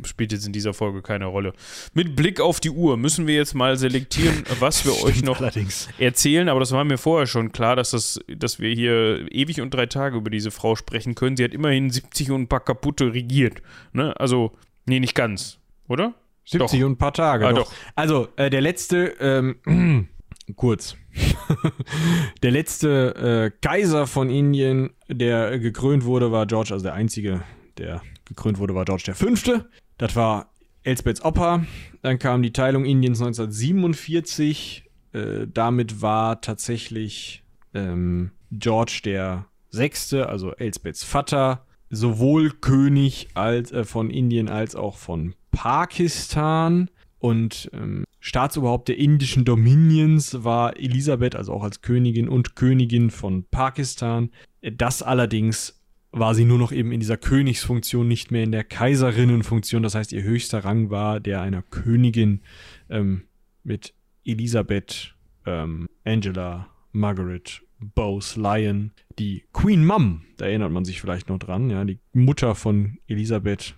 das 0.00 0.08
spielt 0.08 0.32
jetzt 0.32 0.46
in 0.46 0.52
dieser 0.52 0.72
Folge 0.72 1.02
keine 1.02 1.26
Rolle. 1.26 1.52
Mit 1.92 2.16
Blick 2.16 2.40
auf 2.40 2.60
die 2.60 2.70
Uhr 2.70 2.96
müssen 2.96 3.26
wir 3.26 3.34
jetzt 3.34 3.54
mal 3.54 3.76
selektieren, 3.76 4.44
was 4.60 4.84
wir 4.84 5.04
euch 5.04 5.22
noch 5.22 5.40
allerdings. 5.40 5.88
erzählen, 5.98 6.48
aber 6.48 6.60
das 6.60 6.72
war 6.72 6.84
mir 6.84 6.98
vorher 6.98 7.26
schon 7.26 7.52
klar, 7.52 7.76
dass, 7.76 7.90
das, 7.90 8.20
dass 8.28 8.60
wir 8.60 8.74
hier 8.74 9.26
ewig 9.30 9.60
und 9.60 9.72
drei 9.74 9.86
Tage 9.86 10.16
über 10.16 10.30
diese 10.30 10.50
Frau 10.50 10.76
sprechen 10.76 11.14
können. 11.14 11.36
Sie 11.36 11.44
hat 11.44 11.52
immerhin 11.52 11.90
70 11.90 12.30
und 12.30 12.42
ein 12.42 12.48
paar 12.48 12.64
kaputte 12.64 13.12
regiert. 13.12 13.62
Ne? 13.92 14.18
Also, 14.18 14.52
nee, 14.86 15.00
nicht 15.00 15.14
ganz, 15.14 15.58
oder? 15.88 16.14
70 16.46 16.80
Doch. 16.80 16.86
und 16.86 16.92
ein 16.92 16.98
paar 16.98 17.12
Tage. 17.12 17.46
Ah, 17.46 17.52
doch. 17.52 17.70
doch. 17.70 17.72
Also, 17.94 18.28
äh, 18.36 18.50
der 18.50 18.60
letzte, 18.60 19.14
ähm, 19.20 20.08
kurz. 20.56 20.96
der 22.42 22.50
letzte 22.50 23.52
äh, 23.54 23.58
Kaiser 23.60 24.06
von 24.06 24.30
Indien, 24.30 24.90
der 25.08 25.58
gekrönt 25.58 26.04
wurde, 26.04 26.32
war 26.32 26.46
George, 26.46 26.72
also 26.72 26.82
der 26.82 26.94
einzige, 26.94 27.42
der 27.78 28.02
gekrönt 28.24 28.58
wurde, 28.58 28.74
war 28.74 28.84
George 28.84 29.14
V. 29.14 29.62
Das 29.98 30.16
war 30.16 30.52
Elsbeths 30.82 31.24
Opa. 31.24 31.64
Dann 32.02 32.18
kam 32.18 32.42
die 32.42 32.52
Teilung 32.52 32.84
Indiens 32.84 33.20
1947. 33.20 34.90
Äh, 35.12 35.46
damit 35.52 36.02
war 36.02 36.40
tatsächlich 36.40 37.42
ähm, 37.72 38.32
George 38.50 39.00
der 39.04 39.46
Sechste, 39.70 40.28
also 40.28 40.52
Elsbeths 40.52 41.02
Vater, 41.04 41.66
sowohl 41.90 42.50
König 42.50 43.28
als, 43.34 43.72
äh, 43.72 43.84
von 43.84 44.10
Indien 44.10 44.48
als 44.48 44.76
auch 44.76 44.96
von 44.96 45.34
Pakistan. 45.54 46.90
Und 47.18 47.70
ähm, 47.72 48.04
Staatsoberhaupt 48.20 48.88
der 48.88 48.98
indischen 48.98 49.44
Dominions 49.44 50.44
war 50.44 50.76
Elisabeth, 50.78 51.36
also 51.36 51.52
auch 51.52 51.62
als 51.62 51.80
Königin 51.80 52.28
und 52.28 52.54
Königin 52.54 53.10
von 53.10 53.44
Pakistan. 53.50 54.30
Das 54.60 55.02
allerdings 55.02 55.80
war 56.12 56.34
sie 56.34 56.44
nur 56.44 56.58
noch 56.58 56.70
eben 56.70 56.92
in 56.92 57.00
dieser 57.00 57.16
Königsfunktion, 57.16 58.06
nicht 58.06 58.30
mehr 58.30 58.44
in 58.44 58.52
der 58.52 58.64
Kaiserinnenfunktion. 58.64 59.82
Das 59.82 59.94
heißt, 59.94 60.12
ihr 60.12 60.22
höchster 60.22 60.64
Rang 60.64 60.90
war 60.90 61.18
der 61.18 61.40
einer 61.40 61.62
Königin 61.62 62.42
ähm, 62.88 63.22
mit 63.62 63.94
Elisabeth, 64.24 65.14
ähm, 65.44 65.88
Angela, 66.04 66.68
Margaret, 66.92 67.62
Bose, 67.80 68.40
Lyon, 68.40 68.92
die 69.18 69.44
Queen 69.52 69.84
Mum, 69.84 70.22
da 70.36 70.46
erinnert 70.46 70.72
man 70.72 70.84
sich 70.84 71.00
vielleicht 71.00 71.28
noch 71.28 71.38
dran, 71.38 71.70
ja, 71.70 71.84
die 71.84 71.98
Mutter 72.12 72.54
von 72.54 72.98
Elisabeth, 73.06 73.74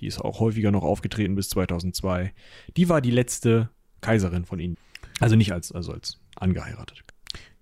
die 0.00 0.06
ist 0.06 0.20
auch 0.20 0.40
häufiger 0.40 0.70
noch 0.70 0.82
aufgetreten 0.82 1.34
bis 1.34 1.50
2002. 1.50 2.32
Die 2.76 2.88
war 2.88 3.00
die 3.00 3.10
letzte 3.10 3.70
Kaiserin 4.00 4.44
von 4.44 4.58
ihnen. 4.58 4.76
Also 5.18 5.36
nicht 5.36 5.52
als, 5.52 5.72
also 5.72 5.92
als 5.92 6.18
angeheiratet. 6.36 7.04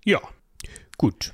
Ja, 0.05 0.21
gut. 0.97 1.33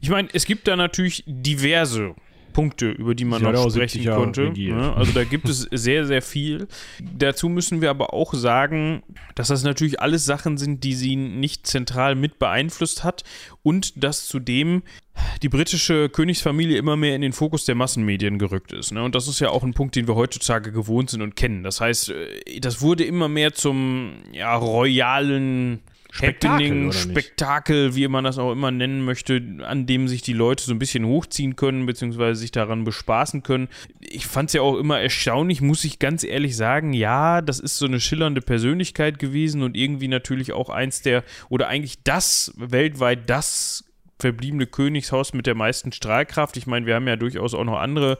Ich 0.00 0.10
meine, 0.10 0.28
es 0.32 0.44
gibt 0.44 0.68
da 0.68 0.76
natürlich 0.76 1.24
diverse 1.26 2.14
Punkte, 2.58 2.90
über 2.90 3.14
die 3.14 3.24
man 3.24 3.38
Sie 3.38 3.46
hat 3.46 3.54
noch 3.54 3.70
sprechen 3.70 4.00
70 4.00 4.04
Jahre 4.04 4.20
konnte. 4.20 4.50
Ne? 4.50 4.92
Also 4.96 5.12
da 5.12 5.22
gibt 5.22 5.48
es 5.48 5.68
sehr, 5.70 6.06
sehr 6.06 6.22
viel. 6.22 6.66
Dazu 7.00 7.48
müssen 7.48 7.80
wir 7.80 7.88
aber 7.88 8.12
auch 8.12 8.34
sagen, 8.34 9.04
dass 9.36 9.46
das 9.46 9.62
natürlich 9.62 10.00
alles 10.00 10.24
Sachen 10.24 10.58
sind, 10.58 10.82
die 10.82 10.94
sie 10.94 11.14
nicht 11.14 11.68
zentral 11.68 12.16
mit 12.16 12.40
beeinflusst 12.40 13.04
hat 13.04 13.22
und 13.62 14.02
dass 14.02 14.26
zudem 14.26 14.82
die 15.42 15.48
britische 15.48 16.08
Königsfamilie 16.08 16.76
immer 16.76 16.96
mehr 16.96 17.14
in 17.14 17.20
den 17.20 17.32
Fokus 17.32 17.64
der 17.64 17.76
Massenmedien 17.76 18.40
gerückt 18.40 18.72
ist. 18.72 18.90
Ne? 18.90 19.04
Und 19.04 19.14
das 19.14 19.28
ist 19.28 19.38
ja 19.38 19.50
auch 19.50 19.62
ein 19.62 19.74
Punkt, 19.74 19.94
den 19.94 20.08
wir 20.08 20.16
heutzutage 20.16 20.72
gewohnt 20.72 21.10
sind 21.10 21.22
und 21.22 21.36
kennen. 21.36 21.62
Das 21.62 21.80
heißt, 21.80 22.10
äh, 22.10 22.58
das 22.58 22.80
wurde 22.80 23.04
immer 23.04 23.28
mehr 23.28 23.54
zum 23.54 24.14
ja, 24.32 24.56
royalen 24.56 25.78
Spektakel? 26.10 26.92
Spektakel, 26.92 27.94
wie 27.94 28.08
man 28.08 28.24
das 28.24 28.38
auch 28.38 28.50
immer 28.50 28.70
nennen 28.70 29.04
möchte, 29.04 29.42
an 29.62 29.86
dem 29.86 30.08
sich 30.08 30.22
die 30.22 30.32
Leute 30.32 30.64
so 30.64 30.72
ein 30.72 30.78
bisschen 30.78 31.04
hochziehen 31.04 31.54
können, 31.54 31.86
beziehungsweise 31.86 32.40
sich 32.40 32.50
daran 32.50 32.84
bespaßen 32.84 33.42
können. 33.42 33.68
Ich 34.00 34.26
fand 34.26 34.48
es 34.48 34.54
ja 34.54 34.62
auch 34.62 34.76
immer 34.76 35.00
erstaunlich, 35.00 35.60
muss 35.60 35.84
ich 35.84 35.98
ganz 35.98 36.24
ehrlich 36.24 36.56
sagen, 36.56 36.92
ja, 36.92 37.42
das 37.42 37.60
ist 37.60 37.78
so 37.78 37.86
eine 37.86 38.00
schillernde 38.00 38.40
Persönlichkeit 38.40 39.18
gewesen 39.18 39.62
und 39.62 39.76
irgendwie 39.76 40.08
natürlich 40.08 40.52
auch 40.52 40.70
eins 40.70 41.02
der, 41.02 41.24
oder 41.50 41.68
eigentlich 41.68 42.02
das, 42.02 42.52
weltweit 42.56 43.28
das 43.28 43.87
verbliebene 44.18 44.66
Königshaus 44.66 45.32
mit 45.32 45.46
der 45.46 45.54
meisten 45.54 45.92
Strahlkraft. 45.92 46.56
Ich 46.56 46.66
meine, 46.66 46.86
wir 46.86 46.94
haben 46.94 47.06
ja 47.06 47.16
durchaus 47.16 47.54
auch 47.54 47.64
noch 47.64 47.78
andere 47.78 48.18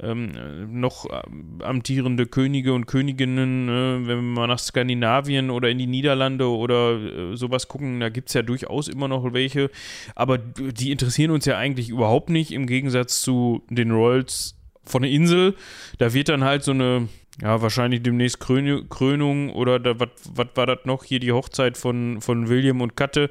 ähm, 0.00 0.32
äh, 0.36 0.66
noch 0.66 1.06
ähm, 1.10 1.60
amtierende 1.62 2.26
Könige 2.26 2.72
und 2.72 2.86
Königinnen, 2.86 3.68
äh, 3.68 4.06
wenn 4.06 4.16
wir 4.16 4.22
mal 4.22 4.46
nach 4.46 4.58
Skandinavien 4.58 5.50
oder 5.50 5.68
in 5.68 5.78
die 5.78 5.86
Niederlande 5.86 6.48
oder 6.48 7.32
äh, 7.32 7.36
sowas 7.36 7.68
gucken, 7.68 8.00
da 8.00 8.08
gibt 8.08 8.28
es 8.28 8.34
ja 8.34 8.42
durchaus 8.42 8.88
immer 8.88 9.08
noch 9.08 9.32
welche, 9.32 9.70
aber 10.14 10.38
die 10.38 10.90
interessieren 10.90 11.30
uns 11.30 11.44
ja 11.44 11.58
eigentlich 11.58 11.88
überhaupt 11.88 12.30
nicht, 12.30 12.52
im 12.52 12.66
Gegensatz 12.66 13.22
zu 13.22 13.62
den 13.68 13.90
Royals 13.90 14.56
von 14.84 15.02
der 15.02 15.10
Insel. 15.10 15.54
Da 15.98 16.12
wird 16.12 16.28
dann 16.28 16.44
halt 16.44 16.64
so 16.64 16.72
eine, 16.72 17.08
ja, 17.40 17.62
wahrscheinlich 17.62 18.02
demnächst 18.02 18.40
Krön 18.40 18.88
Krönung 18.90 19.50
oder 19.50 19.80
da, 19.80 19.98
was 19.98 20.46
war 20.54 20.66
das 20.66 20.80
noch? 20.84 21.04
Hier 21.04 21.18
die 21.18 21.32
Hochzeit 21.32 21.78
von, 21.78 22.20
von 22.20 22.48
William 22.50 22.82
und 22.82 22.94
Katte. 22.96 23.30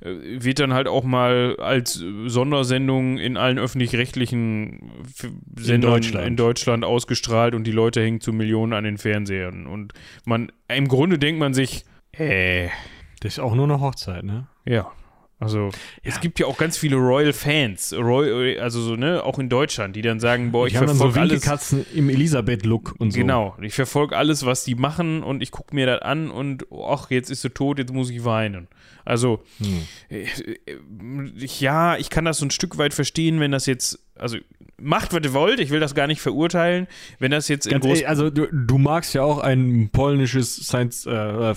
Äh, 0.00 0.14
wird 0.42 0.60
dann 0.60 0.72
halt 0.72 0.86
auch 0.86 1.02
mal 1.02 1.56
als 1.58 1.94
Sondersendung 2.26 3.18
in 3.18 3.36
allen 3.36 3.58
öffentlich-rechtlichen 3.58 4.92
F- 5.04 5.30
Sendern 5.58 5.90
Deutschland. 5.94 6.26
in 6.28 6.36
Deutschland 6.36 6.84
ausgestrahlt 6.84 7.54
und 7.54 7.64
die 7.64 7.72
Leute 7.72 8.00
hängen 8.02 8.20
zu 8.20 8.32
Millionen 8.32 8.72
an 8.72 8.84
den 8.84 8.98
Fernsehern. 8.98 9.66
Und 9.66 9.94
man, 10.24 10.52
im 10.68 10.86
Grunde 10.86 11.18
denkt 11.18 11.40
man 11.40 11.52
sich, 11.52 11.84
äh, 12.12 12.68
Das 13.20 13.32
ist 13.32 13.40
auch 13.40 13.54
nur 13.56 13.64
eine 13.64 13.80
Hochzeit, 13.80 14.22
ne? 14.24 14.46
ja. 14.64 14.90
Also, 15.40 15.70
es 16.02 16.20
gibt 16.20 16.38
ja 16.38 16.46
auch 16.46 16.58
ganz 16.58 16.76
viele 16.76 16.96
Royal-Fans, 16.96 17.94
Roy 17.94 18.58
also 18.58 18.82
so, 18.82 18.94
ne, 18.94 19.24
auch 19.24 19.38
in 19.38 19.48
Deutschland, 19.48 19.96
die 19.96 20.02
dann 20.02 20.20
sagen, 20.20 20.52
boah, 20.52 20.66
ich 20.66 20.74
dann 20.74 20.82
so 20.88 20.94
verfolge 20.94 21.18
alles. 21.20 21.32
Winkelkatzen 21.32 21.86
im 21.94 22.10
Elisabeth-Look 22.10 22.94
und 22.98 23.10
so. 23.12 23.18
Genau, 23.18 23.56
ich 23.62 23.72
verfolge 23.72 24.16
alles, 24.18 24.44
was 24.44 24.64
die 24.64 24.74
machen 24.74 25.22
und 25.22 25.42
ich 25.42 25.50
gucke 25.50 25.74
mir 25.74 25.86
das 25.86 26.02
an 26.02 26.30
und 26.30 26.66
ach, 26.86 27.10
jetzt 27.10 27.30
ist 27.30 27.40
sie 27.40 27.48
tot, 27.50 27.78
jetzt 27.78 27.92
muss 27.92 28.10
ich 28.10 28.22
weinen. 28.24 28.68
Also, 29.06 29.42
Hm. 29.58 29.86
äh, 30.10 30.24
äh, 30.24 30.76
ich- 31.38 31.60
ja, 31.62 31.96
ich 31.96 32.10
kann 32.10 32.26
das 32.26 32.36
so 32.38 32.44
ein 32.44 32.50
Stück 32.50 32.76
weit 32.76 32.92
verstehen, 32.92 33.40
wenn 33.40 33.50
das 33.50 33.64
jetzt, 33.64 33.98
also 34.16 34.36
macht, 34.80 35.12
was 35.12 35.20
ihr 35.22 35.32
wollt, 35.32 35.60
ich 35.60 35.70
will 35.70 35.80
das 35.80 35.94
gar 35.94 36.06
nicht 36.06 36.20
verurteilen, 36.20 36.86
wenn 37.18 37.30
das 37.30 37.48
jetzt 37.48 37.66
in 37.66 37.80
ehrlich, 37.82 38.08
also 38.08 38.30
du, 38.30 38.46
du 38.52 38.78
magst 38.78 39.14
ja 39.14 39.22
auch 39.22 39.38
ein 39.38 39.90
polnisches 39.92 40.56
Science 40.56 41.06
äh, 41.06 41.54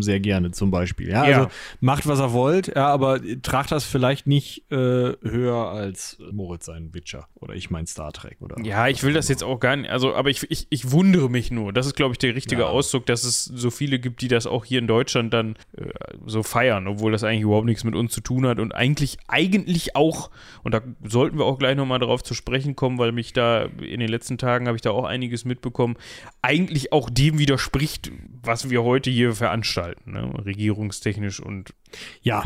sehr 0.00 0.20
gerne 0.20 0.50
zum 0.50 0.70
Beispiel. 0.70 1.08
Ja, 1.08 1.28
Ja. 1.28 1.36
also 1.38 1.50
macht 1.80 2.06
was 2.06 2.20
er 2.20 2.32
wollt, 2.32 2.68
ja, 2.68 2.86
aber 2.88 3.20
tragt 3.42 3.72
das 3.72 3.84
vielleicht 3.84 4.26
nicht 4.26 4.70
äh, 4.70 4.76
höher 5.22 5.68
als 5.70 6.18
Moritz 6.32 6.66
sein 6.66 6.94
Witcher 6.94 7.28
oder 7.36 7.54
ich 7.54 7.70
mein 7.70 7.86
Star 7.86 8.12
Trek 8.12 8.36
oder. 8.40 8.56
Ja, 8.64 8.88
ich 8.88 9.02
will 9.02 9.12
das 9.12 9.28
jetzt 9.28 9.42
auch 9.44 9.60
gar 9.60 9.76
nicht, 9.76 9.90
also, 9.90 10.14
aber 10.14 10.30
ich, 10.30 10.50
ich, 10.50 10.66
ich 10.70 10.90
wundere 10.90 11.30
mich 11.30 11.50
nur. 11.50 11.72
Das 11.72 11.86
ist, 11.86 11.96
glaube 11.96 12.12
ich, 12.12 12.18
der 12.18 12.34
richtige 12.34 12.62
Ja. 12.62 12.68
Ausdruck, 12.68 13.06
dass 13.06 13.24
es 13.24 13.44
so 13.44 13.70
viele 13.70 13.98
gibt, 13.98 14.20
die 14.22 14.28
das 14.28 14.46
auch 14.46 14.64
hier 14.64 14.78
in 14.78 14.86
Deutschland 14.86 15.32
dann 15.34 15.56
äh, 15.76 15.84
so 16.26 16.42
feiern, 16.42 16.86
obwohl 16.86 17.12
das 17.12 17.24
eigentlich 17.24 17.42
überhaupt 17.42 17.66
nichts 17.66 17.84
mit 17.84 17.94
uns 17.94 18.12
zu 18.12 18.20
tun 18.20 18.46
hat 18.46 18.58
und 18.58 18.74
eigentlich, 18.74 19.18
eigentlich 19.28 19.96
auch, 19.96 20.30
und 20.62 20.72
da 20.72 20.80
sollten 21.04 21.38
wir 21.38 21.44
auch 21.44 21.58
gleich 21.58 21.76
nochmal 21.76 21.98
darauf 22.04 22.22
zu 22.22 22.34
sprechen 22.34 22.76
kommen, 22.76 22.98
weil 22.98 23.12
mich 23.12 23.32
da 23.32 23.64
in 23.64 24.00
den 24.00 24.08
letzten 24.08 24.38
Tagen 24.38 24.66
habe 24.66 24.76
ich 24.76 24.82
da 24.82 24.90
auch 24.90 25.04
einiges 25.04 25.44
mitbekommen, 25.44 25.96
eigentlich 26.42 26.92
auch 26.92 27.10
dem 27.10 27.38
widerspricht, 27.38 28.12
was 28.42 28.70
wir 28.70 28.82
heute 28.82 29.10
hier 29.10 29.34
veranstalten, 29.34 30.12
ne? 30.12 30.32
regierungstechnisch 30.44 31.40
und 31.40 31.74
Ja, 32.22 32.44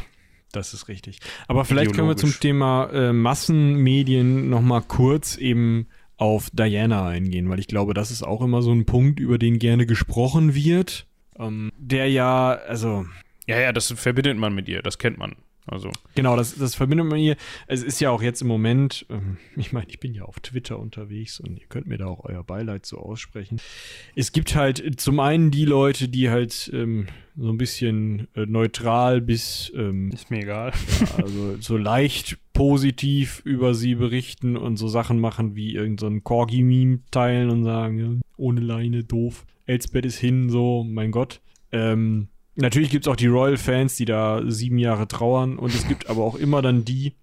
das 0.52 0.72
ist 0.72 0.88
richtig. 0.88 1.18
Aber 1.46 1.64
vielleicht 1.64 1.94
können 1.94 2.08
wir 2.08 2.16
zum. 2.16 2.28
Thema 2.38 2.90
äh, 2.92 3.12
Massenmedien 3.12 4.48
noch 4.48 4.60
mal 4.60 4.80
kurz 4.80 5.36
eben 5.36 5.88
auf 6.16 6.50
Diana 6.52 7.06
eingehen, 7.06 7.48
weil 7.48 7.58
ich 7.58 7.66
glaube, 7.68 7.94
das 7.94 8.10
ist 8.10 8.22
auch 8.22 8.42
immer 8.42 8.62
so 8.62 8.72
ein 8.72 8.86
Punkt, 8.86 9.18
über 9.18 9.38
den 9.38 9.58
gerne 9.58 9.86
gesprochen 9.86 10.54
wird. 10.54 11.06
Ähm, 11.38 11.72
der 11.76 12.08
ja, 12.10 12.58
also 12.66 13.06
ja, 13.46 13.58
ja, 13.58 13.72
das 13.72 13.92
verbindet 13.92 14.36
man 14.36 14.54
mit 14.54 14.68
ihr, 14.68 14.82
das 14.82 14.98
kennt 14.98 15.18
man. 15.18 15.36
Also, 15.68 15.90
Genau, 16.14 16.36
das, 16.36 16.56
das 16.56 16.74
verbindet 16.74 17.06
man 17.06 17.18
hier. 17.18 17.36
Es 17.66 17.82
ist 17.82 18.00
ja 18.00 18.10
auch 18.10 18.22
jetzt 18.22 18.42
im 18.42 18.48
Moment, 18.48 19.06
ähm, 19.10 19.36
ich 19.56 19.72
meine, 19.72 19.86
ich 19.88 20.00
bin 20.00 20.14
ja 20.14 20.22
auf 20.22 20.40
Twitter 20.40 20.78
unterwegs 20.78 21.40
und 21.40 21.58
ihr 21.58 21.66
könnt 21.66 21.86
mir 21.86 21.98
da 21.98 22.06
auch 22.06 22.24
euer 22.24 22.42
Beileid 22.42 22.86
so 22.86 22.98
aussprechen. 22.98 23.60
Es 24.16 24.32
gibt 24.32 24.54
halt 24.54 25.00
zum 25.00 25.20
einen 25.20 25.50
die 25.50 25.64
Leute, 25.64 26.08
die 26.08 26.30
halt 26.30 26.70
ähm, 26.72 27.06
so 27.36 27.50
ein 27.50 27.58
bisschen 27.58 28.28
äh, 28.34 28.46
neutral 28.46 29.20
bis 29.20 29.72
ähm, 29.74 30.10
ist 30.10 30.30
mir 30.30 30.40
egal. 30.42 30.72
ja, 31.00 31.22
also 31.24 31.56
so 31.60 31.76
leicht 31.76 32.38
positiv 32.52 33.40
über 33.44 33.74
sie 33.74 33.94
berichten 33.94 34.56
und 34.56 34.76
so 34.76 34.88
Sachen 34.88 35.20
machen 35.20 35.54
wie 35.54 35.74
irgendein 35.74 36.16
so 36.16 36.20
Corgi-Meme 36.20 37.00
teilen 37.10 37.50
und 37.50 37.62
sagen, 37.62 37.98
ja, 37.98 38.10
ohne 38.36 38.60
Leine, 38.60 39.04
doof. 39.04 39.46
Elsbeth 39.66 40.06
ist 40.06 40.18
hin, 40.18 40.50
so, 40.50 40.82
mein 40.82 41.12
Gott. 41.12 41.40
Ähm, 41.70 42.28
natürlich 42.62 42.90
gibt 42.90 43.06
es 43.06 43.10
auch 43.10 43.16
die 43.16 43.26
Royal-Fans, 43.26 43.96
die 43.96 44.04
da 44.04 44.42
sieben 44.46 44.78
Jahre 44.78 45.08
trauern. 45.08 45.58
Und 45.58 45.74
es 45.74 45.86
gibt 45.88 46.10
aber 46.10 46.22
auch 46.22 46.34
immer 46.34 46.62
dann 46.62 46.84
die, 46.84 47.14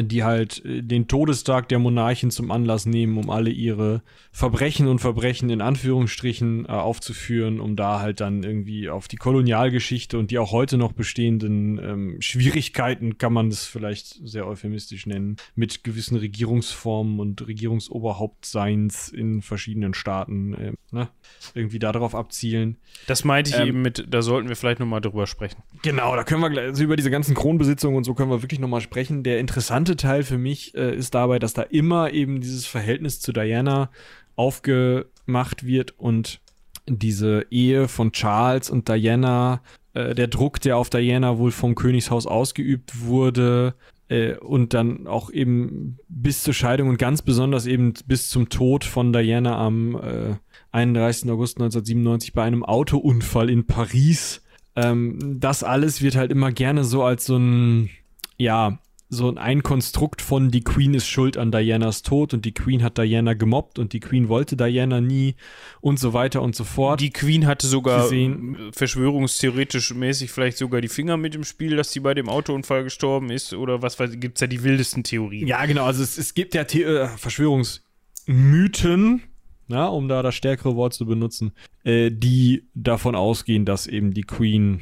die 0.00 0.24
halt 0.24 0.64
äh, 0.64 0.82
den 0.82 1.06
Todestag 1.06 1.68
der 1.68 1.78
Monarchen 1.78 2.30
zum 2.30 2.50
Anlass 2.50 2.86
nehmen, 2.86 3.18
um 3.18 3.28
alle 3.28 3.50
ihre 3.50 4.02
Verbrechen 4.30 4.88
und 4.88 5.00
Verbrechen 5.00 5.50
in 5.50 5.60
Anführungsstrichen 5.60 6.64
äh, 6.64 6.68
aufzuführen, 6.68 7.60
um 7.60 7.76
da 7.76 8.00
halt 8.00 8.20
dann 8.20 8.42
irgendwie 8.42 8.88
auf 8.88 9.08
die 9.08 9.16
Kolonialgeschichte 9.16 10.18
und 10.18 10.30
die 10.30 10.38
auch 10.38 10.52
heute 10.52 10.78
noch 10.78 10.92
bestehenden 10.92 11.78
ähm, 11.78 12.16
Schwierigkeiten, 12.20 13.18
kann 13.18 13.34
man 13.34 13.50
das 13.50 13.66
vielleicht 13.66 14.20
sehr 14.26 14.46
euphemistisch 14.46 15.06
nennen, 15.06 15.36
mit 15.54 15.84
gewissen 15.84 16.16
Regierungsformen 16.16 17.20
und 17.20 17.46
Regierungsoberhauptseins 17.46 19.10
in 19.10 19.42
verschiedenen 19.42 19.92
Staaten, 19.92 20.54
äh, 20.54 20.72
ne, 20.90 21.08
irgendwie 21.54 21.78
darauf 21.78 22.14
abzielen. 22.14 22.78
Das 23.06 23.24
meinte 23.24 23.50
ich 23.50 23.58
ähm, 23.58 23.68
eben 23.68 23.82
mit, 23.82 24.06
da 24.08 24.22
sollten 24.22 24.48
wir 24.48 24.56
vielleicht 24.56 24.80
nochmal 24.80 25.02
drüber 25.02 25.26
sprechen. 25.26 25.62
Genau, 25.82 26.16
da 26.16 26.24
können 26.24 26.40
wir 26.40 26.50
gleich, 26.50 26.66
also 26.66 26.84
über 26.84 26.96
diese 26.96 27.10
ganzen 27.10 27.34
Kronbesitzungen 27.34 27.96
und 27.96 28.04
so 28.04 28.14
können 28.14 28.30
wir 28.30 28.42
wirklich 28.42 28.60
nochmal 28.60 28.80
sprechen. 28.80 29.22
Der 29.22 29.38
interessante 29.38 29.81
Teil 29.84 30.22
für 30.22 30.38
mich 30.38 30.74
äh, 30.74 30.94
ist 30.94 31.14
dabei, 31.14 31.38
dass 31.38 31.54
da 31.54 31.62
immer 31.62 32.12
eben 32.12 32.40
dieses 32.40 32.66
Verhältnis 32.66 33.20
zu 33.20 33.32
Diana 33.32 33.90
aufgemacht 34.36 35.64
wird 35.64 35.98
und 35.98 36.40
diese 36.88 37.46
Ehe 37.50 37.88
von 37.88 38.12
Charles 38.12 38.70
und 38.70 38.88
Diana, 38.88 39.62
äh, 39.94 40.14
der 40.14 40.28
Druck, 40.28 40.60
der 40.60 40.76
auf 40.76 40.90
Diana 40.90 41.38
wohl 41.38 41.50
vom 41.50 41.74
Königshaus 41.74 42.26
ausgeübt 42.26 43.00
wurde, 43.00 43.74
äh, 44.12 44.36
und 44.36 44.74
dann 44.74 45.06
auch 45.06 45.30
eben 45.30 45.96
bis 46.08 46.42
zur 46.42 46.52
Scheidung 46.52 46.90
und 46.90 46.98
ganz 46.98 47.22
besonders 47.22 47.66
eben 47.66 47.94
bis 48.06 48.28
zum 48.28 48.50
Tod 48.50 48.84
von 48.84 49.12
Diana 49.12 49.56
am 49.56 49.96
äh, 49.96 50.36
31. 50.72 51.30
August 51.30 51.56
1997 51.56 52.34
bei 52.34 52.42
einem 52.42 52.62
Autounfall 52.62 53.48
in 53.48 53.66
Paris. 53.66 54.42
Ähm, 54.76 55.18
das 55.40 55.64
alles 55.64 56.02
wird 56.02 56.16
halt 56.16 56.30
immer 56.30 56.52
gerne 56.52 56.84
so 56.84 57.02
als 57.02 57.24
so 57.24 57.36
ein, 57.36 57.88
ja, 58.36 58.78
so 59.12 59.32
ein 59.36 59.62
Konstrukt 59.62 60.20
von 60.22 60.50
die 60.50 60.64
Queen 60.64 60.94
ist 60.94 61.06
schuld 61.06 61.36
an 61.36 61.52
Dianas 61.52 62.00
Tod 62.00 62.32
und 62.32 62.46
die 62.46 62.52
Queen 62.52 62.82
hat 62.82 62.96
Diana 62.96 63.34
gemobbt 63.34 63.78
und 63.78 63.92
die 63.92 64.00
Queen 64.00 64.30
wollte 64.30 64.56
Diana 64.56 65.02
nie 65.02 65.34
und 65.82 66.00
so 66.00 66.14
weiter 66.14 66.40
und 66.40 66.56
so 66.56 66.64
fort. 66.64 66.98
Die 66.98 67.10
Queen 67.10 67.46
hatte 67.46 67.66
sogar 67.66 68.04
gesehen. 68.04 68.70
verschwörungstheoretisch 68.72 69.92
mäßig 69.92 70.30
vielleicht 70.30 70.56
sogar 70.56 70.80
die 70.80 70.88
Finger 70.88 71.18
mit 71.18 71.34
im 71.34 71.44
Spiel, 71.44 71.76
dass 71.76 71.92
sie 71.92 72.00
bei 72.00 72.14
dem 72.14 72.30
Autounfall 72.30 72.84
gestorben 72.84 73.30
ist 73.30 73.52
oder 73.52 73.82
was 73.82 74.00
weiß 74.00 74.18
gibt 74.18 74.38
es 74.38 74.40
ja 74.40 74.46
die 74.46 74.64
wildesten 74.64 75.04
Theorien. 75.04 75.46
Ja, 75.46 75.66
genau, 75.66 75.84
also 75.84 76.02
es, 76.02 76.16
es 76.16 76.32
gibt 76.32 76.54
ja 76.54 76.66
The 76.66 76.82
äh, 76.82 77.08
Verschwörungsmythen, 77.08 79.24
na, 79.68 79.88
um 79.88 80.08
da 80.08 80.22
das 80.22 80.34
stärkere 80.34 80.74
Wort 80.74 80.94
zu 80.94 81.04
benutzen, 81.04 81.52
äh, 81.84 82.10
die 82.10 82.66
davon 82.74 83.14
ausgehen, 83.14 83.66
dass 83.66 83.86
eben 83.86 84.14
die 84.14 84.22
Queen 84.22 84.80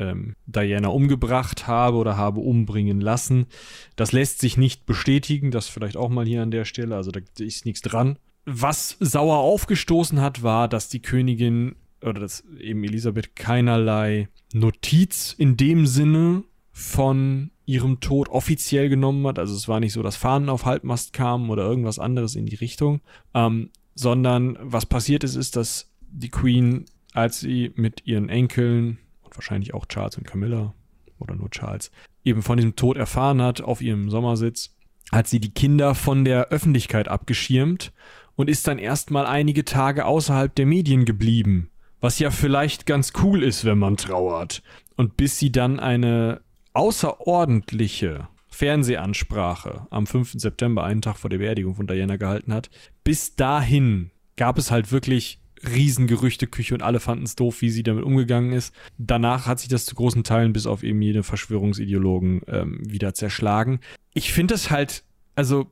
ähm, 0.00 0.34
Diana 0.46 0.88
umgebracht 0.88 1.68
habe 1.68 1.98
oder 1.98 2.16
habe 2.16 2.40
umbringen 2.40 3.00
lassen. 3.00 3.46
Das 3.94 4.12
lässt 4.12 4.40
sich 4.40 4.56
nicht 4.56 4.86
bestätigen, 4.86 5.50
das 5.50 5.68
vielleicht 5.68 5.96
auch 5.96 6.08
mal 6.08 6.26
hier 6.26 6.42
an 6.42 6.50
der 6.50 6.64
Stelle, 6.64 6.96
also 6.96 7.10
da 7.10 7.20
ist 7.38 7.66
nichts 7.66 7.82
dran. 7.82 8.18
Was 8.46 8.96
sauer 8.98 9.38
aufgestoßen 9.38 10.20
hat, 10.20 10.42
war, 10.42 10.66
dass 10.66 10.88
die 10.88 11.02
Königin 11.02 11.76
oder 12.02 12.20
dass 12.20 12.44
eben 12.58 12.82
Elisabeth 12.82 13.36
keinerlei 13.36 14.28
Notiz 14.54 15.34
in 15.36 15.58
dem 15.58 15.86
Sinne 15.86 16.44
von 16.72 17.50
ihrem 17.66 18.00
Tod 18.00 18.30
offiziell 18.30 18.88
genommen 18.88 19.26
hat. 19.26 19.38
Also 19.38 19.54
es 19.54 19.68
war 19.68 19.80
nicht 19.80 19.92
so, 19.92 20.02
dass 20.02 20.16
Fahnen 20.16 20.48
auf 20.48 20.64
Halbmast 20.64 21.12
kamen 21.12 21.50
oder 21.50 21.64
irgendwas 21.64 21.98
anderes 21.98 22.34
in 22.34 22.46
die 22.46 22.56
Richtung, 22.56 23.02
ähm, 23.34 23.70
sondern 23.94 24.58
was 24.60 24.86
passiert 24.86 25.22
ist, 25.24 25.36
ist, 25.36 25.56
dass 25.56 25.92
die 26.00 26.30
Queen, 26.30 26.86
als 27.12 27.40
sie 27.40 27.72
mit 27.76 28.06
ihren 28.06 28.30
Enkeln 28.30 28.98
und 29.30 29.36
wahrscheinlich 29.36 29.74
auch 29.74 29.86
Charles 29.86 30.16
und 30.16 30.26
Camilla 30.26 30.74
oder 31.18 31.34
nur 31.34 31.50
Charles, 31.50 31.90
eben 32.24 32.42
von 32.42 32.56
diesem 32.56 32.76
Tod 32.76 32.96
erfahren 32.96 33.40
hat 33.42 33.60
auf 33.60 33.80
ihrem 33.80 34.10
Sommersitz, 34.10 34.74
hat 35.12 35.28
sie 35.28 35.40
die 35.40 35.52
Kinder 35.52 35.94
von 35.94 36.24
der 36.24 36.48
Öffentlichkeit 36.48 37.08
abgeschirmt 37.08 37.92
und 38.36 38.48
ist 38.48 38.66
dann 38.66 38.78
erstmal 38.78 39.26
einige 39.26 39.64
Tage 39.64 40.04
außerhalb 40.04 40.54
der 40.54 40.66
Medien 40.66 41.04
geblieben. 41.04 41.70
Was 42.00 42.18
ja 42.18 42.30
vielleicht 42.30 42.86
ganz 42.86 43.12
cool 43.22 43.42
ist, 43.42 43.64
wenn 43.64 43.78
man 43.78 43.96
trauert. 43.96 44.62
Und 44.96 45.16
bis 45.16 45.38
sie 45.38 45.52
dann 45.52 45.78
eine 45.78 46.40
außerordentliche 46.72 48.28
Fernsehansprache 48.48 49.86
am 49.90 50.06
5. 50.06 50.34
September, 50.36 50.84
einen 50.84 51.02
Tag 51.02 51.18
vor 51.18 51.30
der 51.30 51.38
Beerdigung 51.38 51.74
von 51.74 51.86
Diana 51.86 52.16
gehalten 52.16 52.52
hat, 52.52 52.70
bis 53.04 53.36
dahin 53.36 54.10
gab 54.36 54.58
es 54.58 54.70
halt 54.70 54.92
wirklich 54.92 55.40
Riesengerüchteküche 55.66 56.74
und 56.74 56.82
alle 56.82 57.00
fanden 57.00 57.24
es 57.24 57.36
doof, 57.36 57.60
wie 57.60 57.70
sie 57.70 57.82
damit 57.82 58.04
umgegangen 58.04 58.52
ist. 58.52 58.74
Danach 58.98 59.46
hat 59.46 59.60
sich 59.60 59.68
das 59.68 59.84
zu 59.84 59.94
großen 59.94 60.24
Teilen 60.24 60.52
bis 60.52 60.66
auf 60.66 60.82
eben 60.82 61.00
jede 61.02 61.22
Verschwörungsideologen 61.22 62.42
ähm, 62.46 62.80
wieder 62.82 63.14
zerschlagen. 63.14 63.80
Ich 64.14 64.32
finde 64.32 64.54
es 64.54 64.70
halt, 64.70 65.04
also 65.34 65.70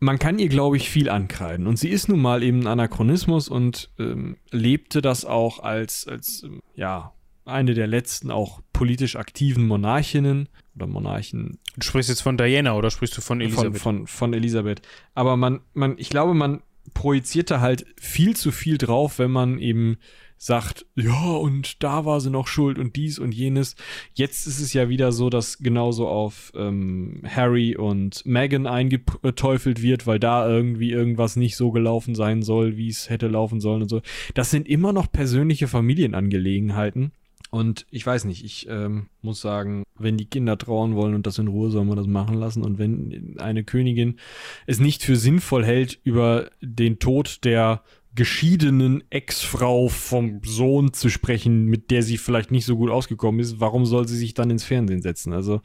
man 0.00 0.18
kann 0.18 0.38
ihr, 0.38 0.48
glaube 0.48 0.76
ich, 0.76 0.90
viel 0.90 1.08
ankreiden. 1.08 1.66
Und 1.66 1.78
sie 1.78 1.88
ist 1.88 2.08
nun 2.08 2.20
mal 2.20 2.42
eben 2.42 2.60
ein 2.60 2.66
Anachronismus 2.66 3.48
und 3.48 3.90
ähm, 3.98 4.36
lebte 4.50 5.02
das 5.02 5.24
auch 5.24 5.60
als, 5.60 6.06
als 6.06 6.42
ähm, 6.44 6.60
ja, 6.74 7.12
eine 7.44 7.74
der 7.74 7.86
letzten 7.86 8.30
auch 8.30 8.60
politisch 8.72 9.16
aktiven 9.16 9.66
Monarchinnen 9.66 10.48
oder 10.74 10.86
Monarchen. 10.86 11.58
Du 11.76 11.86
sprichst 11.86 12.08
jetzt 12.08 12.22
von 12.22 12.36
Diana 12.36 12.74
oder 12.74 12.90
sprichst 12.90 13.16
du 13.16 13.20
von 13.20 13.40
Elisabeth? 13.40 13.80
Von, 13.80 13.98
von, 13.98 14.06
von 14.06 14.34
Elisabeth. 14.34 14.82
Aber 15.14 15.36
man, 15.36 15.60
man, 15.74 15.96
ich 15.98 16.10
glaube, 16.10 16.34
man 16.34 16.62
projizierte 16.94 17.60
halt 17.60 17.84
viel 18.00 18.36
zu 18.36 18.50
viel 18.50 18.78
drauf, 18.78 19.18
wenn 19.18 19.30
man 19.30 19.58
eben 19.58 19.98
sagt, 20.36 20.84
ja, 20.94 21.32
und 21.32 21.82
da 21.82 22.04
war 22.04 22.20
sie 22.20 22.30
noch 22.30 22.48
schuld 22.48 22.78
und 22.78 22.96
dies 22.96 23.18
und 23.18 23.32
jenes. 23.32 23.76
Jetzt 24.12 24.46
ist 24.46 24.60
es 24.60 24.72
ja 24.72 24.88
wieder 24.88 25.10
so, 25.12 25.30
dass 25.30 25.58
genauso 25.58 26.06
auf 26.06 26.52
ähm, 26.54 27.22
Harry 27.24 27.76
und 27.76 28.24
Meghan 28.26 28.66
eingeteufelt 28.66 29.80
wird, 29.80 30.06
weil 30.06 30.18
da 30.18 30.48
irgendwie 30.48 30.90
irgendwas 30.90 31.36
nicht 31.36 31.56
so 31.56 31.70
gelaufen 31.70 32.14
sein 32.14 32.42
soll, 32.42 32.76
wie 32.76 32.88
es 32.88 33.08
hätte 33.08 33.28
laufen 33.28 33.60
sollen 33.60 33.82
und 33.82 33.88
so. 33.88 34.02
Das 34.34 34.50
sind 34.50 34.68
immer 34.68 34.92
noch 34.92 35.10
persönliche 35.10 35.66
Familienangelegenheiten. 35.66 37.12
Und 37.54 37.86
ich 37.92 38.04
weiß 38.04 38.24
nicht, 38.24 38.44
ich 38.44 38.66
ähm, 38.68 39.06
muss 39.22 39.40
sagen, 39.40 39.84
wenn 39.96 40.16
die 40.16 40.26
Kinder 40.26 40.58
trauern 40.58 40.96
wollen 40.96 41.14
und 41.14 41.24
das 41.24 41.38
in 41.38 41.46
Ruhe, 41.46 41.70
soll 41.70 41.84
man 41.84 41.96
das 41.96 42.08
machen 42.08 42.34
lassen. 42.34 42.64
Und 42.64 42.78
wenn 42.78 43.36
eine 43.38 43.62
Königin 43.62 44.18
es 44.66 44.80
nicht 44.80 45.04
für 45.04 45.14
sinnvoll 45.14 45.64
hält, 45.64 46.00
über 46.02 46.50
den 46.60 46.98
Tod 46.98 47.44
der 47.44 47.84
geschiedenen 48.16 49.04
Ex-Frau 49.08 49.88
vom 49.88 50.40
Sohn 50.44 50.94
zu 50.94 51.08
sprechen, 51.10 51.66
mit 51.66 51.92
der 51.92 52.02
sie 52.02 52.18
vielleicht 52.18 52.50
nicht 52.50 52.66
so 52.66 52.74
gut 52.74 52.90
ausgekommen 52.90 53.40
ist, 53.40 53.60
warum 53.60 53.86
soll 53.86 54.08
sie 54.08 54.18
sich 54.18 54.34
dann 54.34 54.50
ins 54.50 54.64
Fernsehen 54.64 55.02
setzen? 55.02 55.32
Also 55.32 55.60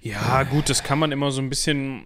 ja, 0.00 0.42
gut, 0.42 0.70
das 0.70 0.82
kann 0.82 0.98
man 0.98 1.12
immer 1.12 1.30
so 1.30 1.40
ein 1.40 1.50
bisschen, 1.50 2.02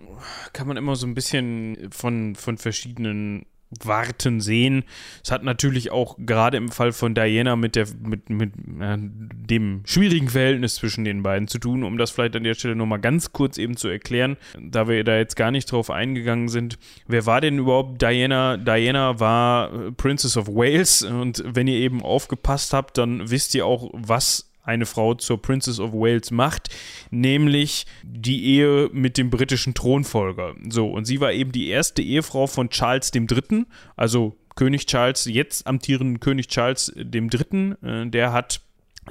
kann 0.53 0.69
man 0.69 0.77
immer 0.77 0.95
so 0.95 1.07
ein 1.07 1.15
bisschen 1.15 1.89
von, 1.91 2.35
von 2.35 2.59
verschiedenen 2.59 3.47
warten, 3.85 4.41
sehen. 4.41 4.85
Es 5.25 5.31
hat 5.31 5.43
natürlich 5.43 5.91
auch 5.91 6.17
gerade 6.19 6.57
im 6.57 6.71
Fall 6.71 6.93
von 6.93 7.15
Diana 7.15 7.57
mit, 7.57 7.77
der, 7.77 7.87
mit, 8.03 8.31
mit 8.31 8.53
äh, 8.81 8.97
dem 8.99 9.83
schwierigen 9.85 10.29
Verhältnis 10.29 10.77
zwischen 10.77 11.05
den 11.05 11.23
beiden 11.23 11.49
zu 11.49 11.59
tun, 11.59 11.83
um 11.83 11.99
das 11.99 12.11
vielleicht 12.11 12.37
an 12.37 12.45
der 12.45 12.55
Stelle 12.55 12.77
nochmal 12.77 13.01
ganz 13.01 13.33
kurz 13.33 13.59
eben 13.59 13.77
zu 13.77 13.89
erklären, 13.89 14.37
da 14.61 14.89
wir 14.89 15.03
da 15.05 15.17
jetzt 15.17 15.37
gar 15.37 15.51
nicht 15.51 15.71
drauf 15.71 15.91
eingegangen 15.91 16.49
sind. 16.49 16.79
Wer 17.07 17.27
war 17.27 17.41
denn 17.41 17.59
überhaupt 17.59 18.01
Diana? 18.01 18.57
Diana 18.57 19.19
war 19.21 19.73
äh, 19.73 19.93
Princess 19.93 20.37
of 20.37 20.49
Wales 20.49 21.03
und 21.03 21.43
wenn 21.47 21.67
ihr 21.67 21.79
eben 21.79 22.03
aufgepasst 22.03 22.73
habt, 22.73 22.99
dann 22.99 23.31
wisst 23.31 23.55
ihr 23.55 23.67
auch, 23.67 23.91
was 23.93 24.51
eine 24.67 24.85
Frau 24.85 25.15
zur 25.15 25.41
Princess 25.41 25.81
of 25.81 25.93
Wales 25.93 26.31
macht, 26.31 26.69
nämlich 27.11 27.87
die 28.03 28.45
Ehe 28.45 28.91
mit 28.93 29.17
dem 29.17 29.31
britischen 29.31 29.75
Thronfolger. 29.75 30.55
So, 30.69 30.89
und 30.89 31.05
sie 31.05 31.21
war 31.21 31.33
eben 31.33 31.53
die 31.53 31.69
erste 31.69 32.03
Ehefrau 32.03 32.47
von 32.47 32.69
Charles 32.69 33.13
III., 33.15 33.65
also 33.97 34.37
König 34.57 34.87
Charles, 34.87 35.27
jetzt 35.27 35.67
amtierenden 35.67 36.21
König 36.21 36.49
Charles 36.49 36.93
III., 36.97 37.75
äh, 37.83 38.07
der 38.07 38.33
hat 38.33 38.61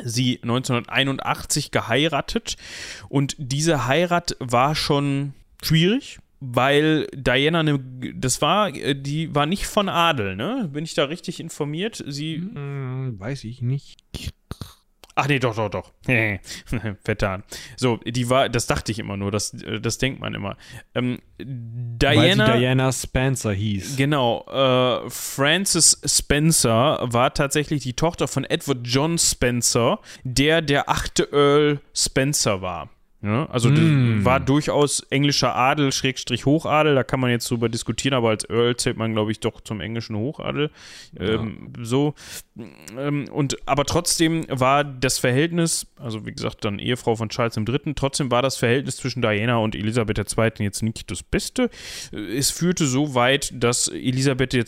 sie 0.04 0.40
1981 0.42 1.72
geheiratet 1.72 2.58
und 3.08 3.36
diese 3.38 3.88
Heirat 3.88 4.36
war 4.40 4.76
schon 4.76 5.34
schwierig, 5.64 6.20
weil 6.42 7.08
Diana 7.14 7.62
eine, 7.62 7.80
das 8.14 8.42
war, 8.42 8.76
äh, 8.76 8.94
die 8.94 9.34
war 9.34 9.46
nicht 9.46 9.68
von 9.68 9.88
Adel, 9.88 10.36
ne? 10.36 10.70
Bin 10.72 10.84
ich 10.84 10.96
da 10.96 11.06
richtig 11.06 11.40
informiert? 11.40 12.04
Sie. 12.06 12.38
Hm, 12.38 13.16
weiß 13.18 13.46
ich 13.46 13.62
nicht. 13.62 14.00
Ach 15.18 15.28
nee, 15.28 15.40
doch, 15.40 15.56
doch, 15.56 15.70
doch. 15.70 15.92
Vertan. 17.04 17.44
So, 17.78 17.98
die 18.06 18.30
war, 18.30 18.50
das 18.50 18.68
dachte 18.68 18.92
ich 18.92 19.00
immer 19.00 19.16
nur, 19.16 19.32
das, 19.32 19.56
das 19.82 19.98
denkt 19.98 20.20
man 20.20 20.34
immer. 20.34 20.58
Ähm, 20.94 21.20
Diana. 21.38 22.48
Weil 22.50 22.60
Diana 22.60 22.92
Spencer 22.92 23.54
hieß. 23.54 23.96
Genau. 23.96 24.46
Äh, 24.48 25.10
Frances 25.10 26.02
Spencer 26.06 27.00
war 27.02 27.34
tatsächlich 27.34 27.84
die 27.84 27.94
Tochter 27.94 28.28
von 28.28 28.44
Edward 28.44 28.80
John 28.84 29.18
Spencer, 29.18 30.00
der 30.24 30.62
der 30.62 30.90
achte 30.90 31.30
Earl 31.32 31.80
Spencer 31.94 32.62
war. 32.62 32.90
Ja, 33.22 33.48
also 33.50 33.70
mm. 33.70 34.24
war 34.24 34.40
durchaus 34.40 35.00
englischer 35.10 35.56
Adel, 35.56 35.92
Schrägstrich 35.92 36.46
Hochadel, 36.46 36.94
da 36.94 37.04
kann 37.04 37.20
man 37.20 37.32
jetzt 37.32 37.50
drüber 37.50 37.70
diskutieren, 37.70 38.14
aber 38.14 38.30
als 38.30 38.48
Earl 38.48 38.76
zählt 38.76 38.98
man, 38.98 39.14
glaube 39.14 39.32
ich, 39.32 39.40
doch 39.40 39.62
zum 39.62 39.82
englischen 39.82 40.16
Hochadel. 40.16 40.70
Ähm, 41.18 41.72
ja. 41.76 41.86
So. 41.86 42.14
Ähm, 42.98 43.28
und 43.32 43.58
aber 43.68 43.86
trotzdem 43.86 44.46
war 44.50 44.84
das 44.84 45.18
Verhältnis, 45.18 45.88
also 46.00 46.26
wie 46.26 46.34
gesagt, 46.34 46.66
dann 46.66 46.78
Ehefrau 46.78 47.16
von 47.16 47.30
Charles 47.30 47.58
III., 47.58 47.94
trotzdem 47.96 48.30
war 48.30 48.44
das 48.44 48.58
Verhältnis 48.58 48.98
zwischen 48.98 49.24
Diana 49.24 49.58
und 49.58 49.76
Elisabeth 49.76 50.20
II. 50.20 50.52
jetzt 50.60 50.84
nicht 50.84 51.10
das 51.10 51.24
Beste. 51.24 51.70
Es 52.12 52.52
führte 52.52 52.86
so 52.86 53.16
weit, 53.16 53.52
dass 53.56 53.88
Elisabeth 53.88 54.54
II. 54.54 54.64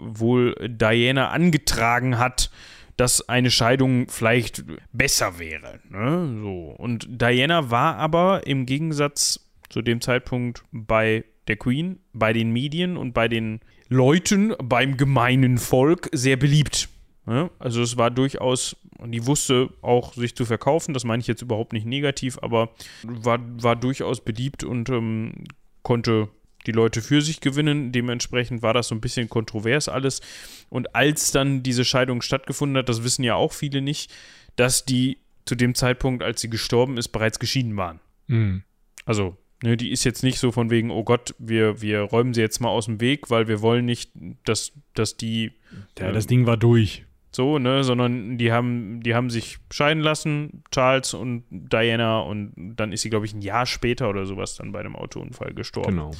wohl 0.00 0.54
Diana 0.66 1.28
angetragen 1.28 2.18
hat, 2.18 2.50
dass 2.96 3.28
eine 3.28 3.50
Scheidung 3.50 4.08
vielleicht 4.08 4.64
besser 4.92 5.38
wäre. 5.38 5.80
Ne? 5.88 6.40
So. 6.42 6.74
Und 6.78 7.06
Diana 7.08 7.70
war 7.70 7.96
aber 7.96 8.46
im 8.46 8.66
Gegensatz 8.66 9.40
zu 9.68 9.82
dem 9.82 10.00
Zeitpunkt 10.00 10.64
bei 10.70 11.24
der 11.48 11.56
Queen, 11.56 11.98
bei 12.12 12.32
den 12.32 12.52
Medien 12.52 12.96
und 12.96 13.12
bei 13.12 13.28
den 13.28 13.60
Leuten, 13.88 14.54
beim 14.62 14.96
gemeinen 14.96 15.58
Volk 15.58 16.08
sehr 16.12 16.36
beliebt. 16.36 16.88
Ne? 17.26 17.50
Also 17.58 17.82
es 17.82 17.96
war 17.96 18.10
durchaus, 18.10 18.76
die 19.04 19.26
wusste 19.26 19.70
auch 19.82 20.14
sich 20.14 20.36
zu 20.36 20.44
verkaufen, 20.44 20.94
das 20.94 21.04
meine 21.04 21.20
ich 21.20 21.26
jetzt 21.26 21.42
überhaupt 21.42 21.72
nicht 21.72 21.86
negativ, 21.86 22.38
aber 22.42 22.70
war, 23.02 23.40
war 23.62 23.76
durchaus 23.76 24.20
beliebt 24.20 24.64
und 24.64 24.88
ähm, 24.90 25.44
konnte 25.82 26.28
die 26.66 26.72
Leute 26.72 27.02
für 27.02 27.20
sich 27.22 27.40
gewinnen. 27.40 27.92
Dementsprechend 27.92 28.62
war 28.62 28.74
das 28.74 28.88
so 28.88 28.94
ein 28.94 29.00
bisschen 29.00 29.28
kontrovers 29.28 29.88
alles. 29.88 30.20
Und 30.68 30.94
als 30.94 31.30
dann 31.30 31.62
diese 31.62 31.84
Scheidung 31.84 32.22
stattgefunden 32.22 32.78
hat, 32.78 32.88
das 32.88 33.04
wissen 33.04 33.22
ja 33.22 33.34
auch 33.34 33.52
viele 33.52 33.80
nicht, 33.80 34.12
dass 34.56 34.84
die 34.84 35.18
zu 35.44 35.54
dem 35.54 35.74
Zeitpunkt, 35.74 36.22
als 36.22 36.40
sie 36.40 36.50
gestorben 36.50 36.96
ist, 36.96 37.08
bereits 37.08 37.38
geschieden 37.38 37.76
waren. 37.76 38.00
Mhm. 38.28 38.62
Also, 39.04 39.36
ne, 39.62 39.76
die 39.76 39.90
ist 39.90 40.04
jetzt 40.04 40.22
nicht 40.22 40.38
so 40.38 40.52
von 40.52 40.70
wegen, 40.70 40.90
oh 40.90 41.04
Gott, 41.04 41.34
wir, 41.38 41.82
wir 41.82 42.00
räumen 42.00 42.32
sie 42.32 42.40
jetzt 42.40 42.60
mal 42.60 42.70
aus 42.70 42.86
dem 42.86 43.00
Weg, 43.00 43.30
weil 43.30 43.48
wir 43.48 43.60
wollen 43.60 43.84
nicht, 43.84 44.10
dass, 44.44 44.72
dass 44.94 45.16
die. 45.16 45.52
Ja, 45.98 46.08
äh, 46.08 46.12
das 46.12 46.26
Ding 46.26 46.46
war 46.46 46.56
durch 46.56 47.04
so, 47.34 47.58
ne, 47.58 47.84
sondern 47.84 48.38
die 48.38 48.52
haben, 48.52 49.00
die 49.02 49.14
haben 49.14 49.30
sich 49.30 49.58
scheiden 49.70 50.02
lassen, 50.02 50.62
Charles 50.70 51.14
und 51.14 51.44
Diana, 51.50 52.20
und 52.20 52.52
dann 52.56 52.92
ist 52.92 53.02
sie, 53.02 53.10
glaube 53.10 53.26
ich, 53.26 53.34
ein 53.34 53.42
Jahr 53.42 53.66
später 53.66 54.08
oder 54.08 54.26
sowas 54.26 54.56
dann 54.56 54.72
bei 54.72 54.80
einem 54.80 54.96
Autounfall 54.96 55.54
gestorben. 55.54 55.90
Genau. 55.90 56.10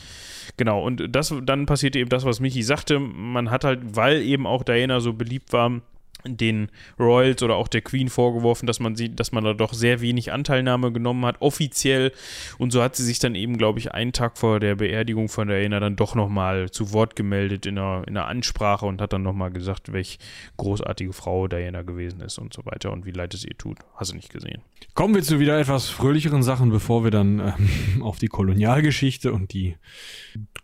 Genau, 0.56 0.82
und 0.82 1.14
das, 1.14 1.34
dann 1.42 1.66
passierte 1.66 1.98
eben 1.98 2.10
das, 2.10 2.24
was 2.24 2.40
Michi 2.40 2.62
sagte, 2.62 2.98
man 2.98 3.50
hat 3.50 3.64
halt, 3.64 3.96
weil 3.96 4.22
eben 4.22 4.46
auch 4.46 4.62
Diana 4.62 5.00
so 5.00 5.12
beliebt 5.12 5.52
war, 5.52 5.80
den 6.26 6.68
Royals 6.98 7.42
oder 7.42 7.56
auch 7.56 7.68
der 7.68 7.82
Queen 7.82 8.08
vorgeworfen, 8.08 8.66
dass 8.66 8.80
man 8.80 8.96
sie, 8.96 9.14
dass 9.14 9.32
man 9.32 9.44
da 9.44 9.54
doch 9.54 9.72
sehr 9.72 10.00
wenig 10.00 10.32
Anteilnahme 10.32 10.92
genommen 10.92 11.24
hat, 11.24 11.40
offiziell. 11.40 12.12
Und 12.58 12.72
so 12.72 12.82
hat 12.82 12.96
sie 12.96 13.04
sich 13.04 13.18
dann 13.18 13.34
eben, 13.34 13.58
glaube 13.58 13.78
ich, 13.78 13.92
einen 13.92 14.12
Tag 14.12 14.38
vor 14.38 14.60
der 14.60 14.76
Beerdigung 14.76 15.28
von 15.28 15.48
Diana 15.48 15.80
dann 15.80 15.96
doch 15.96 16.14
nochmal 16.14 16.70
zu 16.70 16.92
Wort 16.92 17.16
gemeldet 17.16 17.66
in 17.66 17.78
einer, 17.78 18.06
in 18.06 18.16
einer 18.16 18.26
Ansprache 18.26 18.86
und 18.86 19.00
hat 19.00 19.12
dann 19.12 19.22
nochmal 19.22 19.50
gesagt, 19.50 19.92
welch 19.92 20.18
großartige 20.56 21.12
Frau 21.12 21.48
Diana 21.48 21.82
gewesen 21.82 22.20
ist 22.20 22.38
und 22.38 22.52
so 22.52 22.64
weiter 22.64 22.92
und 22.92 23.06
wie 23.06 23.12
leid 23.12 23.34
es 23.34 23.44
ihr 23.44 23.56
tut. 23.56 23.78
Hast 23.94 24.12
du 24.12 24.16
nicht 24.16 24.30
gesehen. 24.30 24.62
Kommen 24.94 25.14
wir 25.14 25.22
zu 25.22 25.40
wieder 25.40 25.58
etwas 25.58 25.88
fröhlicheren 25.88 26.42
Sachen, 26.42 26.70
bevor 26.70 27.04
wir 27.04 27.10
dann 27.10 27.40
ähm, 27.40 28.02
auf 28.02 28.18
die 28.18 28.28
Kolonialgeschichte 28.28 29.32
und 29.32 29.52
die 29.52 29.76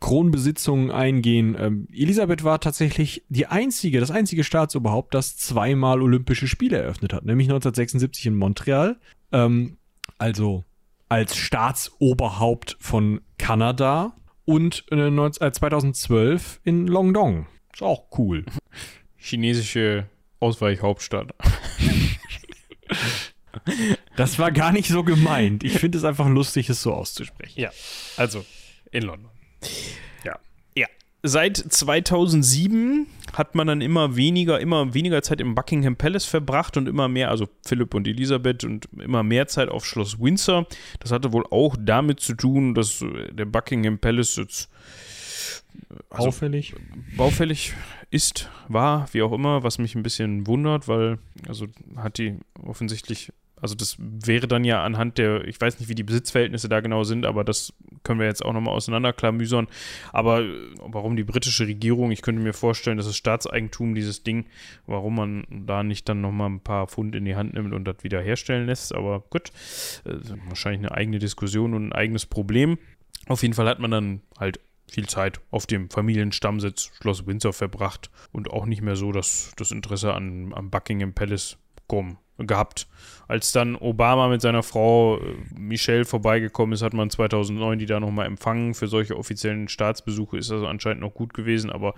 Kronbesitzungen 0.01 0.90
eingehen. 0.90 1.56
Ähm, 1.59 1.86
Elisabeth 1.93 2.43
war 2.43 2.60
tatsächlich 2.60 3.24
die 3.28 3.47
einzige, 3.47 4.01
das 4.01 4.10
einzige 4.10 4.44
Staatsoberhaupt, 4.44 5.14
das 5.14 5.36
zweimal 5.36 6.02
Olympische 6.02 6.48
Spiele 6.48 6.78
eröffnet 6.78 7.12
hat, 7.12 7.24
nämlich 7.24 7.47
1976 7.47 8.27
in 8.27 8.36
Montreal, 8.36 8.98
ähm, 9.32 9.77
also 10.18 10.64
als 11.09 11.36
Staatsoberhaupt 11.36 12.77
von 12.81 13.20
Kanada 13.39 14.16
und 14.44 14.85
äh, 14.90 15.31
2012 15.31 16.60
in 16.64 16.86
Longdong. 16.86 17.47
Ist 17.72 17.82
auch 17.82 18.06
cool. 18.18 18.44
Chinesische 19.16 20.09
Ausweichhauptstadt. 20.40 21.35
Das 24.16 24.39
war 24.39 24.52
gar 24.52 24.72
nicht 24.72 24.89
so 24.89 25.02
gemeint. 25.02 25.64
Ich 25.64 25.78
finde 25.78 25.98
es 25.98 26.05
einfach 26.05 26.28
lustig, 26.28 26.68
es 26.70 26.82
so 26.82 26.94
auszusprechen. 26.94 27.60
Ja, 27.60 27.70
also 28.16 28.44
in 28.90 29.02
London. 29.02 29.31
Ja. 30.24 30.39
Ja. 30.77 30.87
Seit 31.23 31.57
2007 31.57 33.07
hat 33.32 33.55
man 33.55 33.66
dann 33.66 33.81
immer 33.81 34.16
weniger, 34.16 34.61
immer 34.61 34.95
weniger 34.95 35.23
Zeit 35.23 35.41
im 35.41 35.55
Buckingham 35.55 35.97
Palace 35.97 36.24
verbracht 36.24 36.77
und 36.77 36.89
immer 36.89 37.09
mehr, 37.09 37.31
also 37.31 37.49
Philipp 37.65 37.95
und 37.95 38.09
Elisabeth 38.09 38.65
und 38.65 38.89
immer 38.99 39.23
mehr 39.23 39.47
Zeit 39.47 39.69
auf 39.69 39.87
Schloss 39.87 40.19
Windsor. 40.19 40.66
Das 40.99 41.12
hatte 41.12 41.32
wohl 41.32 41.45
auch 41.51 41.77
damit 41.78 42.20
zu 42.20 42.35
tun, 42.35 42.74
dass 42.74 43.05
der 43.31 43.45
Buckingham 43.45 43.99
Palace 43.99 44.37
jetzt 44.37 44.69
also 46.11 46.27
baufällig. 46.27 46.74
baufällig 47.16 47.74
ist, 48.11 48.51
war, 48.69 49.09
wie 49.12 49.23
auch 49.23 49.32
immer, 49.32 49.62
was 49.62 49.78
mich 49.78 49.95
ein 49.95 50.03
bisschen 50.03 50.47
wundert, 50.47 50.89
weil 50.89 51.19
also 51.49 51.66
hat 51.97 52.19
die 52.19 52.37
offensichtlich 52.62 53.32
also 53.61 53.74
das 53.74 53.97
wäre 53.99 54.49
dann 54.49 54.65
ja 54.65 54.82
anhand 54.82 55.19
der, 55.19 55.47
ich 55.47 55.61
weiß 55.61 55.78
nicht, 55.78 55.89
wie 55.89 55.95
die 55.95 56.03
Besitzverhältnisse 56.03 56.69
da 56.69 56.81
genau 56.81 57.05
sind, 57.05 57.27
aber 57.27 57.45
das 57.45 57.73
können 58.03 58.20
wir 58.20 58.27
jetzt 58.27 58.45
auch 58.45 58.53
nochmal 58.53 58.74
auseinanderklamüsern. 58.74 59.69
Aber 60.12 60.41
äh, 60.41 60.53
warum 60.78 61.16
die 61.16 61.24
britische 61.24 61.66
Regierung, 61.66 62.11
ich 62.11 62.23
könnte 62.23 62.43
mir 62.43 62.53
vorstellen, 62.53 62.97
das 62.97 63.07
ist 63.07 63.16
Staatseigentum, 63.16 63.95
dieses 63.95 64.23
Ding, 64.23 64.47
warum 64.87 65.16
man 65.16 65.47
da 65.51 65.82
nicht 65.82 66.09
dann 66.09 66.20
nochmal 66.20 66.51
ein 66.51 66.61
paar 66.61 66.87
Pfund 66.87 67.15
in 67.15 67.24
die 67.24 67.37
Hand 67.37 67.55
nimmt 67.55 67.74
und 67.74 67.85
das 67.85 67.97
wieder 68.03 68.20
herstellen 68.20 68.66
lässt. 68.66 68.95
Aber 68.95 69.20
gut, 69.31 69.51
äh, 70.05 70.15
wahrscheinlich 70.49 70.81
eine 70.81 70.93
eigene 70.93 71.19
Diskussion 71.19 71.74
und 71.74 71.89
ein 71.89 71.93
eigenes 71.93 72.27
Problem. 72.27 72.78
Auf 73.27 73.43
jeden 73.43 73.55
Fall 73.55 73.69
hat 73.69 73.78
man 73.78 73.91
dann 73.91 74.20
halt 74.39 74.61
viel 74.91 75.07
Zeit 75.07 75.41
auf 75.51 75.66
dem 75.66 75.89
Familienstammsitz 75.89 76.91
Schloss 77.01 77.27
Windsor 77.27 77.53
verbracht 77.53 78.11
und 78.32 78.51
auch 78.51 78.66
nicht 78.66 78.82
mehr 78.82 78.97
so 78.97 79.12
das, 79.12 79.53
das 79.57 79.70
Interesse 79.70 80.15
an, 80.15 80.53
am 80.53 80.70
Buckingham 80.70 81.12
Palace 81.12 81.57
kommen 81.90 82.18
gehabt. 82.38 82.86
Als 83.26 83.50
dann 83.50 83.74
Obama 83.74 84.28
mit 84.28 84.40
seiner 84.40 84.62
Frau 84.62 85.18
äh, 85.18 85.36
Michelle 85.58 86.04
vorbeigekommen 86.04 86.72
ist, 86.72 86.82
hat 86.82 86.94
man 86.94 87.10
2009 87.10 87.80
die 87.80 87.86
da 87.86 87.98
nochmal 87.98 88.26
empfangen. 88.26 88.74
Für 88.74 88.86
solche 88.86 89.16
offiziellen 89.16 89.68
Staatsbesuche 89.68 90.38
ist 90.38 90.52
das 90.52 90.62
anscheinend 90.62 91.02
noch 91.02 91.12
gut 91.12 91.34
gewesen, 91.34 91.70
aber 91.70 91.94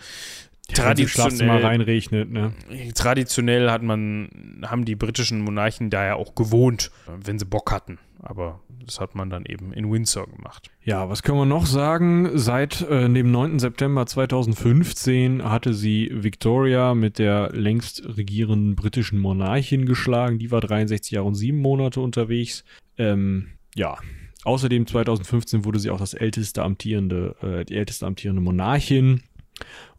traditionell 0.74 1.64
reinregnet, 1.64 2.30
ne? 2.30 2.52
Traditionell 2.94 3.70
hat 3.70 3.82
man, 3.82 4.62
haben 4.66 4.84
die 4.84 4.96
britischen 4.96 5.40
Monarchen 5.40 5.90
da 5.90 6.04
ja 6.04 6.14
auch 6.14 6.34
gewohnt, 6.34 6.90
wenn 7.06 7.38
sie 7.38 7.44
Bock 7.44 7.70
hatten. 7.70 7.98
Aber 8.20 8.60
das 8.86 9.00
hat 9.00 9.14
man 9.14 9.30
dann 9.30 9.44
eben 9.44 9.72
in 9.72 9.90
Windsor 9.90 10.28
gemacht. 10.28 10.70
Ja, 10.84 11.08
was 11.08 11.22
können 11.22 11.38
wir 11.38 11.46
noch 11.46 11.66
sagen? 11.66 12.30
Seit 12.34 12.80
äh, 12.82 13.08
dem 13.08 13.30
9. 13.30 13.58
September 13.58 14.06
2015 14.06 15.42
hatte 15.42 15.74
sie 15.74 16.08
Victoria 16.12 16.94
mit 16.94 17.18
der 17.18 17.50
längst 17.52 18.02
regierenden 18.16 18.76
britischen 18.76 19.18
Monarchin 19.18 19.86
geschlagen. 19.86 20.38
Die 20.38 20.50
war 20.50 20.60
63 20.60 21.12
Jahre 21.12 21.26
und 21.26 21.34
7 21.34 21.58
Monate 21.58 22.00
unterwegs. 22.00 22.64
Ähm, 22.96 23.48
ja, 23.74 23.98
außerdem 24.44 24.86
2015 24.86 25.64
wurde 25.64 25.80
sie 25.80 25.90
auch 25.90 25.98
das 25.98 26.14
älteste 26.14 26.62
amtierende, 26.62 27.34
äh, 27.42 27.64
die 27.64 27.76
älteste 27.76 28.06
amtierende 28.06 28.42
Monarchin. 28.42 29.22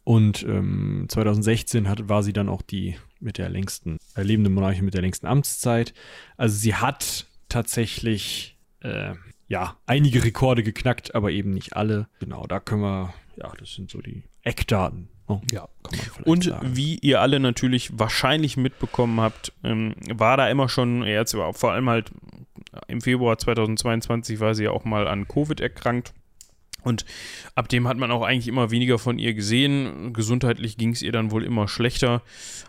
Und 0.03 0.43
ähm, 0.43 1.05
2016 1.07 1.88
hat, 1.88 2.09
war 2.09 2.23
sie 2.23 2.34
dann 2.34 2.49
auch 2.49 2.61
die 2.61 2.97
mit 3.19 3.38
der 3.38 3.49
längsten, 3.49 3.97
äh, 4.15 4.23
lebende 4.23 4.49
Monarchin 4.49 4.85
mit 4.85 4.93
der 4.93 5.01
längsten 5.01 5.27
Amtszeit. 5.27 5.93
Also 6.35 6.57
sie 6.57 6.75
hat 6.75 7.27
tatsächlich 7.47 8.57
äh, 8.81 9.13
ja, 9.47 9.77
einige 9.85 10.23
Rekorde 10.23 10.63
geknackt, 10.63 11.15
aber 11.15 11.31
eben 11.31 11.51
nicht 11.51 11.75
alle. 11.75 12.07
Genau, 12.19 12.45
da 12.47 12.59
können 12.59 12.81
wir, 12.81 13.13
ja, 13.38 13.51
das 13.57 13.73
sind 13.73 13.89
so 13.89 14.01
die 14.01 14.23
Eckdaten. 14.41 15.07
Oh, 15.27 15.39
ja, 15.51 15.69
kann 15.84 15.97
man 15.97 15.99
vielleicht 15.99 16.27
Und 16.27 16.43
sagen. 16.43 16.75
wie 16.75 16.97
ihr 16.97 17.21
alle 17.21 17.39
natürlich 17.39 17.97
wahrscheinlich 17.97 18.57
mitbekommen 18.57 19.21
habt, 19.21 19.53
ähm, 19.63 19.95
war 20.13 20.35
da 20.35 20.49
immer 20.49 20.67
schon, 20.67 21.03
jetzt 21.03 21.34
vor 21.34 21.71
allem 21.71 21.89
halt 21.89 22.11
im 22.88 22.99
Februar 22.99 23.38
2022 23.38 24.39
war 24.39 24.53
sie 24.53 24.65
ja 24.65 24.71
auch 24.71 24.84
mal 24.84 25.07
an 25.07 25.27
Covid 25.27 25.61
erkrankt. 25.61 26.13
Und 26.84 27.05
ab 27.55 27.69
dem 27.69 27.88
hat 27.88 27.97
man 27.97 28.11
auch 28.11 28.23
eigentlich 28.23 28.47
immer 28.47 28.72
weniger 28.72 28.99
von 28.99 29.19
ihr 29.19 29.34
gesehen. 29.34 30.14
Gesundheitlich 30.14 30.77
ging 30.77 30.91
es 30.91 31.01
ihr 31.01 31.11
dann 31.11 31.31
wohl 31.31 31.43
immer 31.43 31.68
schlechter. 31.68 32.22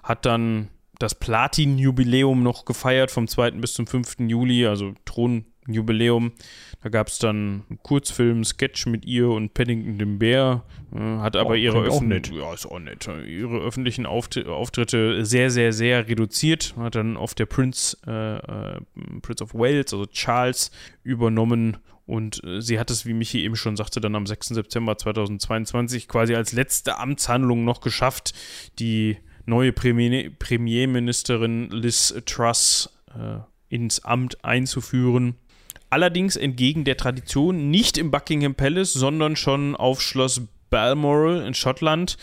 Hat 0.02 0.26
dann 0.26 0.68
das 0.98 1.14
Platin-Jubiläum 1.14 2.42
noch 2.42 2.64
gefeiert 2.64 3.10
vom 3.10 3.28
2. 3.28 3.52
bis 3.52 3.74
zum 3.74 3.86
5. 3.86 4.16
Juli, 4.20 4.66
also 4.66 4.94
Thron 5.04 5.44
Jubiläum. 5.66 6.32
Da 6.82 6.90
gab 6.90 7.08
es 7.08 7.18
dann 7.18 7.64
einen 7.68 7.78
Kurzfilm, 7.82 8.44
Sketch 8.44 8.86
mit 8.86 9.06
ihr 9.06 9.28
und 9.30 9.54
Paddington 9.54 9.98
dem 9.98 10.18
Bär. 10.18 10.64
Äh, 10.94 10.98
hat 10.98 11.36
aber 11.36 11.50
oh, 11.50 11.54
ihre, 11.54 11.82
öffn 11.82 12.10
ja, 12.10 13.20
ihre 13.22 13.58
öffentlichen 13.58 14.04
Auftritte 14.04 15.24
sehr, 15.24 15.50
sehr, 15.50 15.72
sehr 15.72 16.06
reduziert. 16.06 16.74
Hat 16.76 16.94
dann 16.94 17.16
auf 17.16 17.34
der 17.34 17.46
Prince, 17.46 17.96
äh, 18.06 18.36
äh, 18.36 18.80
Prince 19.22 19.42
of 19.42 19.54
Wales, 19.54 19.92
also 19.92 20.06
Charles, 20.06 20.70
übernommen. 21.02 21.78
Und 22.06 22.42
äh, 22.44 22.60
sie 22.60 22.78
hat 22.78 22.90
es, 22.90 23.06
wie 23.06 23.14
Michi 23.14 23.42
eben 23.42 23.56
schon 23.56 23.76
sagte, 23.76 24.00
dann 24.00 24.14
am 24.14 24.26
6. 24.26 24.48
September 24.48 24.96
2022 24.98 26.08
quasi 26.08 26.34
als 26.34 26.52
letzte 26.52 26.98
Amtshandlung 26.98 27.64
noch 27.64 27.80
geschafft, 27.80 28.34
die 28.78 29.16
neue 29.46 29.72
Premier 29.72 30.30
Premierministerin 30.30 31.70
Liz 31.70 32.14
Truss 32.26 32.90
äh, 33.14 33.38
ins 33.68 34.04
Amt 34.04 34.44
einzuführen 34.44 35.36
allerdings 35.94 36.34
entgegen 36.34 36.82
der 36.82 36.96
Tradition 36.96 37.70
nicht 37.70 37.98
im 37.98 38.10
Buckingham 38.10 38.56
Palace, 38.56 38.92
sondern 38.92 39.36
schon 39.36 39.76
auf 39.76 40.02
Schloss 40.02 40.42
Balmoral 40.68 41.46
in 41.46 41.54
Schottland. 41.54 42.16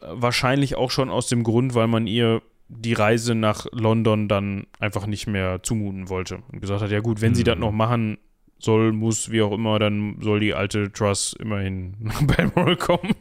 Wahrscheinlich 0.00 0.76
auch 0.76 0.92
schon 0.92 1.10
aus 1.10 1.26
dem 1.26 1.42
Grund, 1.42 1.74
weil 1.74 1.88
man 1.88 2.06
ihr 2.06 2.42
die 2.68 2.92
Reise 2.92 3.34
nach 3.34 3.66
London 3.72 4.28
dann 4.28 4.68
einfach 4.78 5.06
nicht 5.06 5.26
mehr 5.26 5.64
zumuten 5.64 6.08
wollte. 6.08 6.42
Und 6.52 6.60
gesagt 6.60 6.80
hat, 6.80 6.92
ja 6.92 7.00
gut, 7.00 7.20
wenn 7.20 7.32
mhm. 7.32 7.34
sie 7.34 7.44
das 7.44 7.58
noch 7.58 7.72
machen 7.72 8.18
soll, 8.58 8.92
muss, 8.92 9.30
wie 9.30 9.42
auch 9.42 9.52
immer, 9.52 9.78
dann 9.78 10.16
soll 10.20 10.40
die 10.40 10.54
alte 10.54 10.92
Truss 10.92 11.34
immerhin 11.38 11.96
nach 12.00 12.22
Balmoral 12.22 12.76
kommen. 12.76 13.14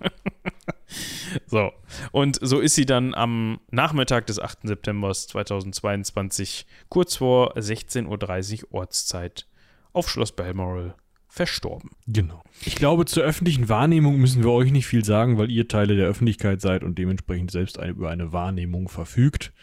so. 1.45 1.71
Und 2.11 2.39
so 2.41 2.59
ist 2.59 2.75
sie 2.75 2.85
dann 2.85 3.13
am 3.13 3.59
Nachmittag 3.71 4.27
des 4.27 4.39
8. 4.39 4.59
September 4.63 5.13
2022 5.13 6.65
kurz 6.89 7.17
vor 7.17 7.55
16.30 7.57 8.63
Uhr 8.63 8.73
Ortszeit 8.73 9.47
auf 9.93 10.09
Schloss 10.09 10.31
Balmoral 10.31 10.95
verstorben. 11.37 11.91
Genau. 12.07 12.43
Ich 12.65 12.75
glaube, 12.75 13.05
zur 13.05 13.23
öffentlichen 13.23 13.69
Wahrnehmung 13.69 14.17
müssen 14.17 14.43
wir 14.43 14.51
euch 14.51 14.71
nicht 14.71 14.87
viel 14.87 15.05
sagen, 15.05 15.37
weil 15.37 15.51
ihr 15.51 15.67
Teile 15.67 15.95
der 15.95 16.07
Öffentlichkeit 16.07 16.61
seid 16.61 16.83
und 16.83 16.97
dementsprechend 16.97 17.51
selbst 17.51 17.79
eine, 17.79 17.91
über 17.91 18.09
eine 18.09 18.33
Wahrnehmung 18.33 18.89
verfügt. 18.89 19.53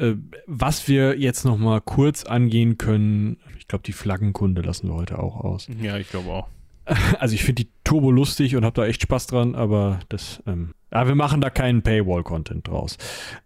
Äh, 0.00 0.16
was 0.46 0.88
wir 0.88 1.18
jetzt 1.18 1.44
noch 1.44 1.58
mal 1.58 1.80
kurz 1.80 2.24
angehen 2.24 2.78
können, 2.78 3.36
ich 3.58 3.68
glaube, 3.68 3.84
die 3.84 3.92
Flaggenkunde 3.92 4.62
lassen 4.62 4.88
wir 4.88 4.94
heute 4.94 5.18
auch 5.18 5.36
aus. 5.36 5.68
Ja, 5.80 5.98
ich 5.98 6.08
glaube 6.08 6.30
auch. 6.30 6.48
Also 7.20 7.34
ich 7.34 7.44
finde 7.44 7.64
die 7.64 7.70
Turbo 7.84 8.10
lustig 8.10 8.56
und 8.56 8.64
habe 8.64 8.74
da 8.74 8.86
echt 8.86 9.02
Spaß 9.02 9.28
dran, 9.28 9.54
aber 9.54 10.00
das, 10.08 10.42
ähm, 10.46 10.70
aber 10.90 11.10
wir 11.10 11.14
machen 11.14 11.40
da 11.40 11.48
keinen 11.48 11.82
Paywall-Content 11.82 12.66
draus. 12.66 12.96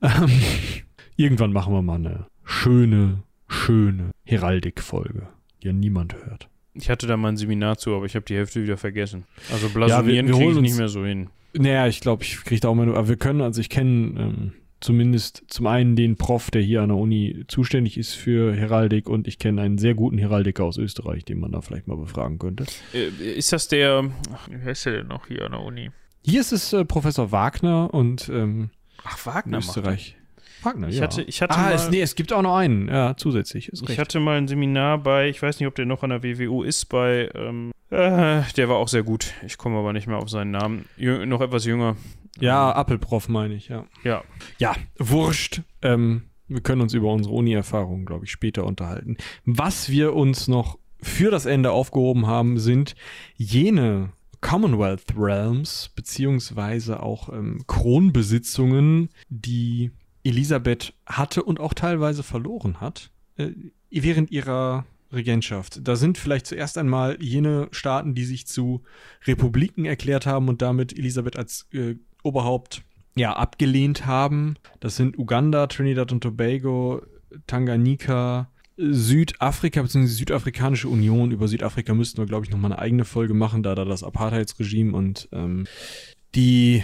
Ähm, 0.00 0.30
irgendwann 1.16 1.52
machen 1.52 1.74
wir 1.74 1.82
mal 1.82 1.96
eine 1.96 2.26
schöne, 2.44 3.22
schöne 3.48 4.12
Heraldik-Folge, 4.24 5.26
die 5.62 5.66
ja 5.66 5.72
niemand 5.74 6.14
hört. 6.14 6.48
Ich 6.72 6.88
hatte 6.88 7.06
da 7.06 7.18
mal 7.18 7.28
ein 7.28 7.36
Seminar 7.36 7.76
zu, 7.76 7.94
aber 7.94 8.06
ich 8.06 8.14
habe 8.14 8.24
die 8.24 8.36
Hälfte 8.36 8.62
wieder 8.62 8.78
vergessen. 8.78 9.24
Also 9.52 9.68
blasonieren 9.68 10.28
ja, 10.28 10.32
kriege 10.32 10.52
ich 10.52 10.60
nicht 10.60 10.78
mehr 10.78 10.88
so 10.88 11.04
hin. 11.04 11.28
Naja, 11.52 11.86
ich 11.86 12.00
glaube, 12.00 12.22
ich 12.22 12.42
kriege 12.44 12.60
da 12.60 12.68
auch 12.68 12.74
mal 12.74 12.86
nur, 12.86 12.96
aber 12.96 13.08
wir 13.08 13.16
können, 13.16 13.42
also 13.42 13.60
ich 13.60 13.68
kenne 13.68 14.20
ähm, 14.20 14.52
zumindest 14.84 15.44
zum 15.48 15.66
einen 15.66 15.96
den 15.96 16.16
Prof, 16.16 16.50
der 16.50 16.60
hier 16.60 16.82
an 16.82 16.90
der 16.90 16.98
Uni 16.98 17.44
zuständig 17.48 17.96
ist 17.96 18.12
für 18.12 18.54
Heraldik 18.54 19.08
und 19.08 19.26
ich 19.26 19.38
kenne 19.38 19.62
einen 19.62 19.78
sehr 19.78 19.94
guten 19.94 20.18
Heraldiker 20.18 20.64
aus 20.64 20.76
Österreich, 20.76 21.24
den 21.24 21.40
man 21.40 21.52
da 21.52 21.62
vielleicht 21.62 21.88
mal 21.88 21.96
befragen 21.96 22.38
könnte. 22.38 22.66
Äh, 22.92 23.08
ist 23.08 23.52
das 23.52 23.68
der, 23.68 24.04
ach, 24.34 24.48
wie 24.50 24.62
heißt 24.62 24.86
der 24.86 24.98
denn 24.98 25.06
noch 25.06 25.26
hier 25.26 25.46
an 25.46 25.52
der 25.52 25.60
Uni? 25.62 25.90
Hier 26.22 26.40
ist 26.40 26.52
es 26.52 26.72
äh, 26.74 26.84
Professor 26.84 27.32
Wagner 27.32 27.92
und 27.92 28.28
ähm, 28.28 28.70
Ach, 29.04 29.24
Wagner 29.24 29.58
Österreich. 29.58 30.16
Wagner, 30.62 30.88
ich 30.88 30.96
ja. 30.96 31.02
Hatte, 31.02 31.22
ich 31.22 31.40
hatte 31.40 31.54
ah, 31.54 31.62
mal, 31.62 31.74
es, 31.74 31.90
nee, 31.90 32.02
es 32.02 32.14
gibt 32.14 32.32
auch 32.32 32.42
noch 32.42 32.56
einen, 32.56 32.88
ja, 32.88 33.16
zusätzlich. 33.16 33.70
ich 33.72 33.88
recht. 33.88 33.98
hatte 33.98 34.20
mal 34.20 34.36
ein 34.36 34.48
Seminar 34.48 34.98
bei, 34.98 35.28
ich 35.28 35.40
weiß 35.40 35.60
nicht, 35.60 35.66
ob 35.66 35.74
der 35.74 35.86
noch 35.86 36.02
an 36.02 36.10
der 36.10 36.22
WWU 36.22 36.62
ist, 36.62 36.86
bei, 36.86 37.30
ähm, 37.34 37.72
äh, 37.90 38.42
der 38.56 38.68
war 38.68 38.76
auch 38.76 38.88
sehr 38.88 39.02
gut. 39.02 39.32
Ich 39.46 39.56
komme 39.56 39.78
aber 39.78 39.92
nicht 39.94 40.06
mehr 40.06 40.18
auf 40.18 40.28
seinen 40.28 40.50
Namen. 40.50 40.84
Jüng, 40.96 41.26
noch 41.28 41.40
etwas 41.40 41.64
jünger. 41.64 41.96
Ja, 42.40 42.70
ähm, 42.70 42.76
Appelprof 42.76 43.28
meine 43.28 43.54
ich, 43.54 43.68
ja. 43.68 43.86
Ja. 44.02 44.24
Ja, 44.58 44.74
wurscht. 44.98 45.62
Ähm, 45.82 46.24
wir 46.48 46.60
können 46.60 46.82
uns 46.82 46.94
über 46.94 47.12
unsere 47.12 47.34
Uni-Erfahrungen, 47.34 48.04
glaube 48.04 48.24
ich, 48.24 48.30
später 48.30 48.64
unterhalten. 48.64 49.16
Was 49.44 49.88
wir 49.88 50.14
uns 50.14 50.48
noch 50.48 50.78
für 51.00 51.30
das 51.30 51.46
Ende 51.46 51.70
aufgehoben 51.70 52.26
haben, 52.26 52.58
sind 52.58 52.94
jene 53.36 54.12
Commonwealth 54.40 55.14
Realms, 55.16 55.90
beziehungsweise 55.94 57.02
auch 57.02 57.30
ähm, 57.30 57.64
Kronbesitzungen, 57.66 59.08
die 59.28 59.90
Elisabeth 60.22 60.94
hatte 61.06 61.42
und 61.42 61.60
auch 61.60 61.74
teilweise 61.74 62.22
verloren 62.22 62.80
hat, 62.80 63.10
äh, 63.36 63.50
während 63.90 64.30
ihrer 64.30 64.84
Regentschaft. 65.12 65.80
Da 65.86 65.96
sind 65.96 66.18
vielleicht 66.18 66.46
zuerst 66.46 66.76
einmal 66.76 67.16
jene 67.22 67.68
Staaten, 67.70 68.14
die 68.14 68.24
sich 68.24 68.46
zu 68.46 68.82
Republiken 69.26 69.84
erklärt 69.84 70.26
haben 70.26 70.48
und 70.48 70.60
damit 70.60 70.96
Elisabeth 70.98 71.38
als 71.38 71.66
äh, 71.72 71.94
Oberhaupt 72.24 72.82
ja, 73.16 73.34
abgelehnt 73.34 74.06
haben. 74.06 74.56
Das 74.80 74.96
sind 74.96 75.18
Uganda, 75.18 75.68
Trinidad 75.68 76.10
und 76.10 76.22
Tobago, 76.22 77.02
Tanganyika, 77.46 78.50
Südafrika 78.76 79.82
bzw. 79.82 80.06
Südafrikanische 80.06 80.88
Union. 80.88 81.30
Über 81.30 81.46
Südafrika 81.46 81.94
müssten 81.94 82.18
wir, 82.18 82.26
glaube 82.26 82.44
ich, 82.44 82.50
nochmal 82.50 82.72
eine 82.72 82.80
eigene 82.80 83.04
Folge 83.04 83.34
machen, 83.34 83.62
da 83.62 83.74
da 83.74 83.84
das 83.84 84.02
Apartheidsregime 84.02 84.96
und 84.96 85.28
ähm, 85.32 85.66
die 86.34 86.82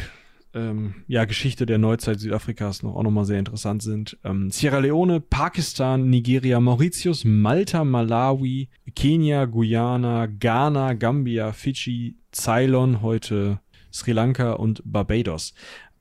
ähm, 0.55 0.95
ja, 1.07 1.25
Geschichte 1.25 1.67
der 1.67 1.79
Neuzeit 1.79 2.21
Südafrikas 2.21 2.83
noch 2.83 2.95
auch 2.95 3.03
nochmal 3.03 3.25
sehr 3.25 3.39
interessant 3.39 3.83
sind. 3.83 4.19
Ähm, 4.25 4.51
Sierra 4.51 4.79
Leone, 4.79 5.21
Pakistan, 5.21 6.11
Nigeria, 6.11 6.61
Mauritius, 6.61 7.25
Malta, 7.25 7.85
Malawi, 7.85 8.69
Kenia, 8.95 9.47
Guyana, 9.47 10.27
Ghana, 10.27 10.95
Gambia, 10.95 11.53
Fidschi, 11.53 12.17
Ceylon, 12.33 13.03
heute 13.03 13.61
Sri 13.93 14.13
Lanka 14.13 14.53
und 14.53 14.83
Barbados. 14.85 15.55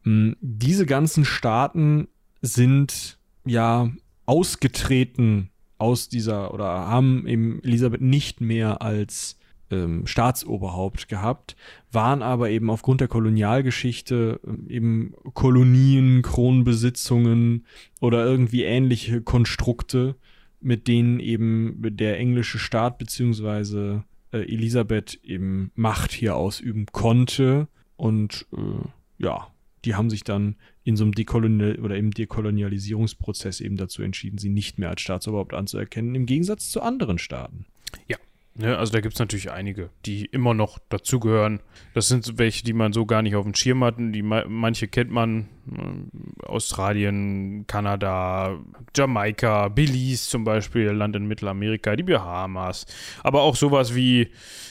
Ähm, 0.05 0.35
diese 0.41 0.85
ganzen 0.85 1.25
Staaten 1.25 2.07
sind 2.41 3.17
ja 3.45 3.89
ausgetreten 4.25 5.49
aus 5.77 6.09
dieser 6.09 6.53
oder 6.53 6.65
haben 6.65 7.25
eben 7.27 7.63
Elisabeth 7.63 8.01
nicht 8.01 8.41
mehr 8.41 8.81
als 8.81 9.39
ähm, 9.71 10.05
Staatsoberhaupt 10.05 11.07
gehabt, 11.07 11.55
waren 11.91 12.21
aber 12.21 12.49
eben 12.49 12.69
aufgrund 12.69 13.01
der 13.01 13.07
Kolonialgeschichte 13.07 14.39
äh, 14.45 14.73
eben 14.73 15.13
Kolonien, 15.33 16.21
Kronbesitzungen 16.21 17.65
oder 18.01 18.25
irgendwie 18.25 18.63
ähnliche 18.63 19.21
Konstrukte, 19.21 20.15
mit 20.61 20.87
denen 20.87 21.19
eben 21.19 21.77
der 21.81 22.19
englische 22.19 22.59
Staat 22.59 22.97
beziehungsweise 22.97 24.03
äh, 24.31 24.39
Elisabeth 24.39 25.19
eben 25.23 25.71
Macht 25.75 26.11
hier 26.11 26.35
ausüben 26.35 26.85
konnte. 26.91 27.67
Und 27.99 28.45
äh, 28.55 28.87
ja, 29.17 29.47
die 29.83 29.95
haben 29.95 30.09
sich 30.09 30.23
dann 30.23 30.55
in 30.83 30.95
so 30.95 31.03
einem 31.03 31.13
Dekolonial 31.13 31.79
oder 31.79 31.97
im 31.97 32.11
Dekolonialisierungsprozess 32.11 33.59
eben 33.59 33.75
dazu 33.75 34.01
entschieden, 34.01 34.37
sie 34.37 34.49
nicht 34.49 34.79
mehr 34.79 34.89
als 34.89 35.01
Staatsoberhaupt 35.01 35.53
anzuerkennen, 35.53 36.15
im 36.15 36.25
Gegensatz 36.25 36.69
zu 36.69 36.81
anderen 36.81 37.17
Staaten. 37.17 37.65
Ja, 38.07 38.17
Ne, 38.59 38.77
also 38.77 38.91
da 38.91 38.99
gibt 38.99 39.13
es 39.13 39.19
natürlich 39.19 39.51
einige, 39.51 39.89
die 40.05 40.25
immer 40.25 40.53
noch 40.53 40.79
dazugehören. 40.89 41.61
Das 41.93 42.09
sind 42.09 42.37
welche, 42.37 42.65
die 42.65 42.73
man 42.73 42.91
so 42.91 43.05
gar 43.05 43.21
nicht 43.21 43.35
auf 43.35 43.45
dem 43.45 43.55
Schirm 43.55 43.81
hat. 43.85 43.95
Die, 43.97 44.21
manche 44.21 44.89
kennt 44.89 45.11
man. 45.11 45.47
Äh, 45.71 46.45
Australien, 46.45 47.65
Kanada, 47.67 48.57
Jamaika, 48.95 49.69
Belize 49.69 50.29
zum 50.29 50.43
Beispiel, 50.43 50.89
Land 50.89 51.15
in 51.15 51.27
Mittelamerika, 51.27 51.95
die 51.95 52.03
Bahamas. 52.03 52.85
Aber 53.23 53.41
auch 53.41 53.55
sowas 53.55 53.95
wie 53.95 54.29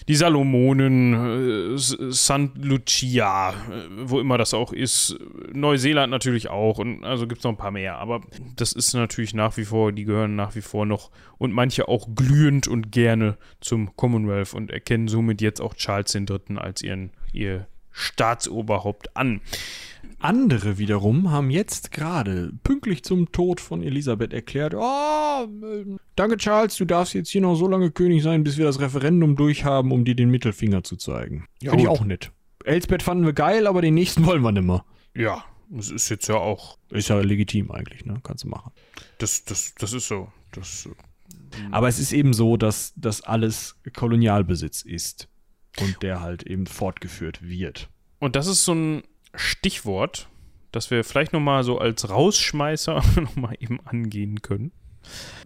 die 0.09 0.17
Salomonen, 0.17 1.75
äh, 1.75 1.79
St. 1.79 2.57
Lucia, 2.57 3.51
äh, 3.51 3.55
wo 4.05 4.21
immer 4.21 4.39
das 4.39 4.55
auch 4.55 4.73
ist. 4.73 5.17
Neuseeland 5.53 6.11
natürlich 6.11 6.49
auch. 6.49 6.79
Und 6.79 7.05
also 7.05 7.27
gibt 7.27 7.41
es 7.41 7.45
noch 7.45 7.53
ein 7.53 7.59
paar 7.59 7.71
mehr. 7.71 7.97
Aber 7.99 8.23
das 8.57 8.73
ist 8.73 8.95
natürlich 8.95 9.35
nach 9.35 9.57
wie 9.57 9.65
vor, 9.65 9.93
die 9.93 10.05
gehören 10.05 10.37
nach 10.37 10.55
wie 10.55 10.63
vor 10.63 10.87
noch 10.87 11.11
und 11.39 11.53
manche 11.53 11.89
auch 11.89 12.09
glühend 12.15 12.67
und 12.67 12.91
gerne 12.91 13.37
zum 13.61 13.95
Commonwealth 13.97 14.55
und 14.55 14.71
erkennen 14.71 15.09
somit 15.09 15.41
jetzt 15.41 15.61
auch 15.61 15.75
Charles 15.75 16.15
III. 16.15 16.57
als 16.57 16.83
ihren, 16.83 17.11
ihr 17.33 17.67
Staatsoberhaupt 17.93 19.17
an. 19.17 19.41
Andere 20.19 20.79
wiederum 20.79 21.31
haben 21.31 21.51
jetzt 21.51 21.93
gerade 21.93 22.53
pünktlich 22.65 23.05
zum 23.05 23.31
Tod 23.31 23.61
von 23.61 23.83
Elisabeth 23.83 24.33
erklärt, 24.33 24.75
oh, 24.75 25.47
danke 26.17 26.37
Charles, 26.37 26.77
du 26.77 26.85
darfst 26.85 27.15
jetzt 27.15 27.31
hier 27.31 27.41
noch 27.41 27.55
so 27.55 27.69
lange 27.69 27.91
König 27.91 28.23
sein, 28.23 28.43
bis 28.43 28.59
wir 28.59 28.65
das 28.65 28.81
Referendum 28.81 29.37
durchhaben, 29.37 29.93
um 29.93 30.05
dir 30.05 30.17
den 30.17 30.31
Mittelfinger 30.31 30.83
zu 30.83 30.97
zeigen. 30.97 31.47
Ja, 31.63 31.71
Finde 31.71 31.85
ich 31.85 31.89
auch 31.89 32.05
nett. 32.05 32.33
Elsbeth 32.65 33.03
fanden 33.03 33.25
wir 33.25 33.33
geil, 33.33 33.67
aber 33.67 33.81
den 33.81 33.95
nächsten 33.95 34.27
wollen 34.27 34.43
wir 34.43 34.53
nimmer. 34.53 34.85
Ja, 35.15 35.45
das 35.71 35.91
ist 35.91 36.09
jetzt 36.09 36.29
ja 36.29 36.37
auch. 36.37 36.79
Ist 36.91 37.09
ja 37.09 37.21
legitim 37.21 37.71
eigentlich, 37.71 38.05
ne? 38.05 38.21
Kannst 38.23 38.45
du 38.45 38.49
machen. 38.49 38.73
Das, 39.19 39.45
das, 39.45 39.75
das 39.77 39.93
ist 39.93 40.09
so. 40.09 40.33
Das, 40.53 40.89
aber 41.71 41.89
es 41.89 41.99
ist 41.99 42.13
eben 42.13 42.33
so, 42.33 42.57
dass 42.57 42.93
das 42.97 43.23
alles 43.23 43.77
Kolonialbesitz 43.95 44.83
ist 44.83 45.29
und 45.79 46.03
der 46.03 46.21
halt 46.21 46.43
eben 46.45 46.67
fortgeführt 46.67 47.43
wird. 47.43 47.89
Und 48.19 48.37
das 48.37 48.47
ist 48.47 48.65
so 48.65 48.75
ein 48.75 49.03
Stichwort, 49.35 50.29
das 50.73 50.91
wir 50.91 51.05
vielleicht 51.05 51.33
nochmal 51.33 51.65
so 51.65 51.79
als 51.79 52.09
Rausschmeißer 52.09 53.03
nochmal 53.21 53.57
eben 53.61 53.81
angehen 53.85 54.43
können. 54.43 54.73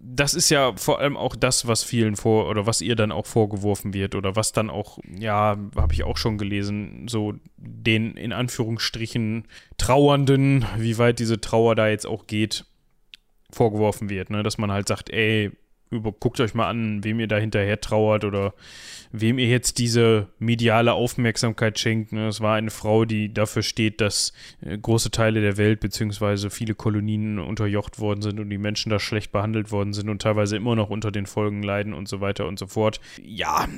Das 0.01 0.35
ist 0.35 0.51
ja 0.51 0.75
vor 0.77 0.99
allem 0.99 1.17
auch 1.17 1.37
das, 1.37 1.67
was 1.67 1.85
vielen 1.85 2.17
vor 2.17 2.49
oder 2.49 2.67
was 2.67 2.81
ihr 2.81 2.97
dann 2.97 3.13
auch 3.13 3.27
vorgeworfen 3.27 3.95
wird 3.95 4.15
oder 4.15 4.35
was 4.35 4.53
dann 4.53 4.71
auch, 4.71 4.99
ja, 5.07 5.57
habe 5.77 5.95
ich 5.95 6.03
auch 6.03 6.17
schon 6.17 6.39
gelesen, 6.39 7.07
so 7.09 7.35
den 7.57 8.17
in 8.17 8.33
Anführungsstrichen 8.33 9.47
Trauernden, 9.79 10.67
wie 10.79 10.99
weit 10.99 11.21
diese 11.21 11.41
Trauer 11.41 11.77
da 11.77 11.89
jetzt 11.89 12.07
auch 12.07 12.27
geht, 12.27 12.65
vorgeworfen 13.51 14.09
wird, 14.09 14.31
ne? 14.31 14.43
dass 14.43 14.59
man 14.59 14.73
halt 14.73 14.89
sagt, 14.89 15.11
ey, 15.11 15.53
über, 15.93 16.13
guckt 16.13 16.41
euch 16.41 16.55
mal 16.55 16.69
an, 16.69 17.05
wem 17.05 17.21
ihr 17.21 17.29
da 17.29 17.37
hinterher 17.37 17.81
trauert 17.81 18.25
oder 18.25 18.55
wem 19.13 19.39
ihr 19.39 19.47
jetzt 19.47 19.79
diese 19.79 20.29
mediale 20.39 20.95
Aufmerksamkeit 20.95 21.79
schenkt. 21.79 22.13
Ne? 22.13 22.29
Es 22.29 22.41
war 22.41 22.57
eine 22.57 22.71
Frau, 22.71 23.05
die 23.05 23.33
dafür 23.33 23.63
steht, 23.63 24.01
dass 24.01 24.33
äh, 24.63 24.77
große 24.77 25.11
Teile 25.11 25.43
der 25.43 25.59
Welt 25.59 25.81
beziehungsweise 25.81 26.51
viele 26.51 26.75
Kolonien 26.75 27.39
unterjocht 27.39 27.99
worden 27.99 28.23
sind 28.23 28.41
und 28.41 28.49
die 28.49 28.59
Menschen 28.59 28.91
da 28.91 28.99
schlecht 28.99 29.31
behandelt 29.31 29.71
worden 29.71 29.93
sind 29.93 30.09
und 30.09 30.23
teilweise 30.23 30.57
immer 30.57 30.75
noch 30.75 30.89
unter 30.89 31.13
den 31.13 31.27
Folgen 31.27 31.63
leiden 31.63 31.93
und 31.93 32.09
so 32.09 32.21
weiter 32.21 32.47
und 32.47 32.59
so 32.59 32.67
fort. 32.67 33.01
Ja, 33.23 33.69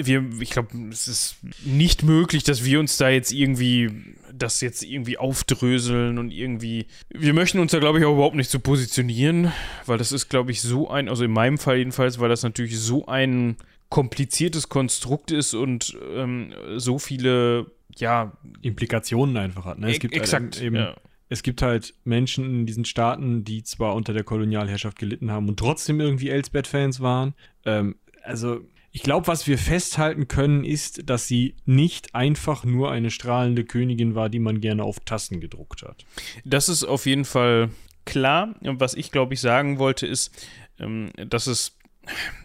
wir, 0.00 0.24
ich 0.40 0.50
glaube, 0.50 0.68
es 0.90 1.08
ist 1.08 1.36
nicht 1.64 2.02
möglich, 2.02 2.44
dass 2.44 2.64
wir 2.64 2.78
uns 2.78 2.98
da 2.98 3.08
jetzt 3.08 3.32
irgendwie 3.32 3.90
das 4.34 4.60
jetzt 4.60 4.82
irgendwie 4.82 5.18
aufdröseln 5.18 6.18
und 6.18 6.30
irgendwie. 6.30 6.86
Wir 7.10 7.34
möchten 7.34 7.58
uns 7.58 7.72
da, 7.72 7.78
glaube 7.78 7.98
ich, 7.98 8.04
auch 8.04 8.14
überhaupt 8.14 8.36
nicht 8.36 8.50
so 8.50 8.58
positionieren, 8.58 9.52
weil 9.86 9.98
das 9.98 10.12
ist, 10.12 10.28
glaube 10.28 10.50
ich, 10.50 10.62
so 10.62 10.88
ein, 10.90 11.08
also 11.08 11.24
in 11.24 11.32
meinem 11.32 11.58
Fall 11.58 11.78
jedenfalls, 11.78 12.18
weil 12.18 12.28
das 12.28 12.42
natürlich 12.42 12.78
so 12.78 13.06
ein 13.06 13.56
kompliziertes 13.88 14.68
Konstrukt 14.68 15.30
ist 15.30 15.54
und 15.54 15.96
ähm, 16.14 16.52
so 16.76 16.98
viele, 16.98 17.66
ja. 17.96 18.32
Implikationen 18.62 19.36
einfach 19.36 19.66
hat. 19.66 19.78
Ne? 19.78 19.90
Es 19.90 20.00
gibt 20.00 20.14
exakt, 20.14 20.56
halt 20.56 20.62
eben, 20.62 20.76
ja. 20.76 20.96
Es 21.28 21.42
gibt 21.42 21.62
halt 21.62 21.94
Menschen 22.04 22.44
in 22.44 22.66
diesen 22.66 22.84
Staaten, 22.84 23.42
die 23.44 23.62
zwar 23.62 23.94
unter 23.94 24.12
der 24.12 24.22
Kolonialherrschaft 24.22 24.98
gelitten 24.98 25.30
haben 25.30 25.48
und 25.48 25.58
trotzdem 25.58 25.98
irgendwie 25.98 26.28
Elsbeth-Fans 26.28 27.00
waren. 27.00 27.34
Ähm, 27.64 27.96
also 28.22 28.60
ich 28.92 29.02
glaube, 29.02 29.26
was 29.26 29.46
wir 29.46 29.56
festhalten 29.56 30.28
können, 30.28 30.64
ist, 30.64 31.08
dass 31.08 31.26
sie 31.26 31.56
nicht 31.64 32.14
einfach 32.14 32.64
nur 32.64 32.90
eine 32.90 33.10
strahlende 33.10 33.64
Königin 33.64 34.14
war, 34.14 34.28
die 34.28 34.38
man 34.38 34.60
gerne 34.60 34.84
auf 34.84 35.00
Tassen 35.00 35.40
gedruckt 35.40 35.82
hat. 35.82 36.04
Das 36.44 36.68
ist 36.68 36.84
auf 36.84 37.06
jeden 37.06 37.24
Fall 37.24 37.70
klar. 38.04 38.54
Was 38.60 38.92
ich, 38.94 39.10
glaube 39.10 39.32
ich, 39.32 39.40
sagen 39.40 39.78
wollte, 39.78 40.06
ist, 40.06 40.30
ähm, 40.78 41.10
dass 41.16 41.46
es, 41.46 41.78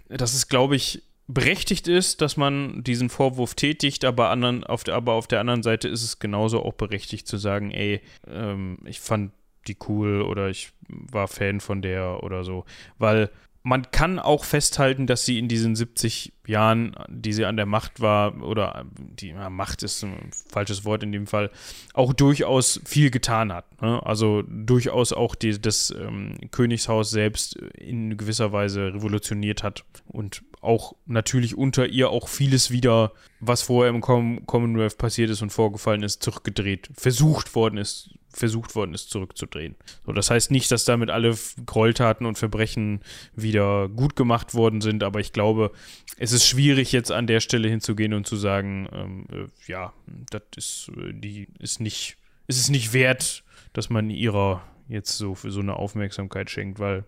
dass 0.08 0.34
es, 0.34 0.48
glaube 0.48 0.78
ich, 0.78 1.04
berechtigt 1.28 1.90
ist, 1.90 2.22
dass 2.22 2.38
man 2.38 2.82
diesen 2.82 3.10
Vorwurf 3.10 3.54
tätigt, 3.54 4.06
aber, 4.06 4.30
anderen, 4.30 4.64
auf 4.64 4.86
der, 4.86 4.96
aber 4.96 5.14
auf 5.14 5.28
der 5.28 5.42
anderen 5.42 5.64
Seite 5.64 5.90
ist 5.90 6.04
es 6.04 6.20
genauso 6.20 6.64
auch 6.64 6.74
berechtigt 6.74 7.28
zu 7.28 7.36
sagen, 7.36 7.72
ey, 7.72 8.02
ähm, 8.26 8.78
ich 8.86 9.02
fand 9.02 9.34
die 9.68 9.76
cool 9.90 10.22
oder 10.22 10.48
ich 10.48 10.72
war 10.88 11.28
Fan 11.28 11.60
von 11.60 11.82
der 11.82 12.24
oder 12.24 12.46
so. 12.46 12.64
Weil 12.98 13.30
man 13.68 13.92
kann 13.92 14.18
auch 14.18 14.46
festhalten, 14.46 15.08
dass 15.08 15.26
sie 15.26 15.38
in 15.38 15.50
diesen 15.50 15.76
70 15.76 16.32
Jahren, 16.46 16.96
die 17.10 17.34
sie 17.34 17.44
an 17.44 17.58
der 17.58 17.66
Macht 17.66 18.00
war, 18.00 18.42
oder 18.42 18.86
die 18.98 19.32
ja, 19.32 19.50
Macht 19.50 19.84
ist 19.84 20.06
ein 20.06 20.32
falsches 20.50 20.86
Wort 20.86 21.04
in 21.04 21.12
dem 21.12 21.28
Fall, 21.28 21.52
auch 21.94 22.14
durchaus 22.14 22.80
viel 22.86 23.12
getan 23.12 23.52
hat. 23.52 23.82
Ne? 23.82 24.02
Also 24.06 24.42
durchaus 24.48 25.12
auch 25.12 25.36
die, 25.36 25.60
das 25.60 25.92
ähm, 25.92 26.38
Königshaus 26.52 27.10
selbst 27.10 27.58
in 27.58 28.16
gewisser 28.16 28.54
Weise 28.54 28.94
revolutioniert 28.94 29.64
hat 29.64 29.84
und 30.08 30.44
auch 30.68 30.96
natürlich 31.06 31.58
unter 31.58 31.88
ihr 31.88 32.10
auch 32.10 32.28
vieles 32.28 32.72
wieder, 32.72 33.14
was 33.40 33.64
vorher 33.64 33.94
im 33.94 34.02
Commonwealth 34.02 34.98
passiert 34.98 35.30
ist 35.30 35.42
und 35.42 35.52
vorgefallen 35.52 36.04
ist, 36.04 36.22
zurückgedreht, 36.22 36.90
versucht 36.94 37.56
worden 37.56 37.78
ist 37.78 38.12
versucht 38.38 38.76
worden 38.76 38.94
ist, 38.94 39.10
zurückzudrehen. 39.10 39.76
So, 40.06 40.12
das 40.12 40.30
heißt 40.30 40.52
nicht, 40.52 40.72
dass 40.72 40.86
damit 40.86 41.10
alle 41.10 41.36
Gräueltaten 41.66 42.26
und 42.26 42.38
Verbrechen 42.38 43.02
wieder 43.36 43.90
gut 43.90 44.16
gemacht 44.16 44.54
worden 44.54 44.82
sind, 44.82 45.04
aber 45.04 45.20
ich 45.20 45.34
glaube, 45.34 45.72
es 46.18 46.32
ist 46.32 46.46
schwierig, 46.46 46.92
jetzt 46.92 47.12
an 47.12 47.28
der 47.28 47.40
Stelle 47.40 47.68
hinzugehen 47.68 48.14
und 48.14 48.28
zu 48.28 48.36
sagen, 48.36 48.88
ähm, 48.92 49.26
äh, 49.32 49.72
ja, 49.72 49.94
das 50.30 50.44
ist, 50.56 50.92
äh, 50.98 51.14
die 51.14 51.48
ist 51.60 51.80
nicht, 51.82 52.18
ist 52.48 52.60
es 52.60 52.70
nicht 52.70 52.94
wert, 52.94 53.44
dass 53.74 53.90
man 53.90 54.10
ihrer 54.10 54.64
jetzt 54.88 55.18
so 55.18 55.36
für 55.36 55.52
so 55.52 55.60
eine 55.60 55.76
Aufmerksamkeit 55.76 56.50
schenkt, 56.50 56.80
weil, 56.80 57.04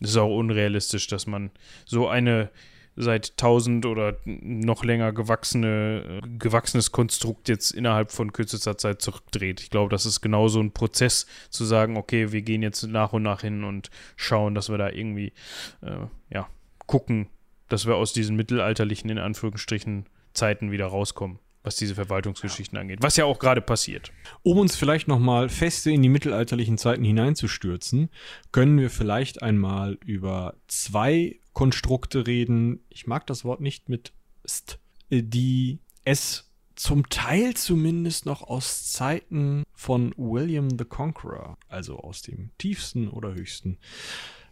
es 0.00 0.10
ist 0.10 0.16
auch 0.16 0.36
unrealistisch, 0.36 1.06
dass 1.06 1.26
man 1.26 1.50
so 1.84 2.08
eine 2.08 2.50
seit 2.96 3.32
1000 3.32 3.84
oder 3.84 4.16
noch 4.24 4.82
länger 4.82 5.12
gewachsene, 5.12 6.22
gewachsenes 6.38 6.92
Konstrukt 6.92 7.48
jetzt 7.48 7.70
innerhalb 7.72 8.10
von 8.10 8.32
kürzester 8.32 8.78
Zeit 8.78 9.02
zurückdreht. 9.02 9.60
Ich 9.60 9.68
glaube, 9.68 9.90
das 9.90 10.06
ist 10.06 10.22
genauso 10.22 10.60
ein 10.60 10.72
Prozess 10.72 11.26
zu 11.50 11.66
sagen, 11.66 11.98
okay, 11.98 12.32
wir 12.32 12.40
gehen 12.40 12.62
jetzt 12.62 12.82
nach 12.84 13.12
und 13.12 13.22
nach 13.22 13.42
hin 13.42 13.64
und 13.64 13.90
schauen, 14.16 14.54
dass 14.54 14.70
wir 14.70 14.78
da 14.78 14.88
irgendwie, 14.88 15.34
äh, 15.82 16.06
ja, 16.30 16.48
gucken, 16.86 17.28
dass 17.68 17.86
wir 17.86 17.96
aus 17.96 18.14
diesen 18.14 18.34
mittelalterlichen, 18.34 19.10
in 19.10 19.18
Anführungsstrichen, 19.18 20.06
Zeiten 20.32 20.70
wieder 20.70 20.86
rauskommen 20.86 21.38
was 21.66 21.76
diese 21.76 21.96
Verwaltungsgeschichten 21.96 22.76
ja. 22.76 22.80
angeht, 22.80 23.00
was 23.02 23.16
ja 23.16 23.24
auch 23.24 23.40
gerade 23.40 23.60
passiert. 23.60 24.12
Um 24.42 24.58
uns 24.58 24.76
vielleicht 24.76 25.08
nochmal 25.08 25.48
feste 25.48 25.90
in 25.90 26.00
die 26.00 26.08
mittelalterlichen 26.08 26.78
Zeiten 26.78 27.04
hineinzustürzen, 27.04 28.08
können 28.52 28.78
wir 28.78 28.88
vielleicht 28.88 29.42
einmal 29.42 29.98
über 30.04 30.54
zwei 30.68 31.40
Konstrukte 31.52 32.26
reden. 32.26 32.84
Ich 32.88 33.08
mag 33.08 33.26
das 33.26 33.44
Wort 33.44 33.60
nicht 33.60 33.88
mit 33.88 34.12
st, 34.46 34.78
die 35.10 35.80
es 36.04 36.48
zum 36.76 37.08
Teil 37.08 37.54
zumindest 37.54 38.26
noch 38.26 38.42
aus 38.42 38.92
Zeiten 38.92 39.64
von 39.74 40.14
William 40.16 40.70
the 40.70 40.84
Conqueror, 40.84 41.58
also 41.68 41.98
aus 41.98 42.22
dem 42.22 42.50
tiefsten 42.58 43.08
oder 43.08 43.34
höchsten, 43.34 43.78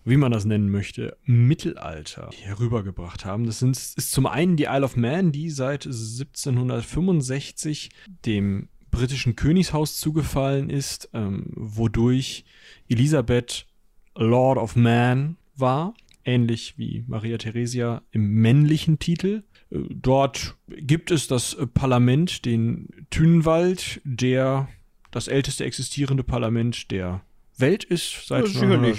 wie 0.05 0.17
man 0.17 0.33
das 0.33 0.45
nennen 0.45 0.71
möchte, 0.71 1.17
Mittelalter 1.25 2.31
herübergebracht 2.43 3.25
haben. 3.25 3.47
Das 3.47 3.59
sind, 3.59 3.77
ist 3.77 4.13
zum 4.13 4.27
einen 4.27 4.57
die 4.57 4.65
Isle 4.65 4.85
of 4.85 4.97
Man, 4.97 5.33
die 5.33 5.51
seit 5.51 5.87
1765 5.87 7.91
dem 8.27 8.69
britischen 8.91 9.35
Königshaus 9.35 9.99
zugefallen 9.99 10.71
ist, 10.71 11.09
ähm, 11.15 11.47
wodurch 11.55 12.45
Elisabeth 12.89 13.67
Lord 14.15 14.59
of 14.59 14.77
Man 14.77 15.37
war 15.57 15.95
ähnlich 16.25 16.75
wie 16.77 17.05
Maria 17.07 17.39
Theresia 17.39 18.03
im 18.11 18.27
männlichen 18.27 18.99
Titel. 18.99 19.43
Äh, 19.71 19.79
dort 19.91 20.57
gibt 20.69 21.11
es 21.11 21.29
das 21.29 21.57
Parlament, 21.75 22.45
den 22.45 22.89
Thünwald, 23.11 24.01
der 24.05 24.69
das 25.11 25.29
älteste 25.29 25.65
existierende 25.65 26.25
Parlament 26.25 26.91
der 26.91 27.23
Welt 27.57 27.85
ist. 27.85 28.27
Seit 28.27 28.49
ja, 28.49 28.95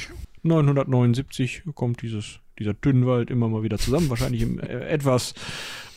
979 0.45 1.63
kommt 1.73 2.01
dieses, 2.01 2.39
dieser 2.59 2.79
Thünwald 2.79 3.29
immer 3.29 3.49
mal 3.49 3.63
wieder 3.63 3.77
zusammen, 3.77 4.09
wahrscheinlich 4.09 4.41
in 4.41 4.59
äh, 4.59 4.87
etwas 4.87 5.33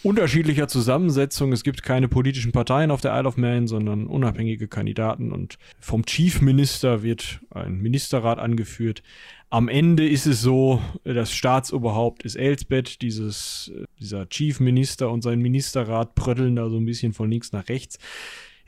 unterschiedlicher 0.02 0.68
Zusammensetzung. 0.68 1.52
Es 1.52 1.64
gibt 1.64 1.82
keine 1.82 2.08
politischen 2.08 2.52
Parteien 2.52 2.90
auf 2.90 3.00
der 3.00 3.16
Isle 3.18 3.28
of 3.28 3.36
Man, 3.36 3.66
sondern 3.66 4.06
unabhängige 4.06 4.68
Kandidaten 4.68 5.32
und 5.32 5.58
vom 5.80 6.04
Chief 6.04 6.40
Minister 6.40 7.02
wird 7.02 7.40
ein 7.50 7.78
Ministerrat 7.78 8.38
angeführt. 8.38 9.02
Am 9.50 9.68
Ende 9.68 10.06
ist 10.06 10.26
es 10.26 10.42
so, 10.42 10.82
das 11.04 11.32
Staatsoberhaupt 11.32 12.22
ist 12.22 12.36
Elsbeth, 12.36 13.00
dieses, 13.00 13.72
dieser 13.98 14.28
Chief 14.28 14.60
Minister 14.60 15.10
und 15.10 15.22
sein 15.22 15.40
Ministerrat 15.40 16.14
prötteln 16.14 16.56
da 16.56 16.68
so 16.68 16.76
ein 16.76 16.84
bisschen 16.84 17.14
von 17.14 17.30
links 17.30 17.52
nach 17.52 17.68
rechts. 17.68 17.98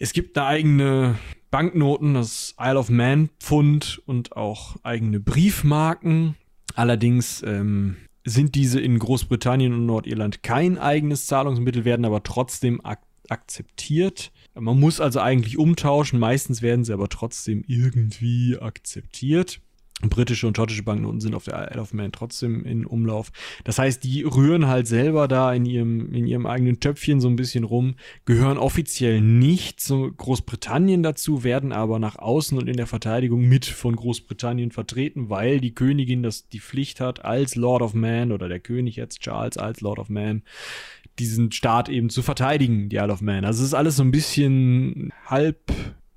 Es 0.03 0.15
gibt 0.15 0.39
eine 0.39 0.47
eigene 0.47 1.19
Banknoten, 1.51 2.15
das 2.15 2.55
Isle 2.59 2.79
of 2.79 2.89
Man 2.89 3.29
Pfund 3.39 4.01
und 4.07 4.35
auch 4.35 4.77
eigene 4.83 5.21
Briefmarken. 5.21 6.37
Allerdings 6.75 7.43
ähm, 7.43 7.97
sind 8.25 8.55
diese 8.55 8.81
in 8.81 8.99
Großbritannien 8.99 9.75
und 9.75 9.85
Nordirland 9.85 10.43
kein 10.43 10.79
eigenes 10.79 11.27
Zahlungsmittel, 11.27 11.85
werden 11.85 12.07
aber 12.07 12.23
trotzdem 12.23 12.83
ak 12.83 13.01
akzeptiert. 13.29 14.33
Man 14.55 14.81
muss 14.81 15.01
also 15.01 15.21
eigentlich 15.21 15.57
umtauschen, 15.57 16.19
meistens 16.19 16.63
werden 16.63 16.85
sie 16.85 16.93
aber 16.93 17.09
trotzdem 17.09 17.63
irgendwie 17.69 18.59
akzeptiert 18.59 19.61
britische 20.09 20.47
und 20.47 20.57
schottische 20.57 20.83
Banknoten 20.83 21.21
sind 21.21 21.35
auf 21.35 21.45
der 21.45 21.71
Isle 21.71 21.81
of 21.81 21.93
Man 21.93 22.13
trotzdem 22.13 22.65
in 22.65 22.87
Umlauf. 22.87 23.31
Das 23.65 23.79
heißt, 23.79 24.03
die 24.03 24.23
rühren 24.23 24.67
halt 24.67 24.87
selber 24.87 25.29
da 25.29 25.53
in 25.53 25.67
ihrem, 25.67 26.13
in 26.15 26.27
ihrem 26.27 26.47
eigenen 26.47 26.81
Töpfchen 26.81 27.21
so 27.21 27.29
ein 27.29 27.37
bisschen 27.37 27.65
rum, 27.65 27.97
gehören 28.25 28.59
offiziell 28.59 29.21
nicht 29.21 29.81
zu 29.81 30.11
Großbritannien 30.13 31.03
dazu, 31.03 31.45
werden 31.45 31.73
aber 31.73 31.99
nach 31.99 32.17
außen 32.17 32.59
und 32.59 32.69
in 32.69 32.77
der 32.77 32.87
Verteidigung 32.87 33.43
mit 33.43 33.67
von 33.67 33.95
Großbritannien 33.95 34.71
vertreten, 34.71 35.29
weil 35.29 35.61
die 35.61 35.75
Königin 35.75 36.23
das 36.23 36.49
die 36.49 36.61
Pflicht 36.61 37.01
hat, 37.01 37.25
als 37.25 37.57
Lord 37.57 37.83
of 37.83 37.95
Man 37.95 38.33
oder 38.33 38.49
der 38.49 38.61
König 38.61 38.97
jetzt 38.97 39.21
Charles 39.21 39.59
als 39.59 39.81
Lord 39.81 39.99
of 39.99 40.09
Man 40.09 40.43
diesen 41.19 41.53
Staat 41.53 41.89
eben 41.89 42.09
zu 42.09 42.23
verteidigen, 42.23 42.89
die 42.89 42.97
Isle 42.97 43.13
of 43.13 43.21
Man. 43.21 43.45
Also 43.45 43.63
es 43.63 43.69
ist 43.69 43.75
alles 43.75 43.97
so 43.97 44.03
ein 44.03 44.11
bisschen 44.11 45.13
halb 45.27 45.59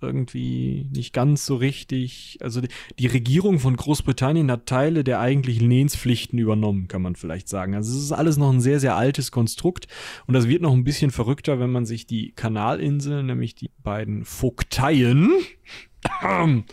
irgendwie 0.04 0.88
nicht 0.92 1.14
ganz 1.14 1.46
so 1.46 1.56
richtig. 1.56 2.38
Also 2.42 2.62
die, 2.62 2.68
die, 3.00 3.08
Regierung 3.08 3.60
von 3.60 3.76
Großbritannien 3.76 4.52
hat 4.52 4.66
Teile 4.66 5.04
der 5.04 5.20
eigentlichen 5.20 5.70
Lehnspflichten 5.70 6.38
übernommen, 6.38 6.88
kann 6.88 7.02
man 7.02 7.16
vielleicht 7.16 7.48
sagen. 7.48 7.76
Also 7.76 7.98
es 7.98 8.04
ist 8.04 8.12
alles 8.12 8.38
noch 8.38 8.52
ein 8.52 8.62
sehr, 8.62 8.80
sehr 8.80 8.96
altes 8.96 9.32
Konstrukt 9.32 9.88
und 10.28 10.34
das 10.34 10.48
wird 10.48 10.62
noch 10.62 10.74
ein 10.74 10.84
bisschen 10.84 11.12
verrückter, 11.12 11.60
wenn 11.60 11.72
man 11.72 11.86
sich 11.86 12.06
die 12.06 12.32
Kanalinseln, 12.32 13.26
nämlich 13.26 13.56
die 13.56 13.72
beiden 13.84 14.26
Vogteien, 14.26 15.32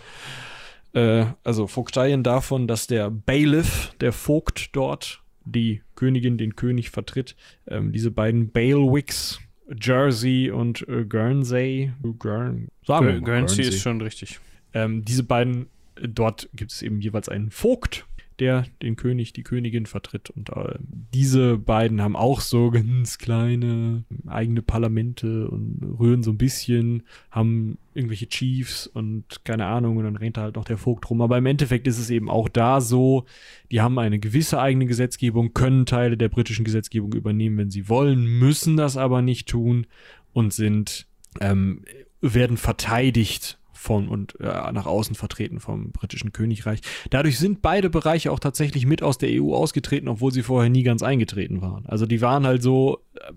äh, 0.92 1.26
also 1.44 1.66
Vogteien 1.66 2.22
davon, 2.22 2.66
dass 2.66 2.86
der 2.86 3.10
Bailiff, 3.10 3.94
der 4.00 4.12
Vogt 4.12 4.70
dort, 4.72 5.22
die 5.44 5.82
Königin 5.94 6.38
den 6.38 6.56
König 6.56 6.90
vertritt, 6.90 7.36
ähm, 7.66 7.92
diese 7.92 8.10
beiden 8.10 8.50
Bailwicks 8.50 9.40
Jersey 9.80 10.50
und 10.50 10.86
äh, 10.88 11.04
Guernsey. 11.04 11.92
Guern, 12.18 12.68
wir 13.06 13.20
Guernsey 13.20 13.64
ist 13.64 13.82
schon 13.82 14.00
richtig. 14.00 14.40
Ähm, 14.72 15.04
diese 15.04 15.22
beiden, 15.22 15.66
äh, 15.96 16.08
dort 16.08 16.48
gibt 16.54 16.72
es 16.72 16.82
eben 16.82 17.00
jeweils 17.00 17.28
einen 17.28 17.50
Vogt, 17.50 18.06
der 18.40 18.66
den 18.82 18.96
König, 18.96 19.32
die 19.32 19.42
Königin 19.42 19.86
vertritt. 19.86 20.30
Und 20.30 20.50
äh, 20.50 20.78
diese 21.14 21.58
beiden 21.58 22.00
haben 22.00 22.16
auch 22.16 22.40
so 22.40 22.70
ganz 22.70 23.18
kleine 23.18 24.04
eigene 24.26 24.62
Parlamente 24.62 25.48
und 25.48 25.80
rühren 25.98 26.22
so 26.22 26.30
ein 26.30 26.38
bisschen, 26.38 27.02
haben 27.30 27.78
irgendwelche 27.94 28.28
Chiefs 28.28 28.86
und 28.86 29.44
keine 29.44 29.66
Ahnung, 29.66 29.98
und 29.98 30.04
dann 30.04 30.16
rennt 30.16 30.36
da 30.36 30.42
halt 30.42 30.56
noch 30.56 30.64
der 30.64 30.78
Vogt 30.78 31.08
rum. 31.10 31.20
Aber 31.20 31.38
im 31.38 31.46
Endeffekt 31.46 31.86
ist 31.86 31.98
es 31.98 32.10
eben 32.10 32.30
auch 32.30 32.48
da 32.48 32.80
so, 32.80 33.26
die 33.70 33.80
haben 33.80 33.98
eine 33.98 34.18
gewisse 34.18 34.60
eigene 34.60 34.86
Gesetzgebung, 34.86 35.54
können 35.54 35.86
Teile 35.86 36.16
der 36.16 36.28
britischen 36.28 36.64
Gesetzgebung 36.64 37.12
übernehmen, 37.12 37.58
wenn 37.58 37.70
sie 37.70 37.88
wollen, 37.88 38.24
müssen 38.24 38.76
das 38.76 38.96
aber 38.96 39.22
nicht 39.22 39.48
tun 39.48 39.86
und 40.32 40.52
sind, 40.52 41.06
ähm, 41.40 41.84
werden 42.20 42.56
verteidigt 42.56 43.59
von 43.80 44.08
und 44.08 44.38
äh, 44.40 44.44
nach 44.72 44.86
außen 44.86 45.14
vertreten 45.14 45.58
vom 45.58 45.90
britischen 45.92 46.32
Königreich. 46.32 46.80
Dadurch 47.08 47.38
sind 47.38 47.62
beide 47.62 47.88
Bereiche 47.88 48.30
auch 48.30 48.38
tatsächlich 48.38 48.84
mit 48.86 49.02
aus 49.02 49.16
der 49.18 49.30
EU 49.42 49.54
ausgetreten, 49.54 50.06
obwohl 50.08 50.32
sie 50.32 50.42
vorher 50.42 50.68
nie 50.70 50.82
ganz 50.82 51.02
eingetreten 51.02 51.62
waren. 51.62 51.86
Also 51.86 52.04
die 52.04 52.20
waren 52.20 52.46
halt 52.46 52.62
so, 52.62 52.98
äh, 53.14 53.32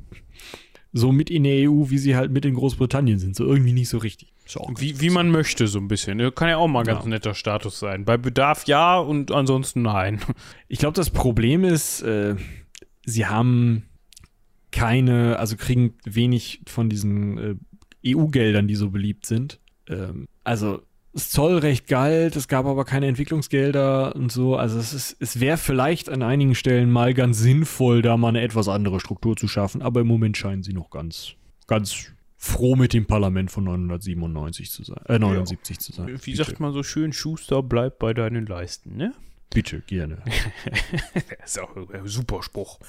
so 0.92 1.12
mit 1.12 1.30
in 1.30 1.44
der 1.46 1.70
EU, 1.72 1.90
wie 1.90 1.98
sie 1.98 2.16
halt 2.16 2.32
mit 2.32 2.44
in 2.46 2.54
Großbritannien 2.56 3.20
sind. 3.20 3.36
So 3.36 3.46
irgendwie 3.46 3.74
nicht 3.74 3.90
so 3.90 3.98
richtig. 3.98 4.34
Wie, 4.78 5.00
wie 5.00 5.10
man 5.10 5.32
möchte, 5.32 5.68
so 5.68 5.80
ein 5.80 5.88
bisschen. 5.88 6.20
Kann 6.36 6.50
ja 6.50 6.58
auch 6.58 6.68
mal 6.68 6.82
ein 6.82 6.86
ganz 6.86 7.04
Ja. 7.06 7.10
netter 7.10 7.34
Status 7.34 7.80
sein. 7.80 8.04
Bei 8.04 8.18
Bedarf 8.18 8.66
ja 8.68 8.98
und 9.00 9.32
ansonsten 9.32 9.82
nein. 9.82 10.20
Ich 10.68 10.80
glaube, 10.80 10.94
das 10.96 11.10
Problem 11.10 11.64
ist, 11.64 12.02
äh, 12.02 12.36
sie 13.06 13.26
haben 13.28 13.84
keine, 14.72 15.40
also 15.40 15.56
kriegen 15.56 15.94
wenig 16.04 16.62
von 16.68 16.90
diesen 16.90 17.38
äh, 17.38 17.56
EU-Geldern, 18.06 18.68
die 18.68 18.76
so 18.76 18.90
beliebt 18.90 19.26
sind. 19.26 19.60
Ähm, 19.90 20.28
also 20.44 20.82
das 21.14 21.30
Zollrecht 21.30 21.88
galt, 21.88 22.36
es 22.36 22.48
gab 22.48 22.66
aber 22.66 22.86
keine 22.86 23.08
Entwicklungsgelder 23.08 24.16
und 24.16 24.32
so. 24.32 24.56
Also 24.56 24.80
es 24.80 24.94
ist, 24.94 25.16
es 25.20 25.40
wäre 25.40 25.58
vielleicht 25.58 26.10
an 26.10 26.24
einigen 26.24 26.56
Stellen 26.56 26.90
mal 26.92 27.14
ganz 27.14 27.38
sinnvoll, 27.38 28.02
da 28.02 28.18
mal 28.18 28.30
eine 28.30 28.42
etwas 28.42 28.68
andere 28.68 29.00
Struktur 29.00 29.36
zu 29.36 29.48
schaffen. 29.48 29.84
Aber 29.84 30.02
im 30.02 30.08
Moment 30.08 30.38
scheinen 30.38 30.64
sie 30.64 30.74
noch 30.74 30.90
ganz, 30.90 31.34
ganz 31.68 32.12
froh 32.36 32.76
mit 32.76 32.94
dem 32.94 33.06
Parlament 33.06 33.52
von 33.52 33.64
997 33.64 34.72
zu 34.72 34.84
sein, 34.84 35.02
äh, 35.08 35.20
79 35.20 35.80
zu 35.80 35.94
sein. 35.94 36.20
Wie 36.24 36.36
sagt 36.36 36.60
man 36.60 36.74
so 36.74 36.82
schön, 36.82 37.14
Schuster, 37.14 37.62
bleib 37.62 38.00
bei 38.00 38.14
deinen 38.14 38.48
Leisten, 38.48 38.98
ne? 38.98 39.14
Bitte, 39.52 39.82
gerne. 39.86 40.24
ist 41.46 41.60
auch 41.60 41.76
ein 41.76 42.08
super 42.08 42.42
Spruch. 42.42 42.80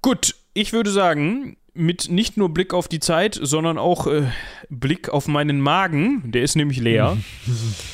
Gut, 0.00 0.36
ich 0.54 0.72
würde 0.72 0.90
sagen, 0.92 1.56
mit 1.78 2.10
nicht 2.10 2.36
nur 2.36 2.48
Blick 2.50 2.74
auf 2.74 2.88
die 2.88 3.00
Zeit, 3.00 3.38
sondern 3.40 3.78
auch 3.78 4.06
äh, 4.06 4.24
Blick 4.68 5.08
auf 5.08 5.28
meinen 5.28 5.60
Magen, 5.60 6.30
der 6.30 6.42
ist 6.42 6.56
nämlich 6.56 6.80
leer, 6.80 7.16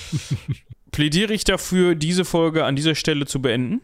plädiere 0.91 1.33
ich 1.33 1.45
dafür, 1.45 1.95
diese 1.95 2.25
Folge 2.25 2.65
an 2.65 2.77
dieser 2.77 2.95
Stelle 2.95 3.27
zu 3.27 3.41
beenden. 3.41 3.81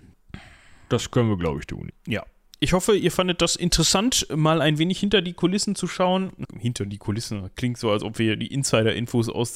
Das 0.88 1.10
können 1.10 1.28
wir, 1.28 1.36
glaube 1.36 1.60
ich, 1.60 1.66
tun. 1.66 1.92
Ja. 2.06 2.24
Ich 2.62 2.74
hoffe, 2.74 2.94
ihr 2.94 3.10
fandet 3.10 3.40
das 3.40 3.56
interessant, 3.56 4.26
mal 4.36 4.60
ein 4.60 4.76
wenig 4.76 5.00
hinter 5.00 5.22
die 5.22 5.32
Kulissen 5.32 5.74
zu 5.74 5.86
schauen. 5.86 6.30
Hinter 6.58 6.84
die 6.84 6.98
Kulissen 6.98 7.48
klingt 7.56 7.78
so, 7.78 7.90
als 7.90 8.02
ob 8.02 8.18
wir 8.18 8.36
die 8.36 8.48
Insider-Infos 8.48 9.30
aus, 9.30 9.54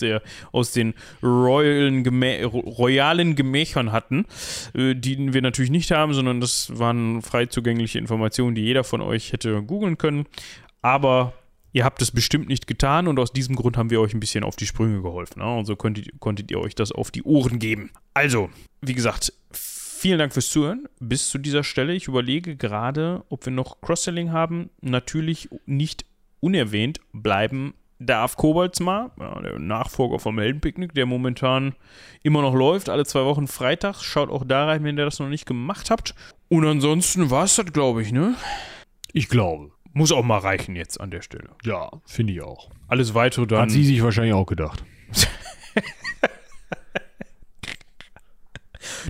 aus 0.53 0.73
den 0.73 0.95
royalen, 1.23 2.03
Gemä 2.03 2.43
royalen 2.45 3.37
Gemächern 3.37 3.93
hatten, 3.93 4.25
äh, 4.73 4.95
die 4.95 5.35
wir 5.35 5.43
natürlich 5.43 5.71
nicht 5.71 5.91
haben, 5.91 6.15
sondern 6.15 6.41
das 6.41 6.79
waren 6.79 7.21
frei 7.21 7.45
zugängliche 7.45 7.99
Informationen, 7.99 8.55
die 8.55 8.63
jeder 8.63 8.85
von 8.85 9.03
euch 9.03 9.35
hätte 9.35 9.63
googeln 9.63 9.99
können. 9.99 10.25
Aber 10.81 11.35
ihr 11.75 11.85
habt 11.85 12.01
es 12.01 12.11
bestimmt 12.11 12.49
nicht 12.49 12.67
getan 12.67 13.07
und 13.07 13.19
aus 13.19 13.35
diesem 13.35 13.55
Grund 13.55 13.77
haben 13.77 13.91
wir 13.91 14.01
euch 14.01 14.15
ein 14.15 14.21
bisschen 14.21 14.45
auf 14.45 14.57
die 14.57 14.67
Sprünge 14.67 15.03
geholfen. 15.03 15.41
Ne? 15.41 15.55
Und 15.55 15.67
so 15.67 15.77
konntet, 15.77 16.09
konntet 16.21 16.51
ihr 16.51 16.59
euch 16.59 16.75
das 16.75 16.91
auf 16.91 17.11
die 17.11 17.23
Ohren 17.25 17.59
geben. 17.59 17.91
Also, 18.15 18.49
wie 18.81 18.95
gesagt, 18.95 19.35
vielen 20.05 20.19
Dank 20.19 20.35
fürs 20.35 20.51
Zuhören 20.51 20.87
bis 21.01 21.31
zu 21.31 21.39
dieser 21.39 21.65
Stelle. 21.65 21.95
Ich 21.95 22.09
überlege 22.09 22.57
gerade, 22.57 23.25
ob 23.31 23.47
wir 23.47 23.53
noch 23.55 23.81
Cross-Selling 23.81 24.33
haben. 24.33 24.69
Natürlich 24.83 25.49
nicht 25.65 26.05
unerwähnt 26.41 27.01
bleiben 27.15 27.73
darf 27.99 28.37
Koboldsmar, 28.37 29.13
ja, 29.19 29.41
der 29.41 29.59
Nachfolger 29.59 30.19
vom 30.19 30.39
Heldenpicknick, 30.39 30.93
der 30.93 31.07
momentan 31.07 31.75
immer 32.23 32.43
noch 32.43 32.53
läuft, 32.53 32.91
alle 32.91 33.07
zwei 33.07 33.25
Wochen 33.25 33.47
freitags. 33.47 34.03
Schaut 34.03 34.29
auch 34.29 34.45
da 34.45 34.67
rein, 34.67 34.85
wenn 34.85 34.99
ihr 34.99 35.07
das 35.07 35.21
noch 35.21 35.31
nicht 35.31 35.47
gemacht 35.47 35.89
habt. 35.89 36.15
Und 36.51 36.67
ansonsten 36.67 37.31
war 37.31 37.45
es 37.45 37.57
das, 37.57 37.73
glaube 37.73 38.03
ich, 38.03 38.13
ne? 38.13 38.35
Ich 39.15 39.31
glaube. 39.31 39.71
Muss 39.95 40.13
auch 40.13 40.23
mal 40.23 40.37
reichen 40.37 40.77
jetzt 40.77 41.01
an 41.01 41.11
der 41.13 41.23
Stelle. 41.23 41.49
Ja, 41.65 41.91
finde 42.05 42.35
ich 42.35 42.43
auch. 42.43 42.69
Alles 42.89 43.15
weitere 43.15 43.47
dann. 43.47 43.63
Hat 43.63 43.71
sie 43.71 43.85
sich 43.85 44.03
wahrscheinlich 44.03 44.35
auch 44.35 44.45
gedacht. 44.45 44.85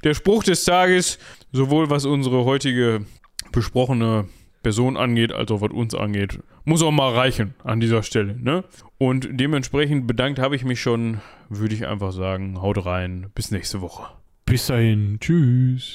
Der 0.02 0.14
Spruch 0.14 0.44
des 0.44 0.64
Tages, 0.64 1.18
sowohl 1.52 1.90
was 1.90 2.04
unsere 2.04 2.44
heutige 2.44 3.04
besprochene 3.52 4.26
Person 4.62 4.96
angeht, 4.96 5.32
als 5.32 5.50
auch 5.50 5.60
was 5.60 5.70
uns 5.70 5.94
angeht, 5.94 6.40
muss 6.64 6.82
auch 6.82 6.90
mal 6.90 7.12
reichen 7.14 7.54
an 7.62 7.80
dieser 7.80 8.02
Stelle. 8.02 8.36
Ne? 8.36 8.64
Und 8.98 9.28
dementsprechend 9.32 10.06
bedankt 10.06 10.38
habe 10.38 10.56
ich 10.56 10.64
mich 10.64 10.80
schon, 10.80 11.20
würde 11.48 11.74
ich 11.74 11.86
einfach 11.86 12.12
sagen, 12.12 12.60
haut 12.60 12.84
rein, 12.84 13.30
bis 13.34 13.50
nächste 13.50 13.80
Woche. 13.80 14.06
Bis 14.46 14.66
dahin. 14.66 15.18
Tschüss. 15.20 15.92